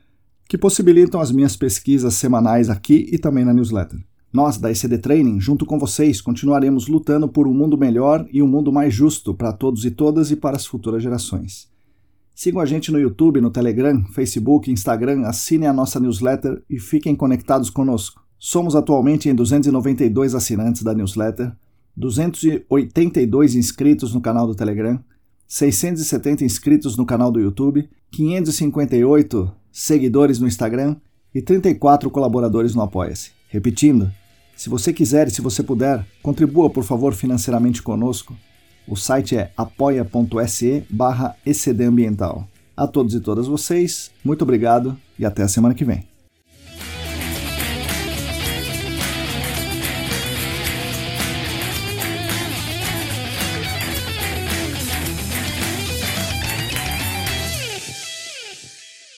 que 0.48 0.59
possibilitam 0.59 1.20
as 1.20 1.32
minhas 1.32 1.56
pesquisas 1.56 2.14
semanais 2.14 2.68
aqui 2.68 3.09
e 3.10 3.18
também 3.18 3.44
na 3.44 3.54
newsletter. 3.54 3.98
Nós, 4.32 4.56
da 4.56 4.70
ECD 4.70 4.98
Training, 4.98 5.40
junto 5.40 5.66
com 5.66 5.78
vocês, 5.78 6.20
continuaremos 6.20 6.88
lutando 6.88 7.28
por 7.28 7.46
um 7.46 7.52
mundo 7.52 7.76
melhor 7.76 8.26
e 8.32 8.42
um 8.42 8.46
mundo 8.46 8.72
mais 8.72 8.94
justo 8.94 9.34
para 9.34 9.52
todos 9.52 9.84
e 9.84 9.90
todas 9.90 10.30
e 10.30 10.36
para 10.36 10.56
as 10.56 10.64
futuras 10.64 11.02
gerações. 11.02 11.68
Sigam 12.34 12.60
a 12.60 12.64
gente 12.64 12.90
no 12.90 12.98
YouTube, 12.98 13.42
no 13.42 13.50
Telegram, 13.50 14.02
Facebook, 14.06 14.70
Instagram, 14.70 15.26
assinem 15.26 15.68
a 15.68 15.72
nossa 15.72 16.00
newsletter 16.00 16.62
e 16.70 16.78
fiquem 16.78 17.14
conectados 17.14 17.68
conosco. 17.68 18.22
Somos 18.38 18.74
atualmente 18.74 19.28
em 19.28 19.34
292 19.34 20.34
assinantes 20.34 20.82
da 20.82 20.94
newsletter, 20.94 21.52
282 21.94 23.54
inscritos 23.54 24.14
no 24.14 24.20
canal 24.22 24.46
do 24.46 24.54
Telegram 24.54 24.98
670 25.52 26.46
inscritos 26.46 26.96
no 26.96 27.04
canal 27.04 27.30
do 27.30 27.38
YouTube, 27.38 27.86
558 28.10 29.52
seguidores 29.70 30.38
no 30.38 30.46
Instagram 30.46 30.96
e 31.34 31.42
34 31.42 32.10
colaboradores 32.10 32.74
no 32.74 32.80
Apoia-se. 32.80 33.32
Repetindo, 33.48 34.10
Se 34.56 34.68
você 34.68 34.92
quiser 34.92 35.28
e 35.28 35.30
se 35.30 35.40
você 35.40 35.62
puder, 35.62 36.06
contribua 36.22 36.70
por 36.70 36.84
favor 36.84 37.14
financeiramente 37.14 37.82
conosco. 37.82 38.36
O 38.86 38.96
site 38.96 39.36
é 39.36 39.52
apoia.se 39.56 40.84
barra 40.90 41.36
A 42.76 42.86
todos 42.86 43.14
e 43.14 43.20
todas 43.20 43.46
vocês, 43.46 44.10
muito 44.24 44.42
obrigado 44.42 44.96
e 45.18 45.24
até 45.24 45.42
a 45.42 45.48
semana 45.48 45.74
que 45.74 45.84
vem. 45.84 46.11